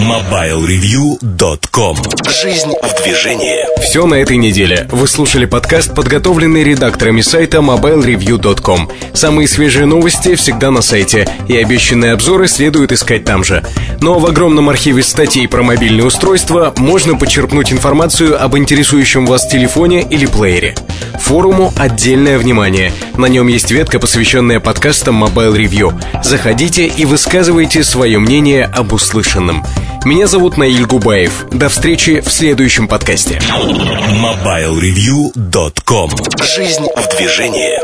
MobileReview.com 0.00 1.96
Жизнь 2.28 2.72
в 2.82 3.02
движении. 3.02 3.64
Все 3.82 4.04
на 4.06 4.16
этой 4.16 4.36
неделе. 4.36 4.86
Вы 4.90 5.08
слушали 5.08 5.46
подкаст, 5.46 5.94
подготовленный 5.94 6.62
редакторами 6.62 7.22
сайта 7.22 7.58
MobileReview.com. 7.58 8.90
Самые 9.14 9.48
свежие 9.48 9.86
новости 9.86 10.34
всегда 10.34 10.70
на 10.70 10.82
сайте, 10.82 11.26
и 11.48 11.56
обещанные 11.56 12.12
обзоры 12.12 12.48
следует 12.48 12.92
искать 12.92 13.24
там 13.24 13.44
же. 13.44 13.64
Но 14.10 14.18
в 14.18 14.26
огромном 14.26 14.68
архиве 14.68 15.04
статей 15.04 15.46
про 15.46 15.62
мобильные 15.62 16.04
устройства 16.04 16.74
можно 16.76 17.16
почерпнуть 17.16 17.72
информацию 17.72 18.42
об 18.42 18.56
интересующем 18.56 19.24
вас 19.24 19.46
телефоне 19.46 20.02
или 20.02 20.26
плеере. 20.26 20.74
Форуму 21.20 21.72
отдельное 21.76 22.36
внимание. 22.36 22.92
На 23.16 23.26
нем 23.26 23.46
есть 23.46 23.70
ветка, 23.70 24.00
посвященная 24.00 24.58
подкастам 24.58 25.22
Mobile 25.22 25.54
Review. 25.54 25.94
Заходите 26.24 26.88
и 26.88 27.04
высказывайте 27.04 27.84
свое 27.84 28.18
мнение 28.18 28.64
об 28.64 28.92
услышанном. 28.92 29.64
Меня 30.04 30.26
зовут 30.26 30.56
Наиль 30.56 30.86
Губаев. 30.86 31.46
До 31.52 31.68
встречи 31.68 32.20
в 32.20 32.32
следующем 32.32 32.88
подкасте. 32.88 33.40
MobileReview.com 33.48 36.10
Жизнь 36.42 36.86
в 36.96 37.16
движении. 37.16 37.78